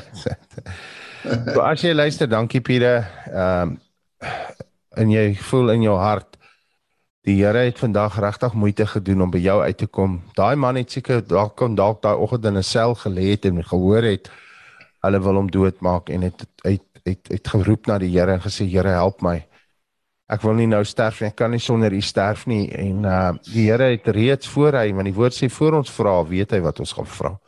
so 1.54 1.62
as 1.66 1.82
jy 1.82 1.94
luister, 1.94 2.30
dankie 2.30 2.62
Pieter. 2.62 3.08
Ehm 3.32 3.72
um, 3.72 3.80
en 5.00 5.10
jy 5.10 5.34
voel 5.50 5.70
in 5.76 5.82
jou 5.82 5.96
hart 5.98 6.38
die 7.22 7.36
Here 7.38 7.58
het 7.68 7.78
vandag 7.78 8.18
regtig 8.18 8.54
moeite 8.58 8.86
gedoen 8.86 9.22
om 9.22 9.30
by 9.30 9.38
jou 9.38 9.60
uit 9.62 9.76
te 9.78 9.86
kom. 9.86 10.16
Daai 10.34 10.56
man 10.56 10.76
het 10.76 10.90
seker 10.90 11.22
dalk 11.22 11.54
kon 11.56 11.76
dalk 11.78 12.02
daai 12.02 12.18
oggend 12.18 12.44
in 12.50 12.58
'n 12.58 12.62
sel 12.62 12.94
gelê 12.94 13.30
het 13.30 13.44
en 13.44 13.62
gehoor 13.62 14.02
het 14.02 14.30
hulle 15.02 15.20
wil 15.20 15.34
hom 15.34 15.50
doodmaak 15.50 16.08
en 16.08 16.22
het 16.22 16.46
uit 16.64 16.82
het 17.04 17.28
het 17.28 17.48
geroep 17.48 17.86
na 17.86 17.98
die 17.98 18.10
Here 18.10 18.32
en 18.32 18.40
gesê 18.40 18.66
Here 18.66 18.88
help 18.88 19.22
my. 19.22 19.46
Ek 20.28 20.42
wil 20.42 20.54
nie 20.54 20.66
nou 20.66 20.84
sterf 20.84 21.20
nie. 21.20 21.28
Ek 21.28 21.36
kan 21.36 21.50
nie 21.50 21.60
sonder 21.60 21.92
U 21.92 22.00
sterf 22.00 22.46
nie 22.46 22.70
en 22.70 23.04
uh 23.04 23.32
die 23.52 23.70
Here 23.70 23.90
het 23.90 24.06
reeds 24.06 24.48
voor 24.48 24.72
hy 24.72 24.92
want 24.92 25.04
die 25.04 25.14
woord 25.14 25.34
sê 25.34 25.50
voor 25.50 25.74
ons 25.74 25.90
vra, 25.90 26.22
weet 26.24 26.50
hy 26.50 26.60
wat 26.60 26.80
ons 26.80 26.92
gaan 26.92 27.06
vra. 27.06 27.38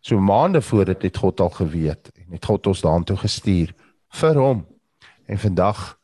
So 0.00 0.18
maande 0.20 0.62
voor 0.62 0.84
dit 0.84 1.02
het 1.02 1.16
God 1.16 1.40
al 1.40 1.50
geweet 1.50 2.10
en 2.16 2.32
het 2.32 2.44
God 2.44 2.66
ons 2.66 2.80
daartoe 2.80 3.16
gestuur 3.16 3.74
vir 4.08 4.34
hom. 4.34 4.66
En 5.26 5.38
vandag 5.38 5.98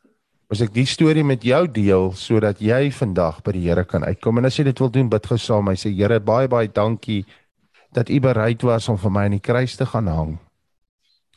was 0.48 0.62
ek 0.64 0.72
die 0.72 0.86
storie 0.88 1.24
met 1.24 1.44
jou 1.44 1.66
deel 1.68 2.12
sodat 2.16 2.60
jy 2.60 2.88
vandag 2.90 3.42
by 3.44 3.52
die 3.52 3.66
Here 3.68 3.84
kan 3.84 4.04
uitkom 4.04 4.38
en 4.38 4.48
as 4.48 4.56
jy 4.56 4.64
dit 4.70 4.80
wil 4.80 4.90
doen, 4.90 5.08
bid 5.12 5.26
gou 5.26 5.36
saam. 5.38 5.68
Hy 5.68 5.76
sê 5.76 5.92
Here, 5.92 6.20
baie 6.20 6.48
baie 6.48 6.68
dankie 6.72 7.24
dat 7.92 8.08
U 8.08 8.20
bereid 8.20 8.62
was 8.64 8.88
om 8.88 8.96
vir 9.00 9.12
my 9.12 9.28
aan 9.28 9.36
die 9.36 9.44
kruis 9.44 9.76
te 9.76 9.86
gaan 9.88 10.08
hang 10.08 10.38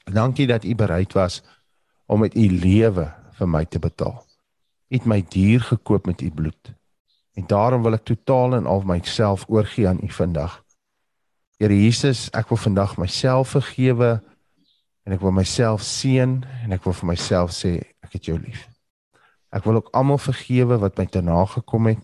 Dankie 0.04 0.48
dat 0.48 0.64
u 0.64 0.76
bereid 0.76 1.14
was 1.14 1.42
om 2.06 2.20
met 2.20 2.36
u 2.36 2.50
lewe 2.60 3.14
vir 3.32 3.48
my 3.48 3.66
te 3.66 3.80
betaal. 3.80 4.26
U 4.88 4.96
het 4.96 5.06
my 5.06 5.26
duur 5.30 5.62
gekoop 5.62 6.06
met 6.06 6.22
u 6.22 6.32
bloed. 6.32 6.74
En 7.34 7.48
daarom 7.48 7.82
wil 7.82 7.94
ek 7.94 8.04
totaal 8.04 8.56
en 8.56 8.66
al 8.66 8.82
myself 8.82 9.46
oorgee 9.48 9.88
aan 9.88 10.00
u 10.04 10.10
vandag. 10.12 10.64
Here 11.58 11.84
Jesus, 11.84 12.30
ek 12.34 12.50
wil 12.50 12.58
vandag 12.58 12.98
myself 12.98 13.56
vergewe 13.56 14.20
en 15.04 15.14
ek 15.14 15.22
wil 15.22 15.32
myself 15.32 15.86
seën 15.86 16.42
en 16.64 16.76
ek 16.76 16.84
wil 16.84 16.98
vir 16.98 17.14
myself 17.14 17.56
sê 17.56 17.78
ek 18.02 18.18
het 18.18 18.26
jou 18.26 18.40
lief. 18.42 18.71
Ek 19.52 19.66
wil 19.68 19.82
ook 19.82 19.90
almal 19.98 20.20
vergewe 20.22 20.78
wat 20.80 20.98
my 20.98 21.06
te 21.12 21.22
na 21.22 21.44
gekom 21.46 21.90
het, 21.92 22.04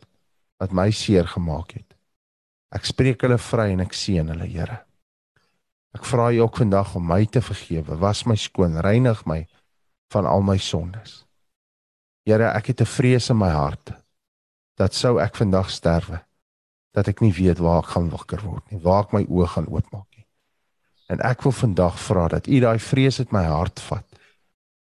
wat 0.59 0.73
my 0.75 0.89
seer 0.91 1.27
gemaak 1.27 1.77
het. 1.77 1.95
Ek 2.75 2.83
spreek 2.85 3.23
hulle 3.23 3.37
vry 3.39 3.69
en 3.71 3.85
ek 3.85 3.95
seën 3.95 4.27
hulle, 4.27 4.47
Here. 4.51 4.81
Ek 5.95 6.03
vra 6.05 6.27
U 6.35 6.41
ook 6.43 6.59
vandag 6.59 6.95
om 6.99 7.07
my 7.07 7.23
te 7.25 7.41
vergewe. 7.41 7.95
Was 7.97 8.25
my 8.27 8.35
skoon, 8.35 8.75
reinig 8.83 9.23
my 9.25 9.45
van 10.13 10.27
al 10.27 10.43
my 10.43 10.57
sondes. 10.57 11.23
Here, 12.27 12.51
ek 12.51 12.67
het 12.67 12.81
'n 12.81 12.85
vrees 12.85 13.29
in 13.29 13.37
my 13.37 13.49
hart 13.49 13.93
dat 14.77 14.93
sou 14.93 15.17
ek 15.19 15.35
vandag 15.35 15.69
sterwe, 15.69 16.21
dat 16.93 17.07
ek 17.07 17.21
nie 17.21 17.33
weet 17.33 17.57
waar 17.57 17.83
ek 17.83 17.89
gaan 17.95 18.09
wakker 18.09 18.41
word 18.45 18.71
nie, 18.71 18.79
waar 18.79 19.03
ek 19.03 19.13
my 19.13 19.23
oë 19.25 19.47
gaan 19.47 19.67
oopmaak 19.67 20.05
nie. 20.17 20.25
En 21.09 21.19
ek 21.21 21.41
wil 21.41 21.51
vandag 21.51 21.99
vra 21.99 22.27
dat 22.27 22.47
U 22.47 22.59
daai 22.59 22.79
vrees 22.79 23.19
uit 23.19 23.31
my 23.31 23.43
hart 23.43 23.79
vat 23.79 24.06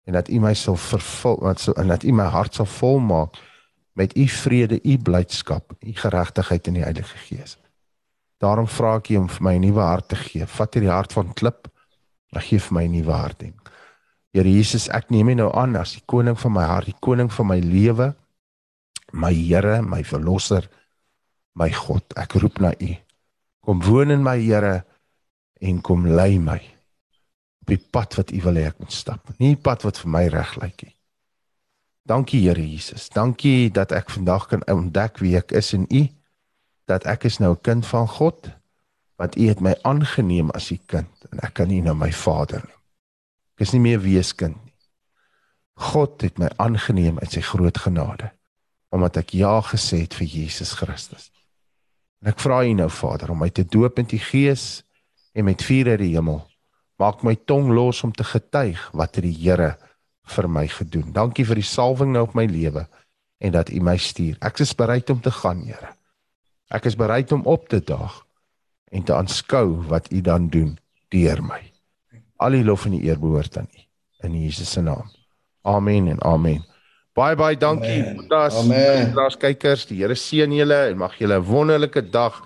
en 0.07 0.15
dat 0.15 0.28
U 0.31 0.41
my 0.41 0.55
sal 0.55 0.78
vervul, 0.78 1.39
wat 1.43 1.61
so 1.61 1.74
en 1.74 1.91
dat 1.91 2.05
U 2.07 2.12
my 2.15 2.28
hart 2.31 2.55
sal 2.55 2.69
volmaak 2.70 3.37
met 3.99 4.15
U 4.16 4.27
vrede, 4.28 4.78
U 4.83 4.99
blydskap, 4.99 5.73
U 5.81 5.93
geregtigheid 5.93 6.66
in 6.66 6.78
die 6.78 6.85
Heilige 6.85 7.19
Gees. 7.27 7.57
Daarom 8.39 8.69
vra 8.70 8.97
ek 9.01 9.11
U 9.11 9.23
om 9.24 9.28
vir 9.33 9.43
my 9.43 9.55
'n 9.57 9.65
nuwe 9.65 9.81
hart 9.81 10.09
te 10.09 10.16
gee. 10.16 10.47
Vat 10.47 10.74
hierdie 10.74 10.93
hart 10.93 11.12
van 11.12 11.33
klip 11.35 11.69
en 12.33 12.41
gee 12.41 12.59
vir 12.59 12.74
my 12.74 12.85
'n 12.85 12.93
nuwe 12.93 13.12
hart. 13.12 13.43
Here 14.33 14.53
Jesus, 14.53 14.89
ek 14.89 15.11
neem 15.11 15.28
U 15.28 15.35
nou 15.35 15.51
aan 15.57 15.77
as 15.77 15.93
die 15.93 16.03
koning 16.07 16.39
van 16.39 16.53
my 16.53 16.65
hart, 16.65 16.87
die 16.87 17.01
koning 17.01 17.33
van 17.33 17.47
my 17.47 17.59
lewe, 17.59 18.15
my 19.12 19.33
Here, 19.33 19.83
my 19.83 20.05
verlosser, 20.05 20.69
my 21.55 21.70
God. 21.70 22.05
Ek 22.16 22.33
roep 22.33 22.61
na 22.61 22.73
U. 22.81 22.97
Kom 23.65 23.83
woon 23.83 24.11
in 24.11 24.23
my 24.23 24.39
Here 24.39 24.85
en 25.61 25.81
kom 25.81 26.07
lei 26.07 26.39
my 26.39 26.76
op 27.66 27.72
die 27.74 27.82
pad 27.90 28.14
wat 28.14 28.30
U 28.30 28.43
wil 28.47 28.60
hê 28.60 28.68
ek 28.70 28.78
moet 28.78 28.94
stap. 28.94 29.32
Nie 29.43 29.56
die 29.56 29.62
pad 29.62 29.82
wat 29.82 29.98
vir 29.98 30.12
my 30.14 30.26
reg 30.30 30.55
lyk 30.62 30.86
nie. 30.86 30.94
Dankie 32.06 32.44
Here 32.44 32.62
Jesus. 32.62 33.09
Dankie 33.10 33.72
dat 33.74 33.90
ek 33.90 34.12
vandag 34.14 34.47
kan 34.52 34.62
ontdek 34.70 35.18
wie 35.18 35.34
ek 35.36 35.51
is 35.51 35.72
in 35.74 35.90
U 35.90 36.06
dat 36.86 37.02
ek 37.10 37.26
is 37.26 37.40
nou 37.43 37.52
'n 37.52 37.60
kind 37.60 37.86
van 37.86 38.06
God 38.09 38.51
want 39.16 39.36
u 39.36 39.48
het 39.48 39.60
my 39.60 39.74
aangeneem 39.82 40.51
as 40.51 40.70
u 40.70 40.78
kind 40.86 41.26
en 41.30 41.38
ek 41.38 41.55
kan 41.55 41.70
u 41.70 41.80
nou 41.80 41.94
my 41.97 42.12
vader 42.12 42.60
noem. 42.60 42.82
Ek 43.56 43.60
is 43.60 43.72
nie 43.72 43.80
meer 43.80 44.01
weeskind 44.01 44.56
nie. 44.64 44.74
God 45.74 46.20
het 46.20 46.38
my 46.38 46.48
aangeneem 46.56 47.18
uit 47.18 47.32
sy 47.32 47.40
groot 47.40 47.78
genade 47.78 48.30
omdat 48.88 49.16
ek 49.16 49.34
ja 49.34 49.60
gesê 49.60 50.05
het 50.05 50.14
vir 50.14 50.26
Jesus 50.26 50.72
Christus. 50.72 51.30
En 52.22 52.30
ek 52.32 52.40
vra 52.40 52.62
u 52.64 52.72
nou 52.72 52.90
Vader 52.90 53.30
om 53.30 53.38
my 53.38 53.51
te 53.51 53.64
doop 53.64 53.98
in 53.98 54.06
die 54.06 54.22
Gees 54.22 54.84
en 55.34 55.44
met 55.44 55.62
vuur 55.62 55.90
uit 55.90 55.98
die 55.98 56.14
hemel. 56.14 56.47
Maak 56.98 57.23
my 57.23 57.35
tong 57.44 57.73
los 57.77 58.02
om 58.06 58.12
te 58.12 58.24
getuig 58.24 58.81
wat 58.97 59.18
die 59.20 59.35
Here 59.35 59.77
vir 60.27 60.48
my 60.48 60.66
gedoen. 60.68 61.12
Dankie 61.12 61.44
vir 61.44 61.60
die 61.60 61.66
salwing 61.66 62.12
nou 62.12 62.24
op 62.27 62.35
my 62.35 62.47
lewe 62.51 62.86
en 63.39 63.52
dat 63.52 63.70
u 63.70 63.81
my 63.85 63.97
stuur. 64.01 64.39
Ek 64.40 64.60
is 64.64 64.74
bereid 64.74 65.10
om 65.10 65.20
te 65.20 65.31
gaan, 65.31 65.66
Here. 65.68 65.93
Ek 66.73 66.89
is 66.89 66.97
bereid 66.97 67.32
om 67.32 67.44
op 67.47 67.68
te 67.68 67.81
daag 67.85 68.23
en 68.90 69.05
te 69.05 69.14
aanskou 69.14 69.86
wat 69.90 70.10
u 70.12 70.20
dan 70.20 70.48
doen 70.48 70.78
deur 71.14 71.43
my. 71.44 71.60
Al 72.43 72.56
die 72.56 72.64
lof 72.64 72.86
en 72.86 72.97
die 72.97 73.05
eer 73.06 73.20
behoort 73.20 73.59
aan 73.60 73.68
u 73.70 73.85
in 74.27 74.40
Jesus 74.43 74.70
se 74.70 74.82
naam. 74.82 75.10
Amen 75.62 76.09
en 76.09 76.23
amen. 76.23 76.64
Baie 77.16 77.36
baie 77.36 77.56
dankie 77.56 78.02
Boetas. 78.14 78.56
Amen. 78.60 78.77
Luisteraars, 78.77 79.36
kykers, 79.40 79.86
die 79.89 80.02
Here 80.02 80.16
seën 80.18 80.52
julle 80.52 80.81
en 80.90 80.98
mag 81.01 81.14
julle 81.18 81.39
'n 81.39 81.44
wonderlike 81.44 82.02
dag 82.10 82.43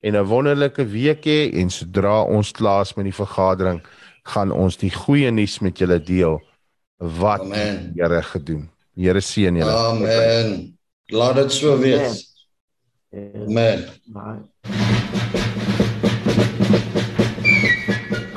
en 0.00 0.14
'n 0.14 0.26
wonderlike 0.26 0.84
week 0.86 1.24
hê 1.24 1.50
en 1.52 1.70
sodra 1.70 2.22
ons 2.22 2.52
klaar 2.52 2.82
is 2.82 2.94
met 2.94 3.04
die 3.04 3.14
vergadering, 3.14 3.82
gaan 4.22 4.50
ons 4.52 4.76
die 4.76 4.90
goeie 4.90 5.30
nuus 5.30 5.58
met 5.58 5.78
julle 5.78 6.00
deel 6.02 6.40
wat 6.98 7.40
Amen. 7.40 7.92
die 7.92 8.02
Here 8.02 8.22
gedoen. 8.22 8.68
Die 8.94 9.06
Here 9.06 9.20
seën 9.20 9.56
julle. 9.56 9.70
Amen. 9.70 10.78
Laat 11.06 11.34
dit 11.34 11.52
so 11.52 11.78
wees. 11.78 12.26
Amen. 13.12 13.86
Baie. 14.12 15.04